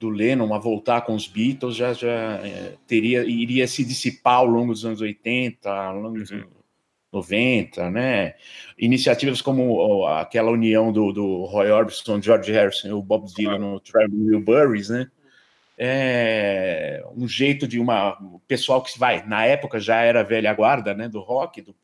do 0.00 0.08
Lennon 0.08 0.54
a 0.54 0.58
voltar 0.58 1.02
com 1.02 1.14
os 1.14 1.28
Beatles 1.28 1.76
já, 1.76 1.92
já 1.92 2.08
é, 2.08 2.74
teria, 2.86 3.22
iria 3.22 3.68
se 3.68 3.84
dissipar 3.84 4.38
ao 4.38 4.46
longo 4.46 4.72
dos 4.72 4.84
anos 4.86 5.02
80, 5.02 5.70
ao 5.70 6.00
longo 6.00 6.18
dos 6.18 6.32
anos 6.32 6.48
90, 7.12 7.90
né? 7.90 8.34
Iniciativas 8.78 9.42
como 9.42 10.06
aquela 10.06 10.50
união 10.50 10.90
do, 10.90 11.12
do 11.12 11.44
Roy 11.44 11.70
Orbison, 11.70 12.22
George 12.22 12.50
Harrison 12.50 12.88
e 12.88 12.92
o 12.92 13.02
Bob 13.02 13.26
Dylan, 13.34 13.74
o 13.74 13.80
Traveling 13.80 14.36
Wilburys, 14.36 14.88
né? 14.88 15.10
É 15.76 17.04
um 17.14 17.28
jeito 17.28 17.66
de 17.66 17.78
uma 17.78 18.18
o 18.22 18.40
pessoal 18.46 18.82
que 18.82 18.98
vai 18.98 19.26
na 19.26 19.44
época 19.44 19.80
já 19.80 20.00
era 20.00 20.22
velha 20.22 20.52
guarda, 20.54 20.94
né? 20.94 21.08
Do 21.08 21.20
rock, 21.20 21.60
do 21.60 21.74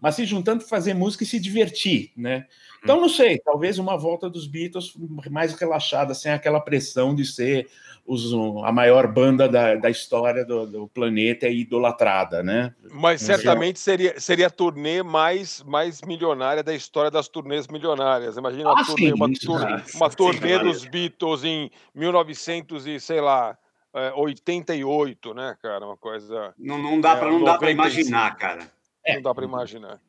mas 0.00 0.14
se 0.14 0.24
juntando 0.24 0.60
para 0.60 0.68
fazer 0.68 0.94
música 0.94 1.24
e 1.24 1.26
se 1.26 1.38
divertir, 1.40 2.12
né? 2.16 2.46
Então 2.82 3.00
não 3.00 3.08
sei, 3.08 3.38
talvez 3.38 3.78
uma 3.78 3.96
volta 3.96 4.30
dos 4.30 4.46
Beatles 4.46 4.92
mais 5.30 5.52
relaxada, 5.54 6.14
sem 6.14 6.30
aquela 6.32 6.60
pressão 6.60 7.14
de 7.14 7.24
ser 7.24 7.68
os, 8.06 8.32
a 8.64 8.72
maior 8.72 9.06
banda 9.06 9.46
da, 9.48 9.74
da 9.74 9.90
história 9.90 10.44
do, 10.44 10.66
do 10.66 10.88
planeta 10.88 11.46
e 11.48 11.60
idolatrada, 11.60 12.42
né? 12.42 12.74
Mas 12.90 13.20
certamente 13.20 13.78
seria, 13.78 14.18
seria 14.18 14.46
a 14.46 14.50
turnê 14.50 15.02
mais, 15.02 15.62
mais 15.64 16.00
milionária 16.00 16.62
da 16.62 16.74
história 16.74 17.10
das 17.10 17.28
turnês 17.28 17.68
milionárias. 17.68 18.36
Imagina 18.38 18.70
uma 18.70 18.80
Ah, 18.80 18.84
turnê, 18.84 19.08
sim, 19.08 19.12
uma, 19.12 19.30
isso, 19.30 19.46
tur- 19.46 19.62
ah, 19.62 19.84
uma 19.94 20.08
sim, 20.08 20.16
turnê 20.16 20.58
dos 20.58 20.84
Beatles 20.86 21.44
em 21.44 21.70
1900 21.94 22.86
e, 22.86 22.98
sei 22.98 23.20
lá, 23.20 23.58
é, 23.92 24.12
88, 24.14 25.34
né, 25.34 25.54
cara? 25.60 25.84
Uma 25.84 25.96
coisa... 25.96 26.54
Não, 26.58 26.78
não 26.78 26.98
dá 27.00 27.12
É, 27.12 27.16
para 27.16 27.30
não 27.30 27.44
dá 27.44 27.58
para 27.58 27.70
95. 27.70 28.08
imaginar, 28.08 28.36
cara. 28.36 28.77
Não 29.14 29.22
dá 29.22 29.34
para 29.34 29.44
imaginar. 29.44 30.00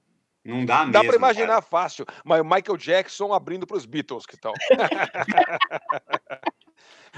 Não 0.43 0.65
dá 0.65 0.79
mesmo. 0.79 0.93
Dá 0.93 1.03
para 1.03 1.15
imaginar 1.15 1.47
cara. 1.47 1.61
fácil, 1.61 2.05
mas 2.23 2.41
o 2.41 2.43
Michael 2.43 2.77
Jackson 2.77 3.33
abrindo 3.33 3.67
para 3.67 3.77
os 3.77 3.85
Beatles, 3.85 4.25
que 4.25 4.37
tal? 4.37 4.53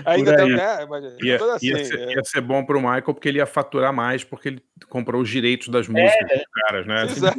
Ainda 0.05 0.37
tem, 0.37 0.55
né? 0.55 0.85
Mas, 0.89 1.03
Ia, 1.21 1.35
assim, 1.53 1.67
ia, 1.67 1.85
ser, 1.85 1.99
é. 1.99 2.13
ia 2.13 2.23
ser 2.23 2.41
bom 2.41 2.65
pro 2.65 2.79
Michael 2.79 3.13
porque 3.13 3.27
ele 3.27 3.39
ia 3.39 3.45
faturar 3.45 3.91
mais 3.91 4.23
porque 4.23 4.47
ele 4.49 4.63
comprou 4.89 5.21
os 5.21 5.29
direitos 5.29 5.67
das 5.67 5.87
músicas 5.87 6.29
dos 6.29 6.43
caras, 6.53 6.87
né? 6.87 7.05
Isso, 7.05 7.27
é, 7.27 7.31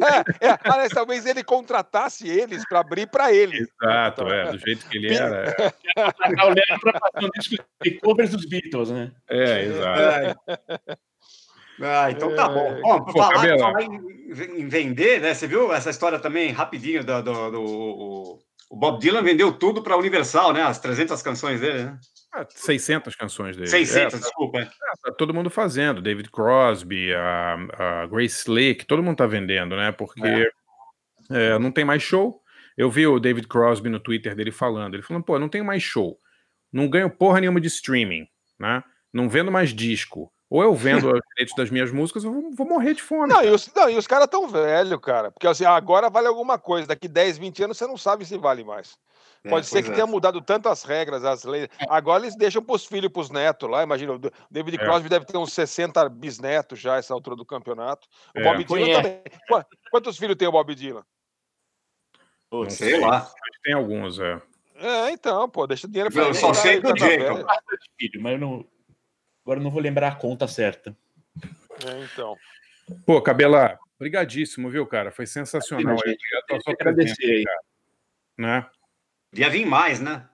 é, 0.48 0.59
aliás, 0.64 0.93
talvez 0.93 1.27
ele 1.27 1.43
contratasse 1.43 2.28
eles 2.28 2.62
para 2.69 2.81
abrir 2.81 3.09
para 3.09 3.32
ele. 3.32 3.59
Exato, 3.59 4.28
é, 4.28 4.52
do 4.52 4.59
jeito 4.60 4.86
que 4.86 4.98
ele 4.98 5.14
era. 5.14 5.48
é. 5.48 5.55
Contratar 6.12 6.51
o 6.51 6.55
para 6.81 7.01
fazer 7.01 7.27
um 7.27 7.31
disco 7.39 7.56
de 7.82 7.90
covers 8.01 8.31
dos 8.31 8.44
Beatles, 8.44 8.90
né? 8.90 9.12
É, 9.28 9.64
exato. 9.64 10.40
Ah, 11.81 12.10
então 12.10 12.35
tá 12.36 12.48
bom. 12.48 12.66
É. 12.66 12.81
Bom, 12.81 13.05
Pô, 13.05 13.12
falar, 13.12 13.59
falar 13.59 13.82
em, 13.82 14.01
em 14.32 14.68
vender, 14.68 15.20
né? 15.20 15.34
Você 15.34 15.46
viu 15.46 15.72
essa 15.72 15.90
história 15.90 16.18
também 16.18 16.50
rapidinho 16.50 17.04
do, 17.04 17.22
do, 17.22 17.50
do- 17.50 17.62
o, 18.70 18.76
Bob 18.76 18.98
Dylan 19.00 19.22
vendeu 19.22 19.52
tudo 19.52 19.82
para 19.82 19.94
a 19.94 19.98
Universal, 19.98 20.52
né? 20.52 20.62
As 20.62 20.78
300 20.78 21.20
canções 21.22 21.60
dele, 21.60 21.84
né? 21.84 21.98
Ah, 22.34 22.46
600 22.48 23.14
canções 23.14 23.54
dele. 23.56 23.68
600, 23.68 24.14
É, 24.14 24.18
desculpa. 24.18 24.60
é. 24.60 24.64
tá 24.64 25.12
todo 25.18 25.34
mundo 25.34 25.50
fazendo. 25.50 26.00
David 26.00 26.30
Crosby, 26.30 27.12
a, 27.12 27.54
a 28.02 28.06
Grace 28.06 28.38
Slick, 28.38 28.86
todo 28.86 29.02
mundo 29.02 29.16
tá 29.18 29.26
vendendo, 29.26 29.76
né? 29.76 29.92
Porque 29.92 30.50
é, 31.30 31.59
não 31.59 31.70
tem 31.70 31.84
mais 31.84 32.02
show. 32.02 32.40
Eu 32.76 32.90
vi 32.90 33.06
o 33.06 33.20
David 33.20 33.46
Crosby 33.46 33.90
no 33.90 34.00
Twitter 34.00 34.34
dele 34.34 34.50
falando. 34.50 34.94
Ele 34.94 35.02
falando, 35.02 35.24
pô, 35.24 35.38
não 35.38 35.48
tenho 35.50 35.64
mais 35.64 35.82
show. 35.82 36.18
Não 36.72 36.88
ganho 36.88 37.10
porra 37.10 37.40
nenhuma 37.40 37.60
de 37.60 37.66
streaming, 37.68 38.26
né? 38.59 38.82
Não 39.12 39.28
vendo 39.28 39.52
mais 39.52 39.74
disco. 39.74 40.32
Ou 40.54 40.62
eu 40.62 40.74
vendo 40.74 41.06
os 41.10 41.20
direitos 41.30 41.54
das 41.56 41.70
minhas 41.70 41.90
músicas, 41.90 42.24
eu 42.24 42.32
vou, 42.32 42.50
vou 42.52 42.66
morrer 42.68 42.92
de 42.92 43.02
fome. 43.02 43.26
Não, 43.32 43.42
e 43.42 43.48
os, 43.48 43.72
não, 43.74 43.88
e 43.88 43.96
os 43.96 44.06
caras 44.06 44.26
tão 44.26 44.46
velhos, 44.46 45.00
cara. 45.00 45.30
Porque 45.30 45.46
assim, 45.46 45.64
agora 45.64 46.10
vale 46.10 46.26
alguma 46.26 46.58
coisa. 46.58 46.88
Daqui 46.88 47.08
10, 47.08 47.38
20 47.38 47.64
anos 47.64 47.78
você 47.78 47.86
não 47.86 47.96
sabe 47.96 48.26
se 48.26 48.36
vale 48.36 48.62
mais. 48.62 48.98
É, 49.44 49.48
Pode 49.48 49.64
ser 49.66 49.82
que 49.82 49.90
é. 49.90 49.94
tenha 49.94 50.06
mudado 50.06 50.42
tanto 50.42 50.68
as 50.68 50.82
regras, 50.84 51.24
as 51.24 51.44
leis. 51.44 51.68
Agora 51.88 52.22
eles 52.22 52.36
deixam 52.36 52.62
pros 52.62 52.84
filhos, 52.84 53.10
pros 53.10 53.30
netos 53.30 53.68
lá. 53.68 53.82
Imagina, 53.82 54.12
o 54.12 54.20
David 54.50 54.76
É. 54.76 54.78
Crosby 54.84 55.08
deve 55.08 55.24
ter 55.24 55.38
uns 55.38 55.54
60 55.54 56.06
bisnetos 56.10 56.78
já 56.78 56.96
essa 56.98 57.14
altura 57.14 57.34
do 57.34 57.46
campeonato. 57.46 58.06
O 58.36 58.38
É. 58.40 58.42
Bob 58.44 58.62
Dylan 58.62 58.66
Conhece. 58.80 59.02
também. 59.02 59.22
Qua- 59.48 59.66
Quantos 59.90 60.18
filhos 60.18 60.36
tem 60.36 60.46
o 60.48 60.52
Bob 60.52 60.74
Dylan? 60.74 61.02
Não 62.52 62.60
Putz, 62.60 62.74
Sei 62.74 63.00
lá. 63.00 63.16
Acho 63.18 63.32
que 63.34 63.62
tem 63.64 63.72
alguns, 63.74 64.18
é. 64.20 64.40
É, 64.76 65.10
então, 65.12 65.48
pô, 65.48 65.66
deixa 65.66 65.88
dinheiro 65.88 66.10
Eu 66.14 66.24
ele, 66.26 66.34
só 66.34 66.48
lá, 66.48 66.54
sei 66.54 66.78
do 66.80 66.90
tá 66.90 66.96
Jacob. 66.96 67.36
velho. 67.38 67.46
filho, 67.98 68.22
mas 68.22 68.32
eu 68.34 68.38
não. 68.38 68.66
Agora 69.44 69.59
eu 69.60 69.64
não 69.64 69.70
vou 69.70 69.81
lembrar 69.81 70.09
a 70.09 70.14
conta 70.14 70.47
certa. 70.47 70.97
É, 71.86 72.05
então. 72.05 72.36
Pô, 73.06 73.20
Cabela, 73.20 73.78
brigadíssimo, 73.98 74.70
viu, 74.70 74.86
cara? 74.86 75.10
Foi 75.10 75.27
sensacional. 75.27 75.97
Gente, 75.97 76.14
Obrigado 76.14 76.47
pela 76.47 76.60
sua 76.60 76.73
agradecer 76.73 77.24
aí. 77.24 77.44
cara. 77.44 77.60
Né? 78.39 78.66
Devia 79.32 79.51
vir 79.51 79.66
mais, 79.66 80.01
né? 80.01 80.28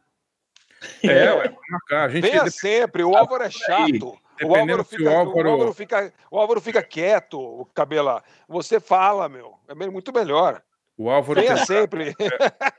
É, 1.02 1.32
ué, 1.34 1.56
marcar. 1.70 2.04
A 2.04 2.08
gente 2.08 2.22
Venha 2.22 2.48
sempre, 2.50 3.02
o 3.02 3.16
Álvaro 3.16 3.42
é 3.44 3.50
chato. 3.50 4.18
O 4.42 4.54
Álvaro, 4.54 4.84
se 4.84 4.94
o 4.94 4.98
fica, 4.98 5.10
o, 5.10 5.16
Álvaro- 5.18 5.50
Álvaro 5.50 5.74
fica, 5.74 6.14
o 6.30 6.38
Álvaro 6.38 6.60
fica 6.60 6.82
quieto, 6.82 7.40
o 7.40 7.64
Cabela. 7.66 8.22
Você 8.46 8.78
fala, 8.78 9.28
meu. 9.28 9.58
É 9.66 9.74
muito 9.74 10.12
melhor. 10.12 10.62
O 10.98 11.08
Álvaro, 11.08 11.40
Venha 11.40 11.54
tem- 11.54 11.64
sempre. 11.64 12.12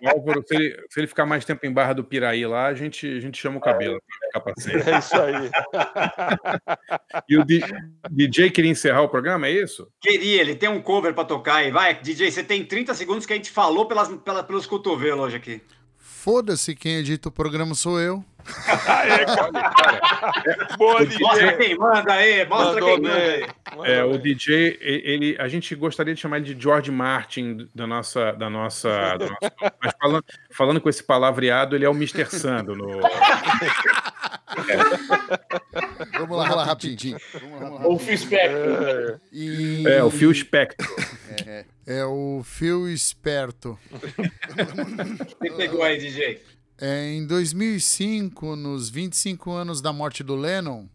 o 0.01 0.09
Álvaro 0.09 0.43
se, 0.45 0.53
ele, 0.55 0.85
se 0.89 0.99
ele 0.99 1.07
ficar 1.07 1.25
mais 1.25 1.45
tempo 1.45 1.65
em 1.65 1.71
Barra 1.71 1.93
do 1.93 2.03
Piraí 2.03 2.45
lá, 2.45 2.67
a 2.67 2.73
gente, 2.73 3.07
a 3.07 3.19
gente 3.19 3.39
chama 3.41 3.57
o 3.57 3.61
cabelo 3.61 3.99
pra 4.05 4.27
ficar 4.27 4.39
pra 4.41 4.53
sempre. 4.61 4.91
É 4.91 4.99
isso 4.99 5.15
aí. 5.15 5.49
E 7.27 7.37
o 7.37 7.45
DJ 8.09 8.49
queria 8.51 8.71
encerrar 8.71 9.01
o 9.01 9.09
programa, 9.09 9.47
é 9.47 9.51
isso? 9.51 9.87
Queria, 10.01 10.41
ele 10.41 10.55
tem 10.55 10.69
um 10.69 10.81
cover 10.81 11.13
pra 11.13 11.23
tocar 11.25 11.55
aí. 11.55 11.71
Vai, 11.71 11.93
DJ, 11.99 12.29
você 12.29 12.43
tem 12.43 12.63
30 12.65 12.93
segundos 12.93 13.25
que 13.25 13.33
a 13.33 13.35
gente 13.35 13.51
falou 13.51 13.87
pelas, 13.87 14.09
pela- 14.17 14.43
pelos 14.43 14.65
cotovelos 14.65 15.25
hoje 15.25 15.37
aqui. 15.37 15.61
Foda-se, 16.23 16.75
quem 16.75 16.95
edita 16.97 17.29
o 17.29 17.31
programa 17.31 17.73
sou 17.73 17.97
eu. 17.97 18.21
Boa, 20.77 20.99
Mostra 20.99 21.55
DJ. 21.55 21.57
quem 21.57 21.77
manda 21.77 22.11
aí, 22.13 22.45
mostra 22.45 22.73
Mandou 22.81 22.89
quem 22.89 23.01
manda 23.01 23.15
aí. 23.15 23.47
É, 23.85 24.03
o. 24.03 24.17
DJ, 24.17 24.77
ele, 24.81 25.37
a 25.39 25.47
gente 25.47 25.73
gostaria 25.75 26.13
de 26.13 26.19
chamar 26.19 26.37
ele 26.37 26.53
de 26.53 26.61
George 26.61 26.91
Martin 26.91 27.69
da 27.73 27.87
nossa, 27.87 28.33
da 28.33 28.49
nossa, 28.49 28.89
do 29.17 29.25
nosso- 29.29 29.37
mas 29.81 29.93
falando, 30.01 30.25
falando 30.51 30.81
com 30.81 30.89
esse 30.89 31.01
palavreado, 31.03 31.73
ele 31.75 31.85
é 31.85 31.89
o 31.89 31.93
Mr. 31.93 32.25
Sando 32.25 32.75
no, 32.75 32.99
Vamos 36.17 36.37
lá, 36.37 36.55
lá 36.55 36.63
rapidinho. 36.65 37.17
Vamos 37.59 37.79
lá, 37.79 37.87
Ou 37.87 37.95
o 37.95 37.99
Phil 37.99 38.17
Spector. 38.17 38.83
É, 38.83 39.19
E- 39.31 39.87
é 39.87 40.03
o 40.03 40.09
Phil 40.11 40.33
Spector. 40.33 40.87
É 41.85 42.05
o 42.05 42.41
fio 42.43 42.87
esperto. 42.87 43.77
Quem 45.41 45.55
pegou 45.57 45.81
aí, 45.83 45.97
DJ? 45.97 46.41
É, 46.79 47.11
em 47.11 47.25
2005, 47.25 48.55
nos 48.55 48.89
25 48.89 49.51
anos 49.51 49.81
da 49.81 49.91
morte 49.91 50.23
do 50.23 50.35
Lennon, 50.35 50.85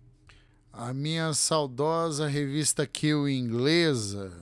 a 0.72 0.93
minha 0.94 1.32
saudosa 1.35 2.26
revista 2.26 2.86
Kill 2.86 3.28
inglesa, 3.28 4.32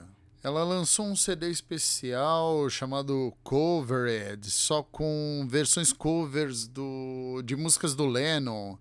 ela 0.43 0.61
lançou 0.65 1.05
um 1.05 1.15
CD 1.15 1.49
especial 1.49 2.69
chamado 2.69 3.33
Covered, 3.43 4.51
só 4.51 4.83
com 4.83 5.47
versões 5.49 5.93
covers 5.93 6.67
do, 6.67 7.41
de 7.45 7.55
músicas 7.55 7.95
do 7.95 8.05
Lennon 8.05 8.77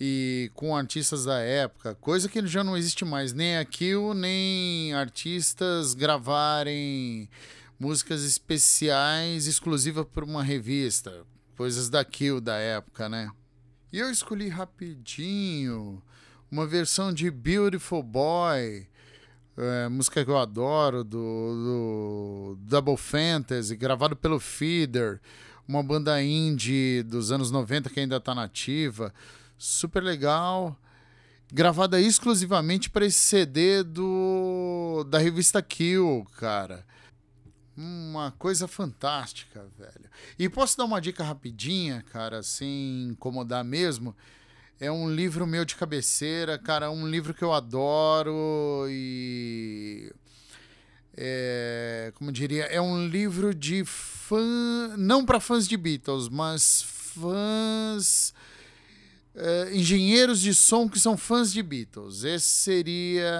e 0.00 0.50
com 0.54 0.74
artistas 0.74 1.26
da 1.26 1.40
época, 1.40 1.94
coisa 1.96 2.26
que 2.26 2.44
já 2.46 2.64
não 2.64 2.74
existe 2.74 3.04
mais, 3.04 3.34
nem 3.34 3.58
a 3.58 3.64
Kill, 3.66 4.14
nem 4.14 4.94
artistas 4.94 5.92
gravarem 5.92 7.28
músicas 7.78 8.24
especiais 8.24 9.46
exclusivas 9.46 10.06
para 10.06 10.24
uma 10.24 10.42
revista, 10.42 11.26
coisas 11.54 11.90
da 11.90 12.02
Kill 12.02 12.40
da 12.40 12.56
época, 12.56 13.10
né? 13.10 13.30
E 13.92 13.98
eu 13.98 14.10
escolhi 14.10 14.48
rapidinho 14.48 16.02
uma 16.50 16.66
versão 16.66 17.12
de 17.12 17.30
Beautiful 17.30 18.02
Boy, 18.02 18.87
é, 19.58 19.88
música 19.88 20.24
que 20.24 20.30
eu 20.30 20.38
adoro, 20.38 21.02
do, 21.02 22.54
do 22.54 22.58
Double 22.60 22.96
Fantasy, 22.96 23.76
gravado 23.76 24.14
pelo 24.14 24.38
Feeder, 24.38 25.20
uma 25.66 25.82
banda 25.82 26.22
indie 26.22 27.02
dos 27.02 27.32
anos 27.32 27.50
90 27.50 27.90
que 27.90 28.00
ainda 28.00 28.20
tá 28.20 28.34
nativa. 28.34 29.12
Super 29.58 30.02
legal. 30.02 30.76
Gravada 31.52 32.00
exclusivamente 32.00 32.88
para 32.88 33.06
esse 33.06 33.18
CD 33.18 33.82
do, 33.82 35.04
da 35.08 35.18
revista 35.18 35.60
Kill, 35.60 36.26
cara. 36.38 36.86
Uma 37.76 38.32
coisa 38.32 38.68
fantástica, 38.68 39.66
velho. 39.78 40.10
E 40.38 40.48
posso 40.48 40.76
dar 40.76 40.84
uma 40.84 41.00
dica 41.00 41.24
rapidinha, 41.24 42.04
cara, 42.12 42.42
sem 42.42 43.08
incomodar 43.08 43.64
mesmo? 43.64 44.14
É 44.80 44.90
um 44.92 45.10
livro 45.10 45.44
meu 45.46 45.64
de 45.64 45.74
cabeceira, 45.74 46.56
cara, 46.56 46.88
um 46.90 47.08
livro 47.08 47.34
que 47.34 47.42
eu 47.42 47.52
adoro 47.52 48.86
e. 48.88 50.12
É, 51.16 52.12
como 52.14 52.30
diria, 52.30 52.64
é 52.66 52.80
um 52.80 53.08
livro 53.08 53.52
de 53.52 53.84
fã. 53.84 54.94
Não 54.96 55.24
para 55.26 55.40
fãs 55.40 55.66
de 55.66 55.76
Beatles, 55.76 56.28
mas 56.28 56.82
fãs. 56.82 58.32
é, 59.34 59.76
engenheiros 59.76 60.40
de 60.40 60.54
som 60.54 60.88
que 60.88 61.00
são 61.00 61.16
fãs 61.16 61.52
de 61.52 61.62
Beatles. 61.62 62.22
Esse 62.22 62.46
seria 62.46 63.32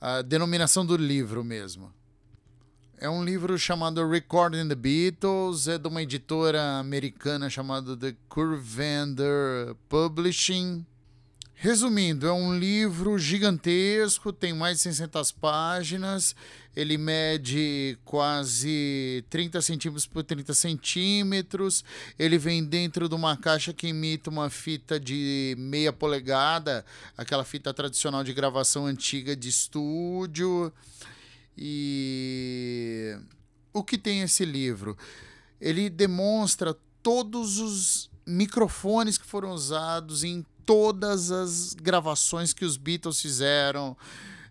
a 0.00 0.22
denominação 0.22 0.86
do 0.86 0.96
livro 0.96 1.42
mesmo. 1.42 1.92
É 3.04 3.10
um 3.10 3.22
livro 3.22 3.58
chamado 3.58 4.08
Recording 4.08 4.66
the 4.66 4.74
Beatles, 4.74 5.68
é 5.68 5.76
de 5.76 5.86
uma 5.86 6.02
editora 6.02 6.78
americana 6.78 7.50
chamada 7.50 7.94
The 7.94 8.16
Curvender 8.30 9.76
Publishing. 9.90 10.86
Resumindo, 11.52 12.26
é 12.26 12.32
um 12.32 12.58
livro 12.58 13.18
gigantesco, 13.18 14.32
tem 14.32 14.54
mais 14.54 14.78
de 14.78 14.84
600 14.84 15.32
páginas, 15.32 16.34
ele 16.74 16.96
mede 16.96 17.98
quase 18.06 19.22
30 19.28 19.60
centímetros 19.60 20.06
por 20.06 20.24
30 20.24 20.54
centímetros, 20.54 21.84
ele 22.18 22.38
vem 22.38 22.64
dentro 22.64 23.06
de 23.06 23.14
uma 23.14 23.36
caixa 23.36 23.74
que 23.74 23.88
imita 23.88 24.30
uma 24.30 24.48
fita 24.48 24.98
de 24.98 25.54
meia 25.58 25.92
polegada, 25.92 26.82
aquela 27.18 27.44
fita 27.44 27.74
tradicional 27.74 28.24
de 28.24 28.32
gravação 28.32 28.86
antiga 28.86 29.36
de 29.36 29.50
estúdio. 29.50 30.72
E 31.56 33.16
o 33.72 33.82
que 33.82 33.96
tem 33.98 34.22
esse 34.22 34.44
livro? 34.44 34.96
Ele 35.60 35.88
demonstra 35.88 36.76
todos 37.02 37.58
os 37.58 38.10
microfones 38.26 39.18
que 39.18 39.26
foram 39.26 39.52
usados 39.52 40.24
em 40.24 40.44
todas 40.64 41.30
as 41.30 41.74
gravações 41.74 42.52
que 42.52 42.64
os 42.64 42.76
Beatles 42.76 43.20
fizeram, 43.20 43.96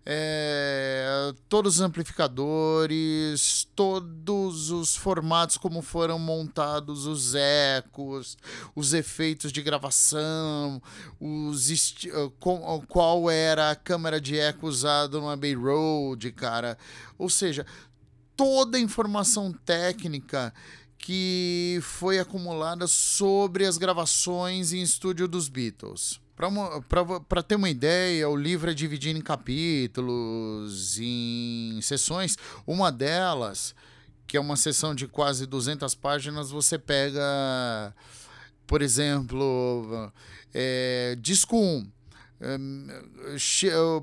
é, 0.06 1.34
todos 1.48 1.76
os 1.76 1.82
amplificadores, 1.82 3.68
todos 3.76 4.70
os 4.70 4.96
formatos 4.96 5.58
como 5.58 5.82
foram 5.82 6.20
montados 6.20 7.06
os 7.06 7.34
ecos, 7.36 8.38
os 8.76 8.94
efeitos 8.94 9.52
de 9.52 9.62
gravação, 9.62 10.82
os 11.20 11.70
uh, 11.70 12.30
com- 12.40 12.84
qual 12.88 13.30
era 13.30 13.72
a 13.72 13.76
câmera 13.76 14.20
de 14.20 14.38
eco 14.38 14.68
usada 14.68 15.20
no 15.20 15.30
Abbey 15.30 15.54
Road, 15.54 16.32
cara. 16.34 16.78
Ou 17.18 17.30
seja, 17.30 17.66
toda 18.36 18.78
a 18.78 18.82
informação 18.82 19.52
técnica 19.52 20.54
que 20.98 21.80
foi 21.82 22.20
acumulada 22.20 22.88
sobre 22.88 23.66
as 23.66 23.78
gravações 23.78 24.72
em 24.74 24.82
estúdio 24.82 25.28
dos 25.28 25.50
Beatles. 25.50 26.23
Para 26.36 27.44
ter 27.44 27.56
uma 27.56 27.70
ideia, 27.70 28.28
o 28.28 28.36
livro 28.36 28.70
é 28.70 28.74
dividido 28.74 29.20
em 29.20 29.22
capítulos, 29.22 30.98
em 31.00 31.80
sessões. 31.82 32.38
Uma 32.66 32.92
delas, 32.92 33.76
que 34.26 34.36
é 34.36 34.40
uma 34.40 34.56
sessão 34.56 34.96
de 34.96 35.08
quase 35.08 35.46
200 35.46 35.94
páginas, 35.96 36.50
você 36.50 36.80
pega, 36.80 37.94
por 38.66 38.82
exemplo, 38.82 40.12
é, 40.54 41.16
disco 41.22 41.56
1, 41.56 41.92
um, 42.42 42.88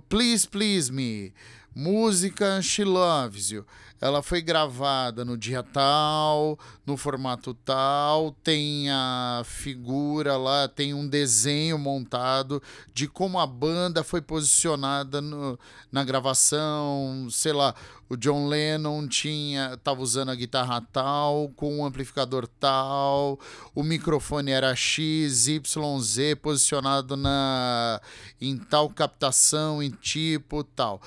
Please 0.08 0.48
Please 0.48 0.92
Me, 0.92 1.34
Música 1.74 2.60
She 2.62 2.84
Loves 2.84 3.50
You. 3.50 3.64
Ela 4.00 4.22
foi 4.22 4.40
gravada 4.40 5.26
no 5.26 5.36
dia 5.36 5.62
tal, 5.62 6.58
no 6.86 6.96
formato 6.96 7.52
tal, 7.52 8.32
tem 8.42 8.90
a 8.90 9.42
figura 9.44 10.38
lá, 10.38 10.66
tem 10.66 10.94
um 10.94 11.06
desenho 11.06 11.78
montado 11.78 12.62
de 12.94 13.06
como 13.06 13.38
a 13.38 13.46
banda 13.46 14.02
foi 14.02 14.22
posicionada 14.22 15.20
no- 15.20 15.58
na 15.92 16.02
gravação, 16.02 17.28
sei 17.30 17.52
lá, 17.52 17.74
o 18.08 18.16
John 18.16 18.48
Lennon 18.48 19.06
tinha 19.06 19.76
tava 19.84 20.00
usando 20.00 20.30
a 20.30 20.34
guitarra 20.34 20.80
tal, 20.90 21.50
com 21.54 21.76
um 21.80 21.84
amplificador 21.84 22.48
tal, 22.58 23.38
o 23.74 23.82
microfone 23.82 24.50
era 24.50 24.74
X, 24.74 25.46
Y, 25.46 26.00
Z, 26.00 26.36
posicionado 26.36 27.18
na 27.18 28.00
em 28.40 28.56
tal 28.56 28.88
captação, 28.88 29.82
em 29.82 29.90
tipo 29.90 30.64
tal. 30.64 31.02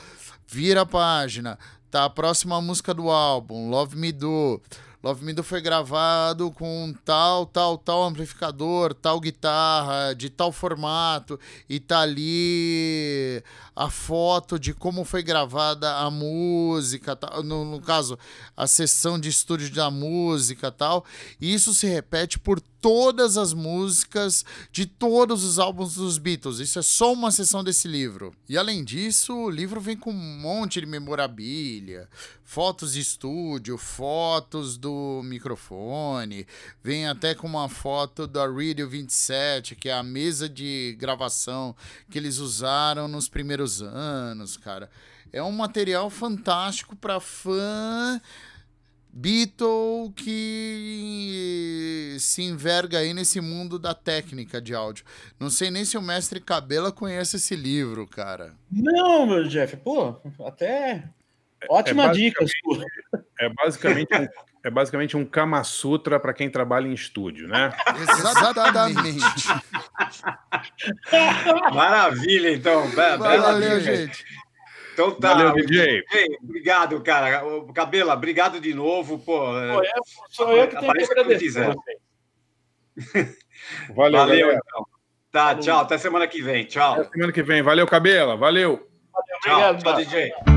Vira 0.54 0.82
a 0.82 0.86
página, 0.86 1.58
tá 1.90 2.06
a 2.06 2.10
próxima 2.12 2.62
música 2.62 2.94
do 2.94 3.10
álbum, 3.10 3.72
Love 3.72 3.98
Me 3.98 4.12
Do. 4.12 4.62
Love 5.02 5.26
Me 5.26 5.34
Do 5.34 5.42
foi 5.42 5.60
gravado 5.62 6.52
com 6.52 6.94
tal, 7.04 7.48
tal, 7.48 7.76
tal 7.76 8.04
amplificador, 8.04 8.94
tal 8.94 9.20
guitarra, 9.20 10.14
de 10.14 10.30
tal 10.30 10.52
formato, 10.52 11.40
e 11.68 11.80
tá 11.80 12.02
ali 12.02 13.44
a 13.76 13.90
foto 13.90 14.60
de 14.60 14.74
como 14.74 15.04
foi 15.04 15.24
gravada 15.24 15.98
a 15.98 16.12
música, 16.12 17.18
no, 17.44 17.66
no 17.66 17.82
caso, 17.82 18.18
a 18.56 18.68
sessão 18.68 19.20
de 19.20 19.30
estúdio 19.30 19.72
da 19.72 19.90
música 19.90 20.72
tal. 20.72 21.06
E 21.40 21.54
isso 21.54 21.74
se 21.74 21.88
repete 21.88 22.38
por 22.40 22.60
todas 22.84 23.38
as 23.38 23.54
músicas 23.54 24.44
de 24.70 24.86
todos 24.86 25.46
os 25.46 25.58
álbuns 25.58 25.96
dos 25.96 26.18
Beatles. 26.18 26.60
Isso 26.60 26.80
é 26.80 26.82
só 26.82 27.14
uma 27.14 27.32
seção 27.32 27.64
desse 27.64 27.88
livro. 27.88 28.34
E 28.50 28.58
além 28.58 28.84
disso, 28.84 29.34
o 29.34 29.50
livro 29.50 29.80
vem 29.80 29.96
com 29.96 30.12
um 30.12 30.40
monte 30.40 30.82
de 30.82 30.86
memorabilia, 30.86 32.10
fotos 32.44 32.92
de 32.94 33.00
estúdio, 33.00 33.78
fotos 33.78 34.78
do 34.78 35.22
microfone, 35.24 36.46
vem 36.84 37.08
até 37.08 37.34
com 37.34 37.48
uma 37.48 37.70
foto 37.70 38.28
da 38.28 38.46
Radio 38.46 38.90
27, 38.90 39.78
que 39.78 39.88
é 39.88 39.94
a 39.94 40.04
mesa 40.04 40.50
de 40.50 40.94
gravação 41.00 41.74
que 42.12 42.18
eles 42.18 42.40
usaram 42.40 43.08
nos 43.08 43.30
primeiros 43.30 43.63
anos, 43.82 44.58
cara. 44.58 44.90
É 45.32 45.42
um 45.42 45.52
material 45.52 46.10
fantástico 46.10 46.96
para 46.96 47.20
fã 47.20 48.22
Beatle 49.16 50.12
que 51.24 52.18
se 52.20 52.42
enverga 52.42 52.98
aí 53.00 53.14
nesse 53.14 53.40
mundo 53.40 53.78
da 53.78 53.94
técnica 53.94 54.60
de 54.62 54.74
áudio. 54.74 55.06
Não 55.40 55.50
sei 55.50 55.70
nem 55.70 55.86
se 55.86 55.98
o 55.98 56.02
mestre 56.02 56.40
Cabela 56.40 56.92
conhece 56.92 57.36
esse 57.38 57.56
livro, 57.56 58.08
cara. 58.08 58.56
Não, 58.72 59.26
meu 59.28 59.44
Jeff, 59.48 59.78
pô, 59.78 60.16
até 60.46 61.04
ótima 61.70 62.06
é 62.06 62.12
dica 62.12 62.46
sua. 62.46 62.78
basicamente- 62.78 62.94
É 63.40 63.50
basicamente 63.50 64.10
um, 64.16 64.28
é 64.64 64.70
basicamente 64.70 65.18
um 65.18 65.26
Kama 65.26 65.64
Sutra 65.64 66.20
para 66.20 66.34
quem 66.34 66.50
trabalha 66.50 66.88
em 66.88 66.94
estúdio, 66.94 67.48
né? 67.48 67.74
Exatamente. 68.00 69.20
Maravilha, 71.74 72.54
então. 72.54 72.88
Be- 72.90 72.96
bela 72.96 73.18
Valeu, 73.20 73.80
gente. 73.82 74.24
Então 74.94 75.12
tá. 75.12 75.34
Valeu, 75.34 75.54
DJ. 75.54 76.04
Ei, 76.14 76.28
obrigado, 76.42 77.02
cara. 77.02 77.42
Cabela, 77.74 78.14
obrigado 78.14 78.60
de 78.62 78.74
novo. 78.74 79.18
Pô, 79.20 79.40
Pô, 79.40 79.84
é, 79.84 79.92
sou 80.30 80.52
eu 80.52 80.68
que 80.68 80.78
tenho 80.80 80.94
que 80.94 81.04
agradecer. 81.12 81.76
Valeu, 83.96 84.20
Valeu, 84.20 84.52
então. 84.52 84.86
Tá, 85.32 85.56
tchau. 85.56 85.80
Até 85.82 85.98
semana 85.98 86.28
que 86.28 86.42
vem. 86.42 86.66
Tchau. 86.66 87.02
Até 87.02 87.10
semana 87.10 87.32
que 87.34 87.42
vem. 87.42 87.64
Valeu, 87.64 87.88
Cabela. 87.88 88.38
Valeu. 88.38 88.88
Tchau, 89.42 89.72
Obrigado, 89.72 89.84
tchau. 89.84 89.96
DJ. 89.96 90.53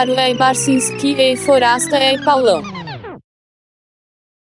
Álvaro 0.00 0.18
é 0.18 0.32
Barcinski 0.32 1.12
e 1.12 1.36
Forasta 1.36 1.94
é 1.94 2.16
Paulão. 2.24 2.79